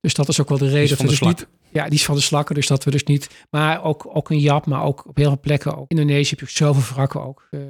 Dus 0.00 0.14
dat 0.14 0.28
is 0.28 0.40
ook 0.40 0.48
wel 0.48 0.58
de 0.58 0.68
reden 0.68 0.88
dat 0.88 0.96
van 0.96 1.06
we 1.06 1.12
de 1.12 1.18
dus 1.18 1.28
niet... 1.28 1.46
Ja, 1.70 1.84
die 1.84 1.94
is 1.94 2.04
van 2.04 2.14
de 2.14 2.20
slakken, 2.20 2.54
dus 2.54 2.66
dat 2.66 2.84
we 2.84 2.90
dus 2.90 3.04
niet... 3.04 3.46
Maar 3.50 3.84
ook, 3.84 4.06
ook 4.16 4.30
in 4.30 4.38
Jap, 4.38 4.66
maar 4.66 4.82
ook 4.82 5.08
op 5.08 5.16
heel 5.16 5.28
veel 5.28 5.40
plekken. 5.40 5.76
Ook. 5.76 5.90
Indonesië 5.90 6.30
heb 6.30 6.40
je 6.48 6.54
zoveel 6.54 6.94
wrakken 6.94 7.22
ook. 7.22 7.46
Eh 7.50 7.60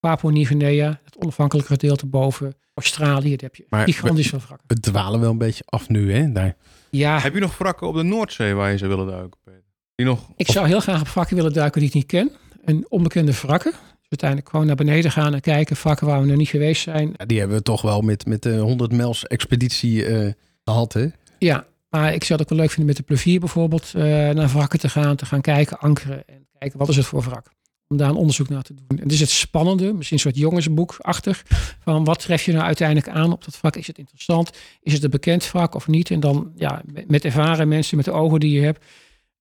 Papua 0.00 0.30
Nieuw-Guinea, 0.30 1.00
het 1.04 1.16
onafhankelijke 1.16 1.72
gedeelte 1.72 2.06
boven. 2.06 2.54
Australië, 2.74 3.30
daar 3.30 3.38
heb 3.38 3.56
je 3.56 3.66
Maar 3.68 3.84
gigantisch 3.84 4.28
veel 4.28 4.38
wrakken. 4.38 4.66
We 4.66 4.80
dwalen 4.80 5.20
wel 5.20 5.30
een 5.30 5.38
beetje 5.38 5.62
af 5.66 5.88
nu, 5.88 6.12
hè? 6.12 6.32
Daar. 6.32 6.56
Ja, 6.90 7.20
Heb 7.20 7.34
je 7.34 7.40
nog 7.40 7.58
wrakken 7.58 7.86
op 7.86 7.94
de 7.94 8.02
Noordzee 8.02 8.54
waar 8.54 8.70
je 8.70 8.78
zou 8.78 8.90
willen 8.90 9.06
duiken, 9.06 9.40
Peter? 9.44 9.62
Die 9.94 10.06
nog... 10.06 10.30
ik 10.36 10.50
zou 10.50 10.66
heel 10.66 10.80
graag 10.80 11.00
op 11.00 11.08
wrakken 11.08 11.36
willen 11.36 11.52
duiken 11.52 11.80
die 11.80 11.88
ik 11.88 11.94
niet 11.94 12.06
ken. 12.06 12.30
Een 12.68 12.86
onbekende 12.88 13.32
wrakken. 13.32 13.70
Dus 13.70 14.08
uiteindelijk 14.08 14.50
gewoon 14.50 14.66
naar 14.66 14.76
beneden 14.76 15.10
gaan 15.10 15.34
en 15.34 15.40
kijken. 15.40 15.76
Wrakken 15.76 16.06
waar 16.06 16.20
we 16.20 16.26
nog 16.26 16.36
niet 16.36 16.48
geweest 16.48 16.82
zijn. 16.82 17.14
Ja, 17.16 17.24
die 17.24 17.38
hebben 17.38 17.56
we 17.56 17.62
toch 17.62 17.82
wel 17.82 18.00
met, 18.00 18.26
met 18.26 18.42
de 18.42 18.58
100 18.58 18.92
mijls 18.92 19.26
expeditie 19.26 20.04
eh, 20.04 20.32
gehad, 20.64 20.92
hè? 20.92 21.06
Ja, 21.38 21.66
maar 21.90 22.14
ik 22.14 22.24
zou 22.24 22.40
het 22.40 22.42
ook 22.42 22.48
wel 22.48 22.58
leuk 22.58 22.68
vinden 22.68 22.86
met 22.86 22.96
de 22.96 23.02
plevier 23.02 23.40
bijvoorbeeld. 23.40 23.92
eh, 23.94 24.02
naar 24.30 24.48
wrakken 24.48 24.78
te 24.78 24.88
gaan, 24.88 25.16
te 25.16 25.26
gaan 25.26 25.40
kijken, 25.40 25.78
ankeren. 25.78 26.22
En 26.26 26.46
kijken 26.58 26.78
wat 26.78 26.88
is 26.88 26.96
het 26.96 27.06
voor 27.06 27.22
wrak. 27.22 27.50
Om 27.86 27.96
daar 27.96 28.08
een 28.08 28.16
onderzoek 28.16 28.48
naar 28.48 28.62
te 28.62 28.74
doen. 28.74 28.98
En 28.98 29.02
het 29.02 29.12
is 29.12 29.20
het 29.20 29.30
spannende, 29.30 29.92
misschien 29.92 30.16
een 30.16 30.22
soort 30.22 30.36
jongensboekachtig. 30.36 31.42
Van 31.80 32.04
wat 32.04 32.18
tref 32.18 32.42
je 32.42 32.52
nou 32.52 32.64
uiteindelijk 32.64 33.08
aan 33.08 33.32
op 33.32 33.44
dat 33.44 33.60
wrak? 33.60 33.76
Is 33.76 33.86
het 33.86 33.98
interessant? 33.98 34.50
Is 34.80 34.92
het 34.92 35.04
een 35.04 35.10
bekend 35.10 35.50
wrak 35.52 35.74
of 35.74 35.86
niet? 35.86 36.10
En 36.10 36.20
dan 36.20 36.52
ja, 36.56 36.82
met 37.06 37.24
ervaren 37.24 37.68
mensen, 37.68 37.96
met 37.96 38.04
de 38.04 38.12
ogen 38.12 38.40
die 38.40 38.52
je 38.52 38.64
hebt. 38.64 38.84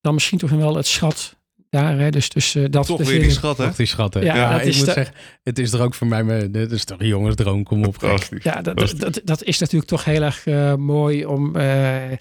Dan 0.02 0.14
misschien 0.14 0.38
toch 0.38 0.50
wel 0.50 0.76
het 0.76 0.88
schat 0.88 1.37
daar. 1.70 1.98
Hè, 2.00 2.10
dus 2.10 2.30
dus 2.30 2.56
eh, 2.56 2.66
dat 2.70 2.86
Toch 2.86 3.04
weer 3.10 3.20
die 3.22 3.32
schat, 3.32 3.58
hè? 3.58 3.70
Die 3.76 3.86
schatten. 3.86 4.24
Ja, 4.24 4.36
Ja, 4.36 4.52
dat 4.52 4.62
ik 4.62 4.68
is 4.68 4.78
moet 4.78 4.86
de- 4.86 4.92
zeggen, 4.92 5.16
het 5.44 5.60
is 5.60 5.72
er 5.74 5.82
ook 5.82 5.94
voor 5.94 6.08
mij, 6.08 6.24
maar 6.24 6.52
dit 6.52 6.72
is 6.72 6.84
toch 6.86 7.00
een 7.00 7.08
jongensdroom, 7.08 7.64
kom 7.64 7.86
op. 7.86 7.96
Ja, 8.40 8.62
dat, 8.62 8.78
dat, 8.78 9.00
dat, 9.00 9.22
dat 9.24 9.44
is 9.44 9.60
natuurlijk 9.60 9.90
toch 9.90 10.04
heel 10.06 10.22
erg 10.22 10.46
eh, 10.48 10.76
mooi 10.76 11.26
om. 11.26 11.56
eh, 11.56 12.12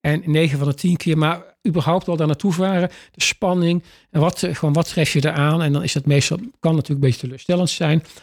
en 0.00 0.22
9 0.24 0.58
van 0.58 0.68
de 0.68 0.74
10 0.74 0.96
keer, 0.96 1.18
maar 1.18 1.42
überhaupt 1.68 2.08
al 2.08 2.16
daar 2.16 2.26
naartoe 2.26 2.52
varen. 2.52 2.88
De 3.10 3.22
spanning. 3.22 3.82
En 4.10 4.20
wat, 4.20 4.42
eh, 4.42 4.54
gewoon, 4.54 4.74
wat 4.74 4.88
tref 4.88 5.12
je 5.12 5.24
eraan? 5.26 5.62
En 5.62 5.72
dan 5.72 5.82
is 5.82 5.92
dat 5.92 6.06
meestal. 6.06 6.36
kan 6.36 6.74
natuurlijk 6.74 6.88
een 6.90 7.10
beetje 7.10 7.20
teleurstellend 7.20 7.70
zijn. 7.70 7.98
Maar 7.98 8.14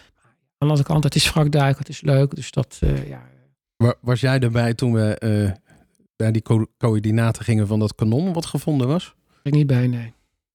aan 0.57 0.57
de 0.57 0.65
andere 0.65 0.83
kant, 0.83 1.03
het 1.03 1.15
is 1.15 1.31
wrakduiken, 1.33 1.77
het 1.79 1.89
is 1.89 2.01
leuk. 2.01 2.35
Dus 2.35 2.51
dat, 2.51 2.77
eh, 2.79 3.07
ja. 3.09 3.21
Wa- 3.77 3.95
Was 4.01 4.19
jij 4.21 4.39
erbij 4.39 4.73
toen 4.73 4.93
we 4.93 5.17
eh, 5.17 5.51
naar 6.17 6.31
die 6.31 6.41
co- 6.41 6.67
coördinaten 6.77 7.43
gingen 7.43 7.67
van 7.67 7.79
dat 7.79 7.95
kanon 7.95 8.33
wat 8.33 8.45
gevonden 8.45 8.87
was? 8.87 9.13
ik 9.43 9.53
niet 9.53 9.67
bij, 9.67 9.87
nee. 9.87 10.13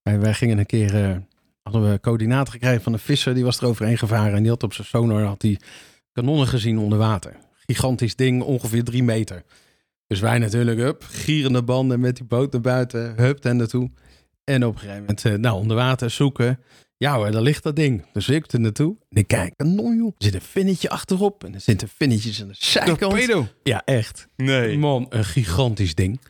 En 0.08 0.20
wij 0.20 0.34
gingen 0.34 0.58
een 0.58 0.66
keer, 0.66 1.04
eh, 1.04 1.16
hadden 1.62 1.90
we 1.90 2.00
coördinaten 2.00 2.52
gekregen 2.52 2.82
van 2.82 2.92
een 2.92 2.98
visser, 2.98 3.34
die 3.34 3.44
was 3.44 3.58
er 3.58 3.66
overheen 3.66 3.98
gevaren. 3.98 4.34
En 4.34 4.42
die 4.42 4.50
had 4.50 4.62
op 4.62 4.72
zijn 4.72 4.86
sonar 4.86 5.22
had 5.22 5.40
die 5.40 5.58
kanonnen 6.12 6.46
gezien 6.46 6.78
onder 6.78 6.98
water. 6.98 7.36
Gigantisch 7.66 8.16
ding, 8.16 8.42
ongeveer 8.42 8.84
drie 8.84 9.02
meter. 9.02 9.42
Dus 10.06 10.20
wij 10.20 10.38
natuurlijk, 10.38 10.78
hup, 10.78 11.04
gierende 11.08 11.62
banden 11.62 12.00
met 12.00 12.16
die 12.16 12.24
boot 12.24 12.52
naar 12.52 12.60
buiten, 12.60 13.14
hup, 13.16 13.44
en 13.44 13.56
naartoe. 13.56 13.90
En 14.44 14.64
op 14.64 14.72
een 14.72 14.78
gegeven 14.78 15.00
moment, 15.00 15.24
eh, 15.24 15.34
nou, 15.34 15.58
onder 15.60 15.76
water 15.76 16.10
zoeken. 16.10 16.60
Ja 16.96 17.16
hoor, 17.16 17.30
daar 17.30 17.42
ligt 17.42 17.62
dat 17.62 17.76
ding. 17.76 18.04
Dus 18.12 18.28
ik 18.28 18.52
er 18.52 18.60
naartoe. 18.60 18.96
En 19.08 19.16
ik 19.16 19.26
kijk, 19.26 19.52
kanon 19.56 19.96
joh. 19.96 20.06
Er 20.06 20.14
zit 20.24 20.34
een 20.34 20.40
vinnetje 20.40 20.90
achterop. 20.90 21.44
En 21.44 21.54
er 21.54 21.60
zitten 21.60 21.88
vinnetjes 21.88 22.42
aan 22.42 22.48
de 22.48 22.54
zijkant. 22.58 22.98
Torpedo. 22.98 23.46
Ja, 23.62 23.82
echt. 23.84 24.28
Nee. 24.36 24.78
Man, 24.78 25.06
een 25.08 25.24
gigantisch 25.24 25.94
ding. 25.94 26.20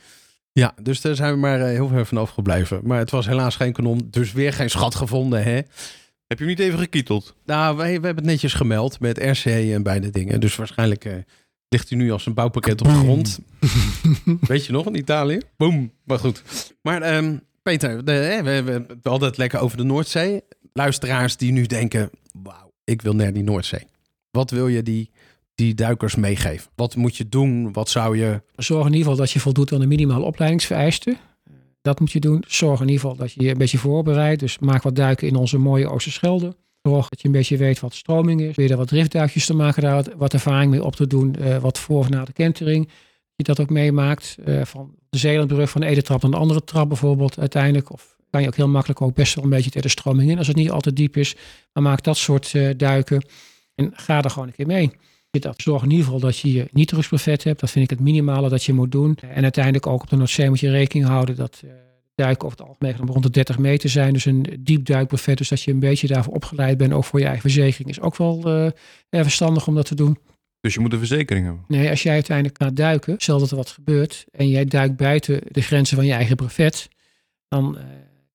Ja, 0.59 0.75
dus 0.83 1.01
daar 1.01 1.15
zijn 1.15 1.33
we 1.33 1.39
maar 1.39 1.61
eh, 1.61 1.67
heel 1.67 1.89
ver 1.89 2.07
van 2.07 2.19
afgebleven. 2.19 2.81
Maar 2.83 2.99
het 2.99 3.11
was 3.11 3.27
helaas 3.27 3.57
geen 3.57 3.73
kanon, 3.73 4.09
dus 4.11 4.33
weer 4.33 4.53
geen 4.53 4.71
schat 4.71 4.95
gevonden, 4.95 5.43
hè? 5.43 5.55
Heb 6.27 6.39
je 6.39 6.45
hem 6.45 6.47
niet 6.47 6.59
even 6.59 6.79
gekieteld? 6.79 7.35
Nou, 7.45 7.77
wij, 7.77 7.87
we 8.01 8.07
hebben 8.07 8.25
het 8.25 8.33
netjes 8.33 8.55
gemeld 8.55 9.01
met 9.01 9.19
RC 9.19 9.45
en 9.45 9.83
beide 9.83 10.11
dingen. 10.11 10.41
Dus 10.41 10.57
waarschijnlijk 10.57 11.05
eh, 11.05 11.13
ligt 11.69 11.89
hij 11.89 11.99
nu 11.99 12.13
als 12.13 12.27
een 12.27 12.35
bouwpakket 12.35 12.81
op 12.81 12.87
de 12.87 12.95
grond. 12.95 13.39
Weet 14.41 14.67
je 14.67 14.73
nog, 14.73 14.87
in 14.87 14.95
Italië? 14.95 15.41
Boom. 15.57 15.93
Maar 16.05 16.19
goed. 16.19 16.43
Maar 16.83 17.03
ehm, 17.03 17.37
Peter, 17.63 18.05
de, 18.05 18.41
we, 18.45 18.63
we, 18.63 18.85
we 19.03 19.09
hadden 19.09 19.29
het 19.29 19.39
lekker 19.39 19.61
over 19.61 19.77
de 19.77 19.85
Noordzee. 19.85 20.43
Luisteraars 20.73 21.37
die 21.37 21.53
nu 21.53 21.67
denken, 21.67 22.11
wauw, 22.43 22.73
ik 22.85 23.03
wil 23.03 23.15
naar 23.15 23.33
die 23.33 23.43
Noordzee. 23.43 23.87
Wat 24.31 24.51
wil 24.51 24.69
je 24.69 24.83
die, 24.83 25.11
die 25.59 25.75
duikers 25.75 26.15
meegeven? 26.15 26.71
Wat 26.75 26.97
moet 26.97 27.17
je 27.17 27.29
doen? 27.29 27.73
Wat 27.73 27.89
zou 27.89 28.17
je... 28.19 28.43
Zorg 28.57 28.81
in 28.87 28.93
ieder 28.93 29.03
geval 29.03 29.17
dat 29.17 29.31
je 29.31 29.41
voldoet 29.41 29.73
aan 29.73 29.81
de 29.81 29.87
minimale 29.87 30.25
opleidingsvereisten. 30.25 31.17
Dat 31.83 32.01
moet 32.01 32.13
je 32.13 32.21
doen. 32.21 32.45
Zorg 32.47 32.81
in 32.81 32.87
ieder 32.89 33.01
geval 33.01 33.17
dat 33.17 33.33
je 33.33 33.43
je 33.43 33.51
een 33.51 33.59
beetje 33.59 33.79
voorbereidt. 33.79 34.41
Dus 34.41 34.59
maak 34.59 34.83
wat 34.83 34.97
duiken 34.97 35.27
in 35.29 35.37
onze 35.37 35.59
mooie 35.59 35.89
Oosterschelde. 35.91 36.57
Zorg 36.83 37.09
dat 37.09 37.21
je 37.21 37.27
een 37.27 37.33
beetje 37.35 37.57
weet 37.57 37.81
wat 37.81 37.95
stroming 37.95 38.41
is. 38.41 38.57
Weer 38.57 38.77
wat 38.77 38.89
driftduikjes 38.89 39.47
te 39.47 39.55
maken, 39.55 39.83
daar 39.83 40.05
wat- 40.17 40.33
ervaring 40.33 40.71
mee 40.71 40.85
op 40.85 40.97
te 40.97 41.07
doen. 41.07 41.35
eh, 41.35 41.57
wat 41.59 41.79
voor 41.79 41.99
of 41.99 42.09
na 42.09 42.25
de 42.25 42.33
kentering. 42.33 42.89
Je 43.35 43.45
dat 43.45 43.61
ook 43.61 43.71
meemaakt. 43.71 44.37
eh, 44.45 44.65
van 44.65 44.95
de 45.11 45.19
Zeelandbrug 45.19 45.71
van 45.71 45.81
de 45.81 45.87
ene 45.87 46.03
trap 46.03 46.23
naar 46.23 46.31
de 46.31 46.37
andere 46.37 46.65
trap 46.65 46.89
bijvoorbeeld 46.89 47.39
uiteindelijk. 47.39 47.93
Of 47.93 48.17
kan 48.31 48.41
je 48.43 48.47
ook 48.49 48.57
heel 48.57 48.69
makkelijk 48.69 49.01
ook 49.03 49.15
best 49.15 49.35
wel 49.35 49.45
een 49.45 49.51
beetje 49.51 49.71
tegen 49.71 49.83
de 49.83 49.89
stroming 49.89 50.31
in. 50.31 50.39
Als 50.39 50.47
het 50.47 50.57
niet 50.57 50.71
altijd 50.71 50.97
diep 50.97 51.17
is. 51.17 51.37
Maar 51.73 51.83
maak 51.83 52.03
dat 52.03 52.17
soort 52.17 52.55
eh, 52.55 52.69
duiken. 52.77 53.25
En 53.75 53.91
ga 53.95 54.23
er 54.23 54.31
gewoon 54.31 54.49
een 54.49 54.55
keer 54.55 54.67
mee. 54.67 54.91
Je 55.31 55.41
dat 55.41 55.63
zorg 55.63 55.83
in 55.83 55.91
ieder 55.91 56.05
geval 56.05 56.21
dat 56.21 56.39
je 56.39 56.53
je 56.53 56.69
nitrusbuffet 56.73 57.45
hebt. 57.45 57.61
Dat 57.61 57.71
vind 57.71 57.85
ik 57.85 57.91
het 57.91 58.01
minimale 58.01 58.49
dat 58.49 58.65
je 58.65 58.73
moet 58.73 58.93
doen. 58.93 59.17
En 59.17 59.43
uiteindelijk 59.43 59.87
ook 59.87 60.03
op 60.03 60.11
de 60.11 60.17
Noordzee 60.17 60.49
moet 60.49 60.61
je 60.61 60.71
rekening 60.71 61.09
houden 61.09 61.37
dat 61.37 61.61
eh, 61.65 61.71
duiken 62.15 62.47
over 62.47 62.59
het 62.59 62.69
algemeen 62.69 63.13
rond 63.13 63.23
de 63.23 63.31
30 63.31 63.59
meter 63.59 63.91
zijn. 63.91 64.13
Dus 64.13 64.25
een 64.25 64.47
diep 64.61 64.85
duikbuffet. 64.85 65.39
Dus 65.39 65.49
dat 65.49 65.63
je 65.63 65.71
een 65.71 65.81
beetje 65.81 66.07
daarvoor 66.07 66.35
opgeleid 66.35 66.79
bent. 66.79 66.93
Ook 66.93 67.05
voor 67.05 67.19
je 67.19 67.25
eigen 67.25 67.43
verzekering 67.43 67.89
is 67.89 68.01
ook 68.01 68.17
wel 68.17 68.45
erg 69.11 69.23
verstandig 69.23 69.67
om 69.67 69.75
dat 69.75 69.87
te 69.87 69.95
doen. 69.95 70.19
Dus 70.61 70.75
je 70.75 70.81
moet 70.81 70.93
een 70.93 70.99
verzekering 70.99 71.47
hebben. 71.47 71.65
Nee, 71.69 71.91
als 71.91 72.03
jij 72.03 72.13
uiteindelijk 72.13 72.63
gaat 72.63 72.77
duiken, 72.77 73.15
stel 73.19 73.39
dat 73.39 73.51
er 73.51 73.57
wat 73.57 73.71
gebeurt. 73.71 74.27
En 74.31 74.49
jij 74.49 74.65
duikt 74.65 74.97
buiten 74.97 75.41
de 75.49 75.61
grenzen 75.61 75.97
van 75.97 76.07
je 76.07 76.13
eigen 76.13 76.37
brevet. 76.37 76.89
Dan 77.49 77.79
eh, 77.79 77.85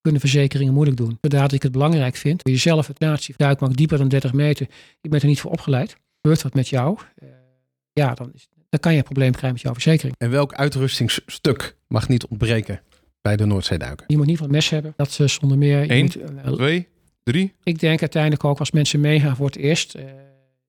kunnen 0.02 0.22
verzekeringen 0.22 0.74
moeilijk 0.74 0.98
doen. 0.98 1.18
Vandaar 1.22 1.42
dat 1.42 1.52
ik 1.52 1.64
het 1.64 1.72
belangrijk 1.72 2.16
vind. 2.16 2.42
Voor 2.42 2.52
jezelf 2.52 2.88
het 2.88 3.00
natie 3.00 3.34
duik 3.38 3.60
mag 3.60 3.72
dieper 3.72 3.98
dan 3.98 4.08
30 4.08 4.34
meter. 4.34 4.68
Je 5.02 5.10
bent 5.10 5.22
er 5.22 5.28
niet 5.28 5.40
voor 5.40 5.52
opgeleid. 5.52 5.96
Gebeurt 6.24 6.42
wat 6.44 6.54
met 6.54 6.68
jou. 6.70 6.98
eh, 7.16 7.28
ja, 7.94 8.14
dan, 8.14 8.32
is, 8.34 8.48
dan 8.70 8.80
kan 8.80 8.92
je 8.92 8.98
een 8.98 9.04
probleem 9.04 9.32
krijgen 9.32 9.52
met 9.52 9.62
jouw 9.62 9.74
verzekering. 9.74 10.16
En 10.18 10.30
welk 10.30 10.54
uitrustingsstuk 10.54 11.76
mag 11.88 12.08
niet 12.08 12.26
ontbreken 12.26 12.82
bij 13.22 13.36
de 13.36 13.46
Noordzeeduiker? 13.46 14.06
Je 14.08 14.16
moet 14.18 14.26
in 14.26 14.32
ieder 14.32 14.46
geval 14.46 14.46
een 14.48 14.52
mes 14.64 14.70
hebben. 14.70 14.94
Dat 14.98 15.12
ze 15.12 15.28
zonder 15.28 15.58
meer... 15.58 15.80
je 15.84 15.92
Eén, 15.92 16.04
moet, 16.04 16.16
eh, 16.16 16.52
Twee, 16.54 16.88
drie. 17.24 17.54
ik 17.64 17.80
denk 17.80 18.02
uiteindelijk 18.02 18.44
ook 18.44 18.60
als 18.60 18.72
mensen 18.72 19.00
meegaan 19.00 19.36
voor 19.36 19.46
het 19.46 19.56
eerst. 19.56 19.94
eh, 19.94 20.04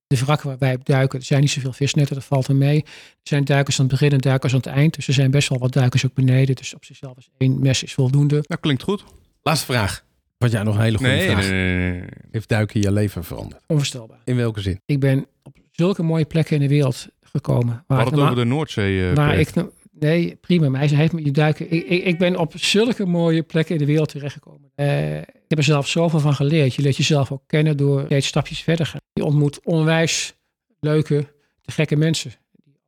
de 0.07 0.17
wrakken 0.17 0.49
waar 0.49 0.59
wij 0.59 0.75
op 0.75 0.85
duiken, 0.87 1.19
er 1.19 1.25
zijn 1.25 1.41
niet 1.41 1.51
zoveel 1.51 1.73
visnetten, 1.73 2.15
dat 2.15 2.25
valt 2.25 2.47
er 2.47 2.57
mee. 2.57 2.83
Er 2.83 2.91
zijn 3.23 3.45
duikers 3.45 3.77
aan 3.81 3.85
het 3.87 3.93
begin 3.95 4.13
en 4.13 4.19
duikers 4.19 4.53
aan 4.53 4.59
het 4.59 4.67
eind. 4.69 4.95
Dus 4.95 5.09
er 5.09 5.15
zijn 5.15 5.31
best 5.31 5.49
wel 5.49 5.59
wat 5.59 5.73
duikers 5.73 6.05
ook 6.07 6.15
beneden. 6.15 6.55
Dus 6.57 6.75
op 6.75 6.85
zichzelf 6.85 7.19
is 7.19 7.29
één 7.39 7.61
mes 7.61 7.83
is 7.83 7.95
voldoende. 7.95 8.43
Dat 8.47 8.61
klinkt 8.61 8.83
goed. 8.83 9.05
Laatste 9.43 9.67
vraag. 9.67 10.05
Wat 10.45 10.53
jij 10.53 10.63
nog 10.63 10.75
een 10.75 10.83
hele 10.83 10.97
goede 10.97 11.13
Nee, 11.13 11.31
vraag. 11.31 11.49
nee, 11.51 11.79
nee, 11.79 11.91
nee. 11.91 12.09
Heeft 12.31 12.49
duiken 12.49 12.81
je 12.81 12.93
leven 12.93 13.25
veranderd? 13.25 13.63
Onvoorstelbaar. 13.67 14.19
In 14.25 14.37
welke 14.37 14.61
zin? 14.61 14.81
Ik 14.87 15.01
ben 15.01 15.27
op 15.43 15.57
zulke 15.71 16.03
mooie 16.03 16.25
plekken 16.25 16.55
in 16.57 16.63
de 16.63 16.69
wereld 16.69 17.09
gekomen. 17.23 17.85
Waar 17.87 18.05
het 18.05 18.19
over 18.19 18.35
de 18.35 18.45
Noordzee. 18.45 19.09
eh, 19.09 19.15
waar 19.17 19.29
project. 19.29 19.57
ik, 19.57 19.65
nee, 19.93 20.37
prima. 20.41 20.69
Maar 20.69 20.81
hij 20.89 20.97
heeft 20.97 21.13
me 21.13 21.31
duiken. 21.31 21.73
Ik, 21.73 21.87
ik, 21.87 22.05
ik 22.05 22.19
ben 22.19 22.37
op 22.37 22.53
zulke 22.57 23.07
mooie 23.07 23.43
plekken 23.43 23.75
in 23.75 23.81
de 23.81 23.87
wereld 23.87 24.09
terechtgekomen. 24.09 24.71
Eh, 24.75 25.19
ik 25.19 25.25
heb 25.49 25.59
er 25.59 25.65
zelf 25.65 25.89
zoveel 25.89 26.21
van 26.21 26.35
geleerd. 26.35 26.75
Je 26.75 26.83
leert 26.83 26.97
jezelf 26.97 27.33
ook 27.33 27.43
kennen 27.47 27.77
door 27.77 28.03
steeds 28.05 28.27
stapjes 28.27 28.61
verder 28.61 28.87
gaan. 28.87 29.01
Je 29.13 29.25
ontmoet 29.25 29.61
onwijs 29.65 30.35
leuke, 30.81 31.27
te 31.61 31.73
gekke 31.73 31.97
mensen. 31.97 32.33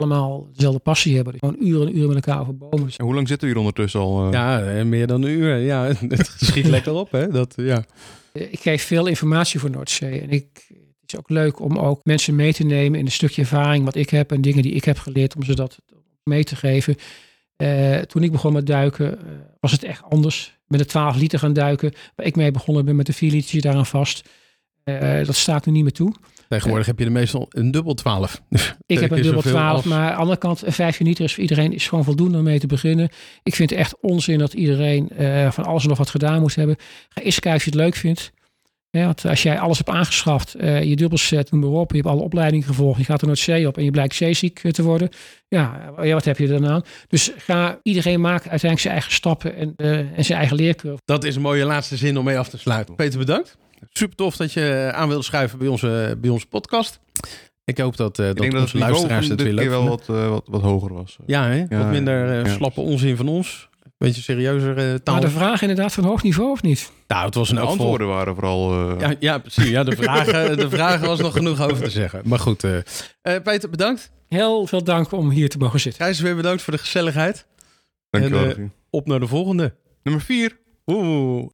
Allemaal 0.07 0.49
dezelfde 0.55 0.79
passie 0.81 1.15
hebben. 1.17 1.35
Gewoon 1.39 1.57
uren 1.61 1.87
en 1.87 1.97
uren 1.97 2.09
met 2.15 2.27
elkaar 2.27 2.41
overbomen. 2.41 2.85
Dus 2.87 2.97
En 2.97 3.05
hoe 3.05 3.15
lang 3.15 3.29
zitten 3.29 3.47
we 3.49 3.53
hier 3.55 3.63
ondertussen 3.63 4.01
al? 4.01 4.27
eh? 4.27 4.33
Ja, 4.33 4.63
eh, 4.63 4.85
meer 4.85 5.07
dan 5.07 5.23
een 5.23 5.31
uur. 5.31 5.57
Ja, 5.57 5.83
het 6.09 6.33
schiet 6.37 6.67
lekker 6.67 6.93
op, 6.93 7.11
hè? 7.11 7.29
Dat, 7.29 7.55
ja. 7.57 7.85
Eh, 8.33 8.53
Ik 8.53 8.61
geef 8.61 8.83
veel 8.83 9.07
informatie 9.07 9.61
voor 9.61 9.71
Noordzee. 9.71 10.21
En 10.21 10.31
ik, 10.31 10.47
het 11.01 11.13
is 11.13 11.17
ook 11.19 11.31
leuk 11.31 11.61
om 11.61 11.77
ook 11.79 12.01
mensen 12.05 12.35
mee 12.35 12.53
te 12.53 12.65
nemen 12.65 12.99
in 12.99 13.05
een 13.05 13.13
stukje 13.13 13.43
ervaring 13.43 13.85
wat 13.85 13.95
ik 13.97 14.11
heb 14.11 14.33
en 14.33 14.41
dingen 14.41 14.63
die 14.63 14.73
ik 14.73 14.85
heb 14.85 14.99
geleerd 14.99 15.37
om 15.37 15.43
ze 15.43 15.55
dat 15.55 15.79
mee 16.25 16.45
te 16.45 16.57
geven. 16.57 16.97
Eh, 17.57 17.99
toen 17.99 18.23
ik 18.23 18.33
begon 18.33 18.53
met 18.53 18.67
duiken 18.67 19.19
was 19.61 19.73
het 19.73 19.85
echt 19.85 20.03
anders. 20.09 20.55
Met 20.67 20.81
de 20.81 20.87
12 20.87 21.17
liter 21.17 21.39
gaan 21.39 21.53
duiken, 21.53 21.93
waar 22.17 22.27
ik 22.27 22.37
mee 22.37 22.51
begonnen 22.51 22.85
ben 22.85 22.97
met 22.97 23.07
de 23.07 23.13
4 23.13 23.31
liter 23.31 23.61
daaraan 23.61 23.87
vast. 23.87 24.29
Eh, 24.85 25.25
dat 25.25 25.35
staat 25.37 25.67
nu 25.67 25.73
niet 25.73 25.83
meer 25.83 25.93
toe. 25.93 26.13
Tegenwoordig 26.49 26.87
heb 26.87 26.99
je 26.99 27.05
er 27.05 27.13
meestal 27.13 27.47
een 27.51 27.71
dubbel 27.71 27.95
12. 27.95 28.43
Ik 28.87 28.99
heb 28.99 29.11
een 29.11 29.17
dubbel 29.23 29.43
zoveel 29.43 29.51
12, 29.51 29.77
als- 29.77 29.85
maar 29.85 29.99
aan 30.09 30.11
de 30.15 30.17
andere 30.21 30.39
kant, 30.39 30.67
een 30.67 30.73
5 30.73 30.99
liter 31.01 31.25
is 31.25 31.33
voor 31.35 31.43
iedereen 31.43 31.73
is 31.73 31.89
gewoon 31.89 32.05
voldoende 32.05 32.39
om 32.39 32.45
mee 32.45 32.59
te 32.59 32.67
beginnen. 32.67 33.09
Ik 33.43 33.55
vind 33.55 33.71
het 33.71 33.79
echt 33.79 33.97
onzin 34.01 34.39
dat 34.39 34.53
iedereen 34.53 35.09
eh, 35.11 35.51
van 35.51 35.65
alles 35.65 35.83
en 35.83 35.89
nog 35.89 35.99
wat 35.99 36.11
gedaan 36.11 36.41
moet 36.41 36.55
hebben. 36.55 36.77
Ga 37.09 37.21
eens 37.23 37.39
kijken 37.41 37.61
of 37.61 37.65
je 37.65 37.71
het 37.71 37.81
leuk 37.81 37.95
vindt. 37.95 38.35
Ja, 38.91 39.05
want 39.05 39.25
als 39.27 39.43
jij 39.43 39.59
alles 39.59 39.77
hebt 39.77 39.89
aangeschaft, 39.91 40.55
eh, 40.55 40.83
je 40.83 40.97
dubbelset, 40.97 41.51
noem 41.51 41.61
maar 41.61 41.71
op, 41.81 41.91
je 41.91 41.97
hebt 41.97 42.09
alle 42.09 42.23
opleidingen 42.23 42.67
gevolgd, 42.67 42.99
je 42.99 43.05
gaat 43.05 43.21
er 43.21 43.27
nooit 43.27 43.39
zee 43.39 43.67
op 43.67 43.77
en 43.77 43.85
je 43.85 43.91
blijkt 43.91 44.15
zeeziek 44.15 44.61
eh, 44.63 44.71
te 44.73 44.83
worden. 44.83 45.09
Ja, 45.49 45.93
ja, 46.03 46.13
wat 46.13 46.25
heb 46.25 46.39
je 46.39 46.47
dan 46.47 46.67
aan? 46.69 46.83
Dus 47.09 47.33
ga, 47.37 47.79
iedereen 47.83 48.21
maakt 48.21 48.41
uiteindelijk 48.49 48.81
zijn 48.81 48.93
eigen 48.93 49.13
stappen 49.13 49.57
en, 49.57 49.73
eh, 49.77 49.99
en 50.19 50.25
zijn 50.25 50.39
eigen 50.39 50.57
leercurve. 50.57 50.99
Dat 51.05 51.25
is 51.25 51.37
een 51.37 51.43
mooie 51.43 51.65
laatste 51.65 51.97
zin 51.97 52.19
om 52.19 52.25
mee 52.25 52.39
af 52.39 52.49
te 52.49 52.59
sluiten. 52.59 52.95
Peter, 52.95 53.19
bedankt. 53.19 53.57
Super 53.93 54.17
tof 54.17 54.37
dat 54.37 54.53
je 54.53 54.91
aan 54.95 55.09
wilde 55.09 55.25
schuiven 55.25 55.59
bij 55.59 55.69
onze, 55.69 56.19
bij 56.21 56.31
onze 56.31 56.47
podcast. 56.47 57.01
Ik 57.65 57.79
hoop 57.79 57.97
dat, 57.97 58.19
eh 58.19 58.29
ik 58.29 58.33
dat 58.35 58.41
denk 58.43 58.53
dat 58.53 58.63
het 58.63 58.75
onze 58.75 58.87
luisteraars 58.91 59.29
het 59.29 59.43
weer 59.43 59.53
leuk 59.53 59.69
wel 59.69 59.89
wat, 59.89 60.09
eh, 60.09 60.29
wat, 60.29 60.45
wat 60.47 60.61
hoger 60.63 60.95
was. 60.95 61.17
Ja, 61.27 61.47
hè? 61.47 61.65
Ja, 61.69 61.79
wat 61.79 61.91
minder 61.91 62.31
eh, 62.39 62.45
ja. 62.45 62.53
slappe 62.53 62.81
onzin 62.81 63.17
van 63.17 63.29
ons. 63.29 63.69
Beetje 63.99 64.23
serieuzer 64.23 65.03
taal. 65.03 65.15
Maar 65.15 65.25
de 65.25 65.31
vraag 65.31 65.61
inderdaad 65.63 65.93
van 65.93 66.05
hoog 66.05 66.23
niveau 66.23 66.51
of 66.51 66.63
niet? 66.63 66.93
Nou, 67.07 67.25
het 67.25 67.35
was 67.35 67.49
een 67.51 67.55
De 67.55 67.61
antwoorden 67.61 68.07
waren 68.07 68.35
vooral... 68.35 68.91
eh, 68.91 69.01
Ja, 69.01 69.15
ja, 69.21 69.39
precies. 69.39 69.69
Ja, 69.69 69.85
de, 69.85 69.97
vragen, 69.97 70.57
de 70.59 70.71
vragen 70.71 71.07
was 71.07 71.21
nog 71.21 71.33
genoeg 71.33 71.61
over 71.61 71.83
te 71.85 71.91
zeggen. 71.91 72.21
Maar 72.25 72.39
goed, 72.39 72.65
eh, 72.65 72.77
eh, 73.23 73.43
Peter, 73.43 73.71
bedankt. 73.71 74.11
Heel 74.29 74.67
veel 74.67 74.85
dank 74.85 75.13
om 75.13 75.31
hier 75.31 75.49
te 75.49 75.59
mogen 75.59 75.81
zitten. 75.81 76.05
Gijs, 76.05 76.21
weer 76.21 76.37
bedankt 76.37 76.63
voor 76.63 76.73
de 76.73 76.79
gezelligheid. 76.79 77.47
dankjewel. 78.11 78.41
en, 78.41 78.49
eh, 78.49 78.55
Rogier. 78.57 78.71
Op 78.91 79.07
naar 79.07 79.21
de 79.21 79.27
volgende. 79.27 79.75
Nummer 80.03 80.23
vier. 80.23 80.59
Oeh. 80.87 81.49